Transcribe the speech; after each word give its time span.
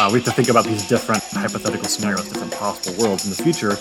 Uh, 0.00 0.08
we 0.12 0.20
have 0.20 0.24
to 0.24 0.30
think 0.30 0.48
about 0.48 0.64
these 0.64 0.86
different 0.86 1.22
hypothetical 1.32 1.86
scenarios, 1.88 2.28
different 2.28 2.52
possible 2.52 3.02
worlds 3.02 3.24
in 3.24 3.30
the 3.30 3.42
future, 3.42 3.76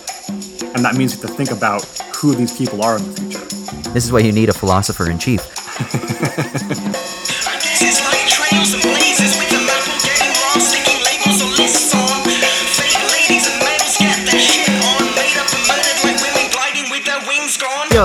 and 0.74 0.84
that 0.84 0.96
means 0.96 1.16
we 1.16 1.22
have 1.22 1.30
to 1.30 1.38
think 1.38 1.52
about 1.52 1.86
who 2.16 2.34
these 2.34 2.58
people 2.58 2.84
are 2.84 2.98
in 2.98 3.04
the 3.04 3.22
future. 3.22 3.92
This 3.92 4.04
is 4.04 4.12
why 4.12 4.20
you 4.20 4.32
need 4.32 4.50
a 4.50 4.54
philosopher 4.54 5.12
in 5.12 5.20
chief. 5.20 5.42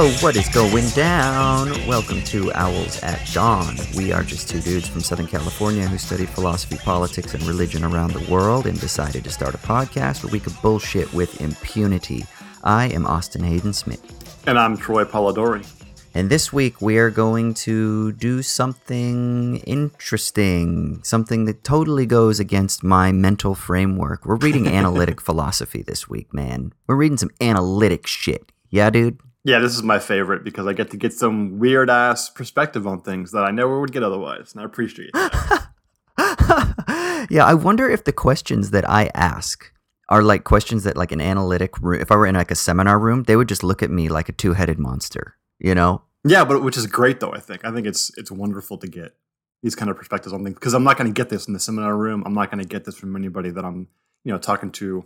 Yo, 0.02 0.08
what 0.14 0.34
is 0.34 0.48
going 0.48 0.88
down? 0.88 1.68
Welcome 1.86 2.24
to 2.24 2.52
Owls 2.54 3.00
at 3.04 3.24
Dawn. 3.32 3.76
We 3.96 4.10
are 4.10 4.24
just 4.24 4.48
two 4.48 4.60
dudes 4.60 4.88
from 4.88 5.00
Southern 5.00 5.28
California 5.28 5.86
who 5.86 5.96
studied 5.96 6.28
philosophy, 6.28 6.76
politics, 6.78 7.34
and 7.34 7.42
religion 7.44 7.84
around 7.84 8.12
the 8.12 8.28
world 8.28 8.66
and 8.66 8.80
decided 8.80 9.22
to 9.22 9.30
start 9.30 9.54
a 9.54 9.58
podcast 9.58 10.24
where 10.24 10.32
we 10.32 10.40
could 10.40 10.60
bullshit 10.60 11.12
with 11.14 11.40
impunity. 11.40 12.24
I 12.64 12.86
am 12.86 13.06
Austin 13.06 13.44
Hayden 13.44 13.72
Smith. 13.72 14.02
And 14.44 14.58
I'm 14.58 14.76
Troy 14.76 15.04
Polidori. 15.04 15.64
And 16.14 16.28
this 16.28 16.52
week 16.52 16.82
we 16.82 16.98
are 16.98 17.10
going 17.10 17.54
to 17.54 18.10
do 18.10 18.42
something 18.42 19.58
interesting, 19.58 20.98
something 21.04 21.44
that 21.44 21.62
totally 21.62 22.06
goes 22.06 22.40
against 22.40 22.82
my 22.82 23.12
mental 23.12 23.54
framework. 23.54 24.26
We're 24.26 24.34
reading 24.34 24.66
analytic 24.80 25.20
philosophy 25.20 25.80
this 25.80 26.08
week, 26.08 26.34
man. 26.34 26.72
We're 26.88 26.96
reading 26.96 27.18
some 27.18 27.30
analytic 27.40 28.08
shit. 28.08 28.50
Yeah, 28.68 28.90
dude? 28.90 29.20
Yeah, 29.44 29.58
this 29.58 29.74
is 29.74 29.82
my 29.82 29.98
favorite 29.98 30.44
because 30.44 30.66
I 30.66 30.72
get 30.72 30.90
to 30.90 30.96
get 30.96 31.12
some 31.12 31.58
weird 31.58 31.90
ass 31.90 32.30
perspective 32.30 32.86
on 32.86 33.00
things 33.00 33.32
that 33.32 33.44
I 33.44 33.50
never 33.50 33.80
would 33.80 33.92
get 33.92 34.04
otherwise, 34.04 34.52
and 34.52 34.62
I 34.62 34.64
appreciate 34.64 35.12
that. 35.14 35.68
yeah, 37.30 37.44
I 37.44 37.54
wonder 37.54 37.90
if 37.90 38.04
the 38.04 38.12
questions 38.12 38.70
that 38.70 38.88
I 38.88 39.10
ask 39.14 39.72
are 40.08 40.22
like 40.22 40.44
questions 40.44 40.84
that 40.84 40.96
like 40.96 41.10
an 41.10 41.20
analytic 41.20 41.80
room, 41.80 42.00
if 42.00 42.12
I 42.12 42.16
were 42.16 42.26
in 42.26 42.36
like 42.36 42.50
a 42.50 42.54
seminar 42.54 42.98
room, 42.98 43.24
they 43.24 43.34
would 43.34 43.48
just 43.48 43.64
look 43.64 43.82
at 43.82 43.90
me 43.90 44.08
like 44.08 44.28
a 44.28 44.32
two-headed 44.32 44.78
monster, 44.78 45.36
you 45.58 45.74
know? 45.74 46.02
Yeah, 46.24 46.44
but 46.44 46.62
which 46.62 46.76
is 46.76 46.86
great 46.86 47.18
though, 47.18 47.32
I 47.32 47.40
think. 47.40 47.64
I 47.64 47.72
think 47.72 47.86
it's 47.86 48.16
it's 48.16 48.30
wonderful 48.30 48.78
to 48.78 48.86
get 48.86 49.16
these 49.62 49.74
kind 49.74 49.90
of 49.90 49.96
perspectives 49.96 50.32
on 50.32 50.44
things 50.44 50.54
because 50.54 50.74
I'm 50.74 50.84
not 50.84 50.96
going 50.98 51.12
to 51.12 51.14
get 51.14 51.30
this 51.30 51.46
in 51.46 51.54
the 51.54 51.60
seminar 51.60 51.96
room. 51.96 52.22
I'm 52.26 52.34
not 52.34 52.50
going 52.50 52.62
to 52.62 52.68
get 52.68 52.84
this 52.84 52.96
from 52.96 53.16
anybody 53.16 53.50
that 53.50 53.64
I'm, 53.64 53.88
you 54.24 54.32
know, 54.32 54.38
talking 54.38 54.70
to 54.72 55.04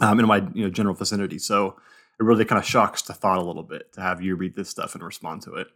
um, 0.00 0.18
in 0.20 0.26
my, 0.26 0.46
you 0.52 0.64
know, 0.64 0.70
general 0.70 0.94
vicinity. 0.94 1.38
So, 1.38 1.76
it 2.18 2.24
really 2.24 2.44
kind 2.44 2.58
of 2.58 2.66
shocks 2.66 3.02
the 3.02 3.12
thought 3.12 3.38
a 3.38 3.44
little 3.44 3.62
bit 3.62 3.92
to 3.92 4.00
have 4.00 4.22
you 4.22 4.36
read 4.36 4.56
this 4.56 4.68
stuff 4.68 4.94
and 4.94 5.04
respond 5.04 5.42
to 5.42 5.54
it. 5.54 5.68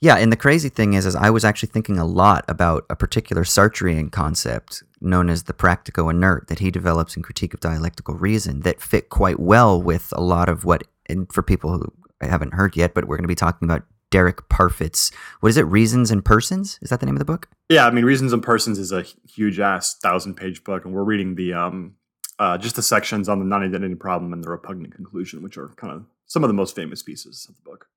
Yeah, 0.00 0.16
and 0.16 0.30
the 0.30 0.36
crazy 0.36 0.68
thing 0.68 0.94
is, 0.94 1.06
is 1.06 1.16
I 1.16 1.30
was 1.30 1.44
actually 1.44 1.70
thinking 1.70 1.98
a 1.98 2.04
lot 2.04 2.44
about 2.46 2.84
a 2.88 2.94
particular 2.94 3.42
Sartrean 3.42 4.12
concept 4.12 4.84
known 5.00 5.28
as 5.28 5.44
the 5.44 5.52
practico 5.52 6.10
inert 6.10 6.46
that 6.48 6.60
he 6.60 6.70
develops 6.70 7.16
in 7.16 7.22
Critique 7.22 7.54
of 7.54 7.60
Dialectical 7.60 8.14
Reason 8.14 8.60
that 8.60 8.80
fit 8.80 9.08
quite 9.08 9.40
well 9.40 9.80
with 9.80 10.12
a 10.16 10.20
lot 10.20 10.48
of 10.48 10.64
what, 10.64 10.84
and 11.06 11.30
for 11.32 11.42
people 11.42 11.72
who 11.72 11.92
haven't 12.20 12.54
heard 12.54 12.76
yet, 12.76 12.94
but 12.94 13.06
we're 13.06 13.16
going 13.16 13.24
to 13.24 13.28
be 13.28 13.34
talking 13.34 13.66
about 13.66 13.84
Derek 14.10 14.48
Parfit's, 14.48 15.10
what 15.40 15.50
is 15.50 15.56
it, 15.56 15.66
Reasons 15.66 16.10
and 16.10 16.24
Persons? 16.24 16.78
Is 16.80 16.90
that 16.90 17.00
the 17.00 17.06
name 17.06 17.16
of 17.16 17.20
the 17.20 17.24
book? 17.24 17.48
Yeah, 17.68 17.86
I 17.86 17.90
mean, 17.90 18.04
Reasons 18.04 18.32
and 18.32 18.42
Persons 18.42 18.78
is 18.78 18.92
a 18.92 19.02
huge 19.02 19.60
ass 19.60 19.96
thousand 19.98 20.34
page 20.34 20.64
book, 20.64 20.84
and 20.84 20.94
we're 20.94 21.04
reading 21.04 21.34
the 21.34 21.52
um, 21.52 21.94
uh, 22.38 22.58
just 22.58 22.76
the 22.76 22.82
sections 22.82 23.28
on 23.28 23.38
the 23.38 23.44
non-identity 23.44 23.94
problem 23.94 24.32
and 24.32 24.44
the 24.44 24.50
repugnant 24.50 24.94
conclusion, 24.94 25.42
which 25.42 25.56
are 25.56 25.68
kind 25.76 25.92
of 25.92 26.04
some 26.26 26.44
of 26.44 26.48
the 26.48 26.54
most 26.54 26.74
famous 26.74 27.02
pieces 27.02 27.46
of 27.48 27.56
the 27.56 27.62
book. 27.62 27.88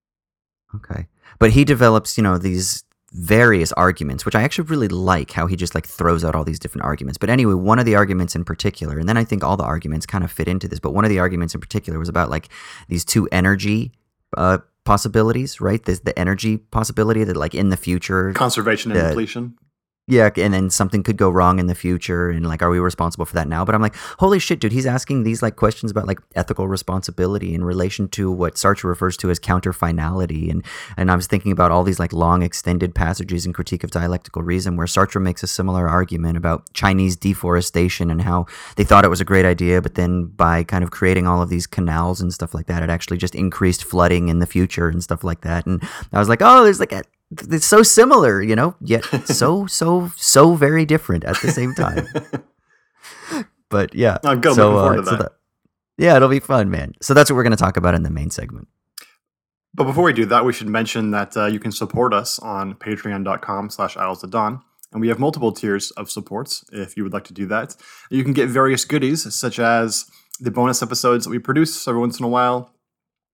Okay, 0.75 1.07
but 1.37 1.51
he 1.51 1.65
develops, 1.65 2.17
you 2.17 2.23
know, 2.23 2.37
these 2.37 2.83
various 3.11 3.73
arguments, 3.73 4.25
which 4.25 4.35
I 4.35 4.43
actually 4.43 4.67
really 4.69 4.87
like 4.87 5.31
how 5.31 5.45
he 5.45 5.57
just 5.57 5.75
like 5.75 5.85
throws 5.85 6.23
out 6.23 6.33
all 6.33 6.45
these 6.45 6.59
different 6.59 6.85
arguments. 6.85 7.17
But 7.17 7.29
anyway, 7.29 7.55
one 7.55 7.77
of 7.77 7.85
the 7.85 7.95
arguments 7.95 8.35
in 8.35 8.45
particular, 8.45 8.97
and 8.97 9.07
then 9.07 9.17
I 9.17 9.25
think 9.25 9.43
all 9.43 9.57
the 9.57 9.65
arguments 9.65 10.05
kind 10.05 10.23
of 10.23 10.31
fit 10.31 10.47
into 10.47 10.67
this, 10.67 10.79
but 10.79 10.93
one 10.93 11.03
of 11.03 11.09
the 11.09 11.19
arguments 11.19 11.53
in 11.53 11.59
particular 11.59 11.99
was 11.99 12.09
about 12.09 12.29
like 12.29 12.47
these 12.87 13.03
two 13.03 13.27
energy 13.31 13.91
uh, 14.37 14.59
possibilities, 14.85 15.59
right? 15.59 15.83
There's 15.83 15.99
the 15.99 16.17
energy 16.17 16.57
possibility 16.57 17.25
that 17.25 17.35
like 17.35 17.53
in 17.53 17.69
the 17.69 17.77
future, 17.77 18.31
conservation 18.31 18.91
and 18.91 19.09
depletion 19.09 19.57
yeah, 20.11 20.29
and 20.35 20.53
then 20.53 20.69
something 20.69 21.03
could 21.03 21.15
go 21.15 21.29
wrong 21.29 21.57
in 21.57 21.67
the 21.67 21.73
future, 21.73 22.29
and 22.29 22.45
like, 22.45 22.61
are 22.61 22.69
we 22.69 22.79
responsible 22.79 23.23
for 23.23 23.35
that 23.35 23.47
now? 23.47 23.63
But 23.63 23.75
I'm 23.75 23.81
like, 23.81 23.95
holy 24.19 24.39
shit, 24.39 24.59
dude, 24.59 24.73
he's 24.73 24.85
asking 24.85 25.23
these 25.23 25.41
like 25.41 25.55
questions 25.55 25.89
about 25.89 26.05
like 26.05 26.19
ethical 26.35 26.67
responsibility 26.67 27.55
in 27.55 27.63
relation 27.63 28.09
to 28.09 28.29
what 28.29 28.55
Sartre 28.55 28.83
refers 28.83 29.15
to 29.17 29.29
as 29.29 29.39
counter 29.39 29.71
finality, 29.71 30.49
and 30.49 30.65
and 30.97 31.09
I 31.09 31.15
was 31.15 31.27
thinking 31.27 31.53
about 31.53 31.71
all 31.71 31.85
these 31.85 31.97
like 31.97 32.11
long 32.11 32.43
extended 32.43 32.93
passages 32.93 33.45
in 33.45 33.53
Critique 33.53 33.85
of 33.85 33.91
Dialectical 33.91 34.41
Reason 34.41 34.75
where 34.75 34.85
Sartre 34.85 35.21
makes 35.21 35.43
a 35.43 35.47
similar 35.47 35.87
argument 35.87 36.35
about 36.35 36.73
Chinese 36.73 37.15
deforestation 37.15 38.11
and 38.11 38.21
how 38.21 38.47
they 38.75 38.83
thought 38.83 39.05
it 39.05 39.09
was 39.09 39.21
a 39.21 39.25
great 39.25 39.45
idea, 39.45 39.81
but 39.81 39.95
then 39.95 40.25
by 40.25 40.65
kind 40.65 40.83
of 40.83 40.91
creating 40.91 41.25
all 41.25 41.41
of 41.41 41.47
these 41.47 41.65
canals 41.65 42.19
and 42.19 42.33
stuff 42.33 42.53
like 42.53 42.65
that, 42.65 42.83
it 42.83 42.89
actually 42.89 43.17
just 43.17 43.33
increased 43.33 43.85
flooding 43.85 44.27
in 44.27 44.39
the 44.39 44.45
future 44.45 44.89
and 44.89 45.01
stuff 45.01 45.23
like 45.23 45.39
that. 45.41 45.65
And 45.65 45.81
I 46.11 46.19
was 46.19 46.27
like, 46.27 46.41
oh, 46.41 46.65
there's 46.65 46.81
like 46.81 46.91
a 46.91 47.03
it's 47.31 47.65
so 47.65 47.83
similar, 47.83 48.41
you 48.41 48.55
know, 48.55 48.75
yet 48.81 49.03
so 49.25 49.65
so 49.67 50.11
so 50.17 50.55
very 50.55 50.85
different 50.85 51.23
at 51.23 51.39
the 51.41 51.51
same 51.51 51.73
time. 51.73 52.07
but 53.69 53.93
yeah, 53.95 54.17
I'm 54.23 54.41
good. 54.41 54.55
So, 54.55 54.77
uh, 54.77 55.03
so 55.03 55.15
that. 55.17 55.31
yeah, 55.97 56.15
it'll 56.15 56.29
be 56.29 56.39
fun, 56.39 56.69
man. 56.69 56.93
So 57.01 57.13
that's 57.13 57.29
what 57.29 57.35
we're 57.35 57.43
going 57.43 57.51
to 57.51 57.57
talk 57.57 57.77
about 57.77 57.95
in 57.95 58.03
the 58.03 58.09
main 58.09 58.29
segment. 58.29 58.67
But 59.73 59.85
before 59.85 60.03
we 60.03 60.13
do 60.13 60.25
that, 60.25 60.43
we 60.43 60.51
should 60.51 60.67
mention 60.67 61.11
that 61.11 61.37
uh, 61.37 61.45
you 61.45 61.59
can 61.59 61.71
support 61.71 62.13
us 62.13 62.39
on 62.39 62.75
patreon.com 62.75 63.69
slash 63.69 63.95
owls 63.95 64.21
dawn. 64.23 64.61
And 64.91 64.99
we 64.99 65.07
have 65.07 65.19
multiple 65.19 65.53
tiers 65.53 65.91
of 65.91 66.11
supports 66.11 66.65
if 66.73 66.97
you 66.97 67.03
would 67.03 67.13
like 67.13 67.23
to 67.25 67.33
do 67.33 67.45
that. 67.47 67.77
You 68.09 68.25
can 68.25 68.33
get 68.33 68.49
various 68.49 68.83
goodies, 68.83 69.33
such 69.33 69.57
as 69.57 70.05
the 70.41 70.51
bonus 70.51 70.81
episodes 70.81 71.23
that 71.23 71.29
we 71.29 71.39
produce 71.39 71.87
every 71.87 72.01
once 72.01 72.19
in 72.19 72.25
a 72.25 72.27
while, 72.27 72.73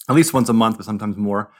at 0.07 0.15
least 0.15 0.35
once 0.35 0.49
a 0.49 0.53
month, 0.53 0.77
but 0.77 0.85
sometimes 0.85 1.17
more 1.17 1.51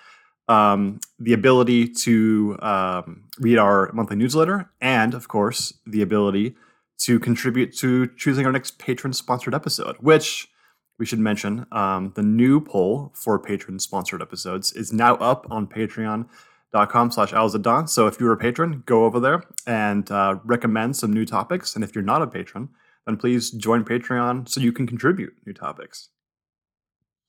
um, 0.48 1.00
the 1.20 1.34
ability 1.34 1.88
to 1.90 2.58
um, 2.62 3.24
read 3.40 3.58
our 3.58 3.92
monthly 3.94 4.16
newsletter, 4.16 4.70
and 4.80 5.14
of 5.14 5.28
course, 5.28 5.74
the 5.86 6.02
ability 6.02 6.56
to 7.00 7.20
contribute 7.20 7.76
to 7.78 8.08
choosing 8.16 8.46
our 8.46 8.52
next 8.52 8.80
patron 8.80 9.14
sponsored 9.14 9.54
episode, 9.54 9.96
which 10.00 10.50
we 10.98 11.06
should 11.06 11.20
mention 11.20 11.66
um, 11.72 12.12
the 12.16 12.24
new 12.24 12.60
poll 12.60 13.12
for 13.14 13.38
patron 13.38 13.80
sponsored 13.80 14.22
episodes 14.22 14.74
is 14.74 14.92
now 14.92 15.16
up 15.16 15.46
on 15.52 15.68
patreon.com 15.68 17.12
slash 17.12 17.32
owlsatdawn. 17.32 17.88
So 17.88 18.08
if 18.08 18.20
you're 18.20 18.34
a 18.34 18.38
patron, 18.38 18.84
go 18.86 19.06
over 19.06 19.20
there 19.20 19.44
and 19.68 20.10
uh, 20.10 20.40
recommend 20.44 20.96
some 20.96 21.14
new 21.14 21.26
topics. 21.26 21.76
And 21.76 21.84
if 21.84 21.94
you're 21.94 22.04
not 22.04 22.24
a 22.24 22.28
patron, 22.28 22.70
then 23.06 23.18
please 23.18 23.52
join 23.52 23.84
Patreon 23.84 24.50
so 24.50 24.60
you 24.60 24.72
can 24.72 24.88
contribute 24.88 25.36
new 25.46 25.54
topics. 25.54 26.10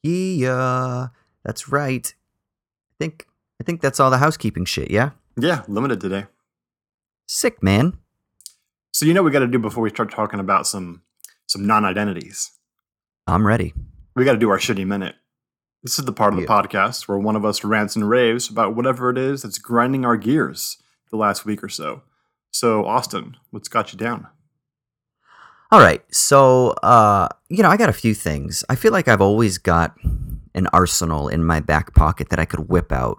Yeah, 0.02 1.08
that's 1.44 1.68
right 1.68 2.14
think 2.98 3.26
I 3.60 3.64
think 3.64 3.80
that's 3.80 4.00
all 4.00 4.10
the 4.10 4.18
housekeeping 4.18 4.64
shit, 4.64 4.90
yeah? 4.90 5.10
Yeah, 5.36 5.62
limited 5.68 6.00
today. 6.00 6.26
Sick, 7.26 7.62
man. 7.62 7.98
So 8.92 9.06
you 9.06 9.14
know 9.14 9.22
we 9.22 9.30
got 9.30 9.40
to 9.40 9.46
do 9.46 9.58
before 9.58 9.82
we 9.82 9.90
start 9.90 10.10
talking 10.10 10.40
about 10.40 10.66
some 10.66 11.02
some 11.46 11.66
non-identities. 11.66 12.52
I'm 13.26 13.46
ready. 13.46 13.74
We 14.16 14.24
got 14.24 14.32
to 14.32 14.38
do 14.38 14.50
our 14.50 14.58
shitty 14.58 14.86
minute. 14.86 15.16
This 15.82 15.98
is 15.98 16.04
the 16.04 16.12
part 16.12 16.32
of 16.32 16.40
the 16.40 16.46
yeah. 16.46 16.48
podcast 16.48 17.06
where 17.06 17.18
one 17.18 17.36
of 17.36 17.44
us 17.44 17.62
rants 17.62 17.94
and 17.94 18.08
raves 18.08 18.50
about 18.50 18.74
whatever 18.74 19.10
it 19.10 19.18
is 19.18 19.42
that's 19.42 19.58
grinding 19.58 20.04
our 20.04 20.16
gears 20.16 20.76
the 21.10 21.16
last 21.16 21.44
week 21.44 21.62
or 21.62 21.68
so. 21.68 22.02
So, 22.50 22.84
Austin, 22.84 23.36
what's 23.50 23.68
got 23.68 23.92
you 23.92 23.98
down? 23.98 24.26
All 25.70 25.80
right. 25.80 26.02
So, 26.12 26.70
uh, 26.82 27.28
you 27.48 27.62
know, 27.62 27.68
I 27.68 27.76
got 27.76 27.90
a 27.90 27.94
few 27.94 28.14
things. 28.14 28.64
I 28.68 28.74
feel 28.74 28.90
like 28.90 29.06
I've 29.06 29.20
always 29.20 29.58
got 29.58 29.94
an 30.58 30.66
arsenal 30.72 31.28
in 31.28 31.44
my 31.44 31.60
back 31.60 31.94
pocket 31.94 32.28
that 32.28 32.38
I 32.38 32.44
could 32.44 32.68
whip 32.68 32.92
out 32.92 33.18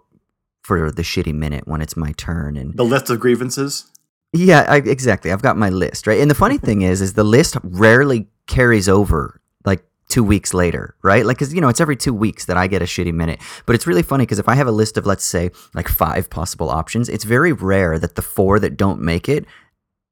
for 0.61 0.91
the 0.91 1.01
shitty 1.01 1.33
minute 1.33 1.67
when 1.67 1.81
it's 1.81 1.97
my 1.97 2.11
turn. 2.11 2.55
And 2.55 2.75
the 2.75 2.83
list 2.83 3.09
of 3.09 3.19
grievances. 3.19 3.89
Yeah, 4.31 4.65
I, 4.69 4.77
exactly. 4.77 5.31
I've 5.31 5.41
got 5.41 5.57
my 5.57 5.69
list 5.69 6.05
right, 6.05 6.19
and 6.19 6.29
the 6.29 6.35
funny 6.35 6.59
thing 6.59 6.83
is, 6.83 7.01
is 7.01 7.13
the 7.13 7.23
list 7.23 7.57
rarely 7.63 8.27
carries 8.45 8.87
over 8.87 9.41
like 9.65 9.83
two 10.07 10.23
weeks 10.23 10.53
later, 10.53 10.95
right? 11.01 11.25
Like, 11.25 11.39
cause 11.39 11.51
you 11.51 11.61
know, 11.61 11.69
it's 11.69 11.81
every 11.81 11.95
two 11.95 12.13
weeks 12.13 12.45
that 12.45 12.57
I 12.57 12.67
get 12.67 12.83
a 12.83 12.85
shitty 12.85 13.13
minute. 13.13 13.39
But 13.65 13.73
it's 13.73 13.87
really 13.87 14.03
funny 14.03 14.23
because 14.23 14.37
if 14.37 14.47
I 14.47 14.53
have 14.53 14.67
a 14.67 14.71
list 14.71 14.97
of 14.97 15.07
let's 15.07 15.25
say 15.25 15.49
like 15.73 15.87
five 15.87 16.29
possible 16.29 16.69
options, 16.69 17.09
it's 17.09 17.23
very 17.23 17.53
rare 17.53 17.97
that 17.97 18.13
the 18.13 18.21
four 18.21 18.59
that 18.59 18.77
don't 18.77 19.01
make 19.01 19.27
it 19.27 19.45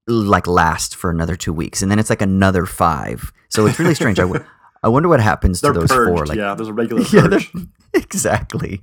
like 0.07 0.47
last 0.47 0.95
for 0.95 1.11
another 1.11 1.35
two 1.35 1.53
weeks, 1.53 1.81
and 1.81 1.91
then 1.91 1.99
it's 1.99 2.09
like 2.09 2.21
another 2.21 2.65
five. 2.65 3.31
So 3.49 3.67
it's 3.67 3.77
really 3.77 3.95
strange. 3.95 4.19
I, 4.19 4.23
w- 4.23 4.43
I 4.83 4.89
wonder 4.89 5.09
what 5.09 5.19
happens 5.19 5.61
they're 5.61 5.73
to 5.73 5.79
those 5.79 5.89
purged, 5.89 6.17
four. 6.17 6.25
Like, 6.25 6.37
yeah, 6.37 6.53
there's 6.55 6.67
a 6.67 6.73
regular 6.73 7.03
purge. 7.05 7.51
Yeah, 7.53 7.61
exactly. 7.93 8.79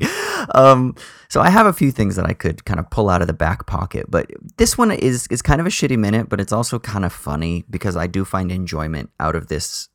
Um, 0.55 0.95
so 1.29 1.41
I 1.41 1.51
have 1.51 1.67
a 1.67 1.73
few 1.73 1.91
things 1.91 2.17
that 2.17 2.27
I 2.27 2.33
could 2.33 2.65
kind 2.65 2.81
of 2.81 2.91
pull 2.91 3.09
out 3.09 3.21
of 3.21 3.27
the 3.27 3.35
back 3.35 3.67
pocket, 3.67 4.07
but 4.09 4.31
this 4.57 4.77
one 4.77 4.91
is 4.91 5.27
is 5.29 5.43
kind 5.43 5.61
of 5.61 5.67
a 5.67 5.71
shitty 5.71 5.99
minute, 5.99 6.29
but 6.29 6.41
it's 6.41 6.53
also 6.53 6.79
kind 6.79 7.05
of 7.05 7.13
funny 7.13 7.65
because 7.71 7.97
I 7.97 8.07
do 8.07 8.25
find 8.25 8.51
enjoyment 8.51 9.11
out 9.21 9.37
of 9.37 9.49
this 9.49 9.89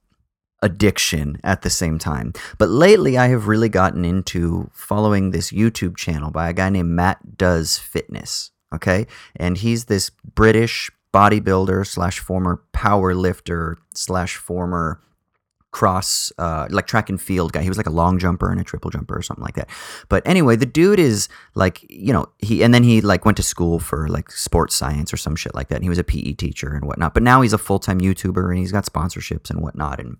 addiction 0.61 1.39
at 1.43 1.61
the 1.61 1.69
same 1.69 1.97
time. 1.97 2.33
But 2.57 2.69
lately, 2.69 3.17
I 3.17 3.27
have 3.29 3.47
really 3.47 3.69
gotten 3.69 4.03
into 4.05 4.69
following 4.73 5.31
this 5.31 5.51
YouTube 5.51 5.97
channel 5.97 6.31
by 6.31 6.49
a 6.49 6.53
guy 6.53 6.69
named 6.69 6.89
Matt 6.89 7.37
Does 7.37 7.77
Fitness. 7.77 8.51
Okay, 8.73 9.07
and 9.35 9.57
he's 9.57 9.85
this 9.85 10.11
British 10.35 10.91
bodybuilder 11.13 11.87
slash 11.87 12.19
former 12.19 12.61
power 12.71 13.15
lifter 13.15 13.77
slash 13.95 14.35
former 14.35 15.01
cross 15.71 16.31
uh, 16.37 16.67
like 16.69 16.87
track 16.87 17.09
and 17.09 17.21
field 17.21 17.53
guy. 17.53 17.61
He 17.61 17.69
was 17.69 17.77
like 17.77 17.87
a 17.87 17.91
long 17.91 18.17
jumper 18.17 18.51
and 18.51 18.59
a 18.59 18.63
triple 18.63 18.89
jumper 18.89 19.17
or 19.17 19.21
something 19.21 19.43
like 19.43 19.55
that. 19.55 19.69
But 20.07 20.25
anyway, 20.25 20.55
the 20.55 20.65
dude 20.65 20.99
is 20.99 21.29
like, 21.55 21.85
you 21.89 22.11
know, 22.11 22.27
he 22.39 22.63
and 22.63 22.73
then 22.73 22.83
he 22.83 23.01
like 23.01 23.25
went 23.25 23.37
to 23.37 23.43
school 23.43 23.79
for 23.79 24.07
like 24.07 24.31
sports 24.31 24.75
science 24.75 25.13
or 25.13 25.17
some 25.17 25.35
shit 25.35 25.53
like 25.53 25.67
that. 25.69 25.75
And 25.75 25.83
he 25.83 25.89
was 25.89 25.99
a 25.99 26.03
PE 26.03 26.33
teacher 26.33 26.73
and 26.73 26.85
whatnot. 26.85 27.13
But 27.13 27.23
now 27.23 27.41
he's 27.41 27.53
a 27.53 27.57
full 27.57 27.79
time 27.79 28.01
YouTuber 28.01 28.49
and 28.49 28.57
he's 28.57 28.71
got 28.71 28.85
sponsorships 28.85 29.49
and 29.49 29.61
whatnot. 29.61 29.99
And 29.99 30.17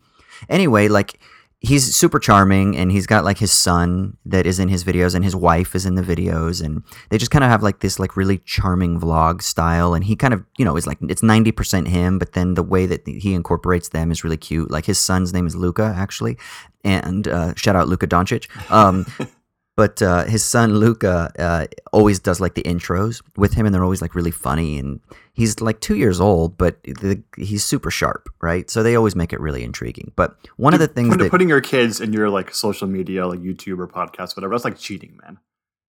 anyway, 0.49 0.87
like 0.87 1.19
he's 1.61 1.93
super 1.93 2.19
charming 2.19 2.77
and 2.77 2.91
he's 2.91 3.05
got 3.05 3.25
like 3.25 3.37
his 3.37 3.51
son 3.51 4.15
that 4.25 4.47
is 4.47 4.59
in 4.59 4.69
his 4.69 4.83
videos 4.83 5.13
and 5.13 5.25
his 5.25 5.35
wife 5.35 5.75
is 5.75 5.85
in 5.85 5.95
the 5.95 6.01
videos 6.01 6.63
and 6.63 6.83
they 7.09 7.17
just 7.17 7.31
kind 7.31 7.43
of 7.43 7.49
have 7.49 7.61
like 7.61 7.81
this 7.81 7.99
like 7.99 8.15
really 8.15 8.37
charming 8.39 8.99
vlog 8.99 9.41
style 9.41 9.93
and 9.93 10.05
he 10.05 10.15
kind 10.15 10.33
of 10.33 10.43
you 10.57 10.63
know 10.63 10.77
is 10.77 10.87
like 10.87 10.97
it's 11.09 11.21
90% 11.21 11.87
him 11.87 12.17
but 12.17 12.31
then 12.31 12.53
the 12.53 12.63
way 12.63 12.85
that 12.85 13.05
he 13.05 13.33
incorporates 13.33 13.89
them 13.89 14.09
is 14.09 14.23
really 14.23 14.37
cute. 14.37 14.71
Like 14.71 14.85
his 14.85 14.99
son's 14.99 15.33
name 15.33 15.47
is 15.47 15.55
Luca 15.55 15.93
actually 15.97 16.37
and 16.85 17.27
uh, 17.27 17.53
shout 17.55 17.75
out 17.75 17.89
Luka 17.89 18.07
Dončić. 18.07 18.47
Um, 18.71 19.05
but 19.79 20.01
uh, 20.01 20.25
his 20.25 20.43
son 20.43 20.75
Luca 20.75 21.31
uh, 21.39 21.65
always 21.93 22.19
does 22.19 22.41
like 22.41 22.55
the 22.55 22.63
intros 22.63 23.21
with 23.37 23.53
him, 23.53 23.65
and 23.65 23.73
they're 23.73 23.85
always 23.85 24.01
like 24.01 24.13
really 24.13 24.29
funny. 24.29 24.77
And 24.77 24.99
he's 25.31 25.61
like 25.61 25.79
two 25.79 25.95
years 25.95 26.19
old, 26.19 26.57
but 26.57 26.83
the, 26.83 27.23
he's 27.37 27.63
super 27.63 27.89
sharp, 27.89 28.27
right? 28.41 28.69
So 28.69 28.83
they 28.83 28.97
always 28.97 29.15
make 29.15 29.31
it 29.31 29.39
really 29.39 29.63
intriguing. 29.63 30.11
But 30.17 30.35
one 30.57 30.73
Dude, 30.73 30.81
of 30.81 30.89
the 30.89 30.93
things 30.93 31.11
putting, 31.11 31.23
that 31.23 31.31
putting 31.31 31.47
your 31.47 31.61
kids 31.61 32.01
in 32.01 32.11
your 32.11 32.29
like 32.29 32.53
social 32.53 32.89
media, 32.89 33.25
like 33.25 33.39
YouTube 33.39 33.79
or 33.79 33.87
podcast, 33.87 34.35
whatever, 34.35 34.53
that's 34.53 34.65
like 34.65 34.77
cheating, 34.77 35.17
man. 35.23 35.37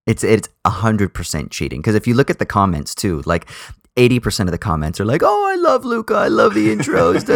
It's 0.07 0.23
it's 0.23 0.49
a 0.65 0.71
hundred 0.71 1.13
percent 1.13 1.51
cheating 1.51 1.81
because 1.81 1.97
if 1.97 2.07
you 2.07 2.15
look 2.15 2.31
at 2.31 2.39
the 2.39 2.47
comments 2.47 2.95
too, 2.95 3.23
like 3.27 3.49
80% 3.97 4.43
of 4.43 4.53
the 4.53 4.59
comments 4.59 5.01
are 5.01 5.05
like, 5.05 5.23
oh, 5.25 5.51
I 5.53 5.57
love 5.57 5.85
Luca. 5.85 6.15
I 6.15 6.29
love 6.29 6.55
the 6.55 6.69
intros. 6.69 7.29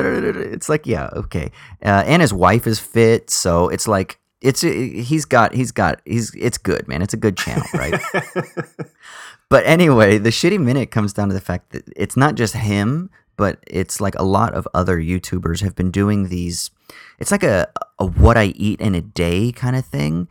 it's 0.53 0.69
like, 0.69 0.87
yeah, 0.87 1.11
okay. 1.15 1.51
Uh, 1.85 2.05
and 2.07 2.23
his 2.23 2.33
wife 2.33 2.69
is 2.69 2.79
fit. 2.79 3.29
So 3.29 3.69
it's 3.71 3.89
like, 3.89 4.21
it's 4.41 4.63
uh, 4.63 4.69
he's 4.69 5.25
got 5.25 5.55
he's 5.55 5.73
got 5.73 6.01
he's 6.05 6.35
it's 6.35 6.59
good, 6.59 6.87
man. 6.89 7.03
It's 7.03 7.15
a 7.15 7.19
good 7.19 7.37
channel, 7.37 7.67
right? 7.75 8.01
but 9.49 9.65
anyway, 9.67 10.19
the 10.19 10.31
shitty 10.31 10.61
minute 10.61 10.91
comes 10.91 11.13
down 11.13 11.29
to 11.29 11.35
the 11.35 11.41
fact 11.41 11.71
that 11.71 11.85
it's 11.97 12.17
not 12.17 12.35
just 12.35 12.55
him, 12.55 13.11
but 13.37 13.59
it's 13.67 14.01
like 14.01 14.15
a 14.17 14.23
lot 14.23 14.55
of 14.55 14.69
other 14.75 14.99
YouTubers 14.99 15.63
have 15.63 15.75
been 15.75 15.91
doing 15.91 16.29
these. 16.29 16.71
It's 17.19 17.31
like 17.31 17.43
a 17.43 17.69
a 17.99 18.07
what 18.07 18.37
I 18.37 18.47
eat 18.47 18.81
in 18.81 18.95
a 18.95 19.01
day 19.01 19.53
kind 19.53 19.77
of 19.77 19.85
thing. 19.85 20.29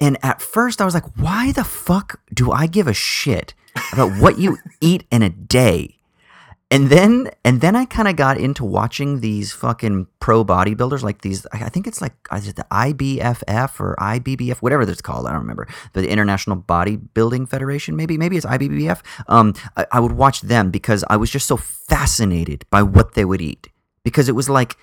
And 0.00 0.16
at 0.22 0.40
first, 0.40 0.80
I 0.80 0.84
was 0.84 0.94
like, 0.94 1.16
why 1.16 1.50
the 1.50 1.64
fuck 1.64 2.20
do 2.32 2.52
I 2.52 2.66
give 2.68 2.86
a 2.86 2.94
shit 2.94 3.54
about 3.92 4.20
what 4.20 4.38
you 4.38 4.58
eat 4.80 5.04
in 5.10 5.22
a 5.22 5.28
day? 5.28 5.97
And 6.70 6.90
then 6.90 7.30
and 7.44 7.62
then 7.62 7.74
I 7.74 7.86
kind 7.86 8.08
of 8.08 8.16
got 8.16 8.36
into 8.36 8.62
watching 8.62 9.20
these 9.20 9.52
fucking 9.52 10.06
pro 10.20 10.44
bodybuilders, 10.44 11.02
like 11.02 11.22
these. 11.22 11.46
I 11.50 11.70
think 11.70 11.86
it's 11.86 12.02
like 12.02 12.12
is 12.32 12.46
it 12.46 12.56
the 12.56 12.66
IBFF 12.70 13.80
or 13.80 13.96
IBBF, 13.98 14.58
whatever 14.58 14.82
it's 14.82 15.00
called. 15.00 15.26
I 15.26 15.30
don't 15.30 15.40
remember. 15.40 15.66
The 15.94 16.06
International 16.06 16.58
Bodybuilding 16.58 17.48
Federation, 17.48 17.96
maybe 17.96 18.18
maybe 18.18 18.36
it's 18.36 18.44
IBBF. 18.44 19.00
Um, 19.28 19.54
I, 19.78 19.86
I 19.92 20.00
would 20.00 20.12
watch 20.12 20.42
them 20.42 20.70
because 20.70 21.04
I 21.08 21.16
was 21.16 21.30
just 21.30 21.46
so 21.46 21.56
fascinated 21.56 22.66
by 22.68 22.82
what 22.82 23.14
they 23.14 23.24
would 23.24 23.40
eat 23.40 23.68
because 24.02 24.28
it 24.28 24.34
was 24.34 24.50
like 24.50 24.76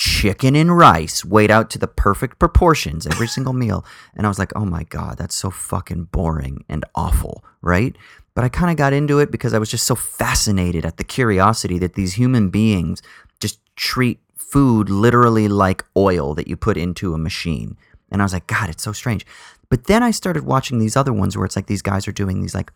chicken 0.00 0.56
and 0.56 0.76
rice 0.76 1.24
weighed 1.24 1.50
out 1.50 1.70
to 1.70 1.78
the 1.78 1.88
perfect 1.88 2.38
proportions 2.38 3.04
every 3.04 3.26
single 3.26 3.52
meal 3.52 3.84
and 4.14 4.24
i 4.24 4.28
was 4.28 4.38
like 4.38 4.52
oh 4.54 4.64
my 4.64 4.84
god 4.84 5.18
that's 5.18 5.34
so 5.34 5.50
fucking 5.50 6.04
boring 6.04 6.64
and 6.68 6.84
awful 6.94 7.44
right 7.62 7.96
but 8.38 8.44
I 8.44 8.48
kind 8.48 8.70
of 8.70 8.76
got 8.76 8.92
into 8.92 9.18
it 9.18 9.32
because 9.32 9.52
I 9.52 9.58
was 9.58 9.68
just 9.68 9.84
so 9.84 9.96
fascinated 9.96 10.86
at 10.86 10.96
the 10.96 11.02
curiosity 11.02 11.76
that 11.80 11.94
these 11.94 12.12
human 12.12 12.50
beings 12.50 13.02
just 13.40 13.58
treat 13.74 14.20
food 14.36 14.88
literally 14.88 15.48
like 15.48 15.84
oil 15.96 16.34
that 16.34 16.46
you 16.46 16.56
put 16.56 16.76
into 16.76 17.14
a 17.14 17.18
machine. 17.18 17.76
And 18.12 18.22
I 18.22 18.24
was 18.24 18.32
like, 18.32 18.46
God, 18.46 18.70
it's 18.70 18.84
so 18.84 18.92
strange. 18.92 19.26
But 19.70 19.88
then 19.88 20.04
I 20.04 20.12
started 20.12 20.44
watching 20.44 20.78
these 20.78 20.96
other 20.96 21.12
ones 21.12 21.36
where 21.36 21.46
it's 21.46 21.56
like 21.56 21.66
these 21.66 21.82
guys 21.82 22.06
are 22.06 22.12
doing 22.12 22.40
these 22.40 22.54
like 22.54 22.70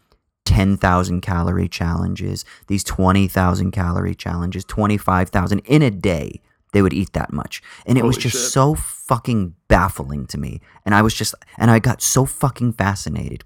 10,000 0.47 1.21
calorie 1.21 1.69
challenges, 1.69 2.45
these 2.67 2.83
20,000 2.83 3.71
calorie 3.71 4.17
challenges, 4.17 4.65
25,000 4.65 5.61
in 5.61 5.83
a 5.83 5.93
day. 5.93 6.41
They 6.73 6.83
would 6.83 6.93
eat 6.93 7.13
that 7.13 7.33
much. 7.33 7.63
And 7.87 7.97
it 7.97 8.01
Holy 8.01 8.09
was 8.09 8.17
just 8.17 8.35
shit. 8.35 8.51
so 8.51 8.75
fucking 8.75 9.55
baffling 9.69 10.27
to 10.27 10.39
me. 10.39 10.61
And 10.85 10.93
I 10.93 11.03
was 11.03 11.15
just, 11.15 11.37
and 11.57 11.71
I 11.71 11.79
got 11.79 12.03
so 12.03 12.27
fucking 12.27 12.73
fascinated. 12.73 13.45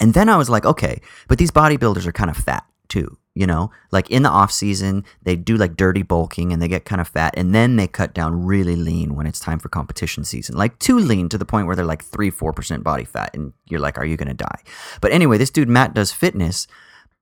And 0.00 0.14
then 0.14 0.28
I 0.28 0.36
was 0.36 0.48
like, 0.48 0.64
okay, 0.64 1.00
but 1.26 1.38
these 1.38 1.50
bodybuilders 1.50 2.06
are 2.06 2.12
kind 2.12 2.30
of 2.30 2.36
fat 2.36 2.64
too, 2.88 3.18
you 3.34 3.46
know? 3.46 3.70
Like 3.90 4.10
in 4.10 4.22
the 4.22 4.28
off 4.28 4.52
season, 4.52 5.04
they 5.22 5.36
do 5.36 5.56
like 5.56 5.76
dirty 5.76 6.02
bulking 6.02 6.52
and 6.52 6.62
they 6.62 6.68
get 6.68 6.84
kind 6.84 7.00
of 7.00 7.08
fat 7.08 7.34
and 7.36 7.54
then 7.54 7.76
they 7.76 7.86
cut 7.86 8.14
down 8.14 8.44
really 8.44 8.76
lean 8.76 9.14
when 9.14 9.26
it's 9.26 9.40
time 9.40 9.58
for 9.58 9.68
competition 9.68 10.24
season. 10.24 10.56
Like 10.56 10.78
too 10.78 10.98
lean 10.98 11.28
to 11.30 11.38
the 11.38 11.44
point 11.44 11.66
where 11.66 11.76
they're 11.76 11.84
like 11.84 12.04
3 12.04 12.30
4% 12.30 12.82
body 12.82 13.04
fat 13.04 13.30
and 13.34 13.52
you're 13.68 13.80
like, 13.80 13.98
are 13.98 14.06
you 14.06 14.16
going 14.16 14.28
to 14.28 14.34
die? 14.34 14.62
But 15.00 15.12
anyway, 15.12 15.38
this 15.38 15.50
dude 15.50 15.68
Matt 15.68 15.94
does 15.94 16.12
fitness. 16.12 16.66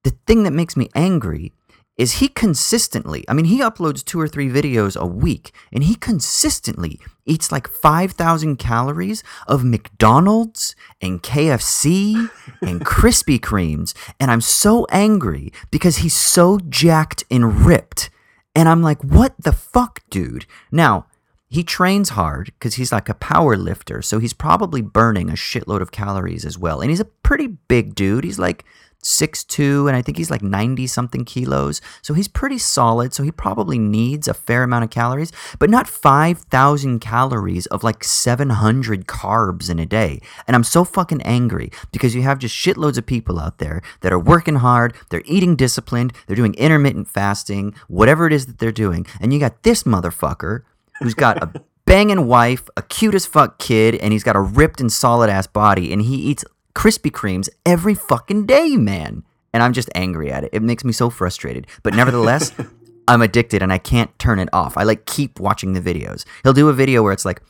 The 0.04 0.10
thing 0.26 0.44
that 0.44 0.52
makes 0.52 0.76
me 0.76 0.88
angry 0.94 1.52
is 1.96 2.14
he 2.14 2.28
consistently, 2.28 3.24
I 3.28 3.32
mean, 3.32 3.46
he 3.46 3.60
uploads 3.60 4.04
two 4.04 4.20
or 4.20 4.28
three 4.28 4.48
videos 4.48 5.00
a 5.00 5.06
week, 5.06 5.52
and 5.72 5.84
he 5.84 5.94
consistently 5.94 7.00
eats 7.24 7.50
like 7.50 7.68
5,000 7.68 8.56
calories 8.56 9.24
of 9.48 9.64
McDonald's 9.64 10.76
and 11.00 11.22
KFC 11.22 12.30
and 12.60 12.80
Krispy 12.84 13.40
Kremes. 13.40 13.94
And 14.20 14.30
I'm 14.30 14.42
so 14.42 14.86
angry 14.90 15.52
because 15.70 15.98
he's 15.98 16.14
so 16.14 16.58
jacked 16.68 17.24
and 17.30 17.64
ripped. 17.64 18.10
And 18.54 18.68
I'm 18.68 18.82
like, 18.82 19.02
what 19.02 19.34
the 19.38 19.52
fuck, 19.52 20.02
dude? 20.10 20.46
Now, 20.70 21.06
he 21.48 21.62
trains 21.62 22.10
hard 22.10 22.46
because 22.58 22.74
he's 22.74 22.92
like 22.92 23.08
a 23.08 23.14
power 23.14 23.56
lifter, 23.56 24.02
so 24.02 24.18
he's 24.18 24.32
probably 24.32 24.82
burning 24.82 25.30
a 25.30 25.34
shitload 25.34 25.80
of 25.80 25.92
calories 25.92 26.44
as 26.44 26.58
well. 26.58 26.80
And 26.80 26.90
he's 26.90 27.00
a 27.00 27.04
pretty 27.04 27.46
big 27.46 27.94
dude. 27.94 28.24
He's 28.24 28.38
like 28.38 28.64
Six 29.08 29.44
two, 29.44 29.86
and 29.86 29.96
I 29.96 30.02
think 30.02 30.18
he's 30.18 30.32
like 30.32 30.42
90 30.42 30.88
something 30.88 31.24
kilos. 31.24 31.80
So 32.02 32.12
he's 32.12 32.26
pretty 32.26 32.58
solid. 32.58 33.14
So 33.14 33.22
he 33.22 33.30
probably 33.30 33.78
needs 33.78 34.26
a 34.26 34.34
fair 34.34 34.64
amount 34.64 34.82
of 34.82 34.90
calories, 34.90 35.30
but 35.60 35.70
not 35.70 35.86
5,000 35.86 36.98
calories 36.98 37.66
of 37.66 37.84
like 37.84 38.02
700 38.02 39.06
carbs 39.06 39.70
in 39.70 39.78
a 39.78 39.86
day. 39.86 40.20
And 40.48 40.56
I'm 40.56 40.64
so 40.64 40.82
fucking 40.82 41.22
angry 41.22 41.70
because 41.92 42.16
you 42.16 42.22
have 42.22 42.40
just 42.40 42.56
shitloads 42.56 42.98
of 42.98 43.06
people 43.06 43.38
out 43.38 43.58
there 43.58 43.80
that 44.00 44.12
are 44.12 44.18
working 44.18 44.56
hard, 44.56 44.92
they're 45.10 45.22
eating 45.24 45.54
disciplined, 45.54 46.12
they're 46.26 46.34
doing 46.34 46.54
intermittent 46.54 47.06
fasting, 47.06 47.76
whatever 47.86 48.26
it 48.26 48.32
is 48.32 48.46
that 48.46 48.58
they're 48.58 48.72
doing. 48.72 49.06
And 49.20 49.32
you 49.32 49.38
got 49.38 49.62
this 49.62 49.84
motherfucker 49.84 50.62
who's 50.98 51.14
got 51.14 51.40
a 51.40 51.62
banging 51.86 52.26
wife, 52.26 52.68
a 52.76 52.82
cute 52.82 53.14
as 53.14 53.24
fuck 53.24 53.60
kid, 53.60 53.94
and 53.94 54.12
he's 54.12 54.24
got 54.24 54.34
a 54.34 54.40
ripped 54.40 54.80
and 54.80 54.92
solid 54.92 55.30
ass 55.30 55.46
body, 55.46 55.92
and 55.92 56.02
he 56.02 56.16
eats 56.16 56.44
Krispy 56.76 57.10
Kremes 57.10 57.48
every 57.64 57.94
fucking 57.94 58.44
day, 58.44 58.76
man. 58.76 59.24
And 59.54 59.62
I'm 59.62 59.72
just 59.72 59.88
angry 59.94 60.30
at 60.30 60.44
it. 60.44 60.50
It 60.52 60.62
makes 60.62 60.84
me 60.84 60.92
so 60.92 61.08
frustrated. 61.08 61.66
But 61.82 61.94
nevertheless, 61.94 62.52
I'm 63.08 63.22
addicted 63.22 63.62
and 63.62 63.72
I 63.72 63.78
can't 63.78 64.16
turn 64.18 64.38
it 64.38 64.50
off. 64.52 64.76
I 64.76 64.82
like 64.82 65.06
keep 65.06 65.40
watching 65.40 65.72
the 65.72 65.80
videos. 65.80 66.26
He'll 66.42 66.52
do 66.52 66.68
a 66.68 66.74
video 66.74 67.02
where 67.02 67.14
it's 67.14 67.24
like, 67.24 67.40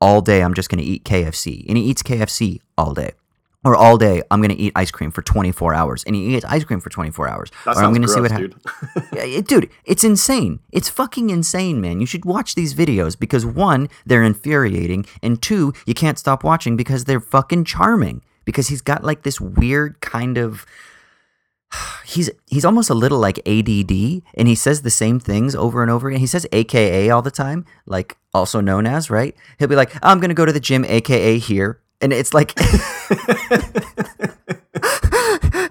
all 0.00 0.20
day 0.20 0.42
I'm 0.42 0.54
just 0.54 0.68
going 0.68 0.82
to 0.82 0.84
eat 0.84 1.04
KFC. 1.04 1.64
And 1.68 1.78
he 1.78 1.84
eats 1.84 2.02
KFC 2.02 2.60
all 2.76 2.94
day. 2.94 3.12
Or 3.62 3.76
all 3.76 3.96
day 3.96 4.22
I'm 4.28 4.40
going 4.40 4.50
to 4.50 4.60
eat 4.60 4.72
ice 4.74 4.90
cream 4.90 5.12
for 5.12 5.22
24 5.22 5.72
hours. 5.72 6.02
And 6.02 6.16
he 6.16 6.34
eats 6.34 6.44
ice 6.46 6.64
cream 6.64 6.80
for 6.80 6.90
24 6.90 7.28
hours. 7.28 7.52
That 7.64 7.76
or 7.76 7.84
I'm 7.84 7.90
going 7.92 8.02
to 8.02 8.08
see 8.08 8.20
what 8.20 8.32
happens. 8.32 8.56
yeah, 9.14 9.40
dude, 9.40 9.70
it's 9.84 10.02
insane. 10.02 10.58
It's 10.72 10.88
fucking 10.88 11.30
insane, 11.30 11.80
man. 11.80 12.00
You 12.00 12.06
should 12.06 12.24
watch 12.24 12.56
these 12.56 12.74
videos 12.74 13.16
because 13.16 13.46
one, 13.46 13.88
they're 14.04 14.24
infuriating. 14.24 15.06
And 15.22 15.40
two, 15.40 15.72
you 15.86 15.94
can't 15.94 16.18
stop 16.18 16.42
watching 16.42 16.76
because 16.76 17.04
they're 17.04 17.20
fucking 17.20 17.66
charming 17.66 18.22
because 18.44 18.68
he's 18.68 18.80
got 18.80 19.04
like 19.04 19.22
this 19.22 19.40
weird 19.40 20.00
kind 20.00 20.38
of 20.38 20.66
he's 22.04 22.30
he's 22.46 22.64
almost 22.64 22.90
a 22.90 22.94
little 22.94 23.18
like 23.18 23.38
ADD 23.46 24.22
and 24.34 24.48
he 24.48 24.54
says 24.54 24.82
the 24.82 24.90
same 24.90 25.20
things 25.20 25.54
over 25.54 25.82
and 25.82 25.90
over 25.90 26.08
again. 26.08 26.20
He 26.20 26.26
says 26.26 26.46
AKA 26.52 27.10
all 27.10 27.22
the 27.22 27.30
time, 27.30 27.64
like 27.86 28.16
also 28.32 28.60
known 28.60 28.86
as, 28.86 29.10
right? 29.10 29.34
He'll 29.58 29.68
be 29.68 29.76
like, 29.76 29.92
"I'm 30.02 30.20
going 30.20 30.30
to 30.30 30.34
go 30.34 30.44
to 30.44 30.52
the 30.52 30.60
gym 30.60 30.84
AKA 30.84 31.38
here." 31.38 31.80
And 32.00 32.12
it's 32.12 32.34
like 32.34 32.54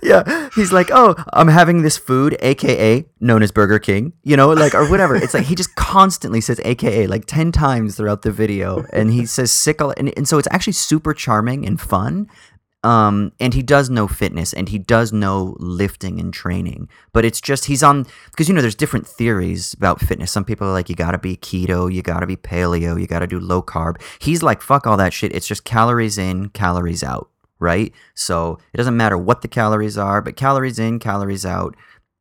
Yeah, 0.01 0.49
he's 0.53 0.73
like, 0.73 0.89
"Oh, 0.91 1.15
I'm 1.31 1.47
having 1.47 1.81
this 1.81 1.97
food 1.97 2.35
AKA 2.41 3.05
known 3.21 3.41
as 3.41 3.51
Burger 3.51 3.79
King." 3.79 4.13
You 4.23 4.35
know, 4.35 4.51
like 4.51 4.75
or 4.75 4.89
whatever. 4.89 5.15
It's 5.15 5.33
like 5.33 5.45
he 5.45 5.55
just 5.55 5.75
constantly 5.75 6.41
says 6.41 6.59
AKA 6.63 7.07
like 7.07 7.25
10 7.25 7.51
times 7.51 7.95
throughout 7.95 8.21
the 8.21 8.31
video 8.31 8.85
and 8.91 9.11
he 9.11 9.25
says 9.25 9.51
sick 9.51 9.79
and, 9.81 10.11
and 10.17 10.27
so 10.27 10.37
it's 10.37 10.47
actually 10.51 10.73
super 10.73 11.13
charming 11.13 11.65
and 11.65 11.79
fun 11.79 12.29
um, 12.83 13.31
and 13.39 13.53
he 13.53 13.61
does 13.61 13.89
know 13.89 14.07
fitness 14.07 14.51
and 14.51 14.67
he 14.67 14.77
does 14.77 15.13
know 15.13 15.55
lifting 15.59 16.19
and 16.19 16.33
training, 16.33 16.89
but 17.13 17.23
it's 17.23 17.39
just 17.39 17.65
he's 17.65 17.81
on 17.81 18.05
because 18.31 18.49
you 18.49 18.53
know 18.53 18.61
there's 18.61 18.75
different 18.75 19.07
theories 19.07 19.73
about 19.73 20.01
fitness. 20.01 20.31
Some 20.31 20.43
people 20.43 20.67
are 20.67 20.73
like 20.73 20.89
you 20.89 20.95
gotta 20.95 21.17
be 21.17 21.37
keto, 21.37 21.91
you 21.91 22.01
gotta 22.01 22.27
be 22.27 22.35
paleo, 22.35 22.99
you 22.99 23.07
gotta 23.07 23.27
do 23.27 23.39
low 23.39 23.61
carb. 23.61 24.01
He's 24.19 24.43
like 24.43 24.61
fuck 24.61 24.85
all 24.85 24.97
that 24.97 25.13
shit. 25.13 25.33
It's 25.33 25.47
just 25.47 25.63
calories 25.63 26.17
in, 26.17 26.49
calories 26.49 27.03
out, 27.03 27.29
right? 27.59 27.93
So 28.15 28.59
it 28.73 28.77
doesn't 28.77 28.97
matter 28.97 29.17
what 29.17 29.41
the 29.41 29.47
calories 29.47 29.97
are, 29.97 30.21
but 30.21 30.35
calories 30.35 30.77
in, 30.77 30.99
calories 30.99 31.45
out. 31.45 31.77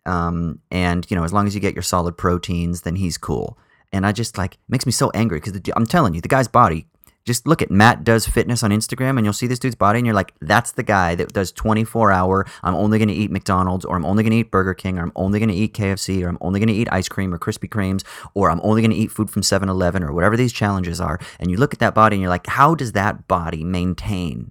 Um, 0.06 0.60
and 0.70 1.04
you 1.10 1.16
know, 1.16 1.24
as 1.24 1.32
long 1.32 1.48
as 1.48 1.54
you 1.56 1.60
get 1.60 1.74
your 1.74 1.82
solid 1.82 2.16
proteins, 2.16 2.82
then 2.82 2.96
he's 2.96 3.18
cool. 3.18 3.58
And 3.92 4.06
I 4.06 4.12
just 4.12 4.38
like 4.38 4.58
makes 4.68 4.86
me 4.86 4.92
so 4.92 5.10
angry 5.12 5.40
because 5.40 5.60
I'm 5.74 5.86
telling 5.86 6.14
you, 6.14 6.20
the 6.20 6.28
guy's 6.28 6.48
body. 6.48 6.86
Just 7.24 7.46
look 7.46 7.62
at 7.62 7.70
Matt 7.70 8.02
does 8.02 8.26
fitness 8.26 8.62
on 8.62 8.70
Instagram, 8.70 9.16
and 9.16 9.24
you'll 9.24 9.32
see 9.32 9.46
this 9.46 9.58
dude's 9.58 9.76
body, 9.76 9.98
and 9.98 10.06
you're 10.06 10.14
like, 10.14 10.34
that's 10.40 10.72
the 10.72 10.82
guy 10.82 11.14
that 11.14 11.32
does 11.32 11.52
24 11.52 12.10
hour. 12.10 12.44
I'm 12.62 12.74
only 12.74 12.98
going 12.98 13.08
to 13.08 13.14
eat 13.14 13.30
McDonald's, 13.30 13.84
or 13.84 13.94
I'm 13.94 14.04
only 14.04 14.22
going 14.24 14.32
to 14.32 14.38
eat 14.38 14.50
Burger 14.50 14.74
King, 14.74 14.98
or 14.98 15.02
I'm 15.02 15.12
only 15.14 15.38
going 15.38 15.48
to 15.48 15.54
eat 15.54 15.74
KFC, 15.74 16.24
or 16.24 16.28
I'm 16.28 16.38
only 16.40 16.58
going 16.58 16.68
to 16.68 16.74
eat 16.74 16.88
ice 16.90 17.08
cream 17.08 17.32
or 17.32 17.38
Krispy 17.38 17.68
Kremes, 17.68 18.04
or 18.34 18.50
I'm 18.50 18.60
only 18.62 18.82
going 18.82 18.90
to 18.90 18.96
eat 18.96 19.12
food 19.12 19.30
from 19.30 19.42
7-Eleven, 19.42 20.02
or 20.02 20.12
whatever 20.12 20.36
these 20.36 20.52
challenges 20.52 21.00
are. 21.00 21.20
And 21.38 21.50
you 21.50 21.56
look 21.56 21.72
at 21.72 21.80
that 21.80 21.94
body, 21.94 22.16
and 22.16 22.20
you're 22.22 22.30
like, 22.30 22.46
how 22.48 22.74
does 22.74 22.92
that 22.92 23.28
body 23.28 23.62
maintain 23.62 24.50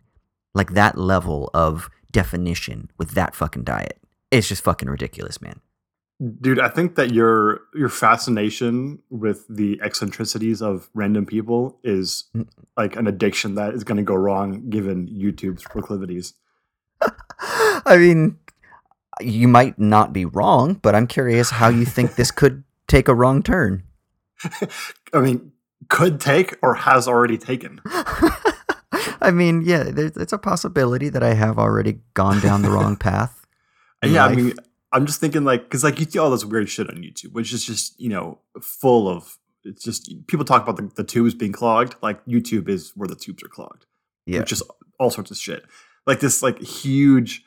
like 0.53 0.71
that 0.71 0.97
level 0.97 1.49
of 1.53 1.89
definition 2.11 2.89
with 2.97 3.11
that 3.11 3.35
fucking 3.35 3.63
diet? 3.63 3.99
It's 4.31 4.47
just 4.47 4.63
fucking 4.63 4.89
ridiculous, 4.89 5.41
man. 5.41 5.59
Dude, 6.39 6.59
I 6.59 6.69
think 6.69 6.95
that 6.95 7.11
your 7.13 7.61
your 7.73 7.89
fascination 7.89 8.99
with 9.09 9.45
the 9.49 9.79
eccentricities 9.81 10.61
of 10.61 10.89
random 10.93 11.25
people 11.25 11.79
is 11.83 12.25
Mm. 12.35 12.47
like 12.77 12.95
an 12.95 13.07
addiction 13.07 13.55
that 13.55 13.73
is 13.73 13.83
going 13.83 13.97
to 13.97 14.03
go 14.03 14.13
wrong 14.13 14.69
given 14.69 15.07
YouTube's 15.07 15.63
proclivities. 15.63 16.33
I 17.85 17.97
mean, 17.97 18.37
you 19.19 19.47
might 19.47 19.79
not 19.79 20.13
be 20.13 20.25
wrong, 20.25 20.75
but 20.75 20.93
I'm 20.93 21.07
curious 21.07 21.49
how 21.49 21.69
you 21.69 21.85
think 21.85 22.15
this 22.15 22.29
could 22.39 22.63
take 22.87 23.07
a 23.07 23.15
wrong 23.15 23.41
turn. 23.41 23.83
I 25.13 25.19
mean, 25.19 25.51
could 25.89 26.19
take 26.19 26.55
or 26.61 26.75
has 26.75 27.07
already 27.07 27.37
taken. 27.39 27.81
I 29.23 29.31
mean, 29.31 29.61
yeah, 29.63 29.83
there's, 29.83 30.17
it's 30.17 30.33
a 30.33 30.37
possibility 30.37 31.09
that 31.09 31.23
I 31.23 31.33
have 31.33 31.57
already 31.57 31.99
gone 32.13 32.39
down 32.41 32.61
the 32.61 32.69
wrong 32.71 32.95
path. 32.95 33.45
yeah, 34.03 34.25
I 34.25 34.35
mean, 34.35 34.53
I'm 34.93 35.05
just 35.05 35.19
thinking 35.19 35.43
like 35.43 35.63
because 35.63 35.83
like 35.83 35.99
you 35.99 36.05
see 36.05 36.19
all 36.19 36.29
this 36.31 36.45
weird 36.45 36.69
shit 36.69 36.89
on 36.89 36.97
YouTube, 36.97 37.31
which 37.33 37.53
is 37.53 37.65
just 37.65 37.99
you 37.99 38.09
know 38.09 38.39
full 38.61 39.07
of 39.07 39.37
it's 39.63 39.83
just 39.83 40.11
people 40.27 40.43
talk 40.45 40.63
about 40.67 40.75
the, 40.77 40.91
the 40.95 41.03
tubes 41.03 41.33
being 41.33 41.51
clogged. 41.51 41.95
Like 42.01 42.23
YouTube 42.25 42.67
is 42.67 42.91
where 42.95 43.07
the 43.07 43.15
tubes 43.15 43.43
are 43.43 43.47
clogged. 43.47 43.85
yeah, 44.25 44.41
just 44.43 44.63
all 44.99 45.09
sorts 45.11 45.31
of 45.31 45.37
shit. 45.37 45.63
Like 46.07 46.19
this 46.19 46.41
like 46.43 46.59
huge 46.59 47.43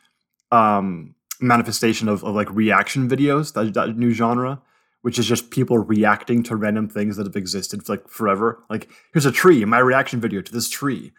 um 0.52 1.14
manifestation 1.40 2.08
of, 2.08 2.22
of 2.24 2.34
like 2.34 2.48
reaction 2.52 3.08
videos, 3.08 3.52
that, 3.54 3.74
that 3.74 3.96
new 3.98 4.12
genre, 4.12 4.62
which 5.02 5.18
is 5.18 5.26
just 5.26 5.50
people 5.50 5.76
reacting 5.78 6.42
to 6.44 6.54
random 6.56 6.88
things 6.88 7.16
that 7.16 7.26
have 7.26 7.36
existed 7.36 7.84
for 7.84 7.92
like 7.94 8.08
forever. 8.08 8.62
Like 8.70 8.88
here's 9.12 9.26
a 9.26 9.32
tree, 9.32 9.64
my 9.64 9.78
reaction 9.80 10.20
video 10.20 10.40
to 10.40 10.52
this 10.52 10.68
tree. 10.68 11.12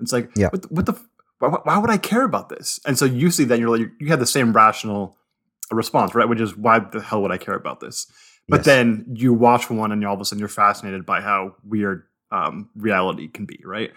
It's 0.00 0.12
like 0.12 0.30
Yeah. 0.34 0.48
what, 0.48 0.62
the- 0.62 0.68
what 0.68 0.86
the 0.86 0.94
why, 1.40 1.48
why 1.62 1.78
would 1.78 1.90
I 1.90 1.98
care 1.98 2.24
about 2.24 2.48
this? 2.48 2.80
And 2.86 2.98
so 2.98 3.04
you 3.04 3.30
see 3.30 3.44
that 3.44 3.58
you're 3.60 3.76
like 3.76 3.90
you 4.00 4.08
have 4.08 4.18
the 4.20 4.26
same 4.26 4.52
rational 4.54 5.17
response, 5.76 6.14
right? 6.14 6.28
Which 6.28 6.40
is 6.40 6.56
why 6.56 6.78
the 6.80 7.00
hell 7.00 7.22
would 7.22 7.32
I 7.32 7.38
care 7.38 7.54
about 7.54 7.80
this? 7.80 8.06
But 8.48 8.58
Yes. 8.60 8.66
then 8.66 9.04
you 9.14 9.34
watch 9.34 9.68
one 9.70 9.92
and 9.92 10.04
all 10.06 10.14
of 10.14 10.20
a 10.20 10.24
sudden 10.24 10.38
you're 10.40 10.48
fascinated 10.48 11.04
by 11.04 11.20
how 11.20 11.56
weird 11.64 12.04
um, 12.30 12.70
reality 12.76 13.28
can 13.28 13.44
be, 13.46 13.60
right? 13.64 13.90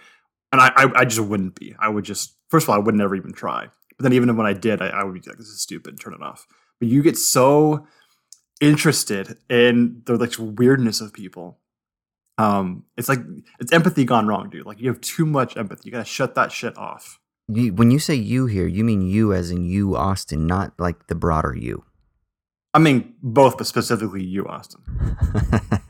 And 0.51 0.59
I, 0.61 0.71
I, 0.75 0.91
I 1.01 1.05
just 1.05 1.21
wouldn't 1.21 1.55
be. 1.55 1.73
I 1.79 1.87
would 1.87 2.03
just, 2.03 2.35
first 2.49 2.65
of 2.65 2.69
all, 2.69 2.75
I 2.75 2.79
would 2.79 2.95
never 2.95 3.15
even 3.15 3.31
try. 3.31 3.67
But 3.97 4.03
then 4.03 4.13
even 4.13 4.35
when 4.35 4.45
I 4.47 4.53
did, 4.53 4.81
I, 4.81 4.87
I 4.87 5.03
would 5.03 5.13
be 5.13 5.21
like, 5.29 5.37
this 5.37 5.47
is 5.47 5.61
stupid, 5.61 5.99
turn 5.99 6.13
it 6.13 6.21
off. 6.21 6.45
But 6.79 6.89
you 6.89 7.01
get 7.01 7.17
so 7.17 7.87
interested 8.59 9.37
in 9.49 10.01
the 10.05 10.17
like 10.17 10.33
weirdness 10.37 11.01
of 11.01 11.13
people. 11.13 11.59
Um, 12.37 12.85
it's 12.97 13.07
like 13.09 13.19
it's 13.59 13.71
empathy 13.71 14.03
gone 14.03 14.27
wrong, 14.27 14.49
dude. 14.49 14.65
Like 14.65 14.79
you 14.81 14.89
have 14.89 15.01
too 15.01 15.25
much 15.25 15.55
empathy. 15.57 15.83
You 15.85 15.91
gotta 15.91 16.05
shut 16.05 16.35
that 16.35 16.51
shit 16.51 16.77
off. 16.77 17.19
You, 17.53 17.73
when 17.73 17.91
you 17.91 17.99
say 17.99 18.15
you 18.15 18.45
here, 18.45 18.67
you 18.67 18.83
mean 18.83 19.01
you 19.01 19.33
as 19.33 19.51
in 19.51 19.65
you, 19.65 19.95
Austin, 19.95 20.47
not 20.47 20.73
like 20.79 21.07
the 21.07 21.15
broader 21.15 21.55
you. 21.55 21.83
I 22.73 22.79
mean, 22.79 23.15
both, 23.21 23.57
but 23.57 23.67
specifically 23.67 24.23
you, 24.23 24.47
Austin. 24.47 24.81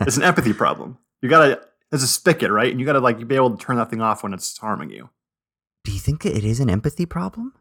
It's 0.01 0.17
an 0.17 0.23
empathy 0.23 0.51
problem. 0.51 0.97
You 1.21 1.29
gotta, 1.29 1.61
it's 1.91 2.01
a 2.03 2.07
spigot, 2.07 2.49
right? 2.49 2.71
And 2.71 2.79
you 2.79 2.87
gotta 2.87 2.99
like 2.99 3.27
be 3.27 3.35
able 3.35 3.55
to 3.55 3.63
turn 3.63 3.75
that 3.75 3.91
thing 3.91 4.01
off 4.01 4.23
when 4.23 4.33
it's 4.33 4.57
harming 4.57 4.89
you. 4.89 5.11
Do 5.83 5.91
you 5.91 5.99
think 5.99 6.25
it 6.25 6.43
is 6.43 6.59
an 6.59 6.71
empathy 6.71 7.05
problem? 7.05 7.53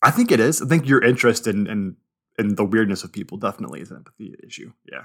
I 0.00 0.10
think 0.10 0.32
it 0.32 0.40
is. 0.40 0.62
I 0.62 0.66
think 0.66 0.88
your 0.88 1.04
interest 1.04 1.46
in 1.46 1.66
in, 1.66 1.96
in 2.38 2.54
the 2.54 2.64
weirdness 2.64 3.04
of 3.04 3.12
people 3.12 3.36
definitely 3.36 3.82
is 3.82 3.90
an 3.90 3.98
empathy 3.98 4.34
issue. 4.46 4.72
Yeah, 4.90 5.04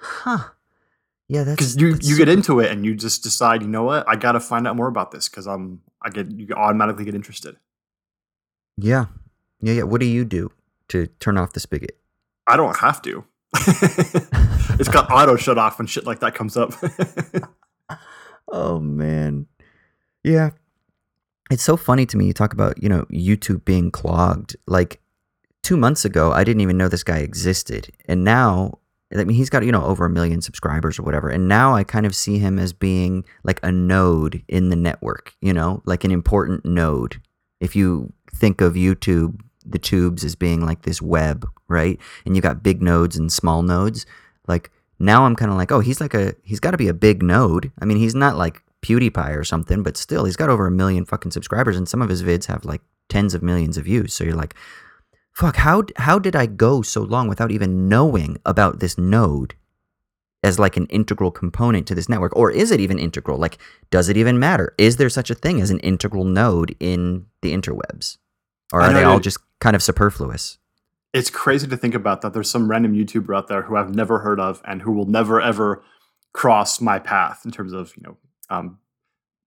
Huh. 0.00 0.50
Yeah, 1.34 1.42
that's 1.42 1.56
because 1.56 1.76
you 1.76 1.92
that's 1.94 2.08
you 2.08 2.16
get 2.16 2.28
into 2.28 2.60
it 2.60 2.70
and 2.70 2.84
you 2.84 2.94
just 2.94 3.22
decide, 3.22 3.62
you 3.62 3.68
know 3.68 3.82
what, 3.82 4.08
I 4.08 4.14
gotta 4.14 4.40
find 4.40 4.68
out 4.68 4.76
more 4.76 4.86
about 4.86 5.10
this 5.10 5.28
because 5.28 5.46
I'm 5.46 5.80
I 6.00 6.10
get 6.10 6.30
you 6.30 6.54
automatically 6.54 7.04
get 7.04 7.14
interested. 7.14 7.56
Yeah. 8.76 9.06
Yeah, 9.60 9.72
yeah. 9.74 9.82
What 9.82 10.00
do 10.00 10.06
you 10.06 10.24
do 10.24 10.52
to 10.88 11.06
turn 11.18 11.36
off 11.36 11.52
the 11.52 11.60
spigot? 11.60 11.98
I 12.46 12.56
don't 12.56 12.76
have 12.78 13.02
to. 13.02 13.24
it's 14.78 14.88
got 14.88 15.10
auto 15.10 15.36
shut 15.36 15.58
off 15.58 15.78
when 15.78 15.86
shit 15.86 16.06
like 16.06 16.20
that 16.20 16.34
comes 16.34 16.56
up. 16.56 16.72
Oh 18.48 18.78
man. 18.78 19.46
Yeah. 20.22 20.50
It's 21.50 21.62
so 21.62 21.76
funny 21.76 22.06
to 22.06 22.16
me. 22.16 22.26
You 22.26 22.32
talk 22.32 22.52
about, 22.52 22.80
you 22.80 22.88
know, 22.88 23.04
YouTube 23.10 23.64
being 23.64 23.90
clogged. 23.90 24.54
Like 24.66 25.00
two 25.62 25.76
months 25.76 26.04
ago, 26.04 26.30
I 26.30 26.44
didn't 26.44 26.60
even 26.60 26.76
know 26.76 26.88
this 26.88 27.02
guy 27.02 27.18
existed. 27.18 27.90
And 28.06 28.22
now, 28.22 28.78
I 29.14 29.24
mean, 29.24 29.36
he's 29.36 29.50
got, 29.50 29.64
you 29.64 29.72
know, 29.72 29.84
over 29.84 30.04
a 30.04 30.10
million 30.10 30.40
subscribers 30.40 30.98
or 30.98 31.02
whatever. 31.02 31.28
And 31.28 31.46
now 31.48 31.74
I 31.74 31.84
kind 31.84 32.06
of 32.06 32.14
see 32.14 32.38
him 32.38 32.58
as 32.58 32.72
being 32.72 33.24
like 33.44 33.60
a 33.62 33.70
node 33.70 34.42
in 34.48 34.70
the 34.70 34.76
network, 34.76 35.34
you 35.40 35.52
know, 35.52 35.82
like 35.84 36.04
an 36.04 36.10
important 36.10 36.64
node. 36.64 37.20
If 37.60 37.76
you 37.76 38.12
think 38.34 38.60
of 38.60 38.74
YouTube, 38.74 39.40
the 39.64 39.78
tubes 39.78 40.24
as 40.24 40.34
being 40.34 40.66
like 40.66 40.82
this 40.82 41.00
web, 41.00 41.48
right? 41.68 41.98
And 42.26 42.34
you 42.34 42.42
got 42.42 42.62
big 42.62 42.82
nodes 42.82 43.16
and 43.16 43.32
small 43.32 43.62
nodes. 43.62 44.04
Like 44.48 44.70
now 44.98 45.24
I'm 45.24 45.36
kind 45.36 45.50
of 45.50 45.56
like, 45.56 45.70
oh, 45.70 45.80
he's 45.80 46.00
like 46.00 46.14
a, 46.14 46.34
he's 46.42 46.60
got 46.60 46.72
to 46.72 46.76
be 46.76 46.88
a 46.88 46.94
big 46.94 47.22
node. 47.22 47.70
I 47.80 47.84
mean, 47.84 47.98
he's 47.98 48.14
not 48.14 48.36
like 48.36 48.62
PewDiePie 48.84 49.36
or 49.36 49.44
something, 49.44 49.82
but 49.82 49.96
still, 49.96 50.24
he's 50.24 50.36
got 50.36 50.50
over 50.50 50.66
a 50.66 50.70
million 50.70 51.04
fucking 51.04 51.30
subscribers, 51.30 51.76
and 51.76 51.88
some 51.88 52.02
of 52.02 52.10
his 52.10 52.22
vids 52.22 52.46
have 52.46 52.64
like 52.64 52.82
tens 53.08 53.32
of 53.34 53.42
millions 53.42 53.78
of 53.78 53.84
views. 53.84 54.12
So 54.12 54.24
you're 54.24 54.34
like, 54.34 54.54
fuck, 55.34 55.56
how 55.56 55.84
how 55.96 56.18
did 56.18 56.34
I 56.34 56.46
go 56.46 56.82
so 56.82 57.02
long 57.02 57.28
without 57.28 57.50
even 57.50 57.88
knowing 57.88 58.38
about 58.46 58.80
this 58.80 58.96
node 58.96 59.54
as 60.42 60.58
like 60.58 60.76
an 60.76 60.86
integral 60.86 61.30
component 61.30 61.86
to 61.88 61.94
this 61.94 62.08
network, 62.08 62.34
or 62.36 62.50
is 62.50 62.70
it 62.70 62.80
even 62.80 62.98
integral? 62.98 63.38
Like, 63.38 63.58
does 63.90 64.08
it 64.08 64.16
even 64.16 64.38
matter? 64.38 64.74
Is 64.78 64.96
there 64.96 65.08
such 65.08 65.30
a 65.30 65.34
thing 65.34 65.60
as 65.60 65.70
an 65.70 65.80
integral 65.80 66.24
node 66.24 66.76
in 66.80 67.26
the 67.42 67.52
interwebs, 67.52 68.18
or 68.72 68.80
are 68.80 68.92
they 68.92 69.04
all 69.04 69.20
just 69.20 69.38
kind 69.60 69.76
of 69.76 69.82
superfluous? 69.82 70.58
it's 71.14 71.30
crazy 71.30 71.68
to 71.68 71.76
think 71.76 71.94
about 71.94 72.20
that 72.20 72.34
there's 72.34 72.50
some 72.50 72.68
random 72.68 72.92
YouTuber 72.92 73.34
out 73.34 73.46
there 73.46 73.62
who 73.62 73.76
I've 73.76 73.94
never 73.94 74.18
heard 74.18 74.40
of 74.40 74.60
and 74.64 74.82
who 74.82 74.90
will 74.90 75.06
never 75.06 75.40
ever 75.40 75.82
cross 76.32 76.80
my 76.80 76.98
path 76.98 77.42
in 77.44 77.52
terms 77.52 77.72
of 77.72 77.96
you 77.96 78.02
know 78.02 78.16
um, 78.50 78.78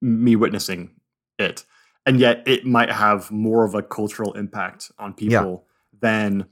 me 0.01 0.35
witnessing 0.35 0.91
it, 1.37 1.65
and 2.05 2.19
yet 2.19 2.41
it 2.47 2.65
might 2.65 2.89
have 2.89 3.29
more 3.29 3.65
of 3.65 3.75
a 3.75 3.83
cultural 3.83 4.33
impact 4.33 4.91
on 4.97 5.13
people 5.13 5.66
than 6.01 6.45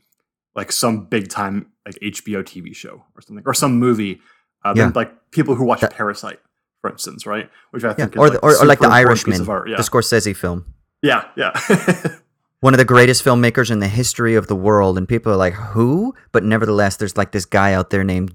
like 0.55 0.71
some 0.71 1.05
big 1.05 1.29
time 1.29 1.67
like 1.85 1.95
HBO 2.01 2.43
TV 2.43 2.75
show 2.75 3.03
or 3.15 3.21
something 3.21 3.43
or 3.45 3.53
some 3.53 3.77
movie. 3.79 4.21
Uh, 4.63 4.73
than 4.73 4.91
like 4.93 5.31
people 5.31 5.53
who 5.55 5.63
watch 5.63 5.81
That- 5.81 5.93
Parasite, 5.93 6.39
for 6.81 6.89
instance, 6.89 7.25
right? 7.27 7.49
Which 7.69 7.83
I 7.83 7.89
Yeah, 7.89 7.93
think 7.93 8.13
is 8.15 8.19
or 8.19 8.23
like, 8.29 8.33
the, 8.33 8.39
or, 8.39 8.55
or 8.61 8.65
like 8.65 8.79
the 8.79 8.87
Irishman. 8.87 9.39
Yeah, 9.41 9.75
the 9.77 9.83
Scorsese 9.83 10.35
film. 10.35 10.65
yeah, 11.03 11.25
yeah. 11.37 11.51
one 12.61 12.73
of 12.73 12.79
the 12.79 12.85
greatest 12.85 13.23
filmmakers 13.23 13.69
in 13.69 13.77
the 13.79 13.87
history 13.87 14.33
of 14.35 14.47
the 14.47 14.55
world 14.55 14.97
and 14.97 15.07
people 15.07 15.31
are 15.31 15.35
like 15.35 15.53
who 15.53 16.15
but 16.31 16.43
nevertheless 16.43 16.97
there's 16.97 17.15
like 17.15 17.31
this 17.31 17.45
guy 17.45 17.73
out 17.73 17.91
there 17.91 18.03
named 18.03 18.33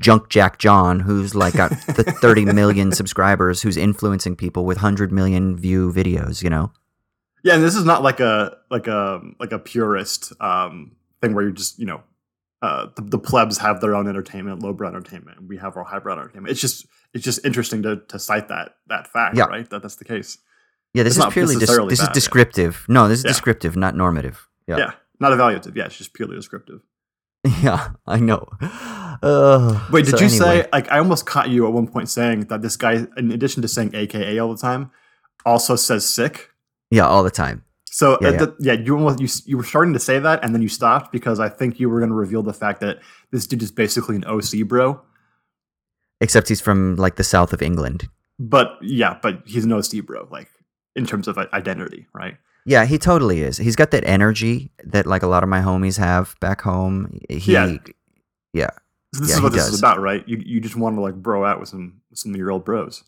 junk 0.00 0.28
jack 0.28 0.58
john 0.58 1.00
who's 1.00 1.34
like 1.34 1.54
got 1.54 1.70
the 1.86 2.02
30 2.20 2.46
million 2.46 2.92
subscribers 2.92 3.62
who's 3.62 3.78
influencing 3.78 4.36
people 4.36 4.66
with 4.66 4.78
100 4.78 5.10
million 5.10 5.56
view 5.56 5.90
videos 5.90 6.42
you 6.42 6.50
know 6.50 6.70
Yeah, 7.42 7.54
and 7.54 7.62
this 7.64 7.74
is 7.76 7.84
not 7.84 8.02
like 8.02 8.20
a 8.20 8.56
like 8.70 8.86
a 8.86 9.20
like 9.40 9.52
a 9.52 9.58
purist 9.58 10.32
um, 10.40 10.92
thing 11.20 11.34
where 11.34 11.42
you're 11.44 11.52
just 11.52 11.78
you 11.78 11.86
know 11.86 12.02
uh, 12.62 12.86
the, 12.94 13.02
the 13.02 13.18
plebs 13.18 13.58
have 13.58 13.80
their 13.80 13.94
own 13.96 14.06
entertainment, 14.08 14.62
lowbrow 14.62 14.88
entertainment, 14.88 15.38
and 15.38 15.48
we 15.48 15.56
have 15.58 15.76
our 15.76 15.84
highbrow 15.84 16.12
entertainment. 16.12 16.50
It's 16.52 16.60
just 16.60 16.86
it's 17.14 17.24
just 17.24 17.44
interesting 17.44 17.82
to 17.82 17.96
to 18.08 18.18
cite 18.18 18.48
that 18.48 18.76
that 18.88 19.08
fact, 19.08 19.36
Yeah. 19.36 19.44
right? 19.46 19.68
That 19.70 19.82
that's 19.82 19.96
the 19.96 20.04
case. 20.04 20.38
yeah 20.94 21.02
this 21.04 21.16
It's 21.16 21.26
is 21.26 21.32
purely 21.32 21.56
dis- 21.56 21.68
this 21.68 21.78
bad, 21.78 21.92
is 21.92 22.00
yeah. 22.00 22.12
descriptive 22.12 22.84
no 22.88 23.08
this 23.08 23.18
is 23.20 23.24
Yeah. 23.24 23.30
descriptive 23.30 23.76
not 23.76 23.96
normative 23.96 24.48
Yeah. 24.68 24.76
yeah 24.78 24.92
not 25.20 25.32
evaluative. 25.32 25.74
Yeah, 25.74 25.86
it's 25.86 25.96
just 25.96 26.12
purely 26.14 26.36
descriptive. 26.36 26.80
yeah 27.62 27.90
i 28.06 28.18
know 28.20 28.46
uh, 29.22 29.88
Wait, 29.90 30.04
did 30.06 30.12
so 30.18 30.24
you 30.24 30.26
anyway. 30.26 30.62
say 30.62 30.68
like 30.72 30.90
I 30.92 30.98
almost 30.98 31.26
caught 31.26 31.48
you 31.50 31.66
at 31.66 31.72
one 31.72 31.86
point 31.88 32.08
saying 32.08 32.42
that 32.50 32.62
this 32.62 32.76
guy, 32.76 33.06
in 33.16 33.30
addition 33.32 33.62
to 33.62 33.68
saying 33.68 33.94
AKA 33.94 34.38
all 34.38 34.52
the 34.54 34.60
time, 34.60 34.90
also 35.44 35.74
says 35.76 36.08
sick? 36.08 36.50
Yeah 36.96 37.06
all 37.12 37.22
the 37.24 37.36
time 37.42 37.58
So 38.00 38.16
Yeah, 38.20 38.28
uh, 38.28 38.32
yeah. 38.32 38.38
th- 38.40 38.56
yeah, 38.68 38.76
you 38.86 38.92
almost 38.96 39.18
you, 39.24 39.28
you 39.50 39.56
were 39.60 39.68
starting 39.72 39.92
to 39.98 40.00
say 40.08 40.16
that, 40.26 40.38
and 40.42 40.54
then 40.54 40.62
you 40.62 40.68
stopped 40.68 41.12
because 41.12 41.38
I 41.46 41.48
think 41.58 41.78
you 41.80 41.90
were 41.90 42.00
going 42.02 42.14
to 42.14 42.20
reveal 42.26 42.42
the 42.42 42.54
fact 42.64 42.80
that 42.80 42.94
this 43.32 43.46
dude 43.48 43.62
is 43.62 43.70
basically 43.84 44.16
an 44.16 44.24
OC 44.24 44.52
bro. 44.72 44.86
except 46.20 46.48
he's 46.48 46.60
from 46.60 46.96
like 47.04 47.16
the 47.16 47.24
south 47.34 47.52
of 47.52 47.60
england 47.62 48.08
But 48.38 48.68
yeah, 48.80 49.18
but 49.22 49.42
he's 49.52 49.64
an 49.68 49.72
OC 49.72 49.92
bro, 50.08 50.26
like 50.30 50.48
in 50.96 51.04
terms 51.06 51.28
of 51.28 51.36
identity, 51.60 52.06
right? 52.14 52.36
Yeah, 52.64 52.84
he 52.86 52.96
totally 52.98 53.42
is. 53.42 53.58
He's 53.58 53.76
got 53.76 53.90
that 53.90 54.04
energy 54.06 54.70
that 54.94 55.04
like 55.06 55.22
a 55.22 55.30
lot 55.34 55.42
of 55.42 55.48
my 55.48 55.60
homies 55.60 55.98
have 55.98 56.34
back 56.40 56.60
home. 56.62 57.18
He, 57.28 57.52
Yeah. 57.52 57.76
yeah. 58.52 58.70
So 59.14 59.20
this 59.20 59.30
Yeah, 59.30 59.36
is 59.36 59.42
what 59.42 59.52
this 59.52 59.64
does. 59.66 59.74
is 59.74 59.80
about, 59.84 60.00
right? 60.00 60.22
You 60.30 60.36
you 60.52 60.60
just 60.60 60.76
want 60.76 60.96
to 60.96 61.02
like 61.06 61.16
bro 61.26 61.44
out 61.44 61.58
with 61.60 61.68
some 61.68 62.00
with 62.10 62.18
some 62.22 62.32
of 62.32 62.38
your 62.38 62.50
old 62.54 62.64
bros. 62.64 63.04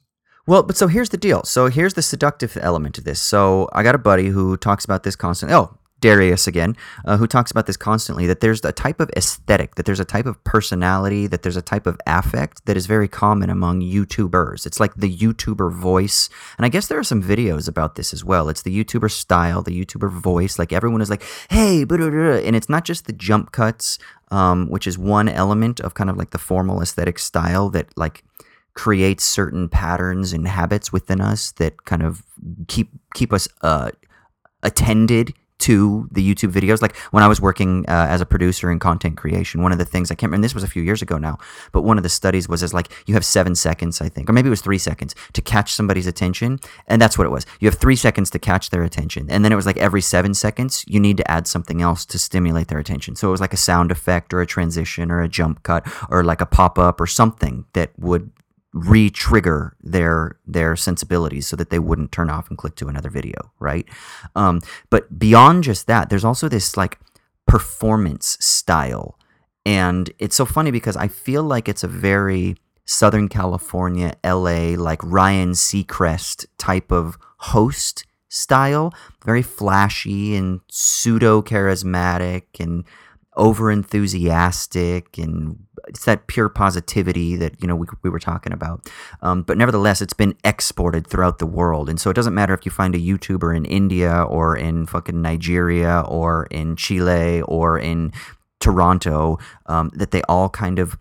Well, 0.47 0.63
but 0.63 0.77
so 0.77 0.89
here's 0.89 1.09
the 1.09 1.17
deal. 1.17 1.43
So 1.45 1.69
here's 1.69 1.95
the 1.95 2.03
seductive 2.03 2.59
element 2.61 2.95
to 2.97 3.01
this. 3.01 3.21
So 3.21 3.69
I 3.73 3.83
got 3.83 3.95
a 3.95 3.99
buddy 3.99 4.29
who 4.29 4.57
talks 4.57 4.85
about 4.85 5.03
this 5.03 5.17
constantly. 5.17 5.57
Oh, 5.57 5.79
Darius 6.05 6.47
again, 6.47 6.77
uh, 7.07 7.17
who 7.17 7.27
talks 7.27 7.51
about 7.51 7.65
this 7.65 7.79
constantly. 7.79 8.27
That 8.27 8.41
there's 8.41 8.63
a 8.63 8.73
type 8.73 9.01
of 9.01 9.09
aesthetic, 9.17 9.77
that 9.77 9.87
there's 9.87 10.01
a 10.01 10.05
type 10.05 10.27
of 10.27 10.43
personality, 10.45 11.27
that 11.29 11.43
there's 11.43 11.57
a 11.57 11.63
type 11.63 11.87
of 11.87 11.99
affect 12.07 12.67
that 12.67 12.77
is 12.77 12.85
very 12.85 13.09
common 13.09 13.49
among 13.49 13.81
YouTubers. 13.81 14.67
It's 14.67 14.79
like 14.79 14.95
the 14.97 15.11
YouTuber 15.11 15.73
voice, 15.73 16.29
and 16.59 16.67
I 16.67 16.69
guess 16.69 16.89
there 16.89 16.99
are 16.99 17.05
some 17.05 17.23
videos 17.23 17.69
about 17.69 17.95
this 17.95 18.13
as 18.13 18.23
well. 18.23 18.51
It's 18.51 18.61
the 18.61 18.85
YouTuber 18.85 19.11
style, 19.11 19.63
the 19.63 19.83
YouTuber 19.83 20.11
voice. 20.11 20.59
Like 20.59 20.75
everyone 20.75 21.01
is 21.01 21.09
like, 21.09 21.23
"Hey," 21.49 21.87
and 21.89 22.55
it's 22.55 22.69
not 22.69 22.85
just 22.85 23.07
the 23.07 23.15
jump 23.15 23.53
cuts, 23.53 23.99
um, 24.31 24.69
which 24.69 24.87
is 24.87 24.99
one 24.99 25.31
element 25.31 25.81
of 25.81 25.95
kind 25.95 26.11
of 26.11 26.19
like 26.19 26.33
the 26.33 26.39
formal 26.39 26.83
aesthetic 26.83 27.19
style 27.19 27.71
that 27.71 27.97
like 27.97 28.25
creates 28.75 29.25
certain 29.25 29.69
patterns 29.69 30.33
and 30.33 30.47
habits 30.49 30.93
within 30.93 31.21
us 31.21 31.53
that 31.53 31.85
kind 31.85 32.03
of 32.03 32.23
keep 32.67 32.91
keep 33.15 33.33
us 33.33 33.49
uh, 33.63 33.91
attended 34.63 35.35
to 35.65 36.09
the 36.11 36.35
YouTube 36.35 36.53
videos. 36.53 36.83
Like 36.83 36.97
when 37.11 37.23
I 37.23 37.27
was 37.27 37.41
working 37.41 37.87
uh, 37.89 38.07
as 38.11 38.21
a 38.21 38.27
producer 38.27 38.71
in 38.71 38.79
content 38.79 39.17
creation, 39.17 39.63
one 39.63 39.73
of 39.73 39.79
the 39.79 39.85
things 39.85 40.11
I 40.11 40.15
can't 40.15 40.29
remember, 40.31 40.45
this 40.45 40.55
was 40.55 40.65
a 40.65 40.69
few 40.69 40.83
years 40.83 41.01
ago 41.01 41.17
now, 41.17 41.39
but 41.73 41.83
one 41.83 41.97
of 41.97 42.03
the 42.03 42.09
studies 42.09 42.49
was 42.49 42.63
as 42.63 42.75
like 42.75 42.91
you 43.07 43.15
have 43.15 43.25
seven 43.25 43.55
seconds, 43.55 44.01
I 44.01 44.09
think, 44.09 44.29
or 44.29 44.33
maybe 44.33 44.49
it 44.49 44.51
was 44.51 44.61
three 44.61 44.79
seconds 44.79 45.15
to 45.33 45.41
catch 45.41 45.73
somebody's 45.73 46.07
attention. 46.07 46.59
And 46.87 47.01
that's 47.01 47.17
what 47.17 47.27
it 47.27 47.31
was. 47.31 47.47
You 47.61 47.69
have 47.69 47.79
three 47.79 47.97
seconds 47.97 48.29
to 48.31 48.39
catch 48.39 48.71
their 48.71 48.83
attention. 48.83 49.31
And 49.31 49.45
then 49.45 49.53
it 49.53 49.57
was 49.57 49.65
like 49.65 49.79
every 49.79 50.03
seven 50.03 50.35
seconds, 50.35 50.85
you 50.87 51.01
need 51.01 51.17
to 51.19 51.31
add 51.31 51.47
something 51.47 51.81
else 51.81 52.05
to 52.07 52.19
stimulate 52.19 52.69
their 52.69 52.79
attention. 52.79 53.17
So 53.17 53.29
it 53.29 53.31
was 53.31 53.41
like 53.41 53.55
a 53.55 53.57
sound 53.57 53.91
effect 53.91 54.35
or 54.35 54.43
a 54.43 54.47
transition 54.47 55.11
or 55.11 55.23
a 55.23 55.29
jump 55.29 55.63
cut 55.63 55.87
or 56.11 56.25
like 56.25 56.41
a 56.43 56.47
pop 56.47 56.79
up 56.79 57.01
or 57.01 57.07
something 57.07 57.65
that 57.73 57.93
would 57.99 58.31
re-trigger 58.75 59.77
their 59.81 60.39
their 60.47 60.77
sensibilities 60.77 61.47
so 61.47 61.57
that 61.57 61.71
they 61.71 61.79
wouldn't 61.79 62.13
turn 62.13 62.29
off 62.29 62.49
and 62.49 62.59
click 62.59 62.75
to 62.75 62.89
another 62.89 63.09
video 63.09 63.53
right? 63.59 63.87
Um, 64.35 64.61
but 64.91 65.19
beyond 65.19 65.65
just 65.65 65.87
that 65.87 66.11
there's 66.11 66.25
also 66.25 66.49
this 66.49 66.77
like 66.77 66.99
performance 67.47 68.37
style. 68.41 69.19
And 69.65 70.11
it's 70.19 70.37
so 70.37 70.45
funny 70.45 70.71
because 70.71 70.97
i 70.97 71.09
feel 71.09 71.43
like 71.43 71.69
it's 71.69 71.85
a 71.85 71.89
very 71.89 72.57
southern 72.85 73.31
california 73.31 74.15
la 74.23 74.75
like 74.77 75.03
ryan 75.03 75.53
seacrest 75.53 76.45
type 76.59 76.93
of 76.93 77.17
host 77.39 78.05
style. 78.35 78.93
Very 79.25 79.43
flashy 79.43 80.35
and 80.35 80.61
pseudo 80.69 81.41
charismatic 81.41 82.43
and 82.61 82.85
over 83.37 83.71
enthusiastic 83.71 85.19
and 85.19 85.64
it's 85.89 86.05
that 86.05 86.27
pure 86.27 86.49
positivity 86.49 87.37
that 87.37 87.61
you 87.61 87.69
know 87.69 87.77
we, 87.77 87.87
we 88.03 88.11
were 88.11 88.19
talking 88.19 88.53
about. 88.53 88.89
Um, 89.23 89.43
but 89.43 89.59
nevertheless 89.59 90.01
it's 90.01 90.13
been 90.13 90.35
exported 90.45 91.07
throughout 91.07 91.39
the 91.39 91.47
world. 91.47 91.89
And 91.89 92.01
so 92.01 92.11
it 92.11 92.15
doesn't 92.15 92.35
matter 92.35 92.55
if 92.55 92.65
you 92.65 92.71
find 92.71 92.95
a 92.95 92.99
youtuber 92.99 93.57
in 93.57 93.65
india 93.65 94.23
or 94.23 94.57
in 94.57 94.87
fucking 94.87 95.21
nigeria 95.21 96.05
or 96.09 96.47
in 96.51 96.77
chile 96.77 97.43
or 97.43 97.79
in 97.79 98.13
toronto 98.61 99.39
um, 99.67 99.91
that 99.95 100.11
they 100.11 100.23
all 100.23 100.49
kind 100.49 100.79
of 100.79 100.97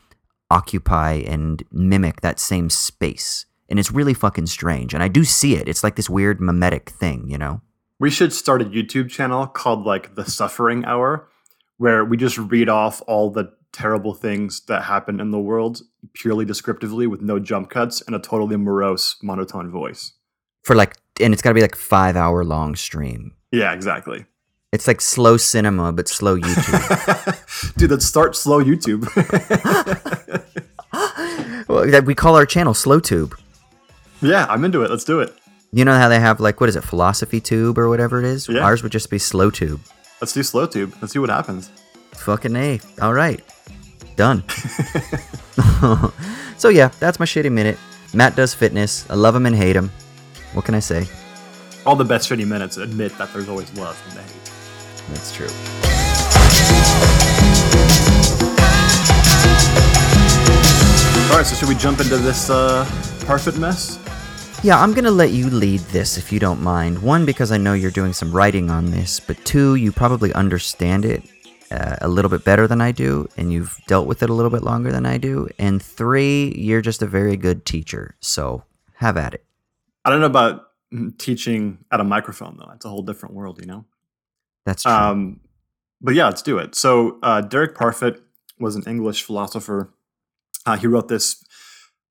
occupy 0.51 1.13
and 1.25 1.63
mimic 1.71 2.21
that 2.21 2.39
same 2.39 2.69
space. 2.69 3.45
And 3.69 3.79
it's 3.79 3.91
really 3.91 4.13
fucking 4.13 4.47
strange. 4.47 4.93
And 4.93 5.01
i 5.01 5.07
do 5.07 5.23
see 5.23 5.55
it. 5.55 5.67
It's 5.67 5.83
like 5.83 5.95
this 5.95 6.09
weird 6.09 6.39
mimetic 6.39 6.89
thing 6.89 7.29
you 7.29 7.37
know? 7.37 7.61
We 7.99 8.09
should 8.09 8.33
start 8.33 8.61
a 8.61 8.65
YouTube 8.65 9.09
channel 9.09 9.47
called 9.47 9.85
like 9.85 10.15
the 10.15 10.25
Suffering 10.25 10.83
Hour, 10.83 11.29
where 11.77 12.03
we 12.03 12.17
just 12.17 12.37
read 12.37 12.67
off 12.67 13.01
all 13.07 13.29
the 13.29 13.53
terrible 13.73 14.13
things 14.13 14.61
that 14.67 14.83
happen 14.83 15.19
in 15.19 15.31
the 15.31 15.39
world 15.39 15.81
purely 16.13 16.45
descriptively 16.45 17.07
with 17.07 17.21
no 17.21 17.39
jump 17.39 17.69
cuts 17.69 18.01
and 18.01 18.15
a 18.15 18.19
totally 18.19 18.55
morose 18.55 19.15
monotone 19.21 19.69
voice. 19.69 20.13
for 20.63 20.75
like 20.75 20.95
and 21.19 21.33
it's 21.33 21.41
got 21.41 21.49
to 21.49 21.53
be 21.55 21.61
like 21.61 21.75
five 21.75 22.15
hour 22.15 22.43
long 22.45 22.75
stream 22.75 23.33
Yeah, 23.51 23.73
exactly. 23.73 24.25
it's 24.71 24.87
like 24.87 25.01
slow 25.01 25.37
cinema 25.37 25.91
but 25.91 26.07
slow 26.07 26.37
youtube 26.37 27.75
Dude, 27.77 27.91
let's 27.91 28.05
start 28.05 28.35
slow 28.35 28.63
YouTube. 28.63 29.03
well, 31.67 32.01
we 32.03 32.13
call 32.15 32.35
our 32.35 32.45
channel 32.45 32.73
slow 32.73 32.99
tube 32.99 33.35
yeah, 34.21 34.45
I'm 34.49 34.63
into 34.63 34.83
it. 34.83 34.89
Let's 34.89 35.03
do 35.03 35.19
it. 35.19 35.33
you 35.73 35.83
know 35.83 35.97
how 35.97 36.07
they 36.07 36.19
have 36.19 36.39
like 36.39 36.61
what 36.61 36.69
is 36.69 36.75
it 36.77 36.83
philosophy 36.83 37.41
tube 37.41 37.77
or 37.77 37.89
whatever 37.89 38.19
it 38.19 38.25
is 38.25 38.47
Yeah. 38.47 38.61
ours 38.61 38.83
would 38.83 38.91
just 38.91 39.09
be 39.09 39.17
slow 39.19 39.49
tube 39.49 39.81
Let's 40.21 40.31
do 40.33 40.41
slow 40.43 40.65
tube. 40.67 40.93
Let's 41.01 41.11
see 41.13 41.19
what 41.19 41.29
happens. 41.29 41.69
fucking 42.13 42.55
a 42.55 42.79
all 43.01 43.13
right 43.13 43.41
done. 44.15 44.43
So 46.63 46.69
yeah 46.69 46.91
that's 47.01 47.19
my 47.19 47.25
shitty 47.25 47.51
minute. 47.51 47.77
Matt 48.13 48.37
does 48.37 48.53
fitness. 48.53 49.05
I 49.09 49.15
love 49.15 49.35
him 49.35 49.45
and 49.45 49.53
hate 49.53 49.75
him. 49.75 49.91
What 50.53 50.63
can 50.63 50.75
i 50.75 50.79
say? 50.79 51.07
All 51.85 51.97
the 51.97 52.05
best 52.05 52.29
shitty 52.29 52.47
minutes 52.47 52.77
admit 52.77 53.17
that 53.17 53.33
there's 53.33 53.49
always 53.49 53.73
love 53.73 54.01
in 54.07 54.15
the 54.15 54.21
hate. 54.21 54.51
that's 55.09 55.35
true. 55.35 55.49
All 61.29 61.37
right, 61.39 61.45
so 61.45 61.55
should 61.55 61.67
we 61.67 61.75
jump 61.75 61.99
into 61.99 62.15
this 62.15 62.49
uh, 62.49 62.85
Parfit 63.25 63.59
mess? 63.59 63.99
Yeah, 64.63 64.79
I'm 64.79 64.93
going 64.93 65.03
to 65.03 65.11
let 65.11 65.31
you 65.31 65.49
lead 65.49 65.81
this 65.91 66.17
if 66.17 66.31
you 66.31 66.39
don't 66.39 66.61
mind. 66.61 67.01
One, 67.01 67.25
because 67.25 67.51
I 67.51 67.57
know 67.57 67.73
you're 67.73 67.91
doing 67.91 68.13
some 68.13 68.31
writing 68.31 68.69
on 68.69 68.91
this, 68.91 69.19
but 69.19 69.43
two, 69.43 69.75
you 69.75 69.91
probably 69.91 70.31
understand 70.33 71.03
it 71.03 71.23
uh, 71.73 71.95
a 72.01 72.07
little 72.07 72.29
bit 72.29 72.43
better 72.43 72.67
than 72.67 72.81
I 72.81 72.91
do, 72.91 73.27
and 73.35 73.51
you've 73.51 73.77
dealt 73.87 74.07
with 74.07 74.21
it 74.21 74.29
a 74.29 74.33
little 74.33 74.51
bit 74.51 74.61
longer 74.61 74.91
than 74.91 75.05
I 75.05 75.17
do. 75.17 75.49
And 75.57 75.81
three, 75.81 76.53
you're 76.55 76.81
just 76.81 77.01
a 77.01 77.07
very 77.07 77.35
good 77.35 77.65
teacher. 77.65 78.15
So 78.19 78.63
have 78.97 79.17
at 79.17 79.33
it. 79.33 79.43
I 80.05 80.09
don't 80.09 80.19
know 80.19 80.27
about 80.27 80.67
teaching 81.17 81.79
at 81.91 81.99
a 81.99 82.03
microphone 82.03 82.57
though. 82.57 82.67
That's 82.69 82.85
a 82.85 82.89
whole 82.89 83.01
different 83.01 83.33
world, 83.33 83.59
you 83.59 83.65
know. 83.65 83.85
That's 84.65 84.83
true. 84.83 84.91
Um, 84.91 85.39
but 85.99 86.13
yeah, 86.13 86.25
let's 86.25 86.41
do 86.41 86.57
it. 86.57 86.75
So 86.75 87.17
uh, 87.23 87.41
Derek 87.41 87.75
Parfit 87.75 88.21
was 88.59 88.75
an 88.75 88.83
English 88.85 89.23
philosopher. 89.23 89.93
Uh, 90.65 90.77
he 90.77 90.87
wrote 90.87 91.07
this 91.07 91.43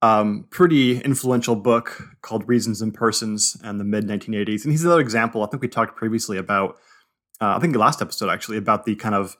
um, 0.02 0.46
pretty 0.50 1.00
influential 1.00 1.54
book 1.54 2.02
called 2.22 2.48
Reasons 2.48 2.82
and 2.82 2.92
Persons 2.92 3.56
in 3.62 3.78
the 3.78 3.84
mid 3.84 4.06
1980s, 4.06 4.64
and 4.64 4.72
he's 4.72 4.84
another 4.84 5.00
example. 5.00 5.44
I 5.44 5.46
think 5.46 5.62
we 5.62 5.68
talked 5.68 5.96
previously 5.96 6.36
about. 6.36 6.76
Uh, 7.40 7.56
I 7.56 7.60
think 7.60 7.72
the 7.72 7.78
last 7.78 8.02
episode 8.02 8.28
actually 8.28 8.56
about 8.56 8.84
the 8.84 8.94
kind 8.96 9.14
of 9.14 9.36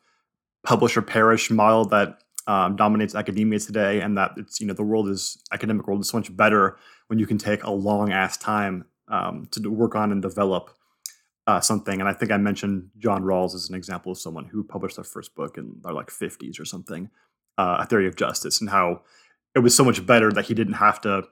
publish 0.64 0.96
or 0.96 1.02
perish 1.02 1.50
model 1.50 1.84
that 1.86 2.18
um, 2.46 2.76
dominates 2.76 3.14
academia 3.14 3.58
today, 3.58 4.00
and 4.00 4.16
that 4.18 4.32
it's 4.36 4.60
you 4.60 4.66
know 4.66 4.74
the 4.74 4.82
world 4.82 5.08
is 5.08 5.38
academic 5.52 5.86
world 5.86 6.00
is 6.00 6.08
so 6.08 6.18
much 6.18 6.34
better 6.36 6.76
when 7.08 7.18
you 7.18 7.26
can 7.26 7.38
take 7.38 7.62
a 7.64 7.70
long 7.70 8.12
ass 8.12 8.36
time 8.36 8.84
um, 9.08 9.46
to 9.52 9.68
work 9.70 9.94
on 9.94 10.10
and 10.12 10.22
develop 10.22 10.70
uh, 11.46 11.60
something. 11.60 12.00
And 12.00 12.08
I 12.08 12.12
think 12.12 12.30
I 12.32 12.36
mentioned 12.36 12.90
John 12.98 13.22
Rawls 13.22 13.54
as 13.54 13.68
an 13.68 13.74
example 13.74 14.12
of 14.12 14.18
someone 14.18 14.46
who 14.46 14.64
published 14.64 14.96
their 14.96 15.04
first 15.04 15.34
book 15.34 15.58
in 15.58 15.76
their 15.82 15.92
like 15.92 16.08
50s 16.08 16.58
or 16.60 16.64
something, 16.64 17.10
uh, 17.58 17.78
A 17.80 17.86
Theory 17.86 18.06
of 18.06 18.16
Justice, 18.16 18.60
and 18.60 18.70
how 18.70 19.02
it 19.54 19.58
was 19.60 19.76
so 19.76 19.84
much 19.84 20.04
better 20.06 20.32
that 20.32 20.46
he 20.46 20.54
didn't 20.54 20.74
have 20.74 21.00
to, 21.02 21.24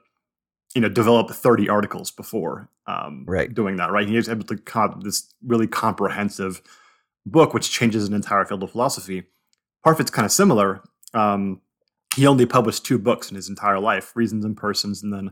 you 0.75 0.81
know, 0.81 0.89
develop 0.89 1.29
30 1.31 1.69
articles 1.69 2.11
before 2.11 2.69
um, 2.87 3.25
Right. 3.27 3.53
doing 3.53 3.77
that. 3.77 3.91
Right. 3.91 4.07
He 4.07 4.15
was 4.15 4.29
able 4.29 4.45
to 4.45 4.57
come 4.57 4.83
up 4.83 4.95
with 4.97 5.05
this 5.05 5.33
really 5.45 5.67
comprehensive 5.67 6.61
book, 7.25 7.53
which 7.53 7.71
changes 7.71 8.07
an 8.07 8.13
entire 8.13 8.45
field 8.45 8.63
of 8.63 8.71
philosophy. 8.71 9.23
Parfit's 9.83 10.11
kind 10.11 10.25
of 10.25 10.31
similar. 10.31 10.81
Um, 11.13 11.61
he 12.15 12.27
only 12.27 12.45
published 12.45 12.85
two 12.85 12.99
books 12.99 13.29
in 13.29 13.35
his 13.35 13.49
entire 13.49 13.79
life 13.79 14.11
Reasons 14.15 14.43
and 14.45 14.55
Persons, 14.57 15.01
and 15.03 15.13
then 15.13 15.31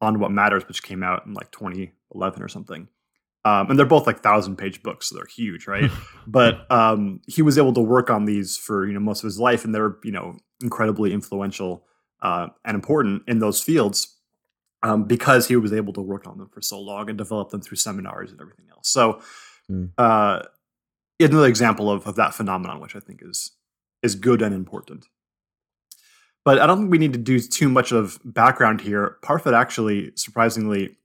On 0.00 0.18
What 0.18 0.30
Matters, 0.30 0.66
which 0.68 0.82
came 0.82 1.02
out 1.02 1.26
in 1.26 1.34
like 1.34 1.50
2011 1.50 2.42
or 2.42 2.48
something. 2.48 2.88
Um, 3.46 3.70
and 3.70 3.78
they're 3.78 3.86
both 3.86 4.06
like 4.06 4.22
thousand 4.22 4.56
page 4.56 4.82
books, 4.82 5.08
so 5.08 5.16
they're 5.16 5.24
huge, 5.24 5.66
right? 5.66 5.90
but 6.26 6.70
um, 6.70 7.20
he 7.26 7.40
was 7.40 7.56
able 7.56 7.72
to 7.72 7.80
work 7.80 8.10
on 8.10 8.26
these 8.26 8.58
for 8.58 8.86
you 8.86 8.92
know 8.92 9.00
most 9.00 9.20
of 9.20 9.24
his 9.24 9.38
life, 9.40 9.64
and 9.64 9.74
they're 9.74 9.96
you 10.04 10.12
know 10.12 10.36
incredibly 10.62 11.12
influential 11.14 11.86
uh, 12.22 12.48
and 12.66 12.74
important 12.74 13.22
in 13.26 13.38
those 13.38 13.62
fields 13.62 14.18
um, 14.82 15.04
because 15.04 15.48
he 15.48 15.56
was 15.56 15.72
able 15.72 15.94
to 15.94 16.02
work 16.02 16.26
on 16.26 16.36
them 16.36 16.50
for 16.52 16.60
so 16.60 16.78
long 16.78 17.08
and 17.08 17.16
develop 17.16 17.48
them 17.48 17.62
through 17.62 17.76
seminars 17.78 18.30
and 18.30 18.40
everything 18.42 18.66
else. 18.70 18.88
So, 18.88 19.22
Mm. 19.70 19.90
uh, 19.96 20.42
another 21.20 21.46
example 21.46 21.90
of, 21.90 22.06
of 22.06 22.16
that 22.16 22.34
phenomenon, 22.34 22.80
which 22.80 22.96
I 22.96 23.00
think 23.00 23.20
is 23.22 23.52
is 24.02 24.14
good 24.14 24.42
and 24.42 24.54
important. 24.54 25.06
But 26.44 26.58
I 26.58 26.66
don't 26.66 26.78
think 26.78 26.90
we 26.90 26.98
need 26.98 27.12
to 27.12 27.18
do 27.18 27.38
too 27.38 27.68
much 27.68 27.92
of 27.92 28.18
background 28.24 28.80
here. 28.80 29.18
Parfit 29.22 29.52
actually, 29.52 30.12
surprisingly, 30.14 30.96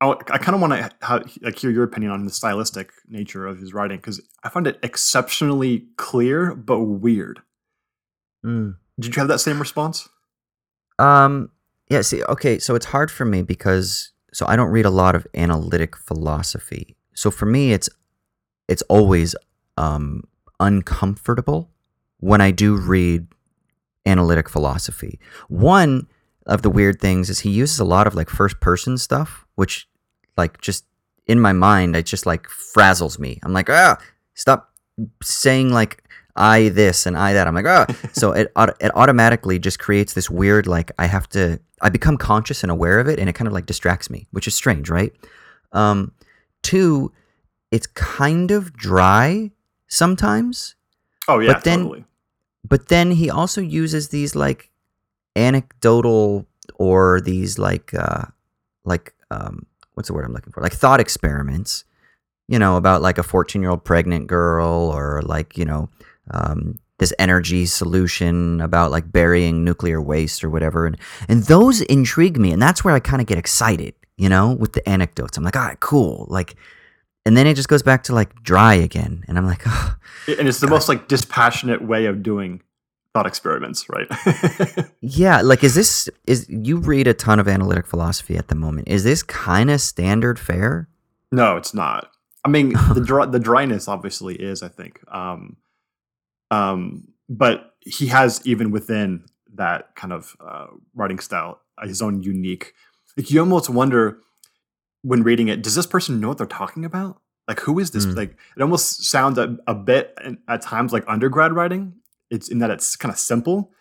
I, 0.00 0.10
I 0.10 0.38
kind 0.38 0.54
of 0.54 0.60
want 0.60 0.72
to 0.72 0.90
ha- 1.02 1.22
like 1.42 1.58
hear 1.58 1.70
your 1.70 1.84
opinion 1.84 2.10
on 2.10 2.24
the 2.24 2.32
stylistic 2.32 2.90
nature 3.08 3.46
of 3.46 3.58
his 3.58 3.72
writing 3.72 3.98
because 3.98 4.20
I 4.42 4.48
find 4.48 4.66
it 4.66 4.78
exceptionally 4.82 5.86
clear 5.96 6.54
but 6.54 6.80
weird. 6.80 7.40
Mm. 8.44 8.76
Did 8.98 9.14
you 9.14 9.20
have 9.20 9.28
that 9.28 9.38
same 9.38 9.60
response? 9.60 10.08
Um, 10.98 11.50
yeah, 11.88 12.02
see, 12.02 12.24
okay, 12.24 12.58
so 12.58 12.74
it's 12.74 12.86
hard 12.86 13.10
for 13.10 13.24
me 13.24 13.42
because 13.42 14.12
so 14.32 14.46
I 14.46 14.56
don't 14.56 14.70
read 14.70 14.86
a 14.86 14.90
lot 14.90 15.14
of 15.14 15.26
analytic 15.34 15.96
philosophy. 15.96 16.96
So 17.14 17.30
for 17.30 17.46
me, 17.46 17.72
it's 17.72 17.88
it's 18.70 18.82
always 18.82 19.34
um, 19.76 20.22
uncomfortable 20.60 21.68
when 22.20 22.40
I 22.40 22.52
do 22.52 22.76
read 22.76 23.26
analytic 24.06 24.48
philosophy. 24.48 25.18
One 25.48 26.06
of 26.46 26.62
the 26.62 26.70
weird 26.70 27.00
things 27.00 27.28
is 27.28 27.40
he 27.40 27.50
uses 27.50 27.80
a 27.80 27.84
lot 27.84 28.06
of 28.06 28.14
like 28.14 28.30
first 28.30 28.60
person 28.60 28.96
stuff, 28.96 29.44
which 29.56 29.88
like 30.36 30.60
just 30.60 30.84
in 31.26 31.40
my 31.40 31.52
mind, 31.52 31.96
it 31.96 32.06
just 32.06 32.26
like 32.26 32.46
frazzles 32.46 33.18
me. 33.18 33.40
I'm 33.42 33.52
like, 33.52 33.68
ah, 33.68 33.98
stop 34.34 34.72
saying 35.22 35.70
like 35.70 36.04
I 36.36 36.68
this 36.68 37.06
and 37.06 37.16
I 37.16 37.32
that. 37.32 37.46
I'm 37.46 37.54
like, 37.54 37.66
ah. 37.66 37.86
so 38.12 38.32
it 38.32 38.52
it 38.56 38.90
automatically 38.94 39.58
just 39.58 39.80
creates 39.80 40.14
this 40.14 40.30
weird 40.30 40.66
like 40.66 40.92
I 40.98 41.06
have 41.06 41.28
to. 41.30 41.60
I 41.82 41.88
become 41.88 42.18
conscious 42.18 42.62
and 42.62 42.70
aware 42.70 43.00
of 43.00 43.08
it, 43.08 43.18
and 43.18 43.28
it 43.28 43.32
kind 43.32 43.48
of 43.48 43.54
like 43.54 43.66
distracts 43.66 44.10
me, 44.10 44.28
which 44.30 44.46
is 44.46 44.54
strange, 44.54 44.90
right? 44.90 45.12
Um, 45.72 46.12
two, 46.62 47.12
it's 47.70 47.86
kind 47.86 48.50
of 48.50 48.72
dry 48.72 49.50
sometimes. 49.88 50.74
Oh 51.28 51.38
yeah, 51.38 51.52
but 51.52 51.64
then, 51.64 51.80
totally. 51.80 52.04
But 52.68 52.88
then 52.88 53.12
he 53.12 53.30
also 53.30 53.60
uses 53.60 54.08
these 54.08 54.34
like 54.34 54.70
anecdotal 55.36 56.46
or 56.74 57.20
these 57.20 57.58
like 57.58 57.94
uh 57.94 58.24
like 58.84 59.14
um 59.30 59.66
what's 59.94 60.08
the 60.08 60.14
word 60.14 60.24
I'm 60.24 60.32
looking 60.32 60.52
for? 60.52 60.62
Like 60.62 60.72
thought 60.72 61.00
experiments, 61.00 61.84
you 62.48 62.58
know, 62.58 62.76
about 62.76 63.02
like 63.02 63.18
a 63.18 63.22
14 63.22 63.60
year 63.60 63.70
old 63.70 63.84
pregnant 63.84 64.26
girl 64.26 64.90
or 64.92 65.20
like, 65.22 65.58
you 65.58 65.64
know, 65.64 65.90
um, 66.30 66.78
this 66.98 67.12
energy 67.18 67.66
solution 67.66 68.60
about 68.60 68.90
like 68.90 69.12
burying 69.12 69.62
nuclear 69.64 70.00
waste 70.00 70.42
or 70.42 70.50
whatever. 70.50 70.86
And, 70.86 70.96
and 71.28 71.42
those 71.44 71.80
intrigue 71.82 72.38
me. 72.38 72.50
And 72.50 72.62
that's 72.62 72.82
where 72.82 72.94
I 72.94 73.00
kind 73.00 73.20
of 73.20 73.26
get 73.26 73.38
excited, 73.38 73.94
you 74.16 74.28
know, 74.28 74.52
with 74.52 74.72
the 74.72 74.86
anecdotes. 74.88 75.36
I'm 75.36 75.44
like, 75.44 75.56
all 75.56 75.62
right, 75.62 75.80
cool. 75.80 76.26
Like, 76.28 76.56
and 77.26 77.36
then 77.36 77.46
it 77.46 77.54
just 77.54 77.68
goes 77.68 77.82
back 77.82 78.02
to 78.04 78.14
like 78.14 78.42
dry 78.42 78.74
again. 78.74 79.24
And 79.28 79.36
I'm 79.36 79.46
like, 79.46 79.62
oh, 79.66 79.96
and 80.38 80.48
it's 80.48 80.60
the 80.60 80.66
God. 80.66 80.74
most 80.74 80.88
like 80.88 81.08
dispassionate 81.08 81.82
way 81.82 82.06
of 82.06 82.22
doing 82.22 82.62
thought 83.12 83.26
experiments, 83.26 83.86
right? 83.88 84.08
yeah, 85.00 85.42
like 85.42 85.62
is 85.64 85.74
this 85.74 86.08
is 86.26 86.46
you 86.48 86.78
read 86.78 87.06
a 87.06 87.14
ton 87.14 87.38
of 87.38 87.48
analytic 87.48 87.86
philosophy 87.86 88.36
at 88.36 88.48
the 88.48 88.54
moment. 88.54 88.88
Is 88.88 89.04
this 89.04 89.22
kind 89.22 89.70
of 89.70 89.80
standard 89.80 90.38
fare? 90.38 90.88
No, 91.32 91.56
it's 91.56 91.74
not. 91.74 92.10
I 92.44 92.48
mean, 92.48 92.72
the 92.94 93.02
dry, 93.04 93.26
the 93.26 93.38
dryness 93.38 93.88
obviously 93.88 94.36
is, 94.36 94.62
I 94.62 94.68
think. 94.68 95.00
Um 95.12 95.56
um 96.50 97.08
but 97.28 97.74
he 97.80 98.08
has 98.08 98.44
even 98.44 98.70
within 98.70 99.24
that 99.54 99.94
kind 99.94 100.12
of 100.12 100.36
uh, 100.44 100.66
writing 100.94 101.18
style 101.18 101.60
his 101.82 102.02
own 102.02 102.22
unique 102.22 102.74
like 103.16 103.30
you 103.30 103.40
almost 103.40 103.70
wonder 103.70 104.20
when 105.02 105.22
reading 105.22 105.48
it 105.48 105.62
does 105.62 105.74
this 105.74 105.86
person 105.86 106.20
know 106.20 106.28
what 106.28 106.38
they're 106.38 106.46
talking 106.46 106.84
about 106.84 107.20
like 107.48 107.60
who 107.60 107.78
is 107.78 107.90
this 107.90 108.06
mm. 108.06 108.16
like 108.16 108.36
it 108.56 108.62
almost 108.62 109.04
sounds 109.04 109.38
a, 109.38 109.56
a 109.66 109.74
bit 109.74 110.16
at 110.48 110.62
times 110.62 110.92
like 110.92 111.04
undergrad 111.08 111.52
writing 111.52 111.94
it's 112.30 112.48
in 112.48 112.60
that 112.60 112.70
it's 112.70 112.96
kind 112.96 113.12
of 113.12 113.18
simple, 113.18 113.72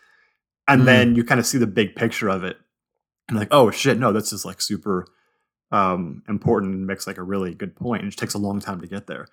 and 0.68 0.82
mm. 0.82 0.86
then 0.86 1.16
you 1.16 1.24
kind 1.24 1.40
of 1.40 1.46
see 1.46 1.58
the 1.58 1.68
big 1.68 1.96
picture 1.96 2.30
of 2.30 2.44
it, 2.44 2.58
and 3.28 3.38
like, 3.38 3.50
oh 3.52 3.72
shit, 3.72 3.98
no, 3.98 4.12
this 4.12 4.34
is 4.34 4.44
like 4.44 4.62
super 4.62 5.06
um, 5.72 6.24
important 6.28 6.74
and 6.74 6.88
makes 6.88 7.08
like 7.08 7.18
a 7.18 7.24
really 7.24 7.54
good 7.54 7.76
point. 7.76 8.04
It 8.04 8.08
just 8.08 8.20
takes 8.20 8.34
a 8.34 8.40
long 8.40 8.60
time 8.60 8.82
to 8.82 8.88
get 8.88 9.08
there. 9.08 9.28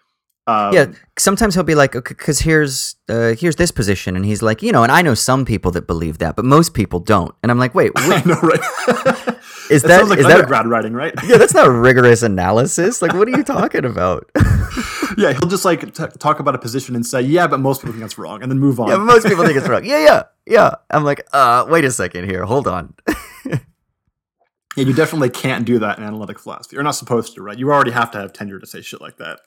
Um, 0.49 0.73
yeah, 0.73 0.87
sometimes 1.19 1.55
he'll 1.55 1.65
be 1.65 1.75
like, 1.75 1.93
because 1.93 2.39
here's 2.39 2.95
uh, 3.09 3.35
here's 3.35 3.57
this 3.57 3.73
position, 3.73 4.15
and 4.15 4.25
he's 4.25 4.43
like, 4.43 4.63
you 4.63 4.71
know, 4.71 4.85
and 4.85 4.93
I 4.93 5.03
know 5.03 5.15
some 5.15 5.45
people 5.45 5.73
that 5.73 5.89
believe 5.89 6.19
that, 6.19 6.37
but 6.37 6.45
most 6.45 6.73
people 6.73 7.01
don't. 7.01 7.35
And 7.43 7.51
I'm 7.51 7.59
like, 7.59 7.75
wait, 7.75 7.91
I 7.97 8.23
know, 8.25 8.39
right? 8.41 8.61
is 9.71 9.83
that, 9.83 9.89
that 9.89 10.09
like 10.09 10.21
is 10.21 10.27
undergrad 10.27 10.69
writing, 10.69 10.93
right? 10.93 11.13
yeah, 11.25 11.39
that's 11.39 11.55
not 11.55 11.69
rigorous 11.69 12.23
analysis. 12.23 13.03
Like, 13.03 13.13
what 13.13 13.27
are 13.27 13.33
you 13.33 13.43
talking 13.43 13.85
about? 13.85 14.31
yeah, 15.19 15.33
he'll 15.33 15.49
just 15.49 15.65
like 15.65 15.93
t- 15.93 16.05
talk 16.21 16.39
about 16.39 16.55
a 16.55 16.59
position 16.59 16.95
and 16.95 17.05
say, 17.05 17.23
yeah, 17.23 17.49
but 17.49 17.59
most 17.59 17.81
people 17.81 17.95
think 17.95 18.03
that's 18.03 18.19
wrong, 18.19 18.41
and 18.41 18.51
then 18.51 18.61
move 18.61 18.79
on. 18.79 18.89
Yeah, 18.89 18.99
most 18.99 19.27
people 19.27 19.45
think 19.45 19.57
it's 19.57 19.69
wrong. 19.69 19.85
Yeah, 19.85 20.05
yeah, 20.05 20.23
yeah. 20.47 20.75
I'm 20.91 21.03
like, 21.03 21.27
uh, 21.33 21.67
wait 21.69 21.85
a 21.85 21.91
second 21.91 22.31
here, 22.31 22.45
hold 22.45 22.69
on. 22.69 22.95
yeah, 23.49 23.59
you 24.77 24.93
definitely 24.93 25.31
can't 25.31 25.65
do 25.65 25.81
that 25.81 25.99
in 25.99 26.05
analytic 26.05 26.39
philosophy. 26.39 26.77
You're 26.77 26.85
not 26.85 26.93
supposed 26.93 27.35
to, 27.35 27.43
right? 27.43 27.59
You 27.59 27.73
already 27.73 27.91
have 27.91 28.13
to 28.13 28.19
have 28.19 28.33
tenure 28.33 28.61
to 28.61 28.67
say 28.67 28.81
shit 28.81 29.01
like 29.01 29.17
that. 29.17 29.41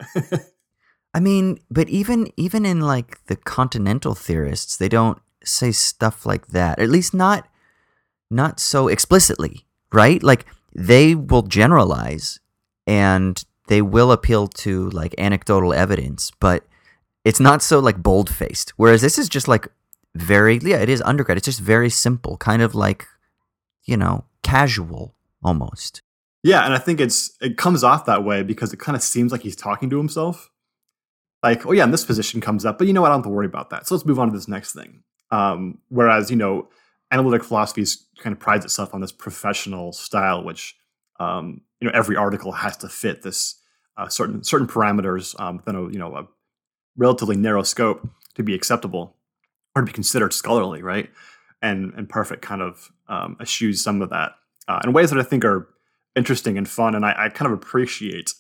I 1.14 1.20
mean, 1.20 1.60
but 1.72 1.90
even 1.90 2.32
even 2.38 2.66
in 2.66 2.82
like 2.82 3.26
the 3.26 3.36
continental 3.36 4.14
theorists, 4.14 4.78
they 4.78 4.90
don't 4.90 5.20
say 5.44 5.72
stuff 5.72 6.26
like 6.26 6.48
that. 6.48 6.80
At 6.80 6.90
least 6.90 7.14
not 7.14 7.48
not 8.30 8.60
so 8.60 8.88
explicitly, 8.88 9.66
right? 9.92 10.22
Like 10.22 10.46
they 10.74 11.16
will 11.16 11.42
generalize 11.42 12.40
and 12.86 13.44
they 13.68 13.82
will 13.82 14.12
appeal 14.12 14.48
to 14.48 14.90
like 14.92 15.16
anecdotal 15.18 15.74
evidence, 15.74 16.32
but 16.40 16.64
it's 17.26 17.40
not 17.40 17.62
so 17.62 17.80
like 17.80 18.04
bold 18.04 18.30
faced. 18.30 18.74
Whereas 18.78 19.02
this 19.02 19.18
is 19.18 19.30
just 19.30 19.48
like 19.48 19.68
very 20.16 20.60
yeah, 20.62 20.78
it 20.78 20.90
is 20.90 21.02
undergrad. 21.02 21.38
It's 21.38 21.46
just 21.46 21.60
very 21.60 21.90
simple, 21.90 22.38
kind 22.38 22.62
of 22.62 22.76
like 22.76 23.08
you 23.84 23.98
know, 23.98 24.26
casual 24.44 25.16
almost. 25.44 26.04
Yeah, 26.44 26.64
and 26.64 26.74
I 26.74 26.78
think 26.78 27.02
it's 27.02 27.36
it 27.42 27.58
comes 27.58 27.84
off 27.84 28.06
that 28.06 28.24
way 28.24 28.44
because 28.44 28.74
it 28.74 28.80
kind 28.80 28.96
of 28.96 29.02
seems 29.02 29.32
like 29.32 29.42
he's 29.42 29.56
talking 29.56 29.90
to 29.90 29.98
himself 29.98 30.52
like, 31.44 31.66
oh 31.66 31.72
yeah, 31.72 31.84
and 31.84 31.94
this 31.94 32.06
position 32.06 32.42
comes 32.42 32.66
up, 32.66 32.78
but 32.78 32.88
you 32.88 32.94
know 32.94 33.02
what? 33.02 33.12
I 33.12 33.14
don't 33.16 33.20
have 33.20 33.32
to 33.32 33.36
worry 33.36 33.46
about 33.46 33.70
that. 33.70 33.88
So 33.88 33.96
let's 33.96 34.06
move 34.06 34.20
on 34.20 34.30
to 34.30 34.34
this 34.34 34.48
next 34.48 34.74
thing. 34.74 35.04
Um, 35.32 35.80
whereas, 35.90 36.30
you 36.30 36.36
know, 36.36 36.68
analytic 37.12 37.44
philosophy 37.44 37.86
kind 38.20 38.34
of 38.34 38.40
prides 38.40 38.66
itself 38.66 38.94
on 38.94 39.02
this 39.02 39.12
professional 39.12 39.92
style, 39.92 40.44
which 40.44 40.76
um, 41.20 41.62
you 41.80 41.88
know 41.88 41.94
every 41.94 42.16
article 42.16 42.52
has 42.52 42.78
to 42.78 42.90
fit 42.90 43.22
this 43.22 43.56
uh, 43.98 44.08
certain 44.08 44.44
certain 44.44 44.68
parameters 44.68 45.40
um, 45.40 45.58
within 45.58 45.76
a 45.76 45.84
you 45.90 46.00
know 46.00 46.16
a 46.16 46.28
relatively 46.98 47.36
narrow 47.36 47.64
scope 47.64 48.08
to 48.36 48.44
be 48.44 48.54
acceptable 48.54 49.16
or 49.76 49.82
to 49.82 49.86
be 49.86 49.92
considered 49.92 50.34
scholarly, 50.34 50.82
right? 50.82 51.10
And 51.62 51.94
and 51.96 52.08
Parfit 52.08 52.42
kind 52.42 52.62
of 52.62 52.92
um, 53.08 53.38
eschews 53.40 53.82
some 53.82 54.02
of 54.02 54.10
that 54.10 54.34
uh, 54.68 54.82
in 54.84 54.94
ways 54.94 55.10
that 55.12 55.20
I 55.20 55.24
think 55.24 55.44
are 55.46 55.68
interesting 56.16 56.58
and 56.58 56.68
fun, 56.68 56.96
and 56.96 57.06
I, 57.06 57.16
I 57.18 57.30
kind 57.30 57.52
of 57.52 57.58
appreciate 57.58 58.34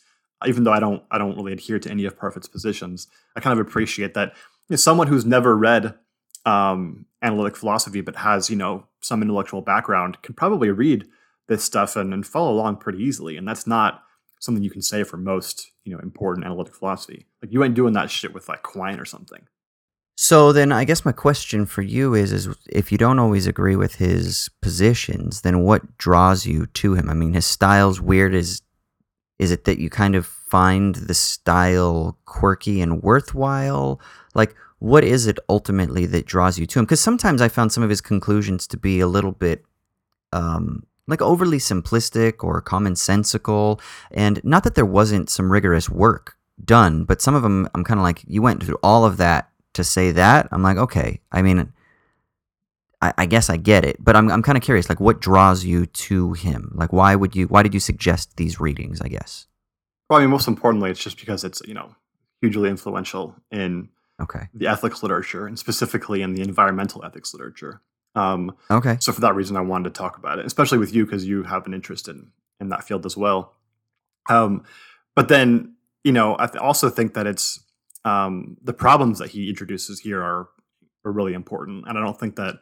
even 0.45 0.63
though 0.63 0.71
I 0.71 0.79
don't 0.79 1.03
I 1.11 1.17
don't 1.17 1.35
really 1.35 1.53
adhere 1.53 1.79
to 1.79 1.89
any 1.89 2.05
of 2.05 2.17
Parfit's 2.17 2.47
positions, 2.47 3.07
I 3.35 3.39
kind 3.39 3.59
of 3.59 3.65
appreciate 3.65 4.13
that 4.13 4.29
you 4.69 4.73
know, 4.73 4.77
someone 4.77 5.07
who's 5.07 5.25
never 5.25 5.55
read 5.57 5.95
um, 6.45 7.05
analytic 7.21 7.57
philosophy 7.57 8.01
but 8.01 8.15
has 8.15 8.49
you 8.49 8.55
know 8.55 8.85
some 9.01 9.21
intellectual 9.21 9.61
background 9.61 10.21
can 10.21 10.35
probably 10.35 10.69
read 10.69 11.07
this 11.47 11.63
stuff 11.63 11.95
and, 11.95 12.13
and 12.13 12.25
follow 12.25 12.51
along 12.51 12.77
pretty 12.77 12.99
easily, 12.99 13.35
and 13.37 13.47
that's 13.47 13.67
not 13.67 14.03
something 14.39 14.63
you 14.63 14.69
can 14.69 14.81
say 14.81 15.03
for 15.03 15.17
most 15.17 15.71
you 15.83 15.93
know 15.93 15.99
important 15.99 16.45
analytic 16.45 16.75
philosophy. 16.75 17.25
Like 17.41 17.51
you 17.51 17.63
ain't 17.63 17.75
doing 17.75 17.93
that 17.93 18.11
shit 18.11 18.33
with 18.33 18.47
like 18.47 18.63
Quine 18.63 18.99
or 18.99 19.05
something. 19.05 19.47
So 20.21 20.51
then 20.51 20.73
I 20.73 20.83
guess 20.83 21.05
my 21.05 21.13
question 21.13 21.65
for 21.65 21.81
you 21.81 22.13
is 22.13 22.33
is 22.33 22.49
if 22.69 22.91
you 22.91 22.97
don't 22.97 23.19
always 23.19 23.47
agree 23.47 23.77
with 23.77 23.95
his 23.95 24.49
positions, 24.61 25.41
then 25.41 25.63
what 25.63 25.97
draws 25.97 26.45
you 26.45 26.65
to 26.65 26.93
him? 26.93 27.09
I 27.09 27.13
mean, 27.13 27.33
his 27.33 27.45
style's 27.45 28.01
weird 28.01 28.35
as 28.35 28.61
is 29.39 29.51
it 29.51 29.63
that 29.63 29.79
you 29.79 29.89
kind 29.89 30.15
of 30.15 30.25
find 30.25 30.95
the 30.95 31.13
style 31.13 32.17
quirky 32.25 32.81
and 32.81 33.01
worthwhile? 33.01 33.99
Like, 34.35 34.55
what 34.79 35.03
is 35.03 35.27
it 35.27 35.39
ultimately 35.49 36.05
that 36.07 36.25
draws 36.25 36.59
you 36.59 36.65
to 36.65 36.79
him? 36.79 36.85
Because 36.85 37.01
sometimes 37.01 37.41
I 37.41 37.47
found 37.47 37.71
some 37.71 37.83
of 37.83 37.89
his 37.89 38.01
conclusions 38.01 38.67
to 38.67 38.77
be 38.77 38.99
a 38.99 39.07
little 39.07 39.31
bit 39.31 39.63
um, 40.31 40.83
like 41.07 41.21
overly 41.21 41.57
simplistic 41.57 42.43
or 42.43 42.61
commonsensical. 42.61 43.81
And 44.11 44.41
not 44.43 44.63
that 44.63 44.75
there 44.75 44.85
wasn't 44.85 45.29
some 45.29 45.51
rigorous 45.51 45.89
work 45.89 46.37
done, 46.63 47.03
but 47.05 47.21
some 47.21 47.35
of 47.35 47.41
them 47.41 47.67
I'm 47.73 47.83
kind 47.83 47.99
of 47.99 48.03
like, 48.03 48.23
you 48.27 48.41
went 48.41 48.63
through 48.63 48.77
all 48.83 49.05
of 49.05 49.17
that 49.17 49.49
to 49.73 49.83
say 49.83 50.11
that. 50.11 50.47
I'm 50.51 50.63
like, 50.63 50.77
okay. 50.77 51.21
I 51.31 51.41
mean, 51.41 51.73
I, 53.01 53.13
I 53.19 53.25
guess 53.25 53.49
I 53.49 53.57
get 53.57 53.85
it, 53.85 53.97
but 53.99 54.15
I'm 54.15 54.29
I'm 54.31 54.41
kind 54.41 54.57
of 54.57 54.63
curious. 54.63 54.89
Like, 54.89 54.99
what 54.99 55.21
draws 55.21 55.63
you 55.63 55.85
to 55.85 56.33
him? 56.33 56.71
Like, 56.75 56.91
why 56.91 57.15
would 57.15 57.35
you? 57.35 57.47
Why 57.47 57.63
did 57.63 57.73
you 57.73 57.79
suggest 57.79 58.37
these 58.37 58.59
readings? 58.59 59.01
I 59.01 59.07
guess. 59.07 59.47
Well, 60.09 60.19
I 60.19 60.23
mean, 60.23 60.31
most 60.31 60.47
importantly, 60.47 60.91
it's 60.91 61.03
just 61.03 61.19
because 61.19 61.43
it's 61.43 61.61
you 61.65 61.73
know 61.73 61.95
hugely 62.41 62.69
influential 62.69 63.35
in 63.51 63.89
okay 64.21 64.47
the 64.53 64.67
ethics 64.67 65.01
literature 65.03 65.45
and 65.45 65.57
specifically 65.57 66.21
in 66.21 66.33
the 66.33 66.41
environmental 66.41 67.03
ethics 67.05 67.33
literature. 67.33 67.81
Um, 68.15 68.55
okay. 68.71 68.97
So 68.99 69.11
for 69.11 69.21
that 69.21 69.35
reason, 69.35 69.55
I 69.55 69.61
wanted 69.61 69.93
to 69.93 69.97
talk 69.97 70.17
about 70.17 70.39
it, 70.39 70.45
especially 70.45 70.77
with 70.77 70.93
you 70.93 71.05
because 71.05 71.25
you 71.25 71.43
have 71.43 71.65
an 71.65 71.73
interest 71.73 72.07
in 72.07 72.31
in 72.59 72.69
that 72.69 72.83
field 72.83 73.05
as 73.05 73.15
well. 73.15 73.53
Um, 74.29 74.63
but 75.15 75.27
then 75.29 75.75
you 76.03 76.11
know, 76.11 76.35
I 76.39 76.47
th- 76.47 76.61
also 76.61 76.89
think 76.89 77.13
that 77.13 77.27
it's 77.27 77.59
um, 78.05 78.57
the 78.63 78.73
problems 78.73 79.19
that 79.19 79.31
he 79.31 79.49
introduces 79.49 79.99
here 80.01 80.21
are 80.21 80.49
are 81.05 81.11
really 81.11 81.33
important, 81.33 81.85
and 81.87 81.97
I 81.97 82.01
don't 82.01 82.19
think 82.19 82.35
that 82.35 82.55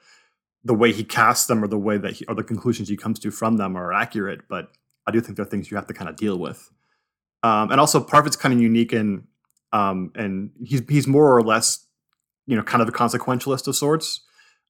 the 0.67 0.73
way 0.73 0.91
he 0.91 1.03
casts 1.03 1.47
them 1.47 1.63
or 1.63 1.67
the 1.67 1.79
way 1.79 1.97
that 1.97 2.13
he, 2.13 2.25
or 2.25 2.35
the 2.35 2.43
conclusions 2.43 2.89
he 2.89 2.97
comes 2.97 3.19
to 3.19 3.31
from 3.31 3.55
them 3.55 3.77
are 3.77 3.93
accurate, 3.93 4.41
but 4.49 4.69
I 5.07 5.11
do 5.11 5.21
think 5.21 5.37
they're 5.37 5.45
things 5.45 5.71
you 5.71 5.77
have 5.77 5.87
to 5.87 5.93
kind 5.93 6.09
of 6.09 6.17
deal 6.17 6.37
with. 6.37 6.69
Um, 7.41 7.71
and 7.71 7.79
also, 7.79 8.01
Parfit's 8.01 8.35
kind 8.35 8.53
of 8.53 8.59
unique 8.59 8.91
in, 8.91 9.27
um, 9.71 10.11
and 10.15 10.51
he's 10.63 10.81
he's 10.89 11.07
more 11.07 11.35
or 11.35 11.41
less, 11.41 11.87
you 12.45 12.55
know, 12.57 12.63
kind 12.63 12.81
of 12.81 12.89
a 12.89 12.91
consequentialist 12.91 13.67
of 13.67 13.75
sorts. 13.75 14.21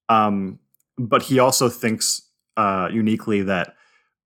Um, 0.07 0.59
but 0.99 1.23
he 1.23 1.39
also 1.39 1.67
thinks 1.67 2.21
uh, 2.57 2.89
uniquely 2.91 3.41
that 3.43 3.75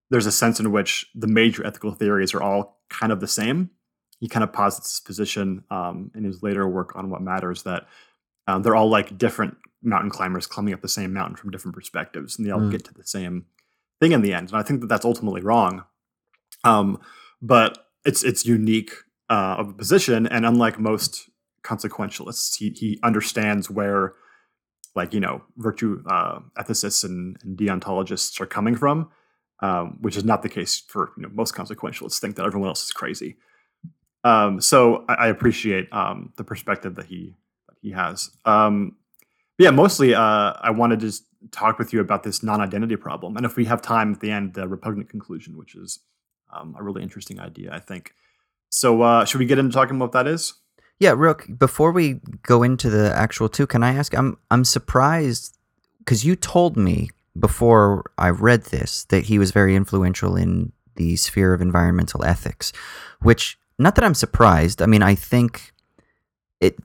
there's 0.09 0.25
a 0.25 0.31
sense 0.31 0.59
in 0.59 0.71
which 0.71 1.05
the 1.15 1.27
major 1.27 1.65
ethical 1.65 1.93
theories 1.93 2.33
are 2.33 2.41
all 2.41 2.81
kind 2.89 3.13
of 3.13 3.21
the 3.21 3.27
same, 3.27 3.69
he 4.19 4.27
kind 4.27 4.43
of 4.43 4.51
posits 4.51 4.91
his 4.91 4.99
position 4.99 5.63
um, 5.71 6.11
in 6.13 6.25
his 6.25 6.43
later 6.43 6.67
work 6.67 6.95
on 6.95 7.09
what 7.09 7.21
matters 7.21 7.63
that 7.63 7.87
um, 8.47 8.63
they're 8.63 8.75
all 8.75 8.89
like 8.89 9.17
different 9.17 9.57
mountain 9.83 10.09
climbers 10.09 10.45
climbing 10.47 10.73
up 10.73 10.81
the 10.81 10.87
same 10.87 11.11
mountain 11.13 11.35
from 11.35 11.51
different 11.51 11.75
perspectives, 11.75 12.37
and 12.37 12.45
they 12.47 12.51
all 12.51 12.59
Mm. 12.59 12.71
get 12.71 12.83
to 12.85 12.93
the 12.93 13.03
same 13.05 13.45
thing 13.99 14.11
in 14.11 14.21
the 14.21 14.33
end. 14.33 14.49
And 14.49 14.57
I 14.57 14.63
think 14.63 14.81
that 14.81 14.87
that's 14.87 15.05
ultimately 15.05 15.41
wrong. 15.41 15.83
Um, 16.63 16.99
but 17.41 17.87
it's 18.05 18.23
it's 18.23 18.45
unique 18.45 18.91
uh, 19.29 19.55
of 19.57 19.69
a 19.69 19.73
position, 19.73 20.27
and 20.27 20.45
unlike 20.45 20.79
most 20.79 21.29
consequentialists, 21.63 22.55
he 22.57 22.69
he 22.71 22.99
understands 23.03 23.69
where 23.69 24.13
like 24.95 25.13
you 25.13 25.19
know 25.19 25.41
virtue 25.57 26.03
uh, 26.09 26.39
ethicists 26.57 27.03
and, 27.03 27.37
and 27.43 27.57
deontologists 27.57 28.39
are 28.41 28.45
coming 28.45 28.75
from, 28.75 29.09
um, 29.61 29.97
which 30.01 30.17
is 30.17 30.23
not 30.25 30.41
the 30.43 30.49
case 30.49 30.79
for 30.79 31.11
you 31.17 31.23
know 31.23 31.29
most 31.33 31.55
consequentialists. 31.55 32.19
Think 32.19 32.35
that 32.35 32.45
everyone 32.45 32.67
else 32.69 32.83
is 32.83 32.91
crazy. 32.91 33.37
Um, 34.23 34.61
so 34.61 35.05
I, 35.09 35.13
I 35.13 35.27
appreciate 35.29 35.91
um, 35.91 36.33
the 36.37 36.43
perspective 36.43 36.95
that 36.95 37.05
he 37.07 37.35
he 37.81 37.91
has. 37.91 38.31
Um, 38.45 38.95
yeah, 39.57 39.71
mostly 39.71 40.13
uh, 40.15 40.53
I 40.59 40.71
wanted 40.71 40.99
to 41.01 41.07
just 41.07 41.25
talk 41.51 41.79
with 41.79 41.93
you 41.93 41.99
about 41.99 42.23
this 42.23 42.43
non-identity 42.43 42.95
problem, 42.95 43.37
and 43.37 43.45
if 43.45 43.55
we 43.55 43.65
have 43.65 43.81
time 43.81 44.13
at 44.13 44.19
the 44.19 44.31
end, 44.31 44.53
the 44.53 44.67
repugnant 44.67 45.09
conclusion, 45.09 45.57
which 45.57 45.75
is 45.75 45.99
um, 46.51 46.75
a 46.77 46.83
really 46.83 47.01
interesting 47.01 47.39
idea, 47.39 47.73
I 47.73 47.79
think. 47.79 48.13
So 48.69 49.01
uh, 49.01 49.25
should 49.25 49.39
we 49.39 49.45
get 49.45 49.59
into 49.59 49.71
talking 49.71 49.95
about 49.95 50.05
what 50.05 50.11
that 50.13 50.27
is? 50.27 50.53
Yeah, 50.99 51.15
c- 51.39 51.53
before 51.53 51.91
we 51.91 52.21
go 52.43 52.63
into 52.63 52.89
the 52.89 53.13
actual 53.13 53.49
two, 53.49 53.67
can 53.67 53.83
I 53.83 53.93
ask? 53.95 54.15
I'm 54.15 54.37
I'm 54.49 54.63
surprised 54.63 55.57
because 55.99 56.23
you 56.23 56.35
told 56.35 56.77
me 56.77 57.09
before 57.39 58.11
I 58.17 58.29
read 58.29 58.65
this 58.65 59.05
that 59.05 59.25
he 59.25 59.39
was 59.39 59.51
very 59.51 59.75
influential 59.75 60.35
in 60.35 60.71
the 60.95 61.15
sphere 61.15 61.53
of 61.53 61.61
environmental 61.61 62.23
ethics, 62.23 62.71
which 63.21 63.57
not 63.79 63.95
that 63.95 64.03
I'm 64.03 64.13
surprised. 64.13 64.81
I 64.81 64.85
mean, 64.85 65.01
I 65.01 65.15
think 65.15 65.73
it 66.59 66.77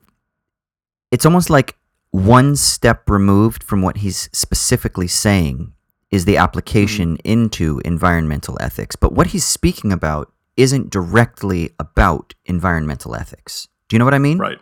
it's 1.11 1.25
almost 1.25 1.49
like 1.49 1.77
one 2.11 2.55
step 2.55 3.09
removed 3.09 3.63
from 3.63 3.81
what 3.81 3.97
he's 3.97 4.29
specifically 4.33 5.07
saying 5.07 5.73
is 6.09 6.25
the 6.25 6.37
application 6.37 7.17
into 7.23 7.81
environmental 7.83 8.57
ethics. 8.61 8.95
But 8.95 9.13
what 9.13 9.27
he's 9.27 9.43
speaking 9.43 9.91
about 9.91 10.31
isn't 10.55 10.89
directly 10.89 11.71
about 11.79 12.33
environmental 12.45 13.15
ethics. 13.15 13.67
Do 13.87 13.95
you 13.95 13.99
know 13.99 14.05
what 14.05 14.13
I 14.13 14.19
mean? 14.19 14.37
Right. 14.37 14.59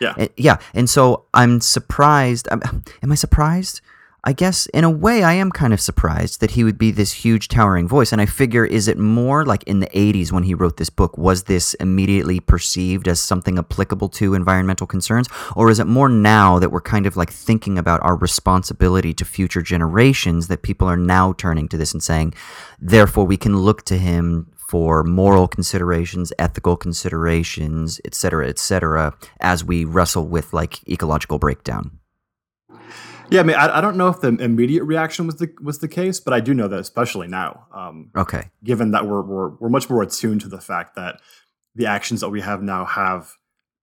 Yeah. 0.00 0.14
Uh, 0.18 0.26
yeah, 0.36 0.58
and 0.74 0.90
so 0.90 1.24
I'm 1.32 1.60
surprised. 1.60 2.48
am 2.50 2.84
am 3.02 3.12
I 3.12 3.14
surprised? 3.14 3.80
I 4.28 4.32
guess 4.32 4.66
in 4.74 4.82
a 4.82 4.90
way 4.90 5.22
I 5.22 5.34
am 5.34 5.52
kind 5.52 5.72
of 5.72 5.80
surprised 5.80 6.40
that 6.40 6.50
he 6.50 6.64
would 6.64 6.78
be 6.78 6.90
this 6.90 7.12
huge 7.12 7.46
towering 7.46 7.86
voice. 7.86 8.10
And 8.10 8.20
I 8.20 8.26
figure, 8.26 8.64
is 8.64 8.88
it 8.88 8.98
more 8.98 9.46
like 9.46 9.62
in 9.68 9.78
the 9.78 9.86
80s 9.86 10.32
when 10.32 10.42
he 10.42 10.52
wrote 10.52 10.78
this 10.78 10.90
book, 10.90 11.16
was 11.16 11.44
this 11.44 11.74
immediately 11.74 12.40
perceived 12.40 13.06
as 13.06 13.20
something 13.20 13.56
applicable 13.56 14.08
to 14.08 14.34
environmental 14.34 14.88
concerns? 14.88 15.28
Or 15.54 15.70
is 15.70 15.78
it 15.78 15.86
more 15.86 16.08
now 16.08 16.58
that 16.58 16.72
we're 16.72 16.80
kind 16.80 17.06
of 17.06 17.16
like 17.16 17.30
thinking 17.30 17.78
about 17.78 18.02
our 18.02 18.16
responsibility 18.16 19.14
to 19.14 19.24
future 19.24 19.62
generations 19.62 20.48
that 20.48 20.62
people 20.62 20.88
are 20.88 20.96
now 20.96 21.32
turning 21.34 21.68
to 21.68 21.76
this 21.76 21.92
and 21.92 22.02
saying, 22.02 22.34
therefore 22.80 23.26
we 23.26 23.36
can 23.36 23.56
look 23.56 23.84
to 23.84 23.96
him 23.96 24.50
for 24.68 25.04
moral 25.04 25.46
considerations, 25.46 26.32
ethical 26.36 26.76
considerations, 26.76 28.00
et 28.04 28.12
cetera, 28.16 28.48
et 28.48 28.58
cetera, 28.58 29.14
as 29.38 29.62
we 29.62 29.84
wrestle 29.84 30.26
with 30.26 30.52
like 30.52 30.80
ecological 30.88 31.38
breakdown. 31.38 32.00
Yeah, 33.30 33.40
I 33.40 33.42
mean, 33.42 33.56
I, 33.56 33.78
I 33.78 33.80
don't 33.80 33.96
know 33.96 34.08
if 34.08 34.20
the 34.20 34.28
immediate 34.28 34.84
reaction 34.84 35.26
was 35.26 35.36
the 35.36 35.52
was 35.60 35.78
the 35.78 35.88
case, 35.88 36.20
but 36.20 36.32
I 36.32 36.40
do 36.40 36.54
know 36.54 36.68
that 36.68 36.78
especially 36.78 37.28
now, 37.28 37.66
um, 37.74 38.10
Okay. 38.16 38.50
given 38.62 38.92
that 38.92 39.06
we're, 39.06 39.22
we're 39.22 39.48
we're 39.50 39.68
much 39.68 39.90
more 39.90 40.02
attuned 40.02 40.40
to 40.42 40.48
the 40.48 40.60
fact 40.60 40.94
that 40.96 41.20
the 41.74 41.86
actions 41.86 42.20
that 42.20 42.28
we 42.30 42.40
have 42.40 42.62
now 42.62 42.84
have 42.84 43.32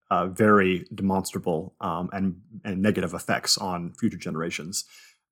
uh, 0.10 0.28
very 0.28 0.86
demonstrable 0.94 1.74
um, 1.82 2.10
and 2.14 2.40
and 2.64 2.82
negative 2.82 3.14
effects 3.14 3.58
on 3.58 3.94
future 3.94 4.18
generations. 4.18 4.86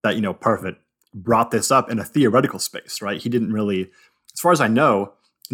That 0.04 0.16
you 0.16 0.22
know, 0.22 0.34
Parfit 0.34 0.78
brought 1.14 1.52
this 1.52 1.72
up 1.72 1.90
in 1.92 2.00
a 2.00 2.04
theoretical 2.04 2.60
space, 2.60 3.02
right? 3.02 3.22
He 3.22 3.30
didn't 3.30 3.54
really, 3.54 3.92
as 4.34 4.40
far 4.40 4.52
as 4.52 4.62
I 4.62 4.68
know, 4.68 5.14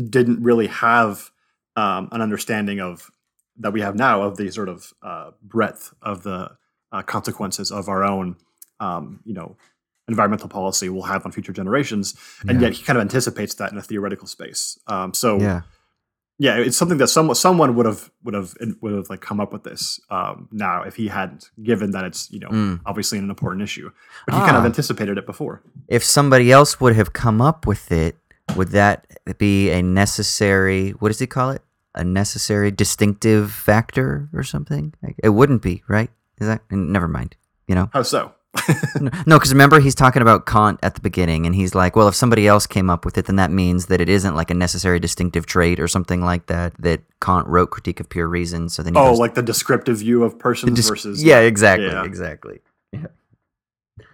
didn't 0.09 0.41
really 0.41 0.67
have 0.67 1.31
um, 1.75 2.09
an 2.11 2.21
understanding 2.21 2.79
of 2.79 3.11
that 3.59 3.73
we 3.73 3.81
have 3.81 3.95
now 3.95 4.21
of 4.21 4.37
the 4.37 4.49
sort 4.51 4.69
of 4.69 4.93
uh, 5.03 5.31
breadth 5.41 5.93
of 6.01 6.23
the 6.23 6.51
uh, 6.91 7.01
consequences 7.01 7.71
of 7.71 7.89
our 7.89 8.03
own, 8.03 8.37
um, 8.79 9.19
you 9.25 9.33
know, 9.33 9.55
environmental 10.07 10.47
policy 10.49 10.87
will 10.89 11.03
have 11.03 11.25
on 11.25 11.31
future 11.31 11.51
generations, 11.53 12.15
and 12.47 12.61
Yeah. 12.61 12.67
yet 12.67 12.73
he 12.77 12.83
kind 12.83 12.97
of 12.97 13.01
anticipates 13.01 13.55
that 13.55 13.71
in 13.71 13.77
a 13.77 13.81
theoretical 13.81 14.27
space. 14.27 14.79
Um, 14.87 15.13
so 15.13 15.37
Yeah. 15.39 15.61
yeah, 16.39 16.55
it's 16.57 16.77
something 16.77 16.97
that 16.99 17.07
someone 17.09 17.35
someone 17.35 17.75
would 17.75 17.85
have 17.85 18.09
would 18.23 18.33
have 18.33 18.53
would 18.81 18.93
have 18.93 19.09
like 19.09 19.21
come 19.21 19.39
up 19.41 19.51
with 19.51 19.63
this 19.63 19.99
um, 20.09 20.47
now 20.51 20.83
if 20.83 20.95
he 20.95 21.07
hadn't, 21.09 21.49
given 21.61 21.91
that 21.91 22.05
it's 22.05 22.31
you 22.31 22.39
know 22.39 22.49
Mm. 22.49 22.79
obviously 22.85 23.17
an 23.17 23.29
important 23.29 23.63
issue, 23.63 23.89
but 24.25 24.35
he 24.35 24.39
kind 24.41 24.55
of 24.55 24.63
Ah. 24.63 24.67
anticipated 24.67 25.17
it 25.17 25.25
before. 25.25 25.61
If 25.87 26.03
somebody 26.03 26.51
else 26.51 26.79
would 26.79 26.95
have 26.95 27.11
come 27.13 27.41
up 27.41 27.65
with 27.67 27.91
it, 27.91 28.15
would 28.55 28.69
that 28.69 29.05
be 29.37 29.69
a 29.71 29.81
necessary, 29.81 30.91
what 30.91 31.09
does 31.09 31.19
he 31.19 31.27
call 31.27 31.49
it? 31.51 31.61
A 31.95 32.03
necessary 32.03 32.71
distinctive 32.71 33.51
factor 33.51 34.29
or 34.33 34.43
something? 34.43 34.93
It 35.21 35.29
wouldn't 35.29 35.61
be, 35.61 35.83
right? 35.89 36.09
Is 36.39 36.47
that, 36.47 36.61
never 36.71 37.07
mind. 37.09 37.35
You 37.67 37.75
know? 37.75 37.89
How 37.91 38.03
so? 38.03 38.31
No, 39.25 39.37
because 39.37 39.51
remember 39.51 39.79
he's 39.79 39.95
talking 39.95 40.21
about 40.21 40.45
Kant 40.45 40.79
at 40.83 40.95
the 40.95 41.01
beginning, 41.01 41.45
and 41.45 41.55
he's 41.55 41.75
like, 41.75 41.95
well, 41.95 42.07
if 42.07 42.15
somebody 42.15 42.47
else 42.47 42.67
came 42.67 42.89
up 42.89 43.05
with 43.05 43.17
it, 43.17 43.25
then 43.25 43.35
that 43.37 43.51
means 43.51 43.87
that 43.87 44.01
it 44.01 44.09
isn't 44.09 44.35
like 44.35 44.51
a 44.51 44.53
necessary 44.53 44.99
distinctive 44.99 45.45
trait 45.45 45.79
or 45.79 45.87
something 45.87 46.21
like 46.21 46.47
that. 46.47 46.73
That 46.79 47.01
Kant 47.21 47.47
wrote 47.47 47.71
Critique 47.71 47.99
of 47.99 48.09
Pure 48.09 48.27
Reason. 48.27 48.69
So 48.69 48.83
then 48.83 48.93
he 48.93 48.99
oh, 48.99 49.09
goes, 49.09 49.19
like 49.19 49.35
the 49.35 49.41
descriptive 49.41 49.97
view 49.97 50.23
of 50.23 50.37
persons 50.37 50.73
Dis- 50.75 50.89
versus 50.89 51.23
yeah, 51.23 51.39
exactly, 51.39 51.87
yeah. 51.87 52.03
exactly. 52.03 52.59
Yeah, 52.91 53.07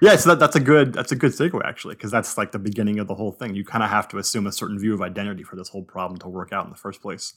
yeah, 0.01 0.15
so 0.15 0.32
that, 0.32 0.39
that's 0.39 0.56
a 0.56 0.60
good 0.60 0.93
that's 0.93 1.12
a 1.12 1.15
good 1.15 1.32
segue 1.32 1.62
actually, 1.63 1.95
because 1.95 2.12
that's 2.12 2.38
like 2.38 2.51
the 2.51 2.60
beginning 2.60 2.99
of 2.99 3.08
the 3.08 3.15
whole 3.15 3.32
thing. 3.32 3.56
You 3.56 3.63
kind 3.63 3.84
of 3.84 3.89
have 3.89 4.08
to 4.10 4.17
assume 4.17 4.47
a 4.47 4.51
certain 4.51 4.79
view 4.79 4.93
of 4.93 5.01
identity 5.01 5.43
for 5.43 5.56
this 5.56 5.69
whole 5.69 5.84
problem 5.84 6.19
to 6.19 6.27
work 6.27 6.51
out 6.51 6.65
in 6.65 6.71
the 6.71 6.77
first 6.77 7.01
place. 7.01 7.34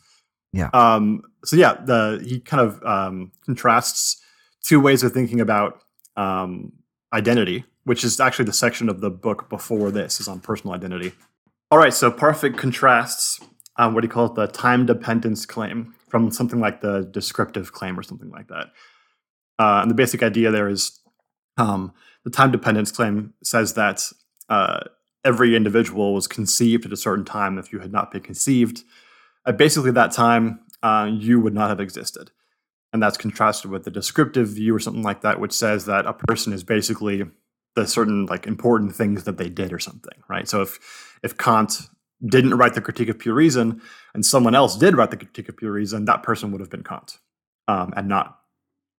Yeah. 0.53 0.71
Um. 0.73 1.23
So 1.45 1.57
yeah, 1.57 1.75
the 1.75 2.23
he 2.25 2.41
kind 2.41 2.61
of 2.61 2.83
um, 2.83 3.33
contrasts 3.45 4.23
two 4.63 4.81
ways 4.81 5.03
of 5.03 5.13
thinking 5.13 5.41
about 5.41 5.83
um, 6.17 6.73
identity, 7.13 7.65
which 7.85 8.05
is 8.05 8.21
actually 8.21 8.45
the 8.45 8.53
section 8.53 8.89
of 8.89 9.01
the 9.01 9.11
book 9.11 9.49
before 9.49 9.91
this 9.91 10.21
is 10.21 10.29
on 10.29 10.41
personal 10.41 10.75
identity. 10.75 11.13
All 11.71 11.79
right, 11.79 11.95
so 11.95 12.11
Parfit 12.11 12.57
contrasts 12.57 13.41
um, 13.79 13.95
what 13.95 14.01
do 14.01 14.07
you 14.07 14.13
call 14.13 14.27
it, 14.27 14.35
the 14.35 14.47
time 14.47 14.87
dependence 14.87 15.45
claim 15.47 15.95
from 16.09 16.31
something 16.31 16.61
like 16.61 16.81
the 16.81 17.09
descriptive 17.11 17.73
claim 17.73 17.99
or 17.99 18.03
something 18.03 18.31
like 18.31 18.49
that. 18.49 18.69
Uh, 19.59 19.81
and 19.83 19.91
the 19.91 19.95
basic 19.95 20.23
idea 20.23 20.51
there 20.51 20.69
is 20.69 20.99
um, 21.57 21.93
the 22.25 22.31
time 22.31 22.51
dependence 22.51 22.91
claim 22.91 23.35
says 23.43 23.75
that 23.75 24.03
uh, 24.49 24.81
every 25.25 25.57
individual 25.57 26.15
was 26.15 26.27
conceived 26.27 26.87
at 26.87 26.93
a 26.93 26.97
certain 26.97 27.25
time. 27.25 27.59
If 27.59 27.73
you 27.73 27.81
had 27.81 27.93
not 27.93 28.11
been 28.11 28.23
conceived, 28.23 28.83
at 29.47 29.57
basically 29.57 29.91
that 29.93 30.13
time, 30.13 30.61
uh, 30.83 31.11
you 31.11 31.41
would 31.41 31.55
not 31.55 31.69
have 31.69 31.81
existed. 31.81 32.31
And 32.97 33.03
that's 33.03 33.19
contrasted 33.19 33.71
with 33.71 33.85
the 33.85 33.91
descriptive 33.91 34.49
view 34.49 34.75
or 34.75 34.79
something 34.79 35.03
like 35.03 35.21
that, 35.21 35.39
which 35.39 35.53
says 35.53 35.85
that 35.85 36.07
a 36.07 36.15
person 36.15 36.55
is 36.55 36.65
basically 36.65 37.25
the 37.75 37.87
certain 37.87 38.25
like 38.25 38.47
important 38.47 38.97
things 38.97 39.25
that 39.25 39.37
they 39.37 39.51
did 39.51 39.71
or 39.71 39.79
something, 39.79 40.19
right? 40.31 40.49
So 40.49 40.63
if 40.63 41.19
if 41.23 41.37
Kant 41.37 41.91
didn't 42.25 42.55
write 42.55 42.73
the 42.73 42.81
Critique 42.81 43.11
of 43.11 43.19
Pure 43.19 43.35
Reason 43.35 43.83
and 44.15 44.25
someone 44.25 44.55
else 44.55 44.79
did 44.79 44.97
write 44.97 45.11
the 45.11 45.19
Critique 45.19 45.51
of 45.51 45.59
Pure 45.59 45.73
Reason, 45.73 46.07
that 46.07 46.23
person 46.23 46.53
would 46.53 46.61
have 46.63 46.71
been 46.71 46.85
Kant, 46.85 47.19
um, 47.69 47.93
and 47.99 48.09
not 48.09 48.39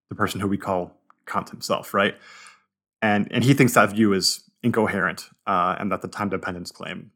the 0.10 0.16
person 0.16 0.40
who 0.40 0.48
we 0.48 0.60
call 0.60 0.96
Kant 1.26 1.50
himself, 1.50 1.96
right? 1.96 2.14
And 3.02 3.28
and 3.32 3.44
he 3.44 3.56
thinks 3.56 3.74
that 3.74 3.90
view 3.90 4.14
is 4.14 4.48
incoherent, 4.62 5.28
uh, 5.48 5.76
and 5.80 5.92
that 5.92 6.04
the 6.04 6.08
time 6.08 6.30
dependence 6.30 6.70
claim 6.70 7.10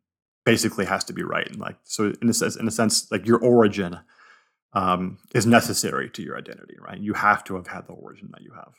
basically 0.45 0.85
has 0.85 1.03
to 1.03 1.13
be 1.13 1.21
right. 1.21 1.47
And 1.47 1.59
like 1.59 1.75
so, 1.83 2.11
in 2.23 2.27
a 2.27 2.33
sense, 2.33 2.55
in 2.55 2.67
a 2.67 2.71
sense, 2.71 3.11
like 3.11 3.27
your 3.27 3.37
origin 3.37 3.99
um, 4.73 5.17
is 5.33 5.45
necessary 5.45 6.09
to 6.11 6.21
your 6.21 6.37
identity, 6.37 6.75
right? 6.79 6.99
You 6.99 7.13
have 7.13 7.43
to 7.45 7.55
have 7.55 7.67
had 7.67 7.87
the 7.87 7.93
origin 7.93 8.29
that 8.31 8.41
you 8.41 8.51
have. 8.53 8.73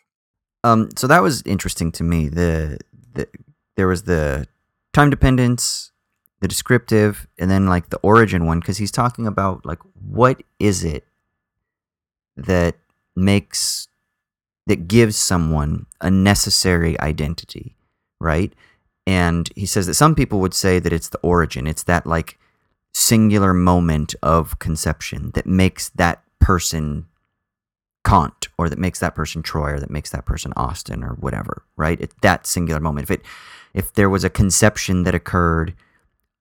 Um, 0.64 0.90
so 0.96 1.06
that 1.06 1.22
was 1.22 1.42
interesting 1.44 1.92
to 1.92 2.04
me. 2.04 2.28
The, 2.28 2.78
the 3.14 3.28
there 3.76 3.86
was 3.86 4.04
the 4.04 4.46
time 4.92 5.10
dependence, 5.10 5.92
the 6.40 6.48
descriptive, 6.48 7.26
and 7.38 7.50
then 7.50 7.66
like 7.66 7.90
the 7.90 7.98
origin 7.98 8.46
one 8.46 8.60
because 8.60 8.78
he's 8.78 8.92
talking 8.92 9.26
about 9.26 9.66
like 9.66 9.80
what 9.94 10.42
is 10.58 10.84
it 10.84 11.06
that 12.36 12.76
makes 13.16 13.88
that 14.66 14.88
gives 14.88 15.16
someone 15.16 15.86
a 16.00 16.10
necessary 16.10 16.98
identity, 17.00 17.76
right? 18.20 18.52
And 19.06 19.48
he 19.56 19.66
says 19.66 19.88
that 19.88 19.94
some 19.94 20.14
people 20.14 20.38
would 20.40 20.54
say 20.54 20.78
that 20.78 20.92
it's 20.92 21.08
the 21.08 21.18
origin. 21.18 21.66
It's 21.66 21.82
that 21.84 22.06
like 22.06 22.38
singular 22.92 23.54
moment 23.54 24.14
of 24.22 24.58
conception 24.58 25.30
that 25.34 25.46
makes 25.46 25.88
that 25.90 26.22
person 26.38 27.06
Kant 28.04 28.48
or 28.58 28.68
that 28.68 28.78
makes 28.78 28.98
that 28.98 29.14
person 29.14 29.42
Troy 29.42 29.74
or 29.74 29.80
that 29.80 29.90
makes 29.90 30.10
that 30.10 30.26
person 30.26 30.52
Austin 30.56 31.04
or 31.04 31.14
whatever, 31.14 31.62
right? 31.76 32.00
It's 32.00 32.14
that 32.22 32.46
singular 32.46 32.80
moment. 32.80 33.04
If 33.04 33.10
it 33.12 33.22
if 33.74 33.92
there 33.94 34.10
was 34.10 34.24
a 34.24 34.30
conception 34.30 35.04
that 35.04 35.14
occurred 35.14 35.74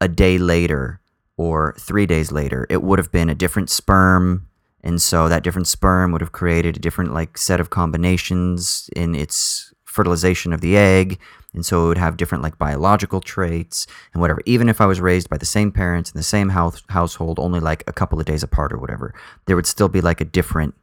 a 0.02 0.08
day 0.08 0.38
later 0.38 1.00
or 1.38 1.76
3 1.80 2.06
days 2.06 2.32
later, 2.32 2.68
it 2.70 2.82
would 2.84 3.00
have 3.00 3.12
been 3.12 3.30
a 3.30 3.36
different 3.36 3.70
sperm, 3.70 4.48
and 4.84 5.02
so 5.02 5.30
that 5.30 5.44
different 5.44 5.68
sperm 5.68 6.12
would 6.12 6.22
have 6.22 6.32
created 6.32 6.76
a 6.76 6.80
different 6.80 7.14
like 7.14 7.38
set 7.38 7.60
of 7.60 7.70
combinations 7.70 8.90
in 8.96 9.16
its 9.16 9.72
fertilization 9.86 10.54
of 10.54 10.62
the 10.62 10.76
egg 10.76 11.20
and 11.54 11.66
so 11.66 11.86
it 11.86 11.88
would 11.90 11.98
have 11.98 12.18
different 12.18 12.44
like 12.44 12.58
biological 12.58 13.22
traits 13.22 13.88
and 14.14 14.22
whatever 14.22 14.42
even 14.46 14.70
if 14.70 14.80
i 14.82 14.86
was 14.86 15.00
raised 15.02 15.30
by 15.30 15.38
the 15.38 15.46
same 15.46 15.72
parents 15.72 16.12
in 16.12 16.18
the 16.18 16.24
same 16.24 16.50
house, 16.50 16.84
household 16.90 17.40
only 17.40 17.60
like 17.60 17.84
a 17.88 17.94
couple 17.94 18.20
of 18.20 18.26
days 18.26 18.44
apart 18.44 18.72
or 18.74 18.78
whatever 18.78 19.14
there 19.46 19.56
would 19.56 19.68
still 19.68 19.90
be 19.90 20.02
like 20.02 20.22
a 20.22 20.26
different 20.26 20.76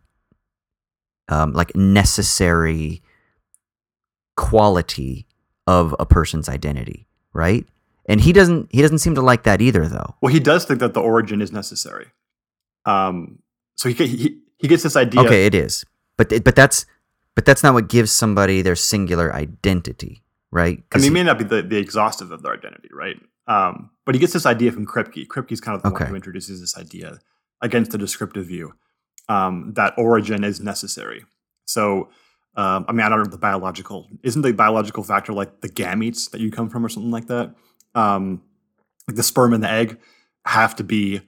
um, 1.30 1.52
like 1.52 1.76
necessary 1.76 3.02
quality 4.36 5.26
of 5.66 5.94
a 5.98 6.06
person's 6.06 6.48
identity 6.48 7.06
right 7.34 7.66
and 8.08 8.22
he 8.22 8.32
doesn't 8.32 8.68
he 8.72 8.80
doesn't 8.80 8.98
seem 8.98 9.14
to 9.14 9.20
like 9.20 9.42
that 9.44 9.60
either 9.60 9.86
though 9.86 10.14
Well, 10.20 10.32
he 10.32 10.40
does 10.40 10.64
think 10.64 10.80
that 10.80 10.94
the 10.94 11.00
origin 11.00 11.42
is 11.42 11.52
necessary. 11.52 12.06
Um, 12.86 13.40
so 13.76 13.90
he 13.90 14.06
he 14.06 14.38
he 14.56 14.66
gets 14.66 14.82
this 14.82 14.96
idea. 14.96 15.20
okay 15.20 15.44
it 15.46 15.54
is 15.54 15.84
but 16.16 16.32
but 16.42 16.56
that's 16.56 16.86
but 17.34 17.44
that's 17.44 17.62
not 17.62 17.74
what 17.74 17.88
gives 17.88 18.10
somebody 18.10 18.62
their 18.62 18.74
singular 18.74 19.32
identity 19.34 20.22
right 20.50 20.82
I 20.92 20.98
mean, 20.98 21.04
he- 21.04 21.10
may 21.10 21.22
not 21.22 21.38
be 21.38 21.44
the, 21.44 21.62
the 21.62 21.76
exhaustive 21.76 22.30
of 22.32 22.42
their 22.42 22.52
identity, 22.54 22.88
right? 22.92 23.16
Um, 23.46 23.90
but 24.04 24.14
he 24.14 24.18
gets 24.18 24.32
this 24.32 24.46
idea 24.46 24.72
from 24.72 24.86
Kripke. 24.86 25.26
Kripke's 25.26 25.60
kind 25.60 25.76
of 25.76 25.82
the 25.82 25.88
Okay. 25.88 26.04
one 26.04 26.10
who 26.10 26.16
introduces 26.16 26.60
this 26.60 26.76
idea 26.76 27.18
against 27.62 27.90
the 27.92 27.98
descriptive 27.98 28.46
view 28.46 28.74
um, 29.28 29.72
that 29.74 29.94
origin 29.98 30.44
is 30.44 30.60
necessary. 30.60 31.24
So, 31.66 32.08
um, 32.56 32.84
I 32.88 32.92
mean, 32.92 33.02
I 33.04 33.08
don't 33.08 33.18
know 33.18 33.30
the 33.30 33.38
biological. 33.38 34.08
Isn't 34.22 34.42
the 34.42 34.52
biological 34.52 35.02
factor 35.02 35.32
like 35.32 35.60
the 35.60 35.68
gametes 35.68 36.30
that 36.30 36.40
you 36.40 36.50
come 36.50 36.68
from, 36.70 36.84
or 36.84 36.88
something 36.88 37.10
like 37.10 37.26
that? 37.28 37.54
Um, 37.94 38.42
like 39.06 39.16
the 39.16 39.22
sperm 39.22 39.52
and 39.54 39.62
the 39.62 39.70
egg 39.70 39.98
have 40.46 40.74
to 40.76 40.84
be 40.84 41.20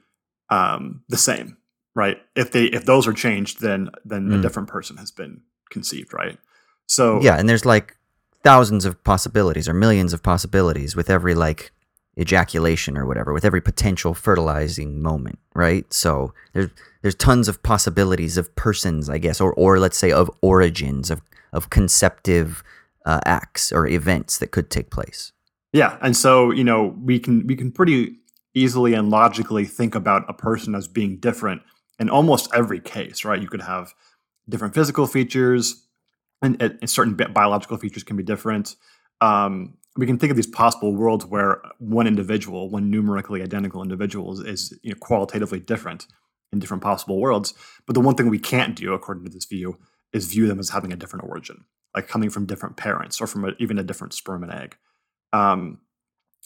um, 0.50 1.02
the 1.08 1.16
same, 1.18 1.56
right? 1.94 2.18
If 2.34 2.52
they 2.52 2.64
if 2.64 2.84
those 2.86 3.06
are 3.06 3.12
changed, 3.12 3.60
then 3.60 3.90
then 4.04 4.32
a 4.32 4.36
Mm. 4.38 4.42
different 4.42 4.68
person 4.68 4.96
has 4.96 5.10
been 5.10 5.42
conceived, 5.70 6.12
right? 6.12 6.38
So 6.86 7.20
yeah 7.22 7.36
and 7.38 7.48
there's 7.48 7.64
like 7.64 7.96
thousands 8.42 8.84
of 8.84 9.02
possibilities 9.04 9.68
or 9.68 9.74
millions 9.74 10.12
of 10.12 10.22
possibilities 10.22 10.96
with 10.96 11.10
every 11.10 11.34
like 11.34 11.72
ejaculation 12.18 12.98
or 12.98 13.06
whatever 13.06 13.32
with 13.32 13.44
every 13.44 13.60
potential 13.60 14.14
fertilizing 14.14 15.00
moment 15.00 15.38
right 15.54 15.92
so 15.92 16.34
there's 16.52 16.68
there's 17.02 17.14
tons 17.14 17.48
of 17.48 17.62
possibilities 17.62 18.36
of 18.36 18.54
persons 18.56 19.08
i 19.08 19.16
guess 19.16 19.40
or 19.40 19.54
or 19.54 19.78
let's 19.78 19.96
say 19.96 20.10
of 20.10 20.30
origins 20.42 21.10
of 21.10 21.22
of 21.52 21.70
conceptive 21.70 22.62
uh, 23.06 23.20
acts 23.24 23.72
or 23.72 23.86
events 23.86 24.38
that 24.38 24.50
could 24.50 24.70
take 24.70 24.90
place 24.90 25.32
Yeah, 25.72 25.98
and 26.02 26.16
so 26.16 26.50
you 26.50 26.64
know 26.64 26.96
we 27.02 27.18
can 27.18 27.46
we 27.46 27.56
can 27.56 27.70
pretty 27.70 28.16
easily 28.54 28.94
and 28.94 29.10
logically 29.10 29.64
think 29.64 29.94
about 29.94 30.28
a 30.28 30.34
person 30.34 30.74
as 30.74 30.88
being 30.88 31.16
different 31.16 31.62
in 31.98 32.10
almost 32.10 32.50
every 32.52 32.80
case, 32.80 33.24
right? 33.24 33.40
You 33.40 33.48
could 33.48 33.62
have 33.62 33.94
different 34.48 34.74
physical 34.74 35.06
features, 35.06 35.86
and, 36.42 36.60
and 36.60 36.88
certain 36.88 37.14
bi- 37.14 37.26
biological 37.26 37.76
features 37.76 38.02
can 38.02 38.16
be 38.16 38.22
different. 38.22 38.76
Um, 39.20 39.74
we 39.96 40.06
can 40.06 40.18
think 40.18 40.30
of 40.30 40.36
these 40.36 40.46
possible 40.46 40.94
worlds 40.94 41.26
where 41.26 41.60
one 41.78 42.06
individual, 42.06 42.70
one 42.70 42.90
numerically 42.90 43.42
identical 43.42 43.82
individual, 43.82 44.32
is, 44.32 44.40
is 44.40 44.78
you 44.82 44.90
know, 44.90 44.98
qualitatively 45.00 45.60
different 45.60 46.06
in 46.52 46.58
different 46.58 46.82
possible 46.82 47.20
worlds. 47.20 47.54
But 47.86 47.94
the 47.94 48.00
one 48.00 48.14
thing 48.14 48.28
we 48.28 48.38
can't 48.38 48.76
do, 48.76 48.92
according 48.94 49.24
to 49.24 49.30
this 49.30 49.44
view, 49.44 49.78
is 50.12 50.26
view 50.26 50.46
them 50.46 50.58
as 50.58 50.70
having 50.70 50.92
a 50.92 50.96
different 50.96 51.28
origin, 51.28 51.64
like 51.94 52.08
coming 52.08 52.30
from 52.30 52.46
different 52.46 52.76
parents 52.76 53.20
or 53.20 53.26
from 53.26 53.44
a, 53.44 53.52
even 53.58 53.78
a 53.78 53.82
different 53.82 54.14
sperm 54.14 54.42
and 54.42 54.52
egg. 54.52 54.76
Um, 55.32 55.78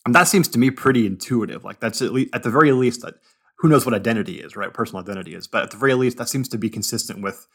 and 0.04 0.14
that 0.14 0.28
seems 0.28 0.48
to 0.48 0.58
me 0.58 0.70
pretty 0.70 1.06
intuitive. 1.06 1.64
Like 1.64 1.80
that's 1.80 2.02
at 2.02 2.10
at 2.32 2.42
the 2.42 2.50
very 2.50 2.72
least 2.72 3.02
that 3.02 3.14
who 3.58 3.68
knows 3.68 3.86
what 3.86 3.94
identity 3.94 4.40
is, 4.40 4.56
right? 4.56 4.72
Personal 4.72 5.02
identity 5.02 5.34
is, 5.34 5.46
but 5.46 5.62
at 5.62 5.70
the 5.70 5.78
very 5.78 5.94
least 5.94 6.18
that 6.18 6.28
seems 6.28 6.48
to 6.50 6.58
be 6.58 6.68
consistent 6.68 7.22
with 7.22 7.46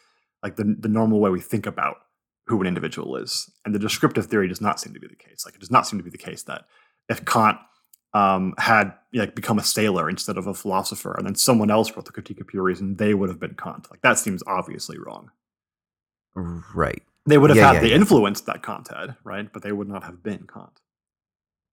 like 0.42 0.56
the 0.56 0.76
the 0.80 0.90
normal 0.90 1.20
way 1.20 1.30
we 1.30 1.42
think 1.42 1.68
about 1.68 1.98
who 2.50 2.62
an 2.62 2.68
individual 2.68 3.16
is. 3.18 3.52
And 3.66 3.76
the 3.76 3.80
descriptive 3.80 4.28
theory 4.28 4.50
does 4.50 4.62
not 4.62 4.80
seem 4.80 4.94
to 4.96 5.00
be 5.00 5.08
the 5.08 5.16
case. 5.16 5.46
Like 5.46 5.56
it 5.56 5.62
does 5.62 5.72
not 5.72 5.88
seem 5.88 6.00
to 6.00 6.04
be 6.04 6.12
the 6.12 6.18
case 6.18 6.44
that 6.44 6.66
if 7.10 7.26
Kant 7.26 7.58
um, 8.14 8.56
had 8.60 8.94
like 9.14 9.36
become 9.36 9.60
a 9.60 9.64
sailor 9.64 10.10
instead 10.10 10.38
of 10.38 10.48
a 10.48 10.56
philosopher, 10.56 11.14
and 11.18 11.28
then 11.28 11.36
someone 11.36 11.72
else 11.72 11.96
wrote 11.96 12.06
the 12.06 12.14
Critique 12.14 12.42
of 12.42 12.48
Pure 12.48 12.64
Reason, 12.64 12.98
they 12.98 13.14
would 13.16 13.30
have 13.30 13.40
been 13.40 13.56
Kant. 13.56 13.88
Like 13.92 14.02
that 14.02 14.20
seems 14.20 14.44
obviously 14.48 14.98
wrong. 15.00 15.32
right 16.36 17.04
They 17.28 17.38
would 17.38 17.52
have 17.52 17.58
Yeah, 17.58 17.68
had 17.68 17.74
yeah, 17.76 17.82
the 17.82 17.90
yeah. 17.90 17.96
influence 17.96 18.42
that 18.42 18.64
Kant 18.64 18.90
had, 18.90 19.16
right? 19.24 19.52
But 19.54 19.64
they 19.64 19.72
would 19.72 19.90
not 19.90 20.04
have 20.04 20.24
been 20.24 20.48
Kant. 20.54 20.82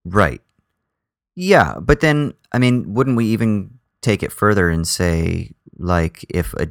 Right. 0.05 0.43
Yeah, 1.37 1.79
but 1.81 2.01
then 2.01 2.35
I 2.53 2.59
mean, 2.59 2.95
wouldn't 2.95 3.17
we 3.17 3.27
even 3.27 3.79
take 4.03 4.23
it 4.23 4.33
further 4.33 4.69
and 4.71 4.87
say 4.87 5.53
like 5.79 6.25
if 6.31 6.55
a 6.55 6.69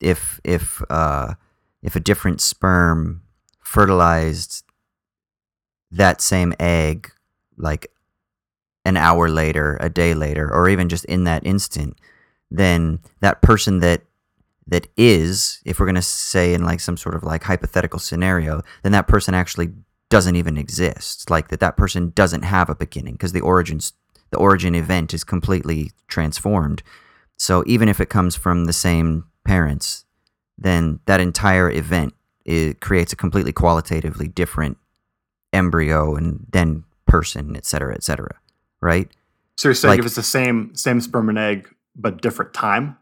if 0.00 0.40
if 0.44 0.82
uh 0.90 1.34
if 1.82 1.96
a 1.96 2.00
different 2.00 2.40
sperm 2.40 3.22
fertilized 3.62 4.64
that 5.90 6.20
same 6.20 6.54
egg 6.60 7.10
like 7.56 7.90
an 8.84 8.96
hour 8.96 9.28
later, 9.28 9.76
a 9.80 9.90
day 9.90 10.14
later, 10.14 10.52
or 10.52 10.68
even 10.68 10.88
just 10.88 11.04
in 11.06 11.24
that 11.24 11.44
instant, 11.44 11.98
then 12.50 12.98
that 13.20 13.42
person 13.42 13.80
that 13.80 14.02
that 14.66 14.86
is, 14.96 15.60
if 15.64 15.80
we're 15.80 15.86
gonna 15.86 16.02
say 16.02 16.54
in 16.54 16.64
like 16.64 16.80
some 16.80 16.96
sort 16.96 17.14
of 17.14 17.24
like 17.24 17.42
hypothetical 17.42 17.98
scenario, 17.98 18.62
then 18.82 18.92
that 18.92 19.08
person 19.08 19.34
actually 19.34 19.70
doesn't 20.10 20.36
even 20.36 20.56
exist. 20.56 21.28
Like 21.30 21.48
that 21.48 21.60
that 21.60 21.76
person 21.76 22.12
doesn't 22.14 22.42
have 22.42 22.70
a 22.70 22.74
beginning 22.74 23.14
because 23.14 23.32
the 23.32 23.40
origins 23.40 23.92
the 24.30 24.38
origin 24.38 24.74
event 24.74 25.12
is 25.12 25.24
completely 25.24 25.90
transformed. 26.06 26.82
So 27.36 27.64
even 27.66 27.88
if 27.88 28.00
it 28.00 28.10
comes 28.10 28.36
from 28.36 28.66
the 28.66 28.72
same 28.72 29.24
parents, 29.44 30.04
then 30.60 31.00
that 31.06 31.20
entire 31.20 31.70
event 31.70 32.14
it 32.44 32.80
creates 32.80 33.12
a 33.12 33.16
completely 33.16 33.52
qualitatively 33.52 34.28
different 34.28 34.76
embryo 35.52 36.14
and 36.16 36.46
then 36.52 36.84
person, 37.06 37.56
et 37.56 37.64
cetera, 37.66 37.94
et 37.94 38.02
cetera. 38.02 38.36
Right? 38.80 39.08
So 39.56 39.68
you're 39.68 39.74
saying 39.74 39.90
Like- 39.90 39.98
if 40.00 40.06
it's 40.06 40.14
the 40.14 40.22
same 40.22 40.74
same 40.74 41.00
sperm 41.00 41.28
and 41.28 41.38
egg 41.38 41.68
but 41.96 42.22
different 42.22 42.54
time, 42.54 42.96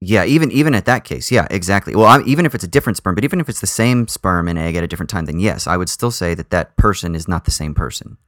Yeah, 0.00 0.24
even 0.24 0.52
even 0.52 0.74
at 0.74 0.84
that 0.84 1.04
case, 1.04 1.30
yeah, 1.32 1.46
exactly. 1.50 1.94
Well, 1.96 2.04
I, 2.06 2.20
even 2.22 2.44
if 2.46 2.54
it's 2.54 2.64
a 2.64 2.68
different 2.68 2.96
sperm, 2.98 3.14
but 3.14 3.24
even 3.24 3.40
if 3.40 3.48
it's 3.48 3.60
the 3.60 3.66
same 3.66 4.06
sperm 4.06 4.46
and 4.48 4.58
egg 4.58 4.76
at 4.76 4.84
a 4.84 4.86
different 4.86 5.08
time, 5.10 5.24
then 5.24 5.40
yes, 5.40 5.66
I 5.66 5.76
would 5.78 5.88
still 5.88 6.10
say 6.10 6.34
that 6.34 6.50
that 6.50 6.76
person 6.76 7.14
is 7.14 7.26
not 7.26 7.44
the 7.44 7.50
same 7.50 7.74
person. 7.74 8.18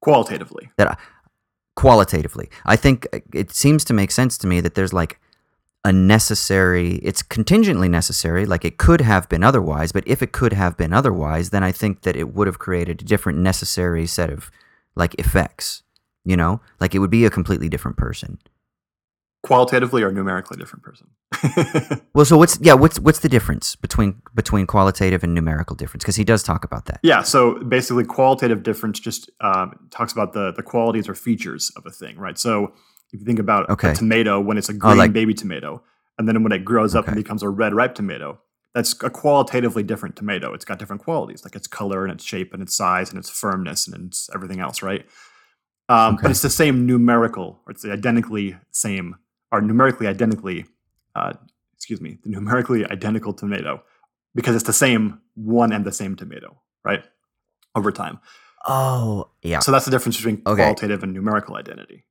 qualitatively. 0.00 0.70
That 0.76 0.88
I, 0.92 0.96
qualitatively, 1.76 2.50
I 2.66 2.76
think 2.76 3.06
it 3.32 3.50
seems 3.52 3.84
to 3.84 3.94
make 3.94 4.10
sense 4.10 4.36
to 4.38 4.46
me 4.46 4.60
that 4.60 4.74
there's 4.74 4.92
like 4.92 5.18
a 5.84 5.92
necessary. 5.92 6.96
It's 7.02 7.22
contingently 7.22 7.88
necessary, 7.88 8.46
like 8.46 8.64
it 8.64 8.78
could 8.78 9.00
have 9.00 9.28
been 9.28 9.42
otherwise. 9.42 9.92
But 9.92 10.06
if 10.06 10.22
it 10.22 10.32
could 10.32 10.52
have 10.52 10.76
been 10.76 10.92
otherwise, 10.92 11.50
then 11.50 11.64
I 11.64 11.72
think 11.72 12.02
that 12.02 12.16
it 12.16 12.34
would 12.34 12.46
have 12.46 12.58
created 12.58 13.02
a 13.02 13.04
different 13.04 13.38
necessary 13.38 14.06
set 14.06 14.30
of 14.30 14.50
like 14.94 15.14
effects. 15.14 15.82
You 16.24 16.36
know, 16.36 16.60
like 16.80 16.94
it 16.94 17.00
would 17.00 17.10
be 17.10 17.24
a 17.24 17.30
completely 17.30 17.68
different 17.68 17.96
person. 17.96 18.38
Qualitatively 19.42 20.04
or 20.04 20.12
numerically 20.12 20.56
different 20.56 20.84
person. 20.84 21.08
Well, 22.14 22.26
so 22.26 22.36
what's 22.36 22.58
yeah, 22.60 22.74
what's 22.74 23.00
what's 23.00 23.20
the 23.20 23.28
difference 23.28 23.74
between 23.74 24.20
between 24.34 24.66
qualitative 24.66 25.24
and 25.24 25.34
numerical 25.34 25.74
difference? 25.74 26.04
Because 26.04 26.16
he 26.16 26.24
does 26.24 26.42
talk 26.42 26.62
about 26.62 26.84
that. 26.84 27.00
yeah, 27.02 27.22
so 27.22 27.54
basically 27.64 28.04
qualitative 28.04 28.62
difference 28.62 29.00
just 29.00 29.30
um, 29.40 29.88
talks 29.90 30.12
about 30.12 30.34
the 30.34 30.52
the 30.52 30.62
qualities 30.62 31.08
or 31.08 31.14
features 31.14 31.72
of 31.74 31.86
a 31.86 31.90
thing, 31.90 32.18
right? 32.18 32.38
So 32.38 32.74
if 33.12 33.20
you 33.20 33.26
think 33.26 33.38
about 33.38 33.68
Okay. 33.70 33.88
Oh, 33.88 33.92
a 33.92 33.94
tomato 33.94 34.40
when 34.40 34.58
it's 34.58 34.68
a 34.68 34.74
green 34.74 34.96
like- 34.98 35.12
baby 35.12 35.34
tomato, 35.34 35.82
and 36.18 36.26
then 36.28 36.42
when 36.42 36.52
it 36.52 36.64
grows 36.64 36.94
up 36.94 37.06
and 37.08 37.16
becomes 37.16 37.42
a 37.42 37.48
red 37.48 37.74
ripe 37.74 37.94
tomato, 37.94 38.40
that's 38.74 38.92
a 39.02 39.10
qualitatively 39.10 39.82
different 39.82 40.16
tomato. 40.16 40.54
It's 40.54 40.64
got 40.64 40.78
different 40.78 41.02
qualities, 41.02 41.44
like 41.44 41.54
its 41.56 41.66
color 41.66 42.04
and 42.04 42.12
its 42.12 42.24
shape 42.24 42.52
and 42.54 42.62
its 42.62 42.74
size 42.74 43.10
and 43.10 43.18
its 43.18 43.28
firmness 43.28 43.86
and 43.86 44.06
its 44.08 44.30
everything 44.34 44.60
else, 44.60 44.82
right? 44.82 45.06
Um, 45.88 46.14
Okay. 46.14 46.22
But 46.22 46.30
it's 46.30 46.42
the 46.42 46.50
same 46.50 46.86
numerical, 46.86 47.60
or 47.66 47.72
it's 47.72 47.82
the 47.82 47.92
identically 47.92 48.56
same, 48.70 49.16
or 49.50 49.60
numerically 49.60 50.06
identically, 50.06 50.64
uh, 51.14 51.32
excuse 51.76 52.00
me, 52.00 52.18
the 52.22 52.30
numerically 52.30 52.86
identical 52.86 53.32
tomato, 53.34 53.82
because 54.34 54.54
it's 54.54 54.64
the 54.64 54.72
same 54.72 55.20
one 55.34 55.72
and 55.72 55.84
the 55.84 55.92
same 55.92 56.16
tomato, 56.16 56.56
right? 56.84 57.04
Over 57.74 57.92
time. 57.92 58.20
Oh, 58.66 59.28
yeah. 59.42 59.58
So 59.58 59.72
that's 59.72 59.84
the 59.84 59.90
difference 59.90 60.16
between 60.16 60.40
Okay. 60.46 60.62
qualitative 60.62 61.02
and 61.02 61.12
numerical 61.12 61.56
identity. 61.56 62.04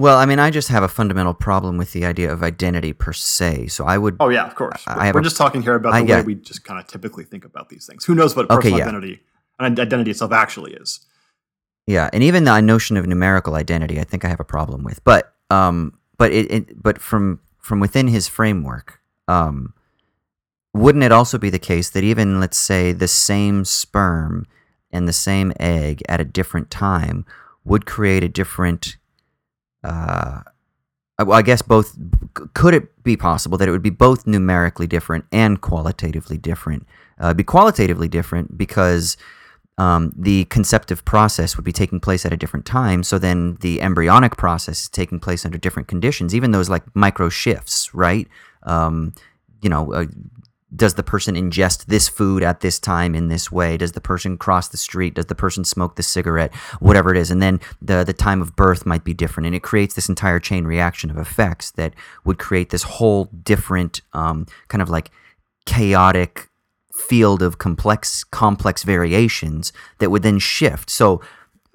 Well, 0.00 0.16
I 0.16 0.24
mean, 0.24 0.38
I 0.38 0.48
just 0.48 0.68
have 0.68 0.82
a 0.82 0.88
fundamental 0.88 1.34
problem 1.34 1.76
with 1.76 1.92
the 1.92 2.06
idea 2.06 2.32
of 2.32 2.42
identity 2.42 2.94
per 2.94 3.12
se. 3.12 3.66
So 3.66 3.84
I 3.84 3.98
would. 3.98 4.16
Oh 4.18 4.30
yeah, 4.30 4.46
of 4.46 4.54
course. 4.54 4.82
I 4.86 5.04
have 5.04 5.14
We're 5.14 5.20
just 5.20 5.36
talking 5.36 5.60
here 5.60 5.74
about 5.74 5.92
I- 5.92 6.00
the 6.00 6.08
yeah. 6.08 6.16
way 6.20 6.22
we 6.22 6.34
just 6.36 6.64
kind 6.64 6.80
of 6.80 6.86
typically 6.86 7.24
think 7.24 7.44
about 7.44 7.68
these 7.68 7.84
things. 7.84 8.06
Who 8.06 8.14
knows 8.14 8.34
what 8.34 8.46
Okay, 8.50 8.70
personal 8.70 8.78
yeah. 8.78 8.84
identity 8.86 9.20
and 9.58 9.78
identity 9.78 10.10
itself 10.12 10.32
actually 10.32 10.72
is? 10.72 11.00
Yeah, 11.86 12.08
and 12.14 12.22
even 12.22 12.44
the 12.44 12.58
notion 12.62 12.96
of 12.96 13.06
numerical 13.06 13.54
identity, 13.56 14.00
I 14.00 14.04
think 14.04 14.24
I 14.24 14.28
have 14.28 14.40
a 14.40 14.44
problem 14.44 14.84
with. 14.84 15.04
But 15.04 15.34
um, 15.50 15.98
but 16.16 16.32
it, 16.32 16.50
it 16.50 16.82
but 16.82 16.98
from 16.98 17.40
from 17.58 17.78
within 17.78 18.08
his 18.08 18.26
framework, 18.26 19.00
um, 19.28 19.74
wouldn't 20.72 21.04
it 21.04 21.12
also 21.12 21.36
be 21.36 21.50
the 21.50 21.58
case 21.58 21.90
that 21.90 22.04
even 22.04 22.40
let's 22.40 22.56
say 22.56 22.92
the 22.92 23.08
same 23.08 23.66
sperm 23.66 24.46
and 24.90 25.06
the 25.06 25.12
same 25.12 25.52
egg 25.60 26.02
at 26.08 26.22
a 26.22 26.24
different 26.24 26.70
time 26.70 27.26
would 27.64 27.84
create 27.84 28.24
a 28.24 28.28
different 28.30 28.96
uh, 29.84 30.40
I 31.18 31.42
guess 31.42 31.62
both. 31.62 31.96
Could 32.54 32.74
it 32.74 33.02
be 33.02 33.16
possible 33.16 33.58
that 33.58 33.68
it 33.68 33.70
would 33.70 33.82
be 33.82 33.90
both 33.90 34.26
numerically 34.26 34.86
different 34.86 35.26
and 35.32 35.60
qualitatively 35.60 36.38
different? 36.38 36.86
Uh, 37.18 37.34
be 37.34 37.44
qualitatively 37.44 38.08
different 38.08 38.56
because 38.56 39.16
um, 39.76 40.12
the 40.16 40.44
conceptive 40.46 41.04
process 41.04 41.56
would 41.56 41.64
be 41.64 41.72
taking 41.72 42.00
place 42.00 42.24
at 42.24 42.32
a 42.32 42.36
different 42.36 42.66
time. 42.66 43.02
So 43.02 43.18
then 43.18 43.56
the 43.60 43.80
embryonic 43.80 44.36
process 44.36 44.82
is 44.82 44.88
taking 44.88 45.20
place 45.20 45.44
under 45.44 45.58
different 45.58 45.88
conditions, 45.88 46.34
even 46.34 46.52
those 46.52 46.68
like 46.68 46.84
micro 46.94 47.28
shifts, 47.28 47.94
right? 47.94 48.28
Um, 48.62 49.14
you 49.62 49.68
know, 49.68 49.92
uh, 49.92 50.06
does 50.74 50.94
the 50.94 51.02
person 51.02 51.34
ingest 51.34 51.86
this 51.86 52.08
food 52.08 52.42
at 52.42 52.60
this 52.60 52.78
time 52.78 53.14
in 53.14 53.28
this 53.28 53.50
way? 53.50 53.76
Does 53.76 53.92
the 53.92 54.00
person 54.00 54.38
cross 54.38 54.68
the 54.68 54.76
street? 54.76 55.14
Does 55.14 55.26
the 55.26 55.34
person 55.34 55.64
smoke 55.64 55.96
the 55.96 56.02
cigarette? 56.02 56.54
Whatever 56.78 57.10
it 57.10 57.16
is, 57.16 57.30
and 57.30 57.42
then 57.42 57.60
the 57.82 58.04
the 58.04 58.12
time 58.12 58.40
of 58.40 58.56
birth 58.56 58.86
might 58.86 59.04
be 59.04 59.14
different, 59.14 59.46
and 59.46 59.56
it 59.56 59.62
creates 59.62 59.94
this 59.94 60.08
entire 60.08 60.38
chain 60.38 60.64
reaction 60.64 61.10
of 61.10 61.18
effects 61.18 61.70
that 61.72 61.94
would 62.24 62.38
create 62.38 62.70
this 62.70 62.84
whole 62.84 63.24
different 63.24 64.00
um, 64.12 64.46
kind 64.68 64.82
of 64.82 64.88
like 64.88 65.10
chaotic 65.66 66.48
field 66.92 67.42
of 67.42 67.58
complex 67.58 68.24
complex 68.24 68.82
variations 68.82 69.72
that 69.98 70.10
would 70.10 70.22
then 70.22 70.38
shift. 70.38 70.90
So 70.90 71.20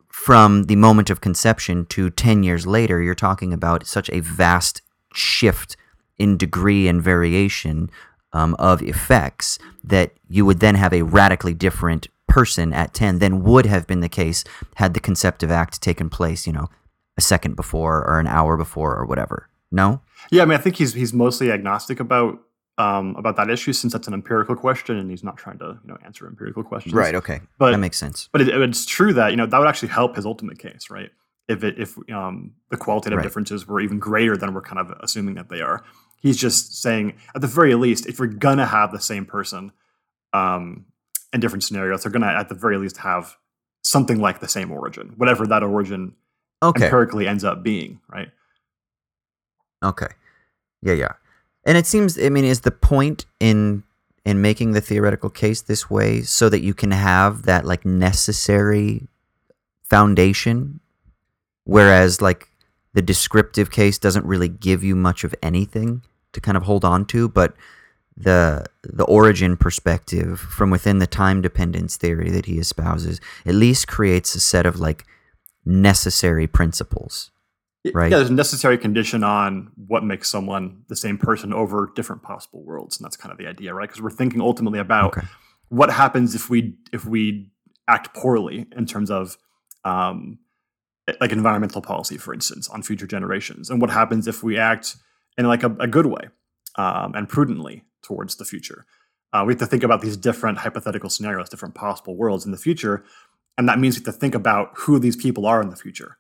from 0.07 0.63
the 0.63 0.75
moment 0.75 1.09
of 1.09 1.21
conception 1.21 1.85
to 1.87 2.09
10 2.09 2.43
years 2.43 2.65
later, 2.65 3.01
you're 3.01 3.15
talking 3.15 3.51
about 3.51 3.85
such 3.85 4.09
a 4.09 4.21
vast 4.21 4.81
shift 5.13 5.75
in 6.17 6.37
degree 6.37 6.87
and 6.87 7.01
variation 7.01 7.89
um, 8.36 8.53
of 8.59 8.81
effects 8.83 9.57
that 9.83 10.11
you 10.27 10.45
would 10.45 10.59
then 10.59 10.75
have 10.75 10.93
a 10.93 11.03
radically 11.03 11.53
different 11.53 12.09
person 12.27 12.73
at 12.73 12.93
10 12.93 13.19
than 13.19 13.43
would 13.43 13.65
have 13.65 13.88
been 13.88 14.01
the 14.01 14.09
case 14.09 14.43
had 14.75 14.93
the 14.93 14.99
conceptive 14.99 15.49
act 15.49 15.81
taken 15.81 16.09
place, 16.09 16.45
you 16.45 16.51
know, 16.51 16.67
a 17.17 17.21
second 17.21 17.55
before 17.55 18.05
or 18.05 18.19
an 18.19 18.27
hour 18.27 18.57
before 18.57 18.93
or 18.93 19.05
whatever. 19.05 19.49
No? 19.71 20.01
Yeah, 20.31 20.41
I 20.41 20.45
mean, 20.45 20.57
I 20.57 20.61
think 20.61 20.75
he's 20.75 20.93
he's 20.93 21.13
mostly 21.13 21.49
agnostic 21.49 21.99
about 21.99 22.39
um, 22.77 23.15
about 23.15 23.38
that 23.38 23.49
issue 23.49 23.71
since 23.71 23.93
that's 23.93 24.07
an 24.07 24.13
empirical 24.13 24.55
question 24.55 24.97
and 24.97 25.09
he's 25.09 25.23
not 25.23 25.38
trying 25.38 25.57
to 25.59 25.79
you 25.81 25.88
know 25.88 25.97
answer 26.03 26.27
empirical 26.27 26.63
questions. 26.63 26.93
Right. 26.93 27.15
Okay. 27.15 27.39
But 27.57 27.71
that 27.71 27.77
makes 27.77 27.97
sense. 27.97 28.27
But 28.33 28.41
it, 28.41 28.49
it's 28.49 28.86
true 28.86 29.13
that 29.13 29.31
you 29.31 29.38
know 29.38 29.45
that 29.45 29.57
would 29.57 29.67
actually 29.67 29.89
help 29.89 30.17
his 30.17 30.25
ultimate 30.25 30.59
case, 30.59 30.89
right? 30.89 31.09
If 31.47 31.63
it 31.63 31.79
if 31.79 31.97
um, 32.11 32.53
the 32.69 32.77
qualitative 32.77 33.17
right. 33.17 33.23
differences 33.23 33.65
were 33.65 33.79
even 33.79 33.99
greater 33.99 34.36
than 34.36 34.53
we're 34.53 34.61
kind 34.61 34.79
of 34.79 34.91
assuming 34.99 35.36
that 35.36 35.47
they 35.47 35.61
are, 35.61 35.83
he's 36.26 36.38
just 36.38 36.82
saying 36.82 37.13
at 37.36 37.41
the 37.41 37.47
very 37.47 37.76
least, 37.76 38.07
if 38.07 38.17
you're 38.17 38.28
gonna 38.28 38.65
have 38.65 38.91
the 38.91 38.99
same 38.99 39.28
person 39.28 39.71
um, 40.34 40.86
in 41.32 41.39
different 41.39 41.63
scenarios, 41.63 42.01
they're 42.01 42.11
gonna 42.11 42.26
at 42.26 42.49
the 42.49 42.55
very 42.55 42.80
least 42.80 42.97
have 42.97 43.38
something 43.84 44.19
like 44.19 44.39
the 44.39 44.47
same 44.47 44.71
origin, 44.71 45.13
whatever 45.17 45.45
that 45.45 45.61
origin 45.61 46.15
okay. 46.63 46.86
empirically 46.86 47.28
ends 47.28 47.43
up 47.43 47.61
being, 47.61 48.01
right? 48.09 48.32
Okay. 49.84 50.07
Yeah. 50.82 50.93
Yeah. 50.93 51.11
And 51.63 51.78
it 51.78 51.86
seems, 51.86 52.17
I 52.17 52.30
mean, 52.30 52.43
is 52.43 52.61
the 52.61 52.71
point 52.71 53.26
in 53.39 53.84
in 54.26 54.41
making 54.41 54.71
the 54.71 54.82
theoretical 54.82 55.30
case 55.30 55.61
this 55.61 55.91
way 55.91 56.23
so 56.23 56.49
that 56.49 56.61
you 56.61 56.73
can 56.73 56.89
have 56.89 57.43
that 57.43 57.65
like 57.65 57.86
necessary 57.86 59.07
foundation, 59.84 60.80
whereas 61.65 62.19
like 62.19 62.49
the 62.93 63.03
descriptive 63.03 63.69
case 63.69 63.99
doesn't 63.99 64.26
really 64.26 64.47
give 64.47 64.84
you 64.84 64.95
much 64.95 65.23
of 65.23 65.36
anything 65.43 66.01
to 66.36 66.41
kind 66.41 66.55
of 66.55 66.63
hold 66.63 66.86
on 66.86 67.05
to, 67.05 67.27
but 67.27 67.55
the 68.17 68.65
the 68.83 69.03
origin 69.05 69.57
perspective 69.57 70.39
from 70.39 70.69
within 70.69 70.99
the 70.99 71.07
time 71.07 71.41
dependence 71.41 71.97
theory 71.97 72.29
that 72.29 72.45
he 72.45 72.59
espouses 72.59 73.19
at 73.45 73.53
least 73.53 73.89
creates 73.89 74.36
a 74.36 74.39
set 74.39 74.65
of 74.65 74.79
like 74.79 75.03
necessary 75.65 76.47
principles 76.47 77.31
right? 77.93 78.11
Yeah, 78.11 78.17
there's 78.17 78.29
a 78.29 78.33
necessary 78.33 78.77
condition 78.77 79.23
on 79.23 79.71
what 79.88 80.03
makes 80.03 80.29
someone 80.29 80.83
the 80.88 80.95
same 80.95 81.17
person 81.17 81.53
over 81.53 81.91
different 81.95 82.23
possible 82.23 82.63
worlds, 82.63 82.97
and 82.97 83.05
that's 83.05 83.17
kind 83.17 83.31
of 83.31 83.38
the 83.38 83.47
idea, 83.47 83.73
right? 83.73 83.88
Because 83.88 84.01
we're 84.01 84.09
thinking 84.09 84.41
ultimately 84.41 84.79
about 84.79 85.17
okay. 85.17 85.27
what 85.69 85.91
happens 85.91 86.33
if 86.36 86.49
we 86.49 86.75
if 86.91 87.05
we 87.05 87.49
act 87.88 88.15
poorly 88.15 88.65
in 88.75 88.86
terms 88.86 89.11
of 89.11 89.38
um, 89.83 90.39
like 91.21 91.31
environmental 91.31 91.81
policy, 91.81 92.17
for 92.17 92.33
instance, 92.33 92.67
on 92.69 92.81
future 92.81 93.07
generations, 93.07 93.69
and 93.69 93.81
what 93.81 93.89
happens 93.89 94.27
if 94.27 94.41
we 94.41 94.57
act 94.57 94.95
in 95.38 95.45
like 95.47 95.63
a, 95.63 95.75
a 95.79 95.88
good 95.88 96.05
way 96.05 96.29
um, 96.75 97.13
and 97.15 97.29
prudently 97.29 97.83
towards 98.01 98.36
the 98.36 98.45
future. 98.45 98.86
Uh, 99.33 99.43
we 99.45 99.53
have 99.53 99.59
to 99.59 99.65
think 99.65 99.83
about 99.83 100.01
these 100.01 100.15
different 100.15 100.59
hypothetical 100.59 101.09
scenarios, 101.09 101.49
different 101.49 101.75
possible 101.75 102.15
worlds 102.15 102.45
in 102.45 102.51
the 102.51 102.57
future, 102.57 103.03
and 103.57 103.67
that 103.67 103.79
means 103.79 103.95
we 103.95 104.05
have 104.05 104.13
to 104.13 104.19
think 104.19 104.36
about 104.36 104.71
who 104.75 104.99
these 104.99 105.15
people 105.15 105.45
are 105.45 105.61
in 105.61 105.69
the 105.69 105.75
future, 105.75 106.17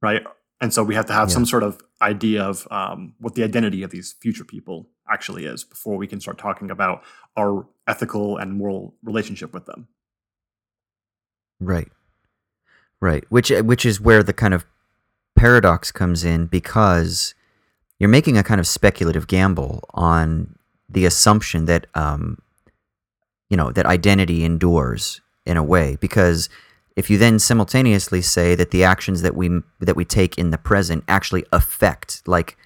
right? 0.00 0.22
and 0.60 0.74
so 0.74 0.82
we 0.82 0.94
have 0.94 1.06
to 1.06 1.12
have 1.12 1.28
yeah. 1.28 1.34
some 1.34 1.46
sort 1.46 1.62
of 1.62 1.80
idea 2.02 2.42
of 2.42 2.68
um, 2.70 3.14
what 3.18 3.34
the 3.34 3.42
identity 3.42 3.82
of 3.82 3.90
these 3.90 4.12
future 4.20 4.44
people 4.44 4.88
actually 5.08 5.44
is 5.44 5.64
before 5.64 5.96
we 5.96 6.06
can 6.06 6.20
start 6.20 6.38
talking 6.38 6.70
about 6.70 7.02
our 7.36 7.66
ethical 7.88 8.36
and 8.36 8.54
moral 8.54 8.94
relationship 9.02 9.52
with 9.52 9.66
them 9.66 9.88
right 11.58 11.88
right 13.00 13.24
which 13.28 13.50
which 13.50 13.84
is 13.84 14.00
where 14.00 14.22
the 14.22 14.32
kind 14.32 14.54
of 14.54 14.64
paradox 15.34 15.90
comes 15.90 16.24
in 16.24 16.46
because 16.46 17.34
you're 18.00 18.08
making 18.08 18.36
a 18.36 18.42
kind 18.42 18.58
of 18.58 18.66
speculative 18.66 19.28
gamble 19.28 19.84
on 19.94 20.56
the 20.88 21.06
assumption 21.06 21.66
that 21.66 21.86
um, 21.94 22.42
you 23.48 23.56
know 23.56 23.70
that 23.70 23.86
identity 23.86 24.44
endures 24.44 25.20
in 25.46 25.56
a 25.56 25.62
way 25.62 25.96
because 26.00 26.48
if 26.96 27.08
you 27.08 27.16
then 27.16 27.38
simultaneously 27.38 28.20
say 28.20 28.54
that 28.56 28.72
the 28.72 28.82
actions 28.82 29.22
that 29.22 29.36
we 29.36 29.60
that 29.78 29.94
we 29.94 30.04
take 30.04 30.36
in 30.36 30.50
the 30.50 30.58
present 30.58 31.04
actually 31.06 31.44
affect 31.52 32.26
like 32.26 32.56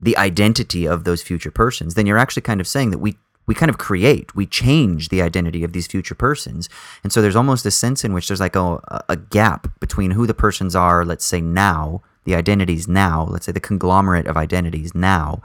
the 0.00 0.16
identity 0.16 0.86
of 0.86 1.04
those 1.04 1.22
future 1.22 1.50
persons, 1.50 1.94
then 1.94 2.06
you're 2.06 2.18
actually 2.18 2.42
kind 2.42 2.60
of 2.60 2.68
saying 2.68 2.90
that 2.90 2.98
we 2.98 3.16
we 3.46 3.56
kind 3.56 3.70
of 3.70 3.78
create, 3.78 4.36
we 4.36 4.46
change 4.46 5.08
the 5.08 5.20
identity 5.20 5.64
of 5.64 5.72
these 5.72 5.88
future 5.88 6.14
persons. 6.14 6.68
And 7.02 7.12
so 7.12 7.20
there's 7.20 7.34
almost 7.34 7.66
a 7.66 7.72
sense 7.72 8.04
in 8.04 8.12
which 8.12 8.28
there's 8.28 8.40
like 8.40 8.54
a, 8.54 8.78
a 9.08 9.16
gap 9.16 9.80
between 9.80 10.12
who 10.12 10.28
the 10.28 10.34
persons 10.34 10.76
are, 10.76 11.04
let's 11.04 11.24
say 11.24 11.40
now, 11.40 12.02
the 12.24 12.34
identities 12.34 12.88
now, 12.88 13.24
let's 13.24 13.46
say 13.46 13.52
the 13.52 13.60
conglomerate 13.60 14.26
of 14.26 14.36
identities 14.36 14.94
now, 14.94 15.42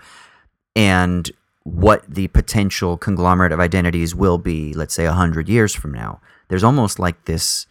and 0.75 1.31
what 1.63 2.03
the 2.07 2.27
potential 2.29 2.97
conglomerate 2.97 3.51
of 3.51 3.59
identities 3.59 4.15
will 4.15 4.37
be, 4.37 4.73
let's 4.73 4.93
say, 4.93 5.05
100 5.05 5.49
years 5.49 5.75
from 5.75 5.91
now. 5.91 6.21
There's 6.47 6.63
almost 6.63 6.99
like 6.99 7.25
this 7.25 7.67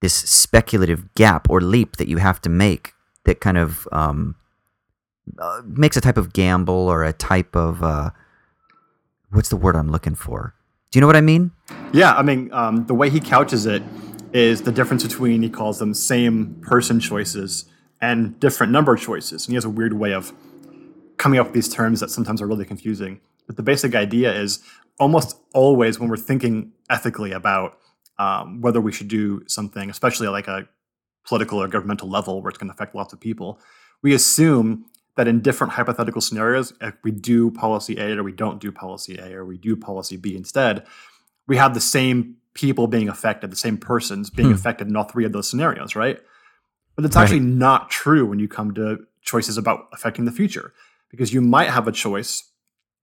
this 0.00 0.12
speculative 0.12 1.14
gap 1.14 1.48
or 1.48 1.62
leap 1.62 1.96
that 1.96 2.08
you 2.08 2.18
have 2.18 2.40
to 2.42 2.50
make 2.50 2.92
that 3.24 3.40
kind 3.40 3.56
of 3.56 3.88
um, 3.90 4.36
uh, 5.38 5.62
makes 5.64 5.96
a 5.96 6.00
type 6.00 6.18
of 6.18 6.34
gamble 6.34 6.74
or 6.74 7.04
a 7.04 7.12
type 7.12 7.56
of 7.56 7.82
uh, 7.82 8.10
what's 9.30 9.48
the 9.48 9.56
word 9.56 9.76
I'm 9.76 9.90
looking 9.90 10.14
for? 10.14 10.54
Do 10.90 10.98
you 10.98 11.00
know 11.00 11.06
what 11.06 11.16
I 11.16 11.22
mean? 11.22 11.52
Yeah, 11.92 12.12
I 12.14 12.22
mean 12.22 12.52
um, 12.52 12.86
the 12.86 12.94
way 12.94 13.08
he 13.08 13.18
couches 13.18 13.66
it 13.66 13.82
is 14.32 14.62
the 14.62 14.72
difference 14.72 15.02
between 15.02 15.42
he 15.42 15.48
calls 15.48 15.78
them 15.78 15.94
same 15.94 16.56
person 16.60 17.00
choices 17.00 17.64
and 18.04 18.38
different 18.38 18.70
number 18.70 18.96
choices, 18.96 19.46
and 19.46 19.52
he 19.52 19.54
has 19.54 19.64
a 19.64 19.70
weird 19.70 19.94
way 19.94 20.12
of 20.12 20.32
coming 21.16 21.40
up 21.40 21.46
with 21.46 21.54
these 21.54 21.70
terms 21.70 22.00
that 22.00 22.10
sometimes 22.10 22.42
are 22.42 22.46
really 22.46 22.66
confusing. 22.66 23.20
But 23.46 23.56
the 23.56 23.62
basic 23.62 23.94
idea 23.94 24.30
is 24.34 24.60
almost 24.98 25.38
always 25.54 25.98
when 25.98 26.10
we're 26.10 26.18
thinking 26.18 26.72
ethically 26.90 27.32
about 27.32 27.78
um, 28.18 28.60
whether 28.60 28.80
we 28.80 28.92
should 28.92 29.08
do 29.08 29.42
something, 29.46 29.88
especially 29.88 30.28
like 30.28 30.48
a 30.48 30.68
political 31.26 31.60
or 31.62 31.66
governmental 31.66 32.08
level 32.08 32.42
where 32.42 32.50
it's 32.50 32.58
going 32.58 32.68
to 32.68 32.74
affect 32.74 32.94
lots 32.94 33.14
of 33.14 33.20
people, 33.20 33.58
we 34.02 34.12
assume 34.12 34.84
that 35.16 35.26
in 35.26 35.40
different 35.40 35.72
hypothetical 35.72 36.20
scenarios, 36.20 36.74
if 36.82 36.94
we 37.04 37.10
do 37.10 37.50
policy 37.52 37.96
A 37.98 38.18
or 38.18 38.22
we 38.22 38.32
don't 38.32 38.60
do 38.60 38.70
policy 38.70 39.16
A 39.18 39.32
or 39.32 39.46
we 39.46 39.56
do 39.56 39.76
policy 39.76 40.18
B 40.18 40.36
instead, 40.36 40.84
we 41.46 41.56
have 41.56 41.72
the 41.72 41.80
same 41.80 42.36
people 42.52 42.86
being 42.86 43.08
affected, 43.08 43.50
the 43.50 43.56
same 43.56 43.78
persons 43.78 44.28
being 44.28 44.48
hmm. 44.48 44.54
affected 44.54 44.88
in 44.88 44.96
all 44.96 45.04
three 45.04 45.24
of 45.24 45.32
those 45.32 45.48
scenarios, 45.48 45.96
right? 45.96 46.20
But 46.96 47.04
it's 47.04 47.16
right. 47.16 47.22
actually 47.22 47.40
not 47.40 47.90
true 47.90 48.26
when 48.26 48.38
you 48.38 48.48
come 48.48 48.74
to 48.74 48.98
choices 49.22 49.56
about 49.56 49.88
affecting 49.92 50.24
the 50.24 50.32
future 50.32 50.72
because 51.10 51.32
you 51.32 51.40
might 51.40 51.70
have 51.70 51.88
a 51.88 51.92
choice 51.92 52.50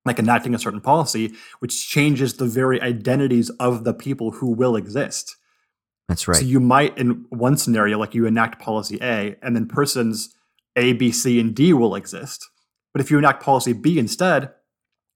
like 0.05 0.19
enacting 0.19 0.55
a 0.55 0.59
certain 0.59 0.81
policy, 0.81 1.33
which 1.59 1.87
changes 1.87 2.35
the 2.35 2.45
very 2.45 2.81
identities 2.81 3.49
of 3.51 3.83
the 3.83 3.93
people 3.93 4.31
who 4.31 4.51
will 4.51 4.75
exist. 4.75 5.35
That's 6.07 6.27
right. 6.27 6.37
So 6.37 6.43
you 6.43 6.59
might, 6.59 6.97
in 6.97 7.25
one 7.29 7.55
scenario, 7.55 7.99
like 7.99 8.15
you 8.15 8.25
enact 8.25 8.59
policy 8.59 8.97
A, 9.01 9.35
and 9.41 9.55
then 9.55 9.67
persons 9.67 10.35
A, 10.75 10.93
B, 10.93 11.11
C, 11.11 11.39
and 11.39 11.53
D 11.53 11.73
will 11.73 11.95
exist. 11.95 12.49
But 12.93 13.01
if 13.01 13.11
you 13.11 13.17
enact 13.17 13.43
policy 13.43 13.73
B 13.73 13.99
instead, 13.99 14.51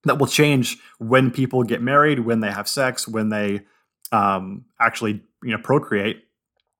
that 0.04 0.20
will 0.20 0.28
change 0.28 0.78
when 1.00 1.32
people 1.32 1.64
get 1.64 1.82
married, 1.82 2.20
when 2.20 2.40
they 2.40 2.52
have 2.52 2.68
sex, 2.68 3.08
when 3.08 3.30
they 3.30 3.62
um, 4.12 4.66
actually 4.80 5.24
you 5.44 5.52
know 5.52 5.58
procreate. 5.58 6.25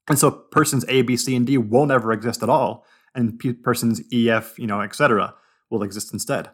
And 0.08 0.20
so 0.20 0.30
persons 0.30 0.86
A, 0.88 1.02
B, 1.02 1.18
C, 1.18 1.36
and 1.36 1.48
D 1.48 1.58
will 1.58 1.86
never 1.86 2.12
exist 2.12 2.44
at 2.44 2.50
all, 2.50 2.86
and 3.14 3.40
p- 3.40 3.54
persons 3.54 4.02
E, 4.14 4.30
F, 4.30 4.58
you 4.60 4.68
know, 4.68 4.82
etc., 4.82 5.34
will 5.70 5.84
exist 5.84 6.14
instead. 6.14 6.50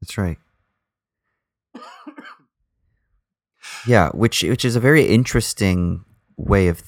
That's 0.00 0.18
right. 0.18 0.38
yeah, 3.86 4.10
which 4.10 4.42
which 4.42 4.64
is 4.64 4.76
a 4.76 4.80
very 4.80 5.06
interesting 5.06 6.04
way 6.36 6.68
of 6.68 6.82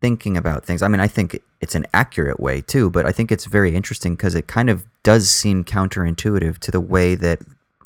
thinking 0.00 0.36
about 0.36 0.64
things. 0.64 0.82
I 0.82 0.88
mean, 0.88 1.00
I 1.00 1.08
think 1.08 1.40
it's 1.60 1.74
an 1.74 1.86
accurate 1.92 2.40
way 2.40 2.60
too, 2.60 2.90
but 2.90 3.06
I 3.06 3.12
think 3.12 3.32
it's 3.32 3.46
very 3.46 3.74
interesting 3.74 4.14
because 4.14 4.34
it 4.34 4.46
kind 4.46 4.70
of 4.70 4.86
does 5.02 5.28
seem 5.28 5.64
counterintuitive 5.64 6.58
to 6.58 6.70
the 6.70 6.80
way 6.80 7.14
that 7.16 7.40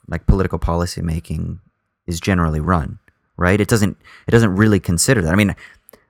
like 0.09 0.27
political 0.27 0.59
policy 0.59 1.03
making 1.03 1.61
is 2.07 2.21
generally 2.21 2.61
run, 2.61 2.99
right? 3.37 3.61
It 3.61 3.69
doesn't 3.69 3.97
it 4.27 4.31
doesn't 4.31 4.57
really 4.57 4.81
consider 4.81 5.23
that. 5.23 5.33
I 5.33 5.37
mean, 5.37 5.55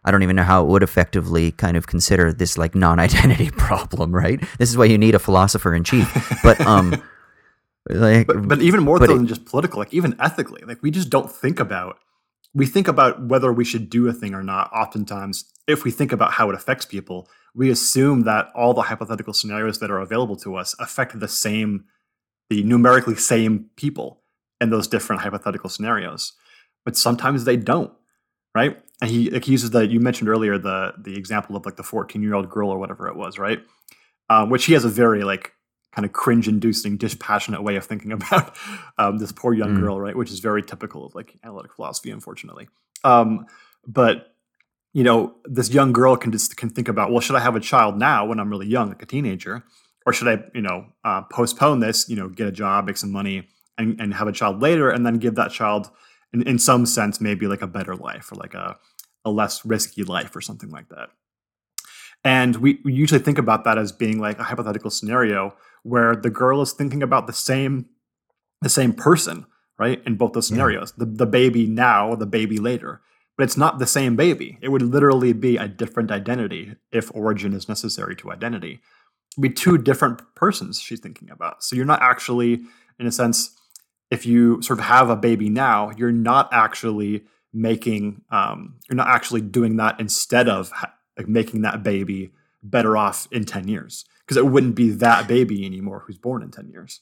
I 0.05 0.11
don't 0.11 0.23
even 0.23 0.37
know 0.37 0.43
how 0.43 0.63
it 0.63 0.69
would 0.69 0.83
effectively 0.83 1.53
kind 1.53 1.77
of 1.77 1.87
consider 1.87 2.33
this 2.33 2.59
like 2.59 2.75
non-identity 2.75 3.51
problem, 3.57 4.15
right? 4.15 4.41
This 4.59 4.71
is 4.71 4.77
why 4.77 4.87
you 4.87 4.99
need 4.99 5.15
a 5.15 5.19
philosopher 5.19 5.75
in 5.75 5.85
chief. 5.85 6.11
But 6.43 6.61
um 6.61 6.91
like 7.89 8.27
but, 8.27 8.49
but 8.49 8.63
even 8.63 8.83
more 8.83 8.99
but 8.99 9.07
so 9.09 9.15
it, 9.15 9.19
than 9.19 9.27
just 9.27 9.45
political, 9.45 9.79
like 9.79 9.95
even 9.95 10.17
ethically, 10.21 10.63
like 10.67 10.83
we 10.83 10.91
just 10.91 11.11
don't 11.11 11.31
think 11.31 11.61
about 11.61 11.99
we 12.55 12.67
think 12.67 12.87
about 12.87 13.29
whether 13.29 13.53
we 13.53 13.65
should 13.65 13.89
do 13.89 14.09
a 14.09 14.13
thing 14.13 14.35
or 14.35 14.43
not 14.43 14.71
oftentimes 14.73 15.45
if 15.67 15.85
we 15.85 15.91
think 15.91 16.13
about 16.13 16.33
how 16.33 16.51
it 16.51 16.55
affects 16.55 16.85
people 16.85 17.29
we 17.55 17.71
assume 17.71 18.23
that 18.23 18.49
all 18.55 18.75
the 18.75 18.83
hypothetical 18.83 19.33
scenarios 19.33 19.79
that 19.79 19.91
are 19.91 20.01
available 20.01 20.37
to 20.37 20.57
us 20.57 20.75
affect 20.79 21.19
the 21.19 21.29
same 21.29 21.85
the 22.51 22.63
numerically 22.63 23.17
same 23.17 23.67
people 23.77 24.23
in 24.61 24.71
those 24.71 24.89
different 24.89 25.23
hypothetical 25.23 25.71
scenarios 25.71 26.33
but 26.85 26.97
sometimes 26.97 27.45
they 27.45 27.57
don't 27.57 27.93
right 28.55 28.79
and 29.03 29.11
he, 29.11 29.31
like, 29.31 29.45
he 29.45 29.53
uses 29.53 29.71
the 29.71 29.87
you 29.87 29.99
mentioned 29.99 30.31
earlier 30.31 30.57
the 30.57 30.95
the 30.97 31.17
example 31.17 31.57
of 31.57 31.67
like 31.67 31.75
the 31.77 31.83
14 31.83 32.23
year 32.23 32.35
old 32.35 32.49
girl 32.49 32.71
or 32.71 32.79
whatever 32.79 33.09
it 33.09 33.17
was 33.17 33.39
right? 33.39 33.61
Um, 34.31 34.49
which 34.49 34.65
he 34.65 34.73
has 34.75 34.85
a 34.85 34.89
very 34.89 35.25
like 35.25 35.53
kind 35.91 36.07
of 36.07 36.13
cringe 36.13 36.49
inducing 36.49 36.97
dispassionate 36.97 37.63
way 37.63 37.75
of 37.75 37.85
thinking 37.85 38.13
about 38.19 38.57
um, 38.97 39.19
this 39.19 39.33
poor 39.33 39.53
young 39.53 39.77
mm. 39.77 39.81
girl 39.81 40.01
right? 40.01 40.17
Which 40.17 40.31
is 40.31 40.39
very 40.39 40.63
typical 40.63 41.05
of 41.05 41.17
like 41.17 41.35
analytic 41.43 41.75
philosophy 41.75 42.13
unfortunately. 42.13 42.69
Um, 43.03 43.47
but 43.87 44.37
you 44.93 45.03
know 45.03 45.35
this 45.47 45.71
young 45.71 45.93
girl 45.93 46.17
can 46.17 46.31
just 46.31 46.57
can 46.57 46.71
think 46.71 46.87
about 46.87 47.11
well 47.11 47.21
should 47.21 47.35
i 47.35 47.41
have 47.41 47.57
a 47.57 47.61
child 47.61 47.99
now 47.99 48.27
when 48.27 48.39
i'm 48.39 48.51
really 48.51 48.67
young 48.67 48.89
like 48.89 49.03
a 49.03 49.07
teenager? 49.07 49.65
Or 50.07 50.13
should 50.13 50.29
i 50.29 50.45
you 50.55 50.63
know 50.63 50.87
uh, 51.05 51.23
postpone 51.23 51.81
this 51.81 52.09
you 52.09 52.15
know 52.15 52.29
get 52.29 52.47
a 52.47 52.53
job 52.53 52.87
make 52.87 52.97
some 52.97 53.11
money 53.11 53.49
and, 53.79 54.01
and 54.01 54.15
have 54.15 54.29
a 54.29 54.33
child 54.33 54.63
later 54.63 54.91
and 54.91 55.05
then 55.05 55.19
give 55.19 55.35
that 55.35 55.51
child 55.51 55.91
in, 56.33 56.47
in 56.47 56.59
some 56.59 56.87
sense 56.87 57.21
maybe 57.21 57.47
like 57.47 57.63
a 57.63 57.67
better 57.67 57.95
life 57.95 58.33
or 58.33 58.37
like 58.37 58.55
a, 58.55 58.77
a 59.25 59.31
less 59.31 59.65
risky 59.65 60.03
life 60.03 60.35
or 60.35 60.41
something 60.41 60.71
like 60.71 60.89
that 60.89 61.09
and 62.25 62.57
we, 62.57 62.81
we 62.85 62.93
usually 62.93 63.21
think 63.21 63.39
about 63.39 63.65
that 63.65 63.79
as 63.79 63.91
being 63.91 64.21
like 64.21 64.39
a 64.39 64.45
hypothetical 64.45 64.91
scenario 64.91 65.55
where 65.83 66.15
the 66.15 66.31
girl 66.31 66.63
is 66.63 66.73
thinking 66.73 67.03
about 67.03 67.27
the 67.27 67.33
same 67.33 67.87
the 68.61 68.69
same 68.69 68.93
person 68.93 69.47
right 69.79 70.03
in 70.07 70.17
both 70.17 70.33
those 70.33 70.47
scenarios 70.47 70.93
yeah. 70.97 71.05
the, 71.05 71.13
the 71.13 71.27
baby 71.27 71.67
now 71.67 72.15
the 72.15 72.27
baby 72.27 72.59
later 72.59 73.01
but 73.37 73.45
it's 73.45 73.57
not 73.57 73.79
the 73.79 73.87
same 73.87 74.17
baby. 74.17 74.59
It 74.61 74.69
would 74.69 74.83
literally 74.83 75.33
be 75.33 75.57
a 75.57 75.69
different 75.69 76.11
identity 76.11 76.77
if 76.91 77.15
origin 77.15 77.55
is 77.55 77.69
necessary 77.69 78.15
to 78.17 78.31
identity. 78.31 78.81
It'd 79.33 79.43
be 79.43 79.51
two 79.51 79.79
different 79.79 80.23
persons 80.35 80.81
she's 80.81 81.01
thinking 81.01 81.31
about. 81.31 81.65
So 81.65 81.75
you're 81.75 81.87
not 81.87 82.03
actually, 82.03 82.63
in 82.99 83.07
a 83.07 83.13
sense, 83.13 83.57
if 84.11 84.27
you 84.27 84.61
sort 84.61 84.79
of 84.79 84.85
have 84.85 85.09
a 85.09 85.17
baby 85.17 85.49
now, 85.49 85.91
you're 85.97 86.13
not 86.13 86.51
actually 86.53 87.25
making, 87.53 88.23
um, 88.31 88.77
you're 88.89 88.97
not 88.97 89.09
actually 89.09 89.41
doing 89.41 89.77
that 89.77 90.01
instead 90.01 90.49
of 90.49 90.71
ha- 90.71 90.95
like 91.17 91.29
making 91.29 91.63
that 91.63 91.83
baby 91.83 92.33
better 92.63 92.97
off 92.97 93.29
in 93.31 93.45
10 93.45 93.69
years 93.69 94.05
because 94.25 94.37
it 94.37 94.47
wouldn't 94.47 94.75
be 94.75 94.91
that 94.91 95.27
baby 95.27 95.67
anymore 95.67 96.05
who's 96.07 96.19
born 96.19 96.43
in 96.43 96.51
10 96.51 96.69
years. 96.69 97.01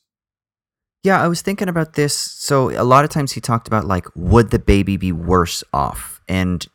Yeah, 1.02 1.22
I 1.22 1.28
was 1.28 1.40
thinking 1.40 1.68
about 1.68 1.94
this. 1.94 2.14
So 2.14 2.70
a 2.70 2.84
lot 2.84 3.04
of 3.04 3.10
times 3.10 3.32
he 3.32 3.40
talked 3.40 3.66
about 3.66 3.86
like, 3.86 4.06
would 4.14 4.50
the 4.50 4.58
baby 4.58 4.96
be 4.96 5.12
worse 5.12 5.64
off? 5.72 6.20
And 6.28 6.66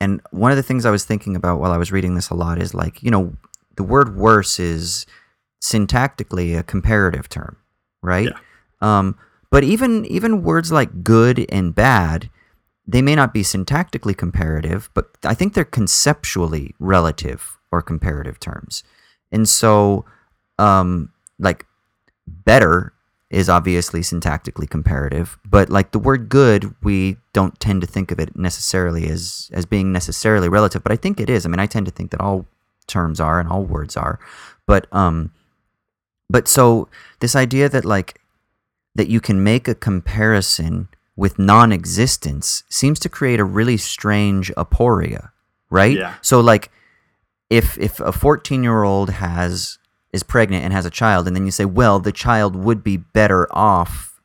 and 0.00 0.20
one 0.30 0.50
of 0.50 0.56
the 0.56 0.64
things 0.64 0.84
I 0.84 0.90
was 0.90 1.04
thinking 1.04 1.36
about 1.36 1.60
while 1.60 1.70
I 1.70 1.76
was 1.76 1.92
reading 1.92 2.16
this 2.16 2.28
a 2.28 2.34
lot 2.34 2.60
is 2.60 2.74
like, 2.74 3.02
you 3.02 3.10
know, 3.10 3.36
the 3.76 3.84
word 3.84 4.16
worse 4.16 4.58
is 4.58 5.06
syntactically 5.62 6.58
a 6.58 6.64
comparative 6.64 7.28
term, 7.28 7.56
right? 8.02 8.28
Yeah. 8.28 8.98
Um, 8.98 9.16
but 9.50 9.64
even 9.64 10.04
even 10.06 10.42
words 10.42 10.72
like 10.72 11.04
good 11.04 11.46
and 11.48 11.74
bad, 11.74 12.28
they 12.92 13.02
may 13.02 13.14
not 13.14 13.32
be 13.32 13.42
syntactically 13.42 14.16
comparative, 14.16 14.90
but 14.92 15.10
I 15.24 15.34
think 15.34 15.54
they're 15.54 15.64
conceptually 15.64 16.74
relative 16.78 17.58
or 17.72 17.80
comparative 17.80 18.38
terms. 18.38 18.84
And 19.32 19.48
so, 19.48 20.04
um, 20.58 21.10
like 21.38 21.66
better 22.26 22.92
is 23.30 23.48
obviously 23.48 24.00
syntactically 24.02 24.68
comparative, 24.68 25.38
but 25.42 25.70
like 25.70 25.92
the 25.92 25.98
word 25.98 26.28
good, 26.28 26.74
we 26.82 27.16
don't 27.32 27.58
tend 27.58 27.80
to 27.80 27.86
think 27.86 28.10
of 28.10 28.20
it 28.20 28.36
necessarily 28.36 29.08
as 29.08 29.50
as 29.54 29.64
being 29.64 29.90
necessarily 29.90 30.50
relative, 30.50 30.82
but 30.82 30.92
I 30.92 30.96
think 30.96 31.18
it 31.18 31.30
is. 31.30 31.46
I 31.46 31.48
mean, 31.48 31.58
I 31.58 31.66
tend 31.66 31.86
to 31.86 31.92
think 31.92 32.10
that 32.10 32.20
all 32.20 32.46
terms 32.86 33.20
are 33.20 33.40
and 33.40 33.48
all 33.48 33.64
words 33.64 33.96
are. 33.96 34.18
But 34.66 34.86
um 34.92 35.32
but 36.28 36.46
so 36.46 36.88
this 37.20 37.34
idea 37.34 37.70
that 37.70 37.86
like 37.86 38.20
that 38.94 39.08
you 39.08 39.20
can 39.20 39.42
make 39.42 39.66
a 39.66 39.74
comparison 39.74 40.88
with 41.16 41.38
non-existence 41.38 42.64
seems 42.68 42.98
to 43.00 43.08
create 43.08 43.40
a 43.40 43.44
really 43.44 43.76
strange 43.76 44.50
aporia, 44.56 45.30
right? 45.70 45.96
Yeah. 45.96 46.14
So 46.22 46.40
like 46.40 46.70
if 47.50 47.78
if 47.78 48.00
a 48.00 48.12
14-year-old 48.12 49.10
has 49.10 49.78
is 50.12 50.22
pregnant 50.22 50.64
and 50.64 50.72
has 50.72 50.86
a 50.86 50.90
child, 50.90 51.26
and 51.26 51.34
then 51.34 51.44
you 51.44 51.50
say, 51.50 51.64
well, 51.64 51.98
the 51.98 52.12
child 52.12 52.56
would 52.56 52.82
be 52.82 52.96
better 52.96 53.46
off 53.50 54.20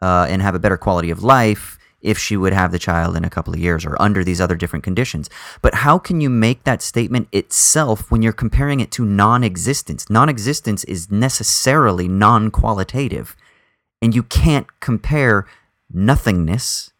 uh, 0.00 0.26
and 0.28 0.42
have 0.42 0.54
a 0.54 0.58
better 0.58 0.76
quality 0.76 1.10
of 1.10 1.22
life 1.22 1.78
if 2.00 2.16
she 2.16 2.36
would 2.36 2.52
have 2.52 2.70
the 2.70 2.78
child 2.78 3.16
in 3.16 3.24
a 3.24 3.30
couple 3.30 3.52
of 3.52 3.58
years 3.58 3.84
or 3.84 4.00
under 4.00 4.22
these 4.22 4.40
other 4.40 4.54
different 4.54 4.84
conditions. 4.84 5.28
But 5.62 5.74
how 5.76 5.98
can 5.98 6.20
you 6.20 6.30
make 6.30 6.64
that 6.64 6.80
statement 6.80 7.28
itself 7.32 8.10
when 8.10 8.22
you're 8.22 8.32
comparing 8.32 8.80
it 8.80 8.90
to 8.92 9.04
non 9.04 9.42
existence? 9.42 10.08
Non 10.08 10.28
existence 10.28 10.84
is 10.84 11.10
necessarily 11.10 12.06
non 12.06 12.50
qualitative, 12.50 13.36
and 14.00 14.14
you 14.14 14.22
can't 14.22 14.80
compare 14.80 15.46
nothingness. 15.92 16.92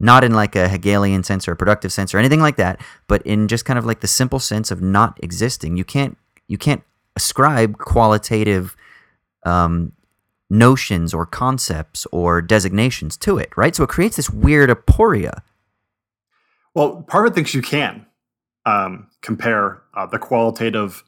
Not 0.00 0.24
in 0.24 0.34
like 0.34 0.56
a 0.56 0.68
Hegelian 0.68 1.22
sense 1.22 1.46
or 1.46 1.52
a 1.52 1.56
productive 1.56 1.92
sense 1.92 2.12
or 2.12 2.18
anything 2.18 2.40
like 2.40 2.56
that, 2.56 2.80
but 3.06 3.22
in 3.22 3.46
just 3.46 3.64
kind 3.64 3.78
of 3.78 3.86
like 3.86 4.00
the 4.00 4.08
simple 4.08 4.40
sense 4.40 4.72
of 4.72 4.82
not 4.82 5.16
existing. 5.22 5.76
You 5.76 5.84
can't 5.84 6.18
you 6.48 6.58
can't 6.58 6.82
ascribe 7.14 7.78
qualitative 7.78 8.76
um, 9.44 9.92
notions 10.50 11.14
or 11.14 11.24
concepts 11.24 12.06
or 12.12 12.42
designations 12.42 13.16
to 13.18 13.38
it, 13.38 13.56
right? 13.56 13.74
So 13.74 13.84
it 13.84 13.88
creates 13.88 14.16
this 14.16 14.28
weird 14.28 14.70
aporia. 14.70 15.42
Well, 16.74 17.04
Parfit 17.08 17.34
thinks 17.34 17.54
you 17.54 17.62
can 17.62 18.06
um, 18.66 19.08
compare 19.20 19.82
uh, 19.94 20.06
the 20.06 20.18
qualitative 20.18 21.04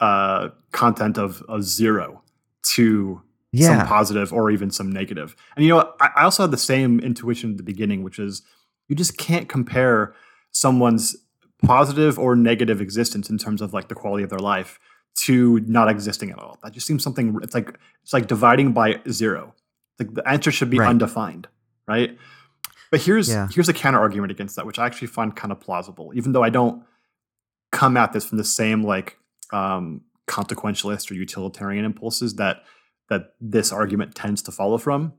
uh, 0.00 0.50
content 0.72 1.18
of, 1.18 1.42
a 1.48 1.62
zero 1.62 2.22
to 2.62 3.22
yeah. 3.56 3.78
some 3.78 3.86
positive 3.86 4.32
or 4.32 4.50
even 4.50 4.70
some 4.70 4.90
negative. 4.90 5.36
And 5.56 5.64
you 5.64 5.74
know, 5.74 5.92
I, 6.00 6.10
I 6.16 6.24
also 6.24 6.42
had 6.42 6.50
the 6.50 6.56
same 6.56 7.00
intuition 7.00 7.52
at 7.52 7.56
the 7.56 7.62
beginning, 7.62 8.02
which 8.02 8.18
is 8.18 8.42
you 8.88 8.96
just 8.96 9.16
can't 9.18 9.48
compare 9.48 10.14
someone's 10.52 11.16
positive 11.64 12.18
or 12.18 12.36
negative 12.36 12.80
existence 12.80 13.30
in 13.30 13.38
terms 13.38 13.62
of 13.62 13.72
like 13.72 13.88
the 13.88 13.94
quality 13.94 14.22
of 14.22 14.30
their 14.30 14.38
life 14.38 14.78
to 15.16 15.60
not 15.60 15.88
existing 15.88 16.30
at 16.30 16.38
all. 16.38 16.58
That 16.62 16.72
just 16.72 16.86
seems 16.86 17.02
something. 17.02 17.38
It's 17.42 17.54
like 17.54 17.78
it's 18.02 18.12
like 18.12 18.26
dividing 18.26 18.72
by 18.72 19.00
zero. 19.10 19.54
Like 19.98 20.14
the 20.14 20.28
answer 20.28 20.50
should 20.50 20.70
be 20.70 20.78
right. 20.78 20.88
undefined, 20.88 21.48
right? 21.88 22.16
But 22.90 23.00
here's 23.00 23.28
yeah. 23.28 23.48
here's 23.50 23.68
a 23.68 23.72
counter 23.72 23.98
argument 23.98 24.30
against 24.30 24.56
that, 24.56 24.66
which 24.66 24.78
I 24.78 24.86
actually 24.86 25.08
find 25.08 25.34
kind 25.34 25.52
of 25.52 25.60
plausible, 25.60 26.12
even 26.14 26.32
though 26.32 26.42
I 26.42 26.50
don't 26.50 26.82
come 27.72 27.96
at 27.96 28.12
this 28.12 28.24
from 28.26 28.38
the 28.38 28.44
same 28.44 28.84
like 28.84 29.18
um, 29.52 30.02
consequentialist 30.26 31.10
or 31.10 31.14
utilitarian 31.14 31.84
impulses 31.84 32.34
that 32.36 32.62
that 33.08 33.34
this 33.40 33.72
argument 33.72 34.14
tends 34.14 34.42
to 34.42 34.52
follow 34.52 34.78
from. 34.78 35.12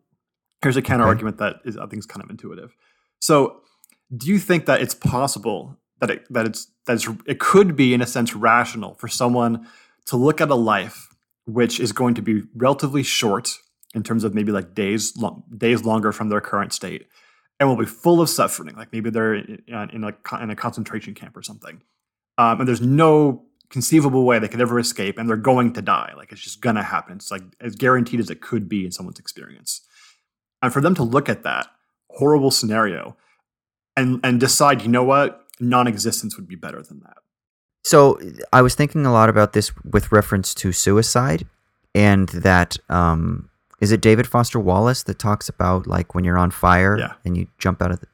Here's 0.62 0.78
a 0.78 0.82
counter 0.82 1.06
argument 1.06 1.38
that 1.38 1.58
is 1.66 1.78
I 1.78 1.86
think 1.86 2.00
is 2.00 2.06
kind 2.06 2.24
of 2.24 2.30
intuitive. 2.30 2.76
So, 3.20 3.62
do 4.16 4.28
you 4.28 4.40
think 4.40 4.66
that 4.66 4.82
it's 4.82 4.94
possible 4.94 5.78
that 6.00 6.10
it 6.10 6.34
that 6.34 6.46
it's 6.46 6.68
that 6.86 6.94
it's, 6.94 7.08
it 7.26 7.40
could 7.40 7.76
be 7.76 7.94
in 7.94 8.02
a 8.02 8.08
sense 8.08 8.36
rational 8.36 8.96
for 8.96 9.08
someone 9.08 9.68
to 10.08 10.18
look 10.18 10.42
at 10.42 10.50
a 10.50 10.56
life 10.56 11.10
which 11.46 11.80
is 11.80 11.92
going 11.92 12.14
to 12.16 12.22
be 12.22 12.44
relatively 12.56 13.04
short 13.04 13.58
in 13.94 14.04
terms 14.04 14.24
of 14.24 14.34
maybe 14.34 14.52
like 14.52 14.74
days 14.74 15.16
long, 15.18 15.44
days 15.56 15.84
longer 15.84 16.12
from 16.12 16.30
their 16.30 16.42
current 16.42 16.74
state 16.74 17.08
and 17.60 17.70
will 17.70 17.78
be 17.78 17.86
full 17.86 18.22
of 18.22 18.30
suffering 18.30 18.76
like 18.76 18.92
maybe 18.92 19.10
they're 19.10 19.36
in, 19.36 19.64
in, 19.68 20.02
like 20.02 20.18
in 20.42 20.50
a 20.50 20.56
concentration 20.56 21.14
camp 21.14 21.36
or 21.36 21.42
something 21.42 21.82
um, 22.38 22.60
and 22.60 22.68
there's 22.68 22.82
no 22.82 23.46
conceivable 23.70 24.24
way 24.24 24.40
they 24.40 24.48
could 24.48 24.62
ever 24.62 24.80
escape 24.80 25.18
and 25.18 25.28
they're 25.28 25.38
going 25.38 25.74
to 25.74 25.82
die 25.82 26.14
like 26.16 26.32
it's 26.32 26.42
just 26.42 26.62
gonna 26.62 26.84
happen 26.84 27.18
it's 27.18 27.32
like 27.32 27.44
as 27.60 27.76
guaranteed 27.76 28.20
as 28.20 28.30
it 28.30 28.42
could 28.42 28.70
be 28.70 28.86
in 28.86 28.92
someone's 28.92 29.20
experience 29.20 29.82
and 30.62 30.72
for 30.72 30.82
them 30.82 30.96
to 30.96 31.04
look 31.04 31.28
at 31.28 31.44
that 31.44 31.68
horrible 32.12 32.52
scenario 32.52 33.18
and 33.96 34.20
and 34.24 34.40
decide 34.40 34.82
you 34.82 34.88
know 34.88 35.04
what 35.04 35.46
non-existence 35.60 36.38
would 36.38 36.48
be 36.48 36.56
better 36.56 36.82
than 36.82 37.00
that 37.02 37.18
so 37.88 38.20
I 38.52 38.62
was 38.62 38.76
thinking 38.76 39.06
a 39.06 39.14
lot 39.14 39.30
about 39.30 39.54
this 39.54 39.72
with 39.86 40.12
reference 40.12 40.54
to 40.56 40.74
suicide, 40.74 41.48
and 41.96 42.28
that 42.30 42.76
um, 42.90 43.50
is 43.80 43.94
it 43.94 44.02
David 44.02 44.28
Foster 44.28 44.60
Wallace 44.60 45.04
that 45.04 45.20
talks 45.20 45.48
about 45.48 45.88
like 45.88 46.14
when 46.14 46.26
you're 46.26 46.38
on 46.38 46.52
fire 46.52 47.00
yeah. 47.00 47.14
and 47.24 47.38
you 47.38 47.48
jump 47.60 47.82
out 47.82 47.92
of 47.92 48.02
the. 48.02 48.08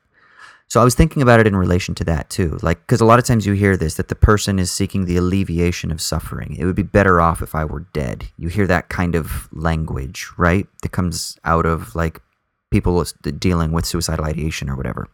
So 0.73 0.81
I 0.81 0.83
was 0.83 0.95
thinking 0.95 1.21
about 1.21 1.39
it 1.39 1.45
in 1.45 1.55
relation 1.55 1.93
to 1.93 2.03
that 2.05 2.31
too. 2.31 2.57
Like, 2.63 2.79
because 2.79 2.99
a 2.99 3.05
lot 3.05 3.19
of 3.19 3.25
times 3.25 3.45
you 3.45 3.53
hear 3.53 3.77
this 3.77 3.93
that 3.93 4.07
the 4.07 4.15
person 4.15 4.57
is 4.57 4.71
seeking 4.71 5.05
the 5.05 5.17
alleviation 5.17 5.91
of 5.91 6.01
suffering. 6.01 6.55
It 6.57 6.65
would 6.65 6.75
be 6.75 6.81
better 6.81 7.21
off 7.21 7.43
if 7.43 7.53
I 7.53 7.63
were 7.63 7.81
dead. 7.93 8.29
You 8.39 8.47
hear 8.47 8.65
that 8.65 8.89
kind 8.89 9.13
of 9.13 9.49
language, 9.51 10.29
right? 10.35 10.65
That 10.81 10.89
comes 10.89 11.37
out 11.45 11.67
of 11.67 11.95
like 11.95 12.21
people 12.71 13.05
dealing 13.37 13.71
with 13.71 13.85
suicidal 13.85 14.25
ideation 14.25 14.67
or 14.67 14.75
whatever. 14.75 15.07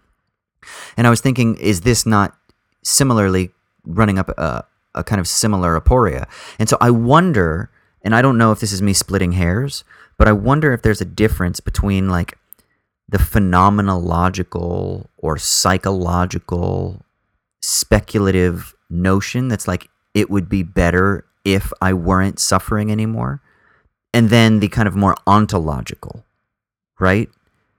And 0.96 1.06
I 1.06 1.10
was 1.10 1.20
thinking, 1.20 1.58
is 1.58 1.82
this 1.82 2.06
not 2.06 2.38
similarly 2.82 3.52
running 3.84 4.18
up 4.18 4.30
a, 4.30 4.64
a 4.96 5.04
kind 5.04 5.20
of 5.20 5.28
similar 5.28 5.78
aporia? 5.78 6.30
And 6.58 6.70
so 6.70 6.78
I 6.80 6.90
wonder, 6.90 7.70
and 8.02 8.16
I 8.16 8.22
don't 8.22 8.38
know 8.38 8.54
if 8.54 8.62
this 8.62 8.72
is 8.72 8.82
me 8.82 8.94
splitting 8.94 9.34
hairs, 9.34 9.84
but 10.18 10.30
I 10.30 10.32
wonder 10.32 10.72
if 10.72 10.84
there's 10.84 11.02
a 11.02 11.06
difference 11.06 11.60
between 11.60 12.08
like 12.08 12.38
the 13.10 13.18
phenomenological 13.18 15.08
or 15.18 15.38
psychological 15.38 17.04
speculative 17.62 18.76
notion 18.90 19.48
that's 19.48 19.68
like 19.68 19.90
it 20.14 20.30
would 20.30 20.48
be 20.48 20.64
better 20.64 21.26
if 21.44 21.74
I 21.82 21.94
weren't 21.94 22.40
suffering 22.40 22.92
anymore. 22.92 23.42
And 24.14 24.30
then 24.30 24.60
the 24.60 24.68
kind 24.68 24.88
of 24.88 24.96
more 24.96 25.16
ontological, 25.26 26.24
right? 27.00 27.30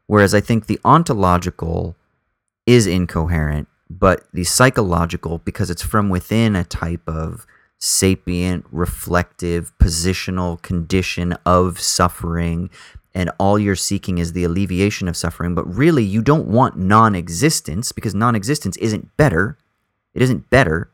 Whereas 0.07 0.35
I 0.35 0.41
think 0.41 0.67
the 0.67 0.81
ontological 0.85 1.97
is 2.67 2.87
incoherent, 2.87 3.69
but 3.89 4.27
the 4.33 4.45
psychological, 4.45 5.39
because 5.39 5.71
it's 5.71 5.83
from 5.83 6.09
within 6.09 6.57
a 6.57 6.65
type 6.65 7.09
of 7.09 7.47
sapient, 7.79 8.67
reflective, 8.71 9.73
positional 9.79 10.61
condition 10.61 11.33
of 11.47 11.81
suffering 11.81 12.71
and 13.15 13.31
all 13.39 13.59
you're 13.59 13.77
seeking 13.77 14.19
is 14.19 14.33
the 14.33 14.45
alleviation 14.45 15.09
of 15.09 15.17
suffering, 15.17 15.55
but 15.55 15.65
really 15.65 16.05
you 16.05 16.23
don't 16.23 16.47
want 16.47 16.77
non 16.77 17.15
existence 17.15 17.93
because 17.93 18.15
non 18.15 18.35
existence 18.35 18.77
isn't 18.77 19.17
better. 19.17 19.59
It 20.15 20.23
isn't 20.23 20.51
better 20.51 20.91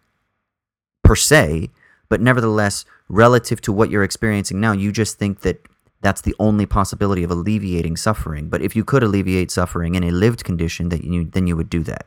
per 1.02 1.16
se, 1.16 1.70
but 2.08 2.20
nevertheless, 2.20 2.84
relative 3.08 3.60
to 3.62 3.72
what 3.72 3.90
you're 3.90 4.02
experiencing 4.02 4.60
now, 4.60 4.72
you 4.72 4.92
just 4.92 5.18
think 5.18 5.40
that 5.40 5.60
that's 6.00 6.20
the 6.20 6.34
only 6.38 6.66
possibility 6.66 7.22
of 7.22 7.30
alleviating 7.30 7.96
suffering. 7.96 8.48
But 8.48 8.62
if 8.62 8.76
you 8.76 8.84
could 8.84 9.02
alleviate 9.02 9.50
suffering 9.50 9.94
in 9.94 10.04
a 10.04 10.10
lived 10.10 10.44
condition, 10.44 10.88
that 10.90 11.04
you 11.04 11.24
then 11.24 11.46
you 11.46 11.56
would 11.56 11.70
do 11.70 11.82
that. 11.84 12.06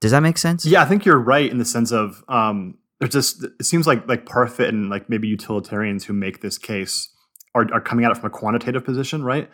Does 0.00 0.12
that 0.12 0.20
make 0.20 0.38
sense? 0.38 0.64
Yeah, 0.64 0.82
I 0.82 0.86
think 0.86 1.04
you're 1.04 1.18
right 1.18 1.50
in 1.50 1.58
the 1.58 1.64
sense 1.64 1.92
of 1.92 2.24
um, 2.28 2.78
there's 2.98 3.12
just 3.12 3.44
it 3.44 3.64
seems 3.64 3.86
like 3.86 4.08
like 4.08 4.26
Parfit 4.26 4.68
and 4.68 4.90
like 4.90 5.08
maybe 5.08 5.28
utilitarians 5.28 6.04
who 6.04 6.12
make 6.12 6.40
this 6.40 6.58
case 6.58 7.10
are, 7.54 7.66
are 7.72 7.80
coming 7.80 8.04
at 8.04 8.12
it 8.12 8.16
from 8.16 8.26
a 8.26 8.30
quantitative 8.30 8.84
position, 8.84 9.22
right? 9.22 9.50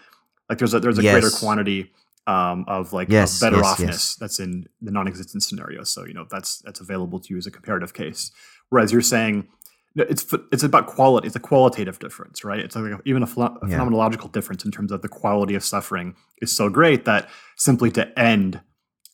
Like 0.49 0.59
there's 0.59 0.75
a 0.75 0.81
there's 0.81 0.99
a 0.99 1.03
yes. 1.03 1.13
greater 1.13 1.31
quantity 1.31 1.93
um, 2.27 2.65
of 2.69 2.93
like 2.93 3.09
yes, 3.09 3.41
better 3.41 3.57
yes, 3.57 3.67
offness 3.67 3.87
yes. 3.87 4.17
that's 4.17 4.41
in 4.41 4.67
the 4.81 4.91
non-existent 4.91 5.43
scenario. 5.43 5.83
So 5.85 6.05
you 6.05 6.15
know 6.15 6.27
that's 6.31 6.59
that's 6.59 6.81
available 6.81 7.19
to 7.21 7.35
you 7.35 7.39
as 7.39 7.47
a 7.47 7.51
comparative 7.51 7.95
case. 7.95 8.31
Whereas 8.69 8.93
you're 8.93 9.01
saying 9.01 9.49
it's 9.97 10.33
it's 10.53 10.63
about 10.63 10.87
quality. 10.87 11.27
It's 11.27 11.37
a 11.37 11.41
qualitative 11.41 11.99
difference, 11.99 12.45
right? 12.45 12.61
It's 12.61 12.77
like 12.77 13.01
even 13.05 13.23
a, 13.23 13.27
ph- 13.27 13.39
a 13.39 13.69
yeah. 13.69 13.79
phenomenological 13.79 14.31
difference 14.31 14.65
in 14.65 14.71
terms 14.71 14.93
of 14.93 15.03
the 15.03 15.09
quality 15.09 15.55
of 15.55 15.65
suffering 15.65 16.15
is 16.43 16.55
so 16.55 16.69
great 16.69 17.05
that 17.07 17.29
simply 17.57 17.91
to 17.93 18.19
end 18.19 18.61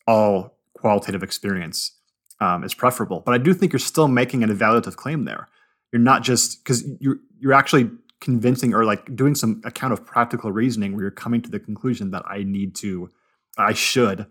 all 0.07 0.57
qualitative 0.75 1.23
experience 1.23 1.93
um, 2.41 2.63
is 2.63 2.73
preferable. 2.73 3.21
But 3.21 3.33
I 3.33 3.37
do 3.37 3.53
think 3.53 3.71
you're 3.71 3.79
still 3.79 4.09
making 4.09 4.43
an 4.43 4.49
evaluative 4.49 4.97
claim 4.97 5.23
there. 5.23 5.47
You're 5.93 6.01
not 6.01 6.23
just 6.23 6.63
because 6.63 6.83
you're 6.99 7.17
you're 7.39 7.53
actually 7.53 7.89
convincing 8.23 8.73
or 8.73 8.85
like 8.85 9.13
doing 9.15 9.35
some 9.35 9.61
account 9.65 9.91
of 9.91 10.05
practical 10.05 10.51
reasoning 10.51 10.93
where 10.93 11.01
you're 11.01 11.11
coming 11.11 11.41
to 11.41 11.49
the 11.49 11.59
conclusion 11.59 12.11
that 12.11 12.23
I 12.25 12.43
need 12.43 12.73
to, 12.75 13.09
I 13.57 13.73
should 13.73 14.27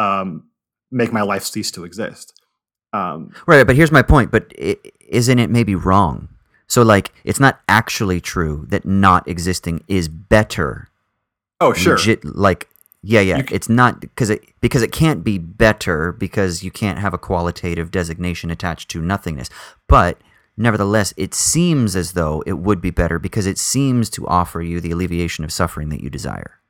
um, 0.00 0.48
make 0.90 1.12
my 1.12 1.22
life 1.22 1.44
cease 1.44 1.70
to 1.72 1.84
exist. 1.84 2.38
Um, 2.92 3.32
right, 3.46 3.64
but 3.64 3.76
here's 3.76 3.92
my 3.92 4.02
point. 4.02 4.32
But 4.32 4.52
is 4.56 5.28
not 5.28 5.38
it 5.38 5.50
maybe 5.50 5.76
wrong? 5.76 6.28
So 6.66 6.82
like, 6.82 7.12
it's 7.22 7.38
not 7.38 7.60
actually 7.68 8.20
true 8.20 8.66
that 8.70 8.84
not 8.84 9.26
existing 9.28 9.84
is 9.86 10.08
better. 10.08 10.88
Oh 11.60 11.72
sure. 11.72 11.96
Legit, 11.96 12.24
like 12.24 12.68
yeah, 13.02 13.20
yeah. 13.20 13.42
Can, 13.42 13.54
it's 13.54 13.68
not 13.68 14.00
because 14.00 14.30
it 14.30 14.42
because 14.60 14.82
it 14.82 14.90
can't 14.90 15.22
be 15.22 15.38
better 15.38 16.12
because 16.12 16.64
you 16.64 16.70
can't 16.72 16.98
have 16.98 17.14
a 17.14 17.18
qualitative 17.18 17.90
designation 17.92 18.50
attached 18.50 18.88
to 18.90 19.00
nothingness. 19.00 19.48
But 19.86 20.18
Nevertheless, 20.58 21.14
it 21.16 21.34
seems 21.34 21.94
as 21.94 22.12
though 22.12 22.42
it 22.44 22.54
would 22.54 22.80
be 22.80 22.90
better 22.90 23.20
because 23.20 23.46
it 23.46 23.58
seems 23.58 24.10
to 24.10 24.26
offer 24.26 24.60
you 24.60 24.80
the 24.80 24.90
alleviation 24.90 25.44
of 25.44 25.52
suffering 25.52 25.88
that 25.90 26.02
you 26.02 26.10
desire. 26.10 26.60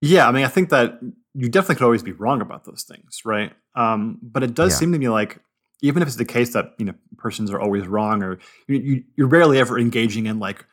Yeah, 0.00 0.26
I 0.26 0.32
mean, 0.32 0.44
I 0.44 0.48
think 0.48 0.70
that 0.70 0.98
you 1.34 1.50
definitely 1.50 1.76
could 1.76 1.84
always 1.84 2.02
be 2.02 2.12
wrong 2.12 2.40
about 2.40 2.64
those 2.64 2.82
things, 2.82 3.20
right? 3.26 3.52
Um, 3.74 4.18
but 4.22 4.42
it 4.42 4.54
does 4.54 4.72
yeah. 4.72 4.78
seem 4.78 4.92
to 4.92 4.98
me 4.98 5.10
like 5.10 5.38
even 5.82 6.00
if 6.00 6.08
it's 6.08 6.16
the 6.16 6.24
case 6.24 6.54
that 6.54 6.74
you 6.78 6.86
know 6.86 6.94
persons 7.18 7.50
are 7.50 7.60
always 7.60 7.86
wrong, 7.86 8.22
or 8.22 8.38
you, 8.68 8.76
you, 8.78 9.04
you're 9.16 9.28
rarely 9.28 9.58
ever 9.58 9.78
engaging 9.78 10.26
in 10.26 10.38
like 10.38 10.64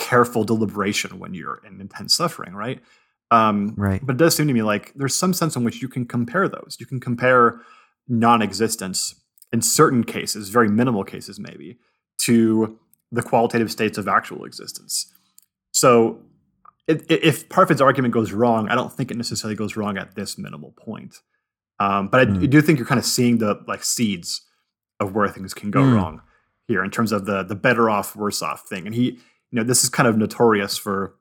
careful 0.00 0.42
deliberation 0.42 1.20
when 1.20 1.34
you're 1.34 1.62
in 1.64 1.80
intense 1.80 2.14
suffering, 2.14 2.54
right? 2.54 2.80
Um, 3.30 3.74
right. 3.76 4.04
But 4.04 4.14
it 4.14 4.18
does 4.18 4.34
seem 4.34 4.48
to 4.48 4.52
me 4.52 4.62
like 4.62 4.92
there's 4.96 5.14
some 5.14 5.32
sense 5.32 5.54
in 5.54 5.62
which 5.62 5.80
you 5.80 5.88
can 5.88 6.04
compare 6.06 6.48
those. 6.48 6.76
You 6.80 6.86
can 6.86 6.98
compare 6.98 7.60
non-existence 8.08 9.14
in 9.52 9.62
certain 9.62 10.02
cases, 10.02 10.48
very 10.48 10.68
minimal 10.68 11.04
cases, 11.04 11.38
maybe, 11.38 11.78
to 12.24 12.78
the 13.12 13.22
qualitative 13.22 13.70
states 13.70 13.98
of 13.98 14.08
actual 14.08 14.44
existence. 14.44 15.12
So 15.72 16.20
if 16.86 17.48
Parfit's 17.48 17.80
argument 17.80 18.14
goes 18.14 18.32
wrong, 18.32 18.68
I 18.68 18.74
don't 18.74 18.92
think 18.92 19.10
it 19.10 19.16
necessarily 19.16 19.56
goes 19.56 19.76
wrong 19.76 19.96
at 19.96 20.14
this 20.14 20.38
minimal 20.38 20.72
point. 20.72 21.16
Um, 21.78 22.08
but 22.08 22.20
I, 22.20 22.24
mm. 22.26 22.50
Do 22.50 22.60
think 22.60 22.78
you're 22.78 22.86
kind 22.86 22.98
of 22.98 23.04
seeing 23.04 23.38
the 23.38 23.60
like 23.66 23.84
seeds 23.84 24.42
of 24.98 25.14
where 25.14 25.28
things 25.28 25.54
can 25.54 25.70
go 25.70 25.82
mm. 25.82 25.94
wrong 25.94 26.20
here 26.68 26.84
in 26.84 26.90
terms 26.90 27.10
of 27.10 27.24
the 27.24 27.42
the 27.42 27.54
better 27.54 27.88
off, 27.88 28.14
worse 28.14 28.42
off 28.42 28.68
thing. 28.68 28.86
And 28.86 28.94
he, 28.94 29.04
you 29.04 29.18
know, 29.52 29.62
this 29.62 29.82
is 29.82 29.88
kind 29.88 30.08
of 30.08 30.16
notorious 30.16 30.76
for 30.76 31.14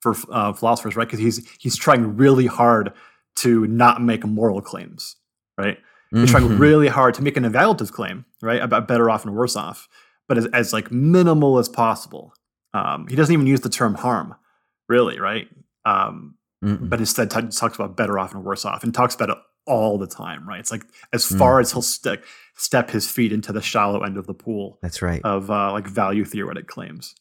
for 0.00 0.14
uh, 0.30 0.52
philosophers, 0.52 0.96
right? 0.96 1.06
Because 1.06 1.20
he's 1.20 1.46
he's 1.58 1.76
trying 1.76 2.16
really 2.16 2.46
hard 2.46 2.92
to 3.36 3.66
not 3.66 4.00
make 4.00 4.24
moral 4.24 4.60
claims, 4.60 5.16
right? 5.58 5.78
He's 6.10 6.20
mm-hmm. 6.20 6.30
trying 6.30 6.58
really 6.58 6.88
hard 6.88 7.14
to 7.14 7.22
make 7.22 7.36
an 7.36 7.44
evaluative 7.44 7.90
claim, 7.92 8.24
right, 8.42 8.60
about 8.62 8.86
better 8.86 9.10
off 9.10 9.24
and 9.24 9.34
worse 9.34 9.56
off 9.56 9.88
but 10.32 10.38
as, 10.38 10.46
as 10.54 10.72
like 10.72 10.90
minimal 10.90 11.58
as 11.58 11.68
possible. 11.68 12.32
Um, 12.72 13.06
he 13.06 13.16
doesn't 13.16 13.34
even 13.34 13.46
use 13.46 13.60
the 13.60 13.68
term 13.68 13.94
harm, 13.94 14.34
really, 14.88 15.20
right? 15.20 15.46
Um, 15.84 16.36
but 16.62 17.00
instead 17.00 17.30
t- 17.30 17.48
talks 17.48 17.74
about 17.74 17.98
better 17.98 18.18
off 18.18 18.32
and 18.32 18.42
worse 18.42 18.64
off, 18.64 18.82
and 18.82 18.94
talks 18.94 19.14
about 19.14 19.28
it 19.28 19.36
all 19.66 19.98
the 19.98 20.06
time, 20.06 20.48
right? 20.48 20.58
It's 20.58 20.70
like 20.70 20.84
as 21.12 21.26
mm. 21.26 21.38
far 21.38 21.60
as 21.60 21.70
he'll 21.70 21.82
stick, 21.82 22.24
step 22.56 22.88
his 22.88 23.10
feet 23.10 23.30
into 23.30 23.52
the 23.52 23.60
shallow 23.60 24.04
end 24.04 24.16
of 24.16 24.26
the 24.26 24.32
pool. 24.32 24.78
That's 24.80 25.02
right. 25.02 25.20
Of 25.22 25.50
uh, 25.50 25.70
like 25.70 25.86
value 25.86 26.24
theoretic 26.24 26.66
claims. 26.66 27.14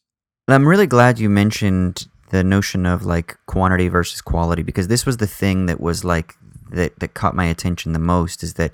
I'm 0.47 0.65
really 0.65 0.87
glad 0.87 1.19
you 1.19 1.29
mentioned 1.29 2.07
the 2.29 2.45
notion 2.45 2.85
of 2.85 3.05
like 3.05 3.37
quantity 3.45 3.89
versus 3.89 4.21
quality 4.21 4.63
because 4.63 4.87
this 4.87 5.05
was 5.05 5.17
the 5.17 5.27
thing 5.27 5.65
that 5.65 5.81
was 5.81 6.05
like 6.05 6.35
that 6.69 6.97
that 7.01 7.13
caught 7.13 7.35
my 7.35 7.47
attention 7.47 7.91
the 7.91 7.99
most 7.99 8.41
is 8.41 8.53
that 8.53 8.71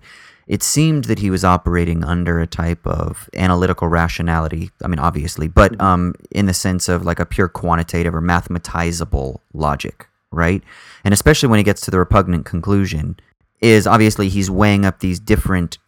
it 0.47 0.63
seemed 0.63 1.05
that 1.05 1.19
he 1.19 1.29
was 1.29 1.43
operating 1.43 2.03
under 2.03 2.39
a 2.39 2.47
type 2.47 2.85
of 2.87 3.29
analytical 3.33 3.87
rationality. 3.87 4.71
I 4.83 4.87
mean, 4.87 4.99
obviously, 4.99 5.47
but 5.47 5.73
mm-hmm. 5.73 5.81
um, 5.81 6.15
in 6.31 6.45
the 6.45 6.53
sense 6.53 6.87
of 6.87 7.03
like 7.03 7.19
a 7.19 7.25
pure 7.25 7.49
quantitative 7.49 8.15
or 8.15 8.21
mathematizable 8.21 9.39
logic, 9.53 10.07
right? 10.31 10.63
And 11.03 11.13
especially 11.13 11.49
when 11.49 11.57
he 11.57 11.63
gets 11.63 11.81
to 11.81 11.91
the 11.91 11.99
repugnant 11.99 12.45
conclusion, 12.45 13.17
is 13.59 13.87
obviously 13.87 14.29
he's 14.29 14.49
weighing 14.49 14.85
up 14.85 14.99
these 14.99 15.19
different 15.19 15.79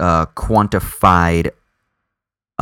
uh, 0.00 0.26
quantified 0.26 1.50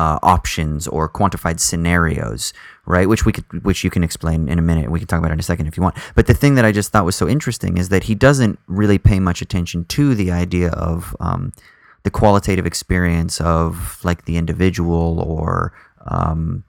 uh, 0.01 0.19
options 0.23 0.89
or 0.89 1.11
quantified 1.11 1.61
scenarios, 1.61 2.55
right? 2.87 3.07
Which 3.07 3.27
we 3.27 3.33
could, 3.33 3.45
which 3.63 3.85
you 3.85 3.91
can 3.91 4.03
explain 4.03 4.49
in 4.49 4.59
a 4.59 4.63
minute. 4.63 4.91
We 4.91 4.99
can 4.99 5.07
talk 5.07 5.19
about 5.19 5.31
it 5.31 5.35
in 5.35 5.41
a 5.41 5.43
second 5.43 5.67
if 5.67 5.77
you 5.77 5.83
want. 5.83 5.97
But 6.15 6.27
the 6.27 6.33
thing 6.33 6.55
that 6.55 6.65
I 6.65 6.73
just 6.73 6.91
thought 6.91 7.05
was 7.05 7.17
so 7.17 7.29
interesting 7.29 7.77
is 7.77 7.91
that 7.91 8.05
he 8.05 8.15
doesn't 8.15 8.59
really 8.67 8.97
pay 8.97 9.21
much 9.21 9.43
attention 9.43 9.85
to 9.97 10.15
the 10.15 10.31
idea 10.31 10.71
of 10.71 11.15
um, 11.21 11.53
the 12.05 12.11
qualitative 12.11 12.65
experience 12.65 13.43
of 13.43 14.03
like 14.03 14.25
the 14.25 14.39
individual, 14.39 15.21
or 15.21 15.75
um, 16.07 16.65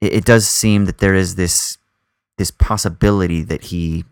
it, 0.00 0.14
it, 0.14 0.24
does 0.24 0.48
seem 0.48 0.86
that 0.86 0.96
there 0.96 1.14
is 1.14 1.34
this 1.34 1.76
this 2.38 2.50
possibility 2.50 3.42
that 3.42 3.64
he 3.64 4.06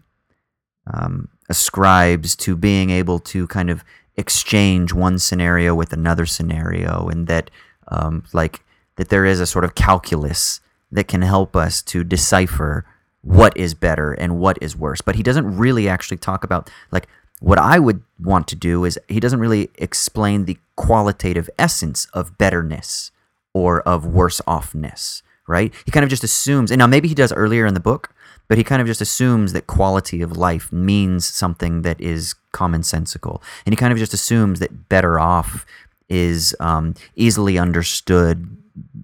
um, 0.93 1.31
ascribes 1.49 2.37
to 2.37 2.57
being 2.57 2.91
able 2.91 3.19
to 3.21 3.47
kind 3.47 3.71
of 3.71 3.83
exchange 4.19 4.93
one 4.93 5.19
scenario 5.19 5.75
with 5.75 5.95
another 5.95 6.27
scenario, 6.27 7.09
and 7.09 7.27
that 7.27 7.51
um, 7.91 8.24
like 8.32 8.61
that 8.97 9.09
there 9.09 9.24
is 9.24 9.41
a 9.41 9.47
sort 9.47 9.64
of 9.64 9.74
calculus 9.74 10.61
that 10.93 11.09
can 11.09 11.22
help 11.22 11.55
us 11.55 11.82
to 11.82 12.03
decipher 12.05 12.84
what 13.22 13.57
is 13.57 13.74
better 13.74 14.12
and 14.12 14.38
what 14.38 14.59
is 14.61 14.76
worse. 14.76 15.01
But 15.01 15.16
he 15.16 15.22
doesn't 15.22 15.57
really 15.57 15.88
actually 15.88 16.16
talk 16.16 16.43
about 16.45 16.70
like 16.91 17.07
what 17.41 17.59
I 17.59 17.78
would 17.78 18.03
want 18.18 18.47
to 18.49 18.57
do 18.57 18.84
is 18.84 18.99
he 19.09 19.20
doesn't 19.20 19.41
really 19.41 19.70
explain 19.76 20.45
the 20.45 20.59
qualitative 20.76 21.49
essence 21.59 22.07
of 22.12 22.36
betterness 22.38 23.11
or 23.55 23.80
of 23.82 24.07
worse 24.07 24.41
offness, 24.47 25.22
right? 25.49 25.72
He 25.84 25.91
kind 25.91 26.05
of 26.05 26.11
just 26.11 26.22
assumes, 26.22 26.70
and 26.70 26.78
now 26.78 26.86
maybe 26.86 27.09
he 27.09 27.14
does 27.14 27.32
earlier 27.32 27.66
in 27.66 27.74
the 27.74 27.80
book, 27.80 28.14
but 28.47 28.59
he 28.59 28.64
kind 28.64 28.82
of 28.82 28.86
just 28.86 29.01
assumes 29.01 29.53
that 29.53 29.66
quality 29.66 30.22
of 30.22 30.36
life 30.36 30.72
means 30.72 31.24
something 31.24 31.82
that 31.82 32.01
is 32.01 32.34
commonsensical, 32.53 33.41
and 33.64 33.72
he 33.72 33.76
kind 33.76 33.93
of 33.93 33.99
just 33.99 34.14
assumes 34.14 34.61
that 34.61 34.88
better 34.88 35.18
off 35.18 35.64
is 36.11 36.55
um, 36.61 36.95
easily 37.15 37.57
understood 37.57 38.57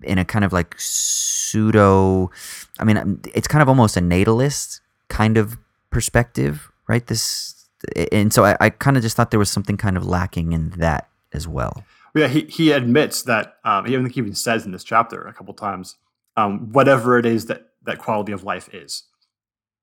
in 0.03 0.19
a 0.19 0.25
kind 0.25 0.45
of 0.45 0.53
like 0.53 0.75
pseudo. 0.77 2.31
I 2.79 2.85
mean, 2.85 3.21
it's 3.35 3.49
kind 3.49 3.63
of 3.63 3.69
almost 3.69 3.97
a 3.97 4.01
natalist 4.01 4.81
kind 5.09 5.39
of 5.39 5.57
perspective, 5.91 6.71
right? 6.89 7.07
This, 7.07 7.69
and 8.13 8.33
so 8.33 8.45
I, 8.45 8.57
I 8.61 8.71
kind 8.71 8.97
of 8.97 9.03
just 9.03 9.17
thought 9.17 9.31
there 9.31 9.39
was 9.39 9.51
something 9.51 9.77
kind 9.77 9.97
of 9.97 10.05
lacking 10.05 10.53
in 10.53 10.71
that 10.71 11.09
as 11.33 11.47
well. 11.49 11.85
Yeah, 12.15 12.29
he, 12.29 12.47
he 12.49 12.73
admits 12.73 13.23
that 13.23 13.57
um, 13.65 13.85
he 13.85 13.93
even 13.93 14.07
he 14.07 14.21
even 14.21 14.35
says 14.35 14.65
in 14.65 14.73
this 14.73 14.85
chapter 14.85 15.27
a 15.27 15.35
couple 15.35 15.53
times, 15.55 15.97
um, 16.37 16.73
whatever 16.73 17.19
it 17.19 17.27
is 17.27 17.47
that 17.47 17.69
that 17.85 17.99
quality 17.99 18.33
of 18.33 18.43
life 18.43 18.73
is, 18.73 19.05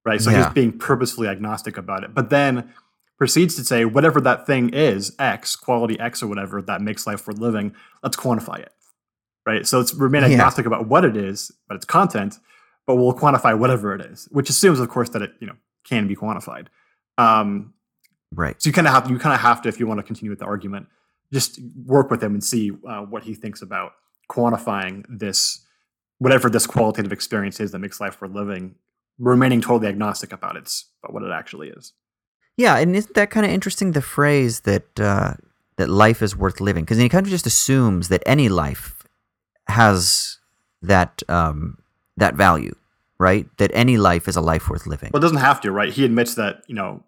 right? 0.03 0.19
So 0.19 0.31
yeah. 0.31 0.45
he's 0.45 0.53
being 0.53 0.77
purposefully 0.77 1.27
agnostic 1.27 1.77
about 1.77 2.03
it, 2.03 2.13
but 2.13 2.31
then 2.31 2.73
proceeds 3.17 3.55
to 3.55 3.63
say 3.63 3.85
whatever 3.85 4.19
that 4.21 4.45
thing 4.45 4.69
is, 4.73 5.15
X 5.19 5.55
quality 5.55 5.99
X 5.99 6.23
or 6.23 6.27
whatever 6.27 6.61
that 6.61 6.81
makes 6.81 7.07
life 7.07 7.25
worth 7.27 7.39
living. 7.39 7.73
Let's 8.01 8.17
quantify 8.17 8.59
it, 8.59 8.71
right? 9.45 9.65
So 9.65 9.79
it's 9.79 9.93
remain 9.93 10.23
agnostic 10.23 10.65
yeah. 10.65 10.69
about 10.69 10.87
what 10.87 11.05
it 11.05 11.15
is, 11.15 11.51
but 11.67 11.75
its 11.75 11.85
content, 11.85 12.39
but 12.85 12.95
we'll 12.95 13.13
quantify 13.13 13.57
whatever 13.57 13.93
it 13.95 14.01
is, 14.01 14.27
which 14.31 14.49
assumes, 14.49 14.79
of 14.79 14.89
course, 14.89 15.09
that 15.09 15.21
it 15.21 15.31
you 15.39 15.47
know 15.47 15.55
can 15.83 16.07
be 16.07 16.15
quantified. 16.15 16.67
Um, 17.17 17.73
right. 18.33 18.61
So 18.61 18.69
you 18.69 18.73
kind 18.73 18.87
of 18.87 18.93
have 18.93 19.09
you 19.09 19.19
kind 19.19 19.35
of 19.35 19.41
have 19.41 19.61
to 19.63 19.69
if 19.69 19.79
you 19.79 19.87
want 19.87 19.99
to 19.99 20.03
continue 20.03 20.29
with 20.29 20.39
the 20.39 20.45
argument 20.45 20.87
just 21.33 21.59
work 21.85 22.11
with 22.11 22.23
him 22.23 22.33
and 22.33 22.43
see 22.43 22.71
uh, 22.87 23.01
what 23.01 23.23
he 23.23 23.33
thinks 23.33 23.61
about 23.61 23.93
quantifying 24.31 25.03
this, 25.09 25.65
whatever 26.19 26.49
this 26.49 26.67
qualitative 26.67 27.11
experience 27.11 27.59
is 27.59 27.71
that 27.71 27.79
makes 27.79 27.99
life 27.99 28.21
worth 28.21 28.31
living, 28.31 28.75
remaining 29.17 29.59
totally 29.59 29.89
agnostic 29.89 30.31
about 30.31 30.55
its 30.55 30.91
about 31.03 31.13
what 31.13 31.23
it 31.23 31.31
actually 31.31 31.69
is. 31.69 31.93
Yeah, 32.57 32.77
and 32.77 32.95
isn't 32.95 33.15
that 33.15 33.29
kind 33.31 33.45
of 33.45 33.51
interesting? 33.51 33.91
The 33.91 34.01
phrase 34.01 34.61
that 34.61 34.99
uh, 34.99 35.33
that 35.77 35.89
life 35.89 36.21
is 36.21 36.35
worth 36.35 36.61
living, 36.61 36.83
because 36.83 36.97
he 36.97 37.09
kind 37.09 37.25
of 37.25 37.31
just 37.31 37.47
assumes 37.47 38.09
that 38.09 38.21
any 38.25 38.49
life 38.49 39.03
has 39.67 40.39
that 40.81 41.23
um, 41.27 41.79
that 42.17 42.35
value, 42.35 42.75
right? 43.17 43.47
That 43.57 43.71
any 43.73 43.97
life 43.97 44.27
is 44.27 44.35
a 44.35 44.41
life 44.41 44.69
worth 44.69 44.85
living. 44.85 45.11
Well, 45.13 45.19
it 45.19 45.25
doesn't 45.25 45.37
have 45.37 45.61
to, 45.61 45.71
right? 45.71 45.91
He 45.91 46.05
admits 46.05 46.35
that 46.35 46.63
you 46.67 46.75
know 46.75 47.03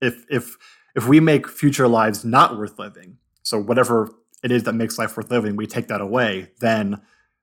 if 0.00 0.24
if 0.28 0.56
if 0.94 1.06
we 1.06 1.20
make 1.20 1.48
future 1.48 1.88
lives 1.88 2.24
not 2.24 2.58
worth 2.58 2.78
living, 2.78 3.16
so 3.42 3.58
whatever 3.58 4.10
it 4.42 4.50
is 4.52 4.64
that 4.64 4.74
makes 4.74 4.98
life 4.98 5.16
worth 5.16 5.30
living, 5.30 5.56
we 5.56 5.66
take 5.66 5.88
that 5.88 6.00
away, 6.00 6.50
then 6.60 7.00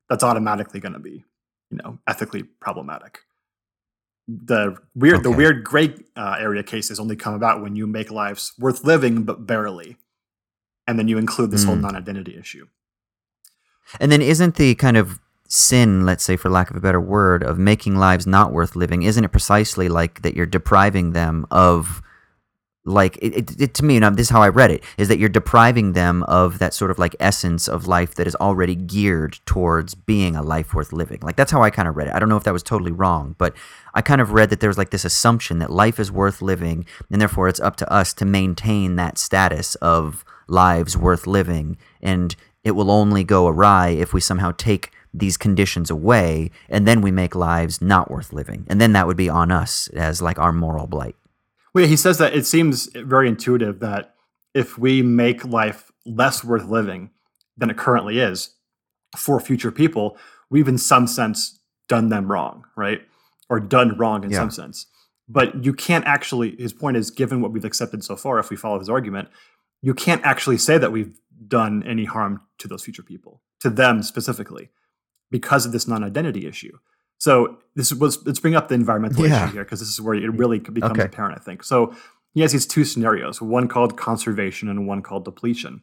that's 0.09 0.23
automatically 0.23 0.79
going 0.79 0.93
to 0.93 0.99
be, 0.99 1.23
you 1.69 1.77
know, 1.77 1.99
ethically 2.07 2.43
problematic. 2.43 3.19
The 4.27 4.75
weird, 4.93 5.15
okay. 5.15 5.23
the 5.23 5.31
weird 5.31 5.63
gray 5.63 5.95
uh, 6.15 6.35
area 6.39 6.61
cases 6.63 6.99
only 6.99 7.15
come 7.15 7.33
about 7.33 7.61
when 7.61 7.75
you 7.75 7.87
make 7.87 8.11
lives 8.11 8.53
worth 8.59 8.83
living, 8.83 9.23
but 9.23 9.47
barely, 9.47 9.97
and 10.85 10.99
then 10.99 11.07
you 11.07 11.17
include 11.17 11.51
this 11.51 11.63
mm. 11.63 11.67
whole 11.67 11.75
hmm. 11.75 11.81
non-identity 11.81 12.37
issue. 12.37 12.67
And 14.01 14.11
then, 14.11 14.21
isn't 14.21 14.55
the 14.55 14.75
kind 14.75 14.97
of 14.97 15.19
sin, 15.47 16.05
let's 16.05 16.25
say, 16.25 16.35
for 16.35 16.49
lack 16.49 16.69
of 16.69 16.75
a 16.75 16.81
better 16.81 16.99
word, 16.99 17.41
of 17.41 17.57
making 17.57 17.95
lives 17.95 18.27
not 18.27 18.51
worth 18.51 18.75
living, 18.75 19.03
isn't 19.03 19.23
it 19.23 19.31
precisely 19.31 19.87
like 19.87 20.21
that 20.23 20.35
you're 20.35 20.45
depriving 20.45 21.13
them 21.13 21.45
of 21.49 22.01
like 22.87 23.17
it, 23.17 23.35
it, 23.35 23.61
it, 23.61 23.73
to 23.75 23.83
me 23.83 23.97
and 23.97 24.15
this 24.15 24.27
is 24.27 24.29
how 24.29 24.41
i 24.41 24.47
read 24.47 24.71
it 24.71 24.83
is 24.97 25.07
that 25.09 25.19
you're 25.19 25.29
depriving 25.29 25.93
them 25.93 26.23
of 26.23 26.59
that 26.59 26.73
sort 26.73 26.89
of 26.89 26.97
like 26.97 27.15
essence 27.19 27.67
of 27.67 27.87
life 27.87 28.15
that 28.15 28.25
is 28.25 28.35
already 28.37 28.75
geared 28.75 29.39
towards 29.45 29.93
being 29.93 30.35
a 30.35 30.41
life 30.41 30.73
worth 30.73 30.93
living. 30.93 31.19
Like 31.21 31.35
that's 31.35 31.51
how 31.51 31.61
i 31.63 31.69
kind 31.69 31.87
of 31.87 31.97
read 31.97 32.07
it. 32.07 32.13
I 32.13 32.19
don't 32.19 32.29
know 32.29 32.37
if 32.37 32.43
that 32.45 32.53
was 32.53 32.63
totally 32.63 32.91
wrong 32.91 33.35
but 33.37 33.55
i 33.93 34.01
kind 34.01 34.21
of 34.21 34.31
read 34.31 34.49
that 34.49 34.59
there 34.59 34.69
was 34.69 34.77
like 34.77 34.91
this 34.91 35.05
assumption 35.05 35.59
that 35.59 35.69
life 35.69 35.99
is 35.99 36.11
worth 36.11 36.41
living 36.41 36.85
and 37.11 37.21
therefore 37.21 37.47
it's 37.47 37.59
up 37.59 37.75
to 37.77 37.91
us 37.91 38.13
to 38.13 38.25
maintain 38.25 38.95
that 38.95 39.17
status 39.17 39.75
of 39.75 40.23
lives 40.47 40.95
worth 40.97 41.27
living 41.27 41.77
and 42.01 42.35
it 42.63 42.71
will 42.71 42.91
only 42.91 43.23
go 43.23 43.47
awry 43.47 43.89
if 43.89 44.13
we 44.13 44.21
somehow 44.21 44.51
take 44.57 44.91
these 45.13 45.37
conditions 45.37 45.89
away 45.89 46.51
and 46.69 46.87
then 46.87 47.01
we 47.01 47.11
make 47.11 47.33
lives 47.33 47.81
not 47.81 48.11
worth 48.11 48.33
living. 48.33 48.65
And 48.69 48.79
then 48.79 48.93
that 48.93 49.07
would 49.07 49.17
be 49.17 49.29
on 49.29 49.51
us 49.51 49.87
as 49.89 50.21
like 50.21 50.37
our 50.37 50.51
moral 50.51 50.87
blight 50.87 51.15
well, 51.77 51.83
yeah, 51.83 51.89
he 51.89 51.95
says 51.95 52.17
that 52.17 52.33
it 52.33 52.47
seems 52.47 52.89
very 52.95 53.27
intuitive 53.27 53.81
that 53.81 54.15
if 54.55 54.79
we 54.79 55.03
make 55.03 55.45
life 55.45 55.91
less 56.07 56.43
worth 56.43 56.65
living 56.65 57.11
than 57.55 57.69
it 57.69 57.77
currently 57.77 58.17
is 58.17 58.55
for 59.15 59.39
future 59.39 59.71
people, 59.71 60.17
we've 60.49 60.67
in 60.67 60.79
some 60.79 61.05
sense 61.05 61.59
done 61.87 62.09
them 62.09 62.31
wrong, 62.31 62.65
right? 62.75 63.01
Or 63.47 63.59
done 63.59 63.95
wrong 63.95 64.23
in 64.23 64.31
yeah. 64.31 64.39
some 64.39 64.49
sense. 64.49 64.87
But 65.29 65.63
you 65.63 65.71
can't 65.71 66.03
actually, 66.07 66.55
his 66.55 66.73
point 66.73 66.97
is, 66.97 67.11
given 67.11 67.41
what 67.41 67.51
we've 67.51 67.63
accepted 67.63 68.03
so 68.03 68.15
far, 68.15 68.39
if 68.39 68.49
we 68.49 68.55
follow 68.55 68.79
his 68.79 68.89
argument, 68.89 69.29
you 69.83 69.93
can't 69.93 70.23
actually 70.25 70.57
say 70.57 70.79
that 70.79 70.91
we've 70.91 71.19
done 71.47 71.83
any 71.83 72.05
harm 72.05 72.41
to 72.57 72.67
those 72.67 72.83
future 72.83 73.03
people, 73.03 73.43
to 73.59 73.69
them 73.69 74.01
specifically, 74.01 74.71
because 75.29 75.67
of 75.67 75.73
this 75.73 75.87
non 75.87 76.03
identity 76.03 76.47
issue. 76.47 76.79
So 77.17 77.57
this 77.75 77.93
was 77.93 78.25
let's 78.25 78.39
bring 78.39 78.55
up 78.55 78.67
the 78.67 78.75
environmental 78.75 79.27
yeah. 79.27 79.45
issue 79.45 79.53
here 79.53 79.63
because 79.63 79.79
this 79.79 79.89
is 79.89 80.01
where 80.01 80.15
it 80.15 80.31
really 80.33 80.59
becomes 80.59 80.91
okay. 80.91 81.03
apparent, 81.05 81.39
I 81.39 81.43
think. 81.43 81.63
So 81.63 81.95
he 82.33 82.41
has 82.41 82.51
these 82.51 82.65
two 82.65 82.85
scenarios, 82.85 83.41
one 83.41 83.67
called 83.67 83.97
conservation 83.97 84.69
and 84.69 84.87
one 84.87 85.01
called 85.01 85.25
depletion. 85.25 85.81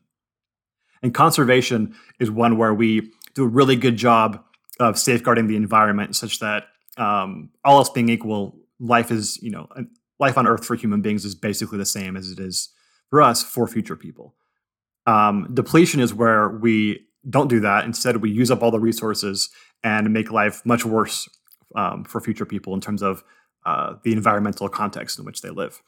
And 1.02 1.12
conservation 1.12 1.94
is 2.18 2.30
one 2.30 2.56
where 2.56 2.72
we 2.72 3.12
do 3.34 3.44
a 3.44 3.48
really 3.48 3.76
good 3.76 3.96
job 3.96 4.42
of 4.80 4.98
safeguarding 4.98 5.48
the 5.48 5.56
environment 5.56 6.16
such 6.16 6.38
that 6.38 6.64
um, 6.96 7.50
all 7.64 7.78
else 7.78 7.90
being 7.90 8.08
equal, 8.08 8.56
life 8.78 9.10
is, 9.10 9.40
you 9.42 9.50
know, 9.50 9.68
life 10.18 10.38
on 10.38 10.46
Earth 10.46 10.64
for 10.64 10.76
human 10.76 11.02
beings 11.02 11.24
is 11.24 11.34
basically 11.34 11.78
the 11.78 11.86
same 11.86 12.16
as 12.16 12.30
it 12.30 12.38
is 12.38 12.70
for 13.10 13.20
us 13.20 13.42
for 13.42 13.66
future 13.66 13.96
people. 13.96 14.34
Um, 15.06 15.50
depletion 15.52 16.00
is 16.00 16.14
where 16.14 16.48
we 16.48 17.06
don't 17.28 17.48
do 17.48 17.60
that. 17.60 17.84
Instead, 17.84 18.18
we 18.18 18.30
use 18.30 18.50
up 18.50 18.62
all 18.62 18.70
the 18.70 18.80
resources 18.80 19.50
and 19.82 20.12
make 20.12 20.30
life 20.30 20.64
much 20.64 20.84
worse 20.84 21.28
um, 21.74 22.04
for 22.04 22.20
future 22.20 22.46
people 22.46 22.74
in 22.74 22.80
terms 22.80 23.02
of 23.02 23.22
uh, 23.66 23.94
the 24.02 24.12
environmental 24.12 24.68
context 24.68 25.18
in 25.18 25.24
which 25.24 25.42
they 25.42 25.50
live. 25.50 25.82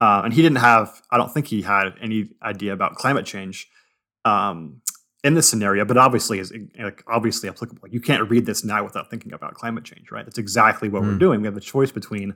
Uh, 0.00 0.22
and 0.24 0.32
he 0.32 0.42
didn't 0.42 0.58
have, 0.58 1.02
I 1.10 1.16
don't 1.18 1.32
think 1.32 1.46
he 1.46 1.62
had 1.62 1.94
any 2.00 2.30
idea 2.42 2.72
about 2.72 2.94
climate 2.94 3.26
change 3.26 3.68
um, 4.24 4.80
in 5.22 5.34
this 5.34 5.48
scenario, 5.48 5.84
but 5.84 5.96
obviously 5.96 6.38
is 6.38 6.52
like, 6.78 7.04
obviously 7.06 7.48
applicable. 7.48 7.88
You 7.88 8.00
can't 8.00 8.28
read 8.30 8.46
this 8.46 8.64
now 8.64 8.82
without 8.82 9.10
thinking 9.10 9.32
about 9.32 9.54
climate 9.54 9.84
change, 9.84 10.10
right? 10.10 10.24
That's 10.24 10.38
exactly 10.38 10.88
what 10.88 11.02
mm. 11.02 11.06
we're 11.06 11.18
doing. 11.18 11.40
We 11.42 11.46
have 11.46 11.56
a 11.56 11.60
choice 11.60 11.92
between, 11.92 12.34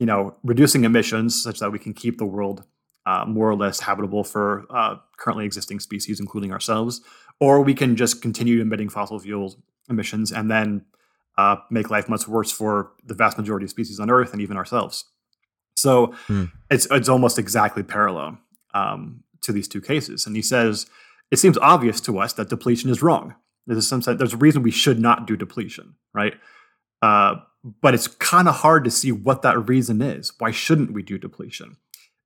you 0.00 0.06
know, 0.06 0.36
reducing 0.42 0.84
emissions 0.84 1.40
such 1.40 1.60
that 1.60 1.70
we 1.70 1.78
can 1.78 1.94
keep 1.94 2.18
the 2.18 2.26
world 2.26 2.64
uh, 3.06 3.24
more 3.26 3.48
or 3.48 3.56
less 3.56 3.80
habitable 3.80 4.24
for 4.24 4.66
uh, 4.70 4.96
currently 5.18 5.44
existing 5.44 5.80
species, 5.80 6.20
including 6.20 6.52
ourselves, 6.52 7.00
or 7.40 7.62
we 7.62 7.74
can 7.74 7.96
just 7.96 8.22
continue 8.22 8.60
emitting 8.60 8.88
fossil 8.88 9.18
fuel 9.18 9.56
emissions 9.88 10.30
and 10.30 10.50
then 10.50 10.84
uh, 11.38 11.56
make 11.70 11.90
life 11.90 12.08
much 12.08 12.28
worse 12.28 12.52
for 12.52 12.92
the 13.04 13.14
vast 13.14 13.38
majority 13.38 13.64
of 13.64 13.70
species 13.70 13.98
on 13.98 14.10
Earth 14.10 14.32
and 14.32 14.42
even 14.42 14.56
ourselves. 14.56 15.06
So 15.76 16.14
hmm. 16.26 16.44
it's 16.70 16.86
it's 16.90 17.08
almost 17.08 17.38
exactly 17.38 17.82
parallel 17.82 18.38
um, 18.74 19.24
to 19.42 19.52
these 19.52 19.66
two 19.66 19.80
cases. 19.80 20.26
And 20.26 20.36
he 20.36 20.42
says 20.42 20.86
it 21.30 21.38
seems 21.38 21.56
obvious 21.58 22.00
to 22.02 22.18
us 22.18 22.34
that 22.34 22.50
depletion 22.50 22.90
is 22.90 23.02
wrong. 23.02 23.34
There's 23.66 23.88
some 23.88 24.00
there's 24.00 24.34
a 24.34 24.38
reason 24.38 24.62
we 24.62 24.70
should 24.70 25.00
not 25.00 25.26
do 25.26 25.36
depletion, 25.36 25.94
right? 26.12 26.34
Uh, 27.00 27.36
but 27.82 27.94
it's 27.94 28.06
kind 28.06 28.48
of 28.48 28.56
hard 28.56 28.84
to 28.84 28.90
see 28.90 29.12
what 29.12 29.42
that 29.42 29.68
reason 29.68 30.02
is. 30.02 30.32
Why 30.38 30.50
shouldn't 30.50 30.92
we 30.92 31.02
do 31.02 31.18
depletion? 31.18 31.76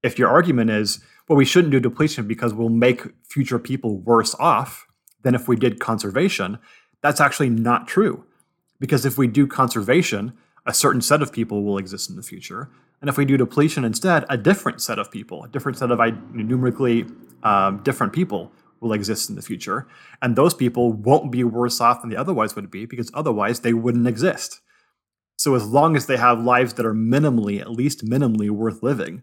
If 0.02 0.18
your 0.18 0.28
argument 0.28 0.70
is, 0.70 1.00
well, 1.28 1.36
we 1.36 1.44
shouldn't 1.44 1.72
do 1.72 1.80
depletion 1.80 2.26
because 2.26 2.52
we'll 2.52 2.68
make 2.68 3.02
future 3.28 3.58
people 3.58 3.98
worse 3.98 4.34
off 4.38 4.86
than 5.25 5.35
if 5.35 5.49
we 5.49 5.57
did 5.57 5.81
conservation, 5.81 6.59
that's 7.03 7.20
actually 7.20 7.51
not 7.51 7.89
true. 7.89 8.25
Because 8.79 9.05
if 9.05 9.18
we 9.18 9.27
do 9.27 9.47
conservation, 9.47 10.33
a 10.64 10.72
certain 10.72 11.01
set 11.01 11.20
of 11.20 11.33
people 11.33 11.64
will 11.64 11.79
exist 11.79 12.09
in 12.09 12.16
the 12.16 12.22
future. 12.22 12.70
And 13.01 13.11
if 13.11 13.18
we 13.18 13.25
do 13.25 13.37
depletion 13.37 13.85
instead, 13.85 14.25
a 14.29 14.37
different 14.37 14.81
set 14.81 14.99
of 14.99 15.11
people, 15.11 15.45
a 15.45 15.49
different 15.49 15.79
set 15.79 15.91
of 15.91 16.01
numerically 16.33 17.07
um, 17.43 17.83
different 17.83 18.12
people 18.12 18.53
will 18.81 18.93
exist 18.93 19.29
in 19.29 19.37
the 19.37 19.43
future. 19.43 19.87
And 20.22 20.37
those 20.37 20.55
people 20.55 20.93
won't 20.93 21.33
be 21.33 21.45
worse 21.45 21.81
off 21.81 22.01
than 22.01 22.11
they 22.11 22.16
otherwise 22.16 22.55
would 22.55 22.70
be 22.70 22.87
because 22.87 23.11
otherwise 23.12 23.61
they 23.61 23.72
wouldn't 23.72 24.07
exist. 24.07 24.61
So 25.37 25.55
as 25.55 25.66
long 25.66 25.97
as 25.97 26.07
they 26.07 26.16
have 26.16 26.43
lives 26.43 26.75
that 26.75 26.87
are 26.87 26.95
minimally, 26.95 27.61
at 27.61 27.70
least 27.70 28.05
minimally 28.05 28.51
worth 28.51 28.83
living, 28.83 29.22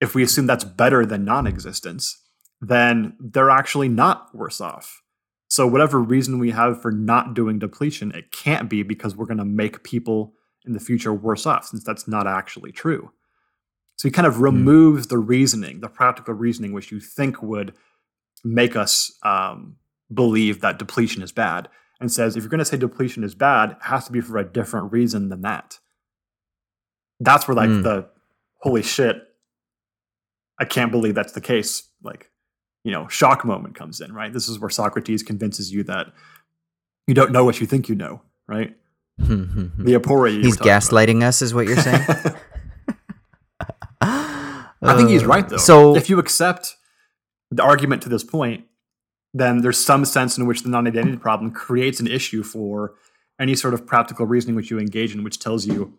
if 0.00 0.14
we 0.14 0.22
assume 0.22 0.46
that's 0.46 0.64
better 0.64 1.06
than 1.06 1.24
non 1.24 1.46
existence, 1.46 2.22
then 2.60 3.14
they're 3.20 3.50
actually 3.50 3.88
not 3.88 4.34
worse 4.34 4.60
off. 4.60 5.02
So 5.50 5.66
whatever 5.66 6.00
reason 6.00 6.38
we 6.38 6.52
have 6.52 6.80
for 6.80 6.92
not 6.92 7.34
doing 7.34 7.58
depletion, 7.58 8.12
it 8.12 8.30
can't 8.30 8.70
be 8.70 8.84
because 8.84 9.16
we're 9.16 9.26
going 9.26 9.38
to 9.38 9.44
make 9.44 9.82
people 9.82 10.32
in 10.64 10.74
the 10.74 10.80
future 10.80 11.12
worse 11.12 11.44
off, 11.44 11.66
since 11.66 11.82
that's 11.82 12.06
not 12.06 12.28
actually 12.28 12.70
true. 12.70 13.10
So 13.96 14.06
he 14.06 14.12
kind 14.12 14.26
of 14.26 14.36
hmm. 14.36 14.42
removes 14.42 15.06
mm. 15.06 15.10
the 15.10 15.18
reasoning, 15.18 15.80
the 15.80 15.88
practical 15.88 16.34
reasoning, 16.34 16.72
which 16.72 16.92
you 16.92 17.00
think 17.00 17.42
would 17.42 17.74
make 18.44 18.76
us 18.76 19.12
um, 19.24 19.76
believe 20.14 20.60
that 20.60 20.78
depletion 20.78 21.20
is 21.20 21.32
bad, 21.32 21.68
and 22.00 22.12
says 22.12 22.36
if 22.36 22.44
you're 22.44 22.50
going 22.50 22.60
to 22.60 22.64
say 22.64 22.76
depletion 22.76 23.24
is 23.24 23.34
bad, 23.34 23.72
it 23.72 23.78
has 23.80 24.06
to 24.06 24.12
be 24.12 24.20
for 24.20 24.38
a 24.38 24.44
different 24.44 24.92
reason 24.92 25.30
than 25.30 25.42
that. 25.42 25.80
That's 27.18 27.48
where 27.48 27.56
like 27.56 27.68
Mm. 27.68 27.82
the 27.82 28.08
holy 28.58 28.82
shit, 28.82 29.16
I 30.58 30.64
can't 30.64 30.92
believe 30.92 31.14
that's 31.14 31.32
the 31.32 31.40
case. 31.40 31.88
Like, 32.02 32.29
you 32.84 32.92
know, 32.92 33.08
shock 33.08 33.44
moment 33.44 33.74
comes 33.74 34.00
in, 34.00 34.12
right? 34.12 34.32
This 34.32 34.48
is 34.48 34.58
where 34.58 34.70
Socrates 34.70 35.22
convinces 35.22 35.72
you 35.72 35.82
that 35.84 36.12
you 37.06 37.14
don't 37.14 37.32
know 37.32 37.44
what 37.44 37.60
you 37.60 37.66
think 37.66 37.88
you 37.88 37.94
know, 37.94 38.22
right? 38.46 38.76
The 39.84 39.92
aporia 39.92 40.42
he's 40.42 40.56
talking 40.56 40.70
about. 40.70 40.82
gaslighting 40.82 41.22
us, 41.22 41.42
is 41.42 41.52
what 41.52 41.66
you're 41.66 41.76
saying. 41.76 42.06
I 44.00 44.96
think 44.96 45.10
he's 45.10 45.24
right 45.24 45.46
though. 45.46 45.58
So 45.58 45.94
if 45.94 46.08
you 46.08 46.18
accept 46.18 46.76
the 47.50 47.62
argument 47.62 48.02
to 48.02 48.08
this 48.08 48.24
point, 48.24 48.64
then 49.34 49.60
there's 49.60 49.84
some 49.84 50.04
sense 50.04 50.38
in 50.38 50.46
which 50.46 50.62
the 50.62 50.70
non-identity 50.70 51.18
problem 51.18 51.50
creates 51.50 52.00
an 52.00 52.06
issue 52.06 52.42
for 52.42 52.94
any 53.38 53.54
sort 53.54 53.74
of 53.74 53.86
practical 53.86 54.26
reasoning 54.26 54.56
which 54.56 54.70
you 54.70 54.78
engage 54.78 55.14
in, 55.14 55.22
which 55.22 55.38
tells 55.38 55.66
you 55.66 55.94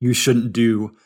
you 0.00 0.12
shouldn't 0.12 0.52
do 0.52 0.96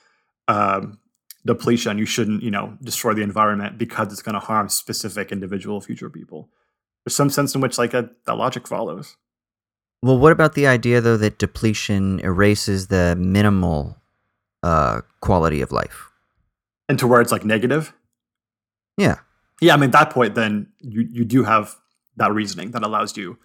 um, 0.48 0.98
depletion, 1.44 1.98
you 1.98 2.06
shouldn't, 2.06 2.42
you 2.42 2.50
know, 2.50 2.76
destroy 2.82 3.14
the 3.14 3.22
environment 3.22 3.78
because 3.78 4.12
it's 4.12 4.22
going 4.22 4.34
to 4.34 4.40
harm 4.40 4.68
specific 4.68 5.32
individual 5.32 5.80
future 5.80 6.08
people. 6.10 6.48
There's 7.04 7.16
some 7.16 7.30
sense 7.30 7.54
in 7.54 7.60
which 7.60 7.78
like 7.78 7.94
a, 7.94 8.10
that 8.26 8.34
logic 8.36 8.68
follows. 8.68 9.16
Well, 10.02 10.18
what 10.18 10.32
about 10.32 10.54
the 10.54 10.66
idea 10.66 11.00
though 11.00 11.16
that 11.16 11.38
depletion 11.38 12.20
erases 12.20 12.88
the 12.88 13.16
minimal 13.16 13.96
uh, 14.62 15.00
quality 15.20 15.60
of 15.60 15.72
life? 15.72 16.10
And 16.88 16.98
to 16.98 17.06
where 17.06 17.20
it's 17.20 17.32
like 17.32 17.44
negative, 17.44 17.92
Yeah. 18.98 19.18
yeah, 19.60 19.74
I 19.74 19.76
mean, 19.76 19.88
at 19.88 19.92
that 19.92 20.10
point, 20.10 20.34
then 20.34 20.68
you 20.80 21.06
you 21.10 21.24
do 21.24 21.44
have 21.44 21.76
that 22.16 22.32
reasoning 22.32 22.72
that 22.72 22.82
allows 22.82 23.16
you 23.16 23.38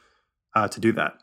uh, 0.56 0.68
to 0.68 0.80
do 0.80 0.92
that. 0.94 1.22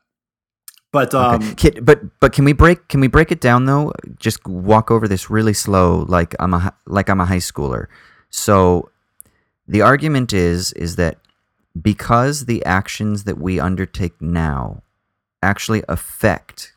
But 0.94 1.12
um, 1.14 1.34
Okay. 1.42 1.54
Kid- 1.56 1.84
but 1.84 1.98
but 2.20 2.32
can 2.32 2.44
we 2.44 2.52
break 2.54 2.86
can 2.88 3.00
we 3.00 3.08
break 3.08 3.32
it 3.32 3.40
down 3.40 3.66
though? 3.66 3.92
Just 4.16 4.46
walk 4.46 4.90
over 4.90 5.06
this 5.08 5.28
really 5.28 5.52
slow, 5.52 6.06
like 6.08 6.34
I'm 6.38 6.54
a 6.54 6.72
like 6.86 7.08
I'm 7.10 7.20
a 7.20 7.26
high 7.26 7.42
schooler. 7.50 7.86
So 8.30 8.90
the 9.66 9.82
argument 9.82 10.32
is 10.32 10.72
is 10.74 10.94
that 10.96 11.18
because 11.90 12.44
the 12.46 12.64
actions 12.64 13.24
that 13.24 13.38
we 13.38 13.58
undertake 13.58 14.22
now 14.22 14.82
actually 15.42 15.82
affect 15.88 16.72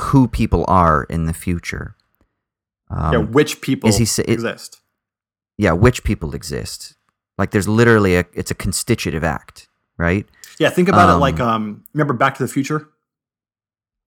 who 0.00 0.26
people 0.28 0.64
are 0.68 1.04
in 1.04 1.26
the 1.26 1.32
future. 1.32 1.94
Um, 2.90 3.12
yeah, 3.12 3.18
which 3.20 3.60
people 3.60 3.88
is 3.88 3.96
he 3.98 4.22
it- 4.22 4.28
exist? 4.28 4.80
yeah, 5.58 5.72
which 5.72 6.02
people 6.04 6.34
exist. 6.34 6.96
Like 7.38 7.50
there's 7.52 7.68
literally 7.68 8.16
a 8.16 8.24
it's 8.34 8.50
a 8.50 8.54
constitutive 8.56 9.22
act, 9.24 9.65
right? 9.98 10.26
Yeah, 10.58 10.70
think 10.70 10.88
about 10.88 11.08
it 11.08 11.12
Um, 11.14 11.20
like 11.20 11.40
um, 11.40 11.84
remember 11.92 12.14
Back 12.14 12.36
to 12.36 12.42
the 12.42 12.48
Future 12.48 12.88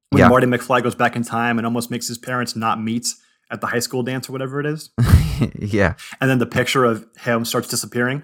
when 0.10 0.20
Yeah. 0.22 0.30
Marty 0.30 0.48
McFly 0.48 0.82
goes 0.82 0.96
back 0.96 1.16
in 1.16 1.24
time 1.24 1.58
and 1.60 1.66
almost 1.66 1.92
makes 1.92 2.08
his 2.08 2.18
parents 2.18 2.56
not 2.56 2.82
meet 2.82 3.08
at 3.52 3.62
the 3.62 3.68
high 3.68 3.80
school 3.80 4.04
dance 4.04 4.30
or 4.30 4.32
whatever 4.32 4.60
it 4.60 4.66
is, 4.66 4.90
yeah. 5.60 5.96
and 6.22 6.30
then 6.30 6.38
the 6.40 6.46
picture 6.46 6.86
of 6.86 7.06
him 7.22 7.44
starts 7.46 7.68
disappearing. 7.68 8.24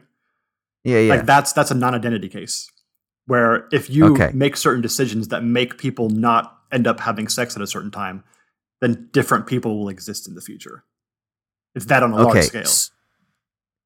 Yeah, 0.84 1.00
yeah. 1.00 1.14
Like 1.16 1.26
that's 1.26 1.52
that's 1.54 1.72
a 1.72 1.76
non-identity 1.76 2.30
case 2.30 2.70
where 3.26 3.68
if 3.72 3.90
you 3.90 4.06
Okay. 4.14 4.30
make 4.36 4.56
certain 4.56 4.82
decisions 4.82 5.30
that 5.30 5.44
make 5.44 5.80
people 5.80 6.10
not 6.10 6.60
end 6.72 6.86
up 6.86 7.00
having 7.00 7.28
sex 7.28 7.56
at 7.56 7.62
a 7.64 7.68
certain 7.68 7.90
time, 7.90 8.24
then 8.82 9.10
different 9.12 9.48
people 9.48 9.80
will 9.80 9.90
exist 9.90 10.28
in 10.28 10.36
the 10.36 10.42
future. 10.42 10.84
It's 11.74 11.86
that 11.86 12.04
on 12.04 12.12
a 12.14 12.18
large 12.22 12.44
scale. 12.44 12.64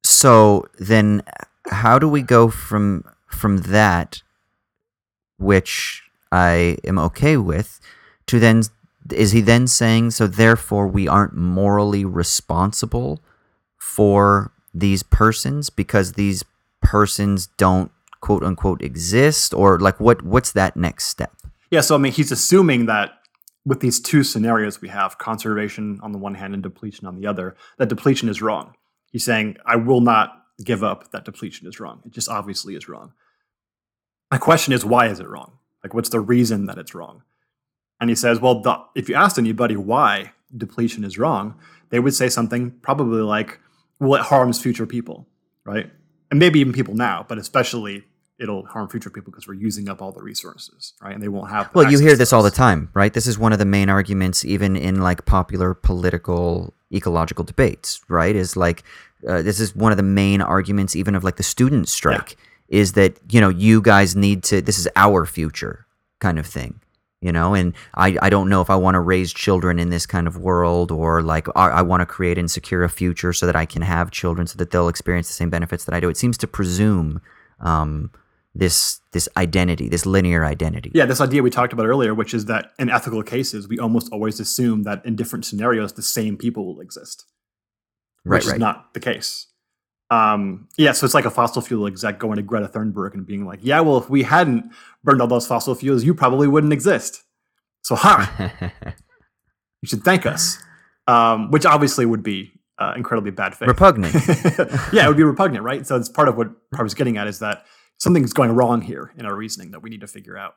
So 0.05 0.65
then 0.77 1.23
how 1.69 1.99
do 1.99 2.09
we 2.09 2.21
go 2.21 2.49
from 2.49 3.03
from 3.29 3.57
that 3.57 4.21
which 5.37 6.03
I 6.31 6.77
am 6.83 6.99
okay 6.99 7.37
with 7.37 7.79
to 8.27 8.39
then 8.39 8.63
is 9.11 9.31
he 9.31 9.41
then 9.41 9.67
saying 9.67 10.11
so 10.11 10.27
therefore 10.27 10.87
we 10.87 11.07
aren't 11.07 11.35
morally 11.35 12.05
responsible 12.05 13.21
for 13.77 14.51
these 14.73 15.03
persons 15.03 15.69
because 15.69 16.13
these 16.13 16.43
persons 16.81 17.47
don't 17.57 17.91
quote 18.21 18.43
unquote 18.43 18.81
exist 18.81 19.53
or 19.53 19.79
like 19.79 19.99
what 19.99 20.21
what's 20.21 20.51
that 20.51 20.75
next 20.75 21.05
step? 21.05 21.33
Yeah, 21.71 21.81
so 21.81 21.95
I 21.95 21.97
mean, 21.97 22.11
he's 22.11 22.31
assuming 22.31 22.87
that 22.87 23.11
with 23.65 23.79
these 23.79 23.99
two 23.99 24.23
scenarios 24.23 24.81
we 24.81 24.89
have, 24.89 25.17
conservation 25.17 25.99
on 26.01 26.11
the 26.11 26.17
one 26.17 26.35
hand 26.35 26.53
and 26.53 26.63
depletion 26.63 27.07
on 27.07 27.15
the 27.15 27.27
other, 27.27 27.55
that 27.77 27.89
depletion 27.89 28.29
is 28.29 28.41
wrong. 28.41 28.73
He's 29.11 29.23
saying, 29.23 29.57
I 29.65 29.75
will 29.75 30.01
not 30.01 30.38
give 30.63 30.83
up 30.83 31.11
that 31.11 31.25
depletion 31.25 31.67
is 31.67 31.79
wrong. 31.79 32.01
It 32.05 32.11
just 32.11 32.29
obviously 32.29 32.75
is 32.75 32.87
wrong. 32.87 33.13
My 34.31 34.37
question 34.37 34.73
is, 34.73 34.85
why 34.85 35.07
is 35.07 35.19
it 35.19 35.27
wrong? 35.27 35.53
Like, 35.83 35.93
what's 35.93 36.09
the 36.09 36.19
reason 36.19 36.65
that 36.65 36.77
it's 36.77 36.93
wrong? 36.93 37.23
And 37.99 38.09
he 38.09 38.15
says, 38.15 38.39
well, 38.39 38.61
the, 38.61 38.77
if 38.95 39.09
you 39.09 39.15
asked 39.15 39.37
anybody 39.37 39.75
why 39.75 40.33
depletion 40.55 41.03
is 41.03 41.17
wrong, 41.17 41.55
they 41.89 41.99
would 41.99 42.13
say 42.13 42.29
something 42.29 42.71
probably 42.81 43.21
like, 43.21 43.59
well, 43.99 44.19
it 44.19 44.25
harms 44.25 44.61
future 44.61 44.85
people, 44.85 45.27
right? 45.65 45.91
And 46.31 46.39
maybe 46.39 46.59
even 46.59 46.73
people 46.73 46.93
now, 46.93 47.25
but 47.27 47.37
especially 47.37 48.03
it'll 48.39 48.65
harm 48.65 48.87
future 48.87 49.09
people 49.09 49.31
because 49.31 49.47
we're 49.47 49.55
using 49.55 49.89
up 49.89 50.01
all 50.01 50.11
the 50.11 50.21
resources, 50.21 50.93
right? 51.01 51.13
And 51.13 51.21
they 51.21 51.27
won't 51.27 51.49
have. 51.49 51.69
Well, 51.73 51.91
you 51.91 51.99
hear 51.99 52.15
this 52.15 52.31
all 52.31 52.43
the 52.43 52.51
time, 52.51 52.89
right? 52.93 53.13
This 53.13 53.27
is 53.27 53.37
one 53.37 53.51
of 53.51 53.59
the 53.59 53.65
main 53.65 53.89
arguments, 53.89 54.45
even 54.45 54.75
in 54.75 55.01
like 55.01 55.25
popular 55.25 55.73
political 55.73 56.73
ecological 56.93 57.43
debates, 57.43 57.99
right? 58.07 58.35
Is 58.35 58.55
like 58.55 58.83
uh, 59.27 59.41
this 59.41 59.59
is 59.59 59.75
one 59.75 59.91
of 59.91 59.97
the 59.97 60.03
main 60.03 60.41
arguments, 60.41 60.95
even 60.95 61.15
of 61.15 61.23
like 61.23 61.35
the 61.37 61.43
student 61.43 61.87
strike, 61.87 62.37
is 62.67 62.93
that 62.93 63.17
you 63.29 63.41
know 63.41 63.49
you 63.49 63.81
guys 63.81 64.15
need 64.15 64.43
to. 64.43 64.61
This 64.61 64.79
is 64.79 64.87
our 64.95 65.25
future, 65.25 65.85
kind 66.19 66.39
of 66.39 66.45
thing, 66.45 66.79
you 67.21 67.31
know. 67.31 67.53
And 67.53 67.73
I 67.95 68.17
I 68.21 68.29
don't 68.29 68.49
know 68.49 68.61
if 68.61 68.69
I 68.69 68.75
want 68.75 68.95
to 68.95 68.99
raise 68.99 69.33
children 69.33 69.79
in 69.79 69.89
this 69.89 70.05
kind 70.05 70.27
of 70.27 70.37
world, 70.37 70.91
or 70.91 71.21
like 71.21 71.47
I, 71.55 71.69
I 71.69 71.81
want 71.81 72.01
to 72.01 72.05
create 72.05 72.37
and 72.37 72.49
secure 72.49 72.83
a 72.83 72.89
future 72.89 73.33
so 73.33 73.45
that 73.45 73.55
I 73.55 73.65
can 73.65 73.81
have 73.81 74.11
children, 74.11 74.47
so 74.47 74.57
that 74.57 74.71
they'll 74.71 74.89
experience 74.89 75.27
the 75.27 75.33
same 75.33 75.49
benefits 75.49 75.85
that 75.85 75.93
I 75.93 75.99
do. 75.99 76.09
It 76.09 76.17
seems 76.17 76.37
to 76.39 76.47
presume. 76.47 77.21
Um, 77.59 78.11
this 78.55 78.99
this 79.11 79.29
identity, 79.37 79.89
this 79.89 80.05
linear 80.05 80.45
identity. 80.45 80.91
Yeah, 80.93 81.05
this 81.05 81.21
idea 81.21 81.41
we 81.43 81.49
talked 81.49 81.73
about 81.73 81.85
earlier, 81.85 82.13
which 82.13 82.33
is 82.33 82.45
that 82.45 82.71
in 82.79 82.89
ethical 82.89 83.23
cases, 83.23 83.67
we 83.67 83.79
almost 83.79 84.11
always 84.11 84.39
assume 84.39 84.83
that 84.83 85.05
in 85.05 85.15
different 85.15 85.45
scenarios, 85.45 85.93
the 85.93 86.01
same 86.01 86.37
people 86.37 86.65
will 86.65 86.81
exist, 86.81 87.25
right, 88.25 88.37
which 88.37 88.45
right. 88.47 88.55
is 88.55 88.59
not 88.59 88.93
the 88.93 88.99
case. 88.99 89.47
Um, 90.11 90.67
yeah, 90.77 90.91
so 90.91 91.05
it's 91.05 91.13
like 91.13 91.25
a 91.25 91.31
fossil 91.31 91.61
fuel 91.61 91.85
exec 91.85 92.17
going 92.17 92.37
to 92.37 92.41
Greta 92.41 92.67
Thunberg 92.67 93.13
and 93.13 93.25
being 93.25 93.45
like, 93.45 93.59
"Yeah, 93.61 93.79
well, 93.81 93.97
if 93.97 94.09
we 94.09 94.23
hadn't 94.23 94.71
burned 95.03 95.21
all 95.21 95.27
those 95.27 95.45
fossil 95.45 95.75
fuels, 95.75 96.03
you 96.03 96.13
probably 96.13 96.47
wouldn't 96.47 96.73
exist." 96.73 97.23
So, 97.83 97.95
ha, 97.95 98.51
you 99.81 99.87
should 99.87 100.03
thank 100.03 100.25
us. 100.25 100.57
Um, 101.07 101.49
which 101.49 101.65
obviously 101.65 102.05
would 102.05 102.21
be 102.21 102.51
uh, 102.77 102.93
incredibly 102.95 103.31
bad 103.31 103.55
faith. 103.55 103.67
Repugnant. 103.67 104.13
yeah, 104.93 105.05
it 105.05 105.07
would 105.07 105.17
be 105.17 105.23
repugnant, 105.23 105.63
right? 105.63 105.85
So 105.85 105.95
it's 105.95 106.09
part 106.09 106.27
of 106.27 106.37
what 106.37 106.49
I 106.77 106.83
was 106.83 106.93
getting 106.93 107.17
at 107.17 107.27
is 107.27 107.39
that 107.39 107.65
something's 107.97 108.31
going 108.31 108.51
wrong 108.51 108.81
here 108.81 109.11
in 109.17 109.25
our 109.25 109.35
reasoning 109.35 109.71
that 109.71 109.81
we 109.81 109.89
need 109.89 110.01
to 110.01 110.07
figure 110.07 110.37
out. 110.37 110.55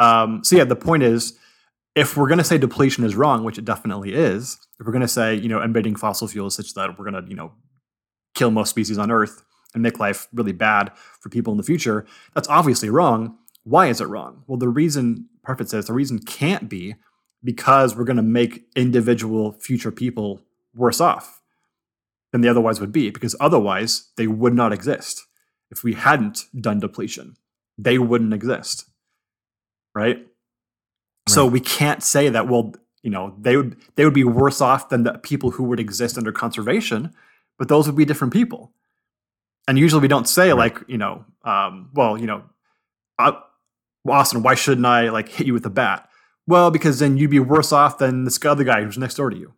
Um, 0.00 0.44
so 0.44 0.56
yeah, 0.56 0.64
the 0.64 0.76
point 0.76 1.02
is, 1.02 1.36
if 1.98 2.16
we're 2.16 2.28
going 2.28 2.38
to 2.38 2.44
say 2.44 2.58
depletion 2.58 3.02
is 3.02 3.16
wrong, 3.16 3.42
which 3.42 3.58
it 3.58 3.64
definitely 3.64 4.14
is, 4.14 4.56
if 4.78 4.86
we're 4.86 4.92
going 4.92 5.02
to 5.02 5.08
say 5.08 5.34
you 5.34 5.48
know 5.48 5.60
emitting 5.60 5.96
fossil 5.96 6.28
fuels 6.28 6.54
such 6.54 6.72
that 6.74 6.96
we're 6.96 7.10
going 7.10 7.22
to 7.22 7.28
you 7.28 7.34
know 7.34 7.52
kill 8.34 8.52
most 8.52 8.70
species 8.70 8.98
on 8.98 9.10
Earth 9.10 9.42
and 9.74 9.82
make 9.82 9.98
life 9.98 10.28
really 10.32 10.52
bad 10.52 10.92
for 11.20 11.28
people 11.28 11.52
in 11.52 11.56
the 11.56 11.64
future, 11.64 12.06
that's 12.34 12.48
obviously 12.48 12.88
wrong. 12.88 13.36
Why 13.64 13.88
is 13.88 14.00
it 14.00 14.06
wrong? 14.06 14.44
Well, 14.46 14.58
the 14.58 14.68
reason 14.68 15.28
Parfit 15.46 15.68
says 15.68 15.86
the 15.86 15.92
reason 15.92 16.20
can't 16.20 16.68
be 16.68 16.94
because 17.42 17.96
we're 17.96 18.04
going 18.04 18.16
to 18.16 18.22
make 18.22 18.66
individual 18.76 19.52
future 19.60 19.90
people 19.90 20.40
worse 20.74 21.00
off 21.00 21.42
than 22.30 22.42
they 22.42 22.48
otherwise 22.48 22.80
would 22.80 22.92
be, 22.92 23.10
because 23.10 23.34
otherwise 23.40 24.10
they 24.16 24.28
would 24.28 24.54
not 24.54 24.72
exist. 24.72 25.26
If 25.70 25.82
we 25.82 25.94
hadn't 25.94 26.44
done 26.58 26.78
depletion, 26.78 27.34
they 27.76 27.98
wouldn't 27.98 28.32
exist. 28.32 28.84
Right? 29.94 30.27
So 31.28 31.46
we 31.46 31.60
can't 31.60 32.02
say 32.02 32.28
that, 32.28 32.48
well, 32.48 32.74
you 33.02 33.10
know, 33.10 33.34
they 33.40 33.56
would 33.56 33.76
they 33.94 34.04
would 34.04 34.14
be 34.14 34.24
worse 34.24 34.60
off 34.60 34.88
than 34.88 35.04
the 35.04 35.14
people 35.18 35.52
who 35.52 35.64
would 35.64 35.80
exist 35.80 36.18
under 36.18 36.32
conservation, 36.32 37.14
but 37.58 37.68
those 37.68 37.86
would 37.86 37.96
be 37.96 38.04
different 38.04 38.32
people. 38.32 38.72
And 39.66 39.78
usually 39.78 40.02
we 40.02 40.08
don't 40.08 40.28
say 40.28 40.48
Right. 40.48 40.58
like, 40.58 40.84
you 40.88 40.98
know, 40.98 41.24
um, 41.44 41.90
well, 41.94 42.18
you 42.18 42.26
know, 42.26 42.42
uh, 43.18 43.32
well, 44.04 44.18
Austin, 44.18 44.42
why 44.42 44.54
shouldn't 44.54 44.86
I 44.86 45.10
like 45.10 45.28
hit 45.28 45.46
you 45.46 45.52
with 45.52 45.66
a 45.66 45.70
bat? 45.70 46.08
Well, 46.46 46.70
because 46.70 46.98
then 46.98 47.18
you'd 47.18 47.30
be 47.30 47.40
worse 47.40 47.72
off 47.72 47.98
than 47.98 48.24
this 48.24 48.42
other 48.44 48.64
guy 48.64 48.82
who's 48.82 48.96
next 48.96 49.16
door 49.16 49.28
to 49.30 49.36
you. 49.36 49.52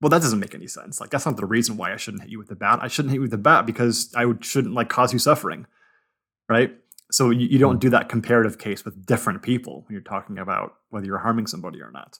Well, 0.00 0.10
that 0.10 0.22
doesn't 0.22 0.40
make 0.40 0.54
any 0.54 0.66
sense. 0.66 1.00
Like 1.00 1.10
that's 1.10 1.26
not 1.26 1.36
the 1.36 1.46
reason 1.46 1.76
why 1.76 1.92
I 1.92 1.96
shouldn't 1.96 2.22
hit 2.22 2.30
you 2.30 2.38
with 2.38 2.48
the 2.48 2.56
bat. 2.56 2.80
I 2.82 2.88
shouldn't 2.88 3.10
hit 3.10 3.16
you 3.16 3.22
with 3.22 3.30
the 3.30 3.38
bat 3.38 3.66
because 3.66 4.12
I 4.16 4.24
would, 4.26 4.44
shouldn't 4.44 4.74
like 4.74 4.88
cause 4.88 5.12
you 5.12 5.18
suffering, 5.18 5.66
right? 6.48 6.76
So 7.10 7.30
you, 7.30 7.46
you 7.46 7.58
don't 7.58 7.80
do 7.80 7.90
that 7.90 8.08
comparative 8.08 8.58
case 8.58 8.84
with 8.84 9.06
different 9.06 9.42
people 9.42 9.84
when 9.86 9.94
you're 9.94 10.02
talking 10.02 10.38
about 10.38 10.74
whether 10.90 11.06
you're 11.06 11.18
harming 11.18 11.46
somebody 11.46 11.80
or 11.80 11.90
not. 11.90 12.18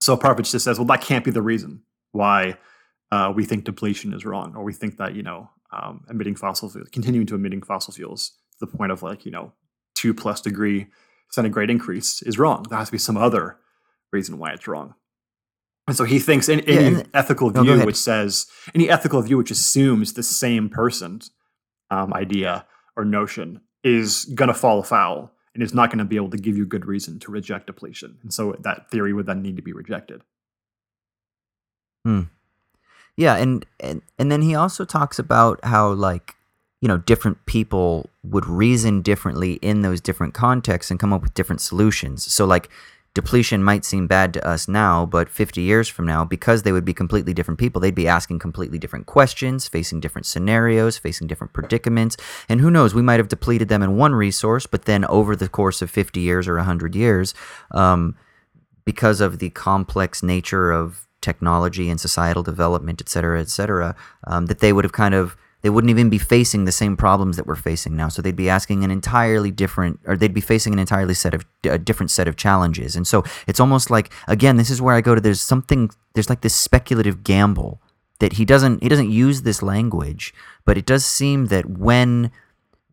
So 0.00 0.16
Parfit 0.16 0.50
just 0.50 0.64
says, 0.64 0.78
well, 0.78 0.86
that 0.86 1.00
can't 1.00 1.24
be 1.24 1.30
the 1.30 1.42
reason 1.42 1.82
why 2.12 2.58
uh, 3.10 3.32
we 3.34 3.44
think 3.44 3.64
depletion 3.64 4.14
is 4.14 4.24
wrong, 4.24 4.54
or 4.56 4.64
we 4.64 4.72
think 4.72 4.96
that 4.96 5.14
you 5.14 5.22
know 5.22 5.50
um, 5.72 6.04
emitting 6.08 6.34
fossil 6.34 6.68
fuels, 6.68 6.88
continuing 6.90 7.26
to 7.26 7.34
emitting 7.34 7.62
fossil 7.62 7.92
fuels 7.92 8.32
to 8.58 8.66
the 8.66 8.66
point 8.66 8.90
of 8.90 9.02
like 9.02 9.24
you 9.24 9.30
know 9.30 9.52
two 9.94 10.14
plus 10.14 10.40
degree 10.40 10.86
centigrade 11.30 11.70
increase 11.70 12.22
is 12.22 12.38
wrong. 12.38 12.64
There 12.68 12.78
has 12.78 12.88
to 12.88 12.92
be 12.92 12.98
some 12.98 13.16
other 13.16 13.58
reason 14.12 14.38
why 14.38 14.52
it's 14.52 14.66
wrong. 14.66 14.94
And 15.88 15.96
so 15.96 16.04
he 16.04 16.18
thinks 16.18 16.48
any, 16.48 16.66
any 16.68 17.04
ethical 17.12 17.50
No, 17.50 17.62
view 17.62 17.84
which 17.84 17.96
says 17.96 18.46
any 18.74 18.88
ethical 18.88 19.20
view 19.20 19.36
which 19.36 19.50
assumes 19.50 20.12
the 20.12 20.22
same 20.22 20.68
person's 20.68 21.32
um, 21.90 22.14
idea 22.14 22.66
or 22.96 23.04
notion 23.04 23.60
is 23.84 24.24
going 24.26 24.48
to 24.48 24.54
fall 24.54 24.80
afoul 24.80 25.32
and 25.54 25.62
is 25.62 25.74
not 25.74 25.90
going 25.90 25.98
to 25.98 26.04
be 26.04 26.16
able 26.16 26.30
to 26.30 26.36
give 26.36 26.56
you 26.56 26.64
good 26.64 26.86
reason 26.86 27.18
to 27.20 27.30
reject 27.30 27.66
depletion. 27.66 28.18
And 28.22 28.32
so 28.32 28.56
that 28.60 28.90
theory 28.90 29.12
would 29.12 29.26
then 29.26 29.42
need 29.42 29.56
to 29.56 29.62
be 29.62 29.72
rejected. 29.72 30.22
Hmm. 32.04 32.22
Yeah, 33.16 33.36
and, 33.36 33.66
and 33.78 34.02
and 34.18 34.32
then 34.32 34.42
he 34.42 34.54
also 34.54 34.84
talks 34.84 35.18
about 35.18 35.60
how 35.64 35.92
like 35.92 36.34
you 36.80 36.88
know 36.88 36.96
different 36.96 37.44
people 37.46 38.08
would 38.24 38.46
reason 38.46 39.02
differently 39.02 39.54
in 39.54 39.82
those 39.82 40.00
different 40.00 40.32
contexts 40.32 40.90
and 40.90 40.98
come 40.98 41.12
up 41.12 41.22
with 41.22 41.34
different 41.34 41.60
solutions. 41.60 42.24
So 42.32 42.46
like 42.46 42.70
depletion 43.14 43.62
might 43.62 43.84
seem 43.84 44.06
bad 44.06 44.32
to 44.32 44.46
us 44.46 44.66
now, 44.66 45.04
but 45.04 45.28
50 45.28 45.60
years 45.60 45.88
from 45.88 46.06
now 46.06 46.24
because 46.24 46.62
they 46.62 46.72
would 46.72 46.84
be 46.84 46.94
completely 46.94 47.34
different 47.34 47.60
people, 47.60 47.80
they'd 47.80 47.94
be 47.94 48.08
asking 48.08 48.38
completely 48.38 48.78
different 48.78 49.06
questions, 49.06 49.68
facing 49.68 50.00
different 50.00 50.26
scenarios, 50.26 50.96
facing 50.96 51.26
different 51.26 51.52
predicaments, 51.52 52.16
and 52.48 52.60
who 52.60 52.70
knows, 52.70 52.94
we 52.94 53.02
might 53.02 53.20
have 53.20 53.28
depleted 53.28 53.68
them 53.68 53.82
in 53.82 53.96
one 53.96 54.14
resource, 54.14 54.66
but 54.66 54.86
then 54.86 55.04
over 55.06 55.36
the 55.36 55.48
course 55.48 55.82
of 55.82 55.90
50 55.90 56.20
years 56.20 56.48
or 56.48 56.56
100 56.56 56.94
years, 56.94 57.34
um, 57.72 58.16
because 58.84 59.20
of 59.20 59.38
the 59.38 59.50
complex 59.50 60.22
nature 60.22 60.72
of 60.72 61.06
technology 61.20 61.88
and 61.88 62.00
societal 62.00 62.42
development, 62.42 63.00
et 63.00 63.08
cetera, 63.08 63.40
et 63.40 63.48
cetera, 63.48 63.94
um, 64.26 64.46
that 64.46 64.58
they 64.58 64.72
would 64.72 64.84
have 64.84 64.92
kind 64.92 65.14
of 65.14 65.36
they 65.62 65.70
wouldn't 65.70 65.90
even 65.90 66.10
be 66.10 66.18
facing 66.18 66.64
the 66.64 66.72
same 66.72 66.96
problems 66.96 67.36
that 67.36 67.46
we're 67.46 67.54
facing 67.54 67.96
now. 67.96 68.08
So 68.08 68.20
they'd 68.20 68.36
be 68.36 68.50
asking 68.50 68.84
an 68.84 68.90
entirely 68.90 69.50
different, 69.50 70.00
or 70.06 70.16
they'd 70.16 70.34
be 70.34 70.40
facing 70.40 70.72
an 70.72 70.78
entirely 70.78 71.14
set 71.14 71.34
of 71.34 71.44
a 71.64 71.78
different 71.78 72.10
set 72.10 72.28
of 72.28 72.36
challenges. 72.36 72.96
And 72.96 73.06
so 73.06 73.24
it's 73.46 73.60
almost 73.60 73.90
like 73.90 74.12
again, 74.28 74.56
this 74.56 74.70
is 74.70 74.82
where 74.82 74.94
I 74.94 75.00
go 75.00 75.14
to. 75.14 75.20
There's 75.20 75.40
something. 75.40 75.90
There's 76.14 76.28
like 76.28 76.42
this 76.42 76.54
speculative 76.54 77.24
gamble 77.24 77.80
that 78.18 78.34
he 78.34 78.44
doesn't 78.44 78.82
he 78.82 78.88
doesn't 78.88 79.10
use 79.10 79.42
this 79.42 79.62
language, 79.62 80.34
but 80.64 80.76
it 80.76 80.86
does 80.86 81.04
seem 81.04 81.46
that 81.46 81.66
when 81.70 82.30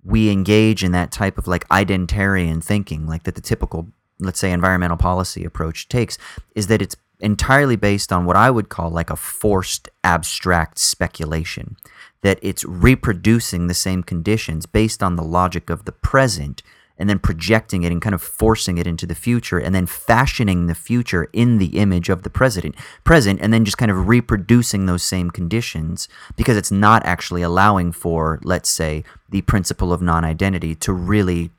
we 0.04 0.30
engage 0.30 0.84
in 0.84 0.92
that 0.92 1.12
type 1.12 1.38
of 1.38 1.48
like 1.48 1.68
identarian 1.70 2.64
thinking, 2.64 3.06
like 3.06 3.24
that 3.24 3.36
the 3.36 3.42
typical, 3.42 3.88
let's 4.20 4.40
say, 4.40 4.52
environmental 4.52 4.98
policy 4.98 5.44
approach 5.44 5.88
takes, 5.88 6.18
is 6.56 6.68
that 6.68 6.82
it's 6.82 6.96
entirely 7.20 7.76
based 7.76 8.14
on 8.14 8.26
what 8.26 8.36
I 8.36 8.50
would 8.50 8.70
call 8.70 8.90
like 8.90 9.10
a 9.10 9.16
forced 9.16 9.90
abstract 10.04 10.80
speculation. 10.80 11.76
That 12.22 12.40
it's 12.42 12.66
reproducing 12.66 13.68
the 13.68 13.74
same 13.74 14.04
conditions 14.04 14.66
based 14.66 15.02
on 15.02 15.16
the 15.16 15.24
logic 15.24 15.70
of 15.70 15.86
the 15.86 15.92
present 15.92 16.62
and 17.00 17.10
then 17.10 17.18
projecting 17.18 17.84
it 17.84 17.92
and 17.92 18.02
kind 18.02 18.14
of 18.14 18.22
forcing 18.22 18.78
it 18.78 18.86
into 18.86 19.08
the 19.08 19.16
future 19.16 19.58
and 19.58 19.74
then 19.74 19.86
fashioning 19.86 20.68
the 20.68 20.76
future 20.76 21.30
in 21.32 21.58
the 21.58 21.78
image 21.78 22.10
of 22.10 22.24
the 22.24 22.30
president 22.30 22.76
present 23.06 23.40
and 23.42 23.54
then 23.54 23.64
just 23.64 23.78
kind 23.78 23.90
of 23.90 24.10
reproducing 24.10 24.86
those 24.86 25.02
same 25.02 25.32
conditions 25.32 26.10
because 26.36 26.58
it's 26.58 26.72
not 26.72 27.04
actually 27.06 27.42
allowing 27.42 27.94
for 27.94 28.40
let's 28.44 28.70
say 28.70 29.04
the 29.30 29.42
principle 29.44 29.94
of 29.94 30.02
non-identity 30.02 30.76
to 30.76 30.92
really 30.92 31.52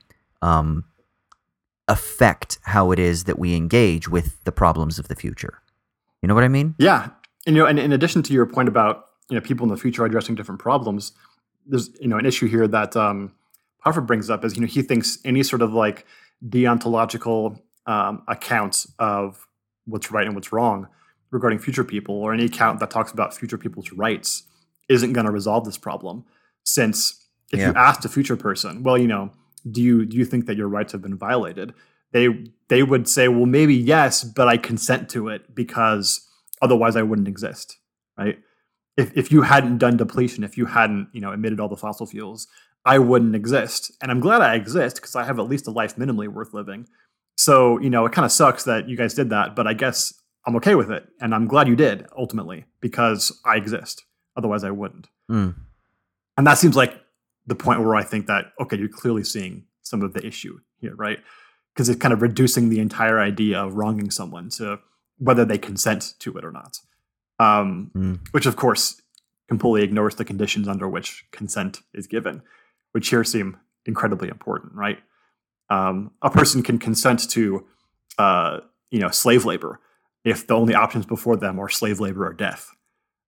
um, 0.43 0.85
affect 1.87 2.59
how 2.63 2.91
it 2.91 2.99
is 2.99 3.25
that 3.25 3.39
we 3.39 3.55
engage 3.55 4.07
with 4.07 4.41
the 4.43 4.51
problems 4.51 4.99
of 4.99 5.07
the 5.07 5.15
future. 5.15 5.61
You 6.21 6.27
know 6.27 6.35
what 6.35 6.43
i 6.43 6.47
mean? 6.47 6.75
Yeah, 6.77 7.09
and 7.47 7.55
you 7.55 7.63
know, 7.63 7.67
and 7.67 7.79
in 7.79 7.91
addition 7.91 8.21
to 8.23 8.33
your 8.33 8.45
point 8.45 8.69
about 8.69 9.05
you 9.31 9.35
know 9.35 9.41
people 9.41 9.63
in 9.65 9.69
the 9.69 9.77
future 9.77 10.03
are 10.03 10.05
addressing 10.05 10.35
different 10.35 10.59
problems, 10.61 11.13
there's 11.65 11.89
you 11.99 12.07
know 12.07 12.17
an 12.17 12.25
issue 12.25 12.47
here 12.47 12.67
that 12.67 12.95
um, 12.95 13.31
Parfit 13.83 14.05
brings 14.05 14.29
up 14.29 14.43
is 14.45 14.55
you 14.55 14.61
know 14.61 14.67
he 14.67 14.81
thinks 14.83 15.17
any 15.25 15.41
sort 15.41 15.61
of 15.63 15.73
like 15.73 16.05
deontological 16.47 17.59
um, 17.87 18.21
account 18.27 18.85
of 18.99 19.47
what's 19.85 20.11
right 20.11 20.25
and 20.27 20.35
what's 20.35 20.51
wrong 20.51 20.87
regarding 21.31 21.59
future 21.59 21.83
people, 21.85 22.15
or 22.15 22.33
any 22.33 22.45
account 22.45 22.79
that 22.81 22.91
talks 22.91 23.11
about 23.11 23.33
future 23.33 23.57
people's 23.57 23.91
rights, 23.93 24.43
isn't 24.89 25.13
going 25.13 25.25
to 25.25 25.31
resolve 25.31 25.63
this 25.65 25.77
problem. 25.77 26.25
Since 26.63 27.25
if 27.53 27.59
you 27.59 27.67
Yeah. 27.67 27.73
asked 27.75 28.03
a 28.05 28.09
future 28.09 28.35
person, 28.35 28.83
well, 28.83 28.97
you 28.97 29.07
know, 29.07 29.31
do 29.69 29.81
you 29.81 30.05
do 30.05 30.17
you 30.17 30.25
think 30.25 30.45
that 30.47 30.57
your 30.57 30.67
rights 30.67 30.91
have 30.91 31.01
been 31.01 31.17
violated? 31.17 31.73
They 32.11 32.51
they 32.67 32.83
would 32.83 33.07
say, 33.07 33.29
well, 33.29 33.45
maybe 33.45 33.73
yes, 33.75 34.23
but 34.25 34.47
I 34.49 34.57
consent 34.57 35.09
to 35.11 35.29
it 35.29 35.55
because 35.55 36.27
otherwise 36.61 36.95
I 36.97 37.01
wouldn't 37.03 37.27
exist, 37.29 37.77
right? 38.17 38.37
If 38.97 39.15
if 39.17 39.31
you 39.31 39.41
hadn't 39.43 39.77
done 39.77 39.97
depletion, 39.97 40.43
if 40.43 40.57
you 40.57 40.65
hadn't, 40.65 41.09
you 41.13 41.21
know, 41.21 41.31
emitted 41.31 41.59
all 41.59 41.69
the 41.69 41.77
fossil 41.77 42.05
fuels, 42.05 42.47
I 42.85 42.99
wouldn't 42.99 43.35
exist. 43.35 43.91
And 44.01 44.11
I'm 44.11 44.19
glad 44.19 44.41
I 44.41 44.55
exist 44.55 44.97
because 44.97 45.15
I 45.15 45.23
have 45.23 45.39
at 45.39 45.47
least 45.47 45.67
a 45.67 45.71
life 45.71 45.95
minimally 45.95 46.27
worth 46.27 46.53
living. 46.53 46.87
So, 47.37 47.79
you 47.79 47.89
know, 47.89 48.05
it 48.05 48.11
kind 48.11 48.25
of 48.25 48.31
sucks 48.31 48.65
that 48.65 48.89
you 48.89 48.97
guys 48.97 49.13
did 49.13 49.29
that, 49.29 49.55
but 49.55 49.67
I 49.67 49.73
guess 49.73 50.13
I'm 50.45 50.55
okay 50.57 50.75
with 50.75 50.91
it. 50.91 51.07
And 51.19 51.33
I'm 51.33 51.47
glad 51.47 51.67
you 51.67 51.75
did 51.75 52.05
ultimately 52.17 52.65
because 52.81 53.39
I 53.45 53.57
exist. 53.57 54.03
Otherwise 54.35 54.63
I 54.63 54.71
wouldn't. 54.71 55.07
Mm. 55.29 55.55
And 56.37 56.47
that 56.47 56.57
seems 56.57 56.75
like 56.75 56.99
the 57.47 57.55
point 57.55 57.81
where 57.81 57.95
I 57.95 58.03
think 58.03 58.27
that, 58.27 58.45
okay, 58.59 58.77
you're 58.77 58.89
clearly 58.89 59.23
seeing 59.23 59.65
some 59.81 60.01
of 60.01 60.13
the 60.13 60.25
issue 60.25 60.59
here, 60.77 60.95
right? 60.95 61.19
Because 61.73 61.89
it's 61.89 61.99
kind 61.99 62.13
of 62.13 62.21
reducing 62.21 62.69
the 62.69 62.79
entire 62.79 63.19
idea 63.19 63.59
of 63.59 63.75
wronging 63.75 64.11
someone 64.11 64.49
to 64.51 64.79
whether 65.17 65.45
they 65.45 65.57
consent 65.57 66.13
to 66.19 66.37
it 66.37 66.45
or 66.45 66.51
not. 66.51 66.77
Um, 67.41 67.91
Mm. 67.95 68.19
Which, 68.31 68.45
of 68.45 68.55
course, 68.55 69.01
completely 69.47 69.83
ignores 69.83 70.15
the 70.15 70.25
conditions 70.25 70.67
under 70.67 70.87
which 70.87 71.25
consent 71.31 71.81
is 71.93 72.07
given, 72.07 72.41
which 72.93 73.09
here 73.09 73.23
seem 73.23 73.57
incredibly 73.85 74.29
important, 74.29 74.73
right? 74.73 74.99
Um, 75.69 76.11
a 76.21 76.29
person 76.29 76.61
can 76.63 76.77
consent 76.77 77.29
to, 77.31 77.65
uh, 78.17 78.59
you 78.91 78.99
know, 78.99 79.09
slave 79.09 79.43
labor 79.45 79.79
if 80.23 80.45
the 80.45 80.53
only 80.53 80.75
options 80.75 81.05
before 81.05 81.35
them 81.37 81.59
are 81.59 81.69
slave 81.69 81.99
labor 81.99 82.27
or 82.27 82.33
death, 82.33 82.69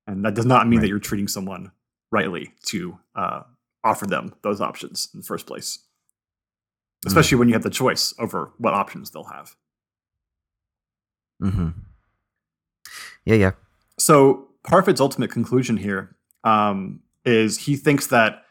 and 0.06 0.24
that 0.26 0.36
does 0.36 0.46
not 0.46 0.68
mean 0.68 0.80
that 0.82 0.90
you're 0.90 1.00
treating 1.00 1.28
someone 1.28 1.72
rightly 2.12 2.54
to 2.68 3.00
uh, 3.16 3.42
offer 3.84 4.06
them 4.06 4.36
those 4.44 4.62
options 4.62 5.10
in 5.14 5.22
the 5.22 5.26
first 5.26 5.48
place, 5.48 5.80
especially 7.06 7.38
when 7.40 7.48
you 7.48 7.54
have 7.56 7.64
the 7.64 7.70
choice 7.70 8.14
over 8.20 8.52
what 8.60 8.74
options 8.74 9.10
they'll 9.12 9.24
have. 9.24 9.56
hmm 11.42 11.70
Yeah, 13.26 13.36
yeah. 13.36 13.52
So 13.98 14.48
Parfit's 14.64 15.02
ultimate 15.02 15.32
conclusion 15.32 15.78
here 15.78 16.16
um, 16.44 17.02
is 17.26 17.60
he 17.60 17.76
thinks 17.76 18.08
that 18.08 18.44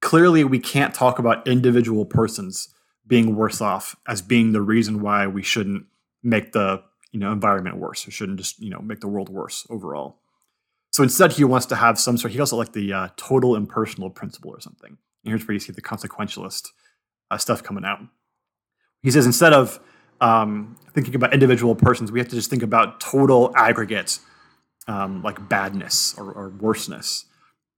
clearly 0.00 0.44
we 0.44 0.58
can't 0.58 0.94
talk 0.94 1.18
about 1.18 1.46
individual 1.46 2.04
persons 2.04 2.74
being 3.06 3.34
worse 3.34 3.60
off 3.60 3.96
as 4.06 4.22
being 4.22 4.52
the 4.52 4.62
reason 4.62 5.00
why 5.00 5.26
we 5.26 5.42
shouldn't 5.42 5.84
make 6.22 6.52
the 6.52 6.82
you 7.12 7.18
know 7.18 7.32
environment 7.32 7.76
worse 7.76 8.06
or 8.06 8.10
shouldn't 8.10 8.38
just 8.38 8.60
you 8.60 8.70
know 8.70 8.80
make 8.80 9.00
the 9.00 9.08
world 9.08 9.28
worse 9.28 9.66
overall. 9.68 10.18
So 10.92 11.02
instead, 11.02 11.32
he 11.32 11.44
wants 11.44 11.66
to 11.66 11.76
have 11.76 11.98
some 11.98 12.16
sort. 12.16 12.32
He 12.32 12.38
it 12.38 12.52
like 12.52 12.72
the 12.72 12.92
uh, 12.92 13.08
total 13.16 13.54
impersonal 13.54 14.10
principle 14.10 14.50
or 14.50 14.60
something. 14.60 14.90
And 15.24 15.30
here's 15.30 15.46
where 15.46 15.54
you 15.54 15.60
see 15.60 15.72
the 15.72 15.82
consequentialist 15.82 16.68
uh, 17.30 17.38
stuff 17.38 17.62
coming 17.62 17.84
out. 17.84 18.00
He 19.02 19.10
says 19.10 19.24
instead 19.24 19.52
of 19.52 19.80
um, 20.20 20.76
thinking 20.92 21.14
about 21.14 21.32
individual 21.32 21.74
persons, 21.74 22.10
we 22.10 22.18
have 22.18 22.28
to 22.28 22.34
just 22.34 22.50
think 22.50 22.62
about 22.62 23.00
total 23.00 23.52
aggregate 23.56 24.18
um, 24.90 25.22
like 25.22 25.48
badness 25.48 26.14
or, 26.18 26.32
or 26.32 26.48
worseness 26.50 27.26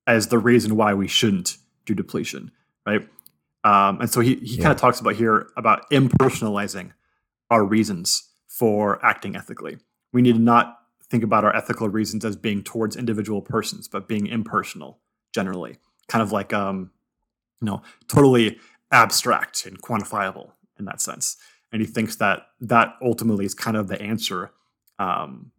as 0.06 0.28
the 0.28 0.38
reason 0.38 0.76
why 0.76 0.94
we 0.94 1.06
shouldn't 1.08 1.58
do 1.86 1.94
depletion, 1.94 2.50
right? 2.86 3.02
Um, 3.64 4.00
and 4.00 4.10
so 4.10 4.20
he, 4.20 4.36
he 4.36 4.56
Yeah. 4.56 4.62
kind 4.64 4.72
of 4.74 4.80
talks 4.80 4.98
about 5.00 5.14
here 5.16 5.48
about 5.56 5.88
impersonalizing 5.90 6.92
our 7.50 7.64
reasons 7.64 8.30
for 8.48 9.04
acting 9.04 9.36
ethically. 9.36 9.78
We 10.12 10.22
need 10.22 10.34
to 10.36 10.40
not 10.40 10.78
think 11.10 11.22
about 11.22 11.44
our 11.44 11.54
ethical 11.54 11.88
reasons 11.88 12.24
as 12.24 12.36
being 12.36 12.62
towards 12.62 12.96
individual 12.96 13.42
persons, 13.42 13.88
but 13.88 14.08
being 14.08 14.26
impersonal 14.26 14.98
generally, 15.34 15.76
kind 16.08 16.22
of 16.22 16.32
like 16.32 16.52
um, 16.52 16.90
you 17.60 17.66
know, 17.66 17.82
totally 18.08 18.58
abstract 18.90 19.66
and 19.66 19.80
quantifiable 19.82 20.52
in 20.78 20.84
that 20.86 21.00
sense. 21.00 21.36
And 21.72 21.80
he 21.82 21.86
thinks 21.86 22.16
that 22.16 22.46
that 22.60 22.94
ultimately 23.02 23.44
is 23.44 23.54
kind 23.54 23.76
of 23.76 23.88
the 23.88 24.00
answer 24.00 24.52
um, 24.98 25.52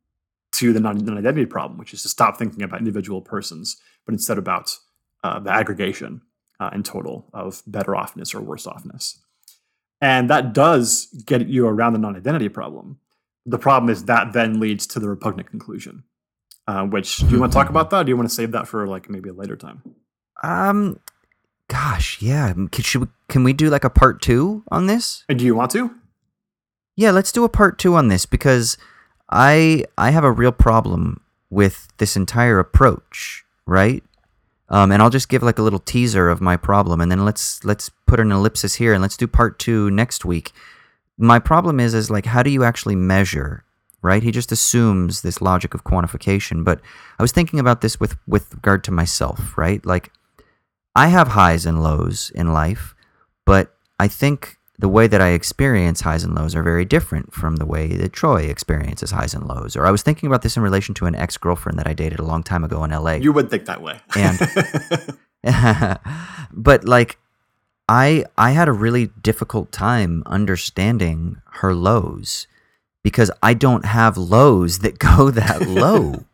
to 0.53 0.73
the 0.73 0.79
non 0.79 1.17
identity 1.17 1.45
problem, 1.45 1.77
which 1.77 1.93
is 1.93 2.01
to 2.03 2.09
stop 2.09 2.37
thinking 2.37 2.63
about 2.63 2.79
individual 2.79 3.21
persons, 3.21 3.77
but 4.05 4.13
instead 4.13 4.37
about 4.37 4.77
uh, 5.23 5.39
the 5.39 5.51
aggregation 5.51 6.21
uh, 6.59 6.69
in 6.73 6.83
total 6.83 7.29
of 7.33 7.63
better 7.67 7.91
offness 7.91 8.33
or 8.33 8.41
worse 8.41 8.65
offness. 8.65 9.17
And 10.01 10.29
that 10.29 10.53
does 10.53 11.05
get 11.25 11.47
you 11.47 11.67
around 11.67 11.93
the 11.93 11.99
non 11.99 12.15
identity 12.15 12.49
problem. 12.49 12.99
The 13.45 13.57
problem 13.57 13.89
is 13.89 14.05
that 14.05 14.33
then 14.33 14.59
leads 14.59 14.87
to 14.87 14.99
the 14.99 15.09
repugnant 15.09 15.49
conclusion. 15.49 16.03
Uh, 16.65 16.85
which 16.85 17.17
do 17.17 17.27
you 17.27 17.39
want 17.39 17.51
to 17.51 17.57
talk 17.57 17.69
about 17.69 17.89
that? 17.89 18.01
Or 18.01 18.03
do 18.05 18.09
you 18.09 18.17
want 18.17 18.29
to 18.29 18.35
save 18.35 18.51
that 18.51 18.67
for 18.67 18.87
like 18.87 19.09
maybe 19.09 19.29
a 19.29 19.33
later 19.33 19.57
time? 19.57 19.81
Um, 20.43 20.99
gosh, 21.67 22.21
yeah. 22.21 22.53
Can, 22.53 22.69
should 22.69 23.01
we, 23.01 23.07
can 23.27 23.43
we 23.43 23.51
do 23.53 23.69
like 23.69 23.83
a 23.83 23.89
part 23.89 24.21
two 24.21 24.63
on 24.69 24.87
this? 24.87 25.25
And 25.27 25.39
do 25.39 25.45
you 25.45 25.55
want 25.55 25.71
to? 25.71 25.93
Yeah, 26.95 27.11
let's 27.11 27.31
do 27.31 27.43
a 27.43 27.49
part 27.49 27.79
two 27.79 27.95
on 27.95 28.07
this 28.07 28.25
because 28.25 28.77
I 29.29 29.85
I 29.97 30.11
have 30.11 30.23
a 30.23 30.31
real 30.31 30.51
problem 30.51 31.21
with 31.49 31.87
this 31.97 32.15
entire 32.15 32.59
approach, 32.59 33.45
right? 33.65 34.03
Um, 34.69 34.91
and 34.91 35.01
I'll 35.01 35.09
just 35.09 35.29
give 35.29 35.43
like 35.43 35.59
a 35.59 35.61
little 35.61 35.79
teaser 35.79 36.29
of 36.29 36.41
my 36.41 36.57
problem, 36.57 37.01
and 37.01 37.11
then 37.11 37.25
let's 37.25 37.63
let's 37.63 37.89
put 38.07 38.19
an 38.19 38.31
ellipsis 38.31 38.75
here, 38.75 38.93
and 38.93 39.01
let's 39.01 39.17
do 39.17 39.27
part 39.27 39.59
two 39.59 39.91
next 39.91 40.25
week. 40.25 40.51
My 41.17 41.39
problem 41.39 41.79
is 41.79 41.93
is 41.93 42.09
like 42.09 42.25
how 42.25 42.43
do 42.43 42.49
you 42.49 42.63
actually 42.63 42.95
measure 42.95 43.63
right? 44.03 44.21
He 44.21 44.31
just 44.31 44.51
assumes 44.51 45.21
this 45.21 45.41
logic 45.41 45.73
of 45.73 45.85
quantification. 45.85 46.63
But 46.63 46.81
I 47.17 47.23
was 47.23 47.31
thinking 47.31 47.59
about 47.59 47.81
this 47.81 47.99
with 47.99 48.17
with 48.27 48.53
regard 48.53 48.83
to 48.83 48.91
myself, 48.91 49.57
right? 49.57 49.83
Like 49.83 50.11
I 50.95 51.07
have 51.07 51.29
highs 51.29 51.65
and 51.65 51.81
lows 51.81 52.31
in 52.35 52.53
life, 52.53 52.93
but 53.45 53.75
I 53.99 54.07
think 54.07 54.57
the 54.79 54.89
way 54.89 55.07
that 55.07 55.21
I 55.21 55.29
experience 55.29 56.01
highs 56.01 56.23
and 56.23 56.33
lows 56.33 56.55
are 56.55 56.63
very 56.63 56.85
different 56.85 57.33
from 57.33 57.57
the 57.57 57.65
way 57.65 57.87
that 57.87 58.11
Troy 58.11 58.43
experiences 58.43 59.11
highs 59.11 59.33
and 59.33 59.45
lows. 59.45 59.75
Or 59.75 59.85
I 59.85 59.91
was 59.91 60.01
thinking 60.01 60.27
about 60.27 60.41
this 60.41 60.57
in 60.57 60.63
relation 60.63 60.95
to 60.95 61.05
an 61.05 61.15
ex 61.15 61.37
girlfriend 61.37 61.77
that 61.79 61.87
I 61.87 61.93
dated 61.93 62.19
a 62.19 62.25
long 62.25 62.43
time 62.43 62.63
ago 62.63 62.83
in 62.83 62.91
LA. 62.91 63.13
You 63.13 63.33
would 63.33 63.49
think 63.49 63.65
that 63.65 63.81
way. 63.81 63.99
And 64.15 64.39
but 66.51 66.85
like 66.85 67.17
I 67.87 68.25
I 68.37 68.51
had 68.51 68.67
a 68.67 68.73
really 68.73 69.07
difficult 69.21 69.71
time 69.71 70.23
understanding 70.25 71.41
her 71.53 71.75
lows 71.75 72.47
because 73.03 73.29
I 73.41 73.53
don't 73.53 73.85
have 73.85 74.17
lows 74.17 74.79
that 74.79 74.99
go 74.99 75.29
that 75.31 75.67
low. 75.67 76.25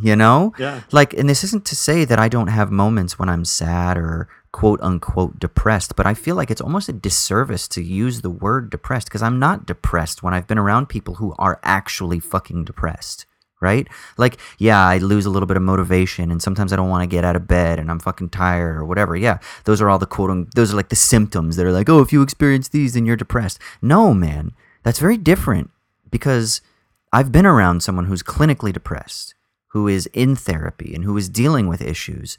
You 0.00 0.16
know? 0.16 0.54
yeah. 0.58 0.82
Like, 0.90 1.12
and 1.14 1.28
this 1.28 1.44
isn't 1.44 1.64
to 1.66 1.76
say 1.76 2.04
that 2.04 2.18
I 2.18 2.28
don't 2.28 2.48
have 2.48 2.70
moments 2.70 3.18
when 3.18 3.28
I'm 3.28 3.44
sad 3.44 3.96
or 3.96 4.28
quote 4.52 4.80
unquote 4.82 5.40
depressed, 5.40 5.96
but 5.96 6.06
I 6.06 6.14
feel 6.14 6.36
like 6.36 6.50
it's 6.50 6.60
almost 6.60 6.88
a 6.88 6.92
disservice 6.92 7.66
to 7.68 7.82
use 7.82 8.20
the 8.20 8.30
word 8.30 8.70
depressed 8.70 9.06
because 9.06 9.22
I'm 9.22 9.38
not 9.38 9.66
depressed 9.66 10.22
when 10.22 10.34
I've 10.34 10.46
been 10.46 10.58
around 10.58 10.88
people 10.88 11.14
who 11.14 11.34
are 11.38 11.58
actually 11.62 12.20
fucking 12.20 12.64
depressed. 12.64 13.26
Right? 13.60 13.86
Like, 14.18 14.38
yeah, 14.58 14.84
I 14.84 14.98
lose 14.98 15.24
a 15.24 15.30
little 15.30 15.46
bit 15.46 15.56
of 15.56 15.62
motivation 15.62 16.32
and 16.32 16.42
sometimes 16.42 16.72
I 16.72 16.76
don't 16.76 16.88
want 16.88 17.02
to 17.02 17.14
get 17.14 17.24
out 17.24 17.36
of 17.36 17.46
bed 17.46 17.78
and 17.78 17.92
I'm 17.92 18.00
fucking 18.00 18.30
tired 18.30 18.76
or 18.76 18.84
whatever. 18.84 19.14
Yeah, 19.14 19.38
those 19.64 19.80
are 19.80 19.88
all 19.88 20.00
the 20.00 20.06
quote, 20.06 20.30
un- 20.30 20.48
those 20.56 20.72
are 20.72 20.76
like 20.76 20.88
the 20.88 20.96
symptoms 20.96 21.54
that 21.54 21.64
are 21.64 21.70
like, 21.70 21.88
oh, 21.88 22.00
if 22.00 22.12
you 22.12 22.22
experience 22.22 22.68
these, 22.68 22.94
then 22.94 23.06
you're 23.06 23.14
depressed. 23.14 23.60
No, 23.80 24.12
man, 24.12 24.50
that's 24.82 24.98
very 24.98 25.16
different 25.16 25.70
because 26.10 26.60
I've 27.12 27.30
been 27.30 27.46
around 27.46 27.84
someone 27.84 28.06
who's 28.06 28.24
clinically 28.24 28.72
depressed 28.72 29.36
who 29.72 29.88
is 29.88 30.06
in 30.12 30.36
therapy 30.36 30.94
and 30.94 31.04
who 31.04 31.16
is 31.16 31.28
dealing 31.28 31.66
with 31.66 31.80
issues. 31.80 32.36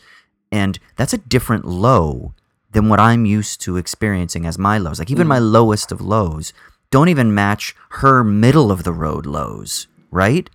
And 0.52 0.78
that's 0.96 1.14
a 1.14 1.18
different 1.18 1.66
low 1.66 2.34
than 2.72 2.90
what 2.90 3.00
I'm 3.00 3.26
used 3.26 3.62
to 3.62 3.78
experiencing 3.78 4.46
as 4.46 4.58
my 4.58 4.78
lows. 4.78 5.00
Like, 5.00 5.12
even 5.12 5.28
my 5.28 5.40
mm. 5.40 5.52
lowest 5.52 5.92
of 5.92 6.00
lows 6.00 6.54
don't 6.92 7.10
even 7.10 7.34
match 7.34 7.76
her 7.90 8.24
middle 8.24 8.72
of 8.72 8.84
the 8.84 8.94
road 8.94 9.26
lows, 9.26 9.88
right? 10.12 10.50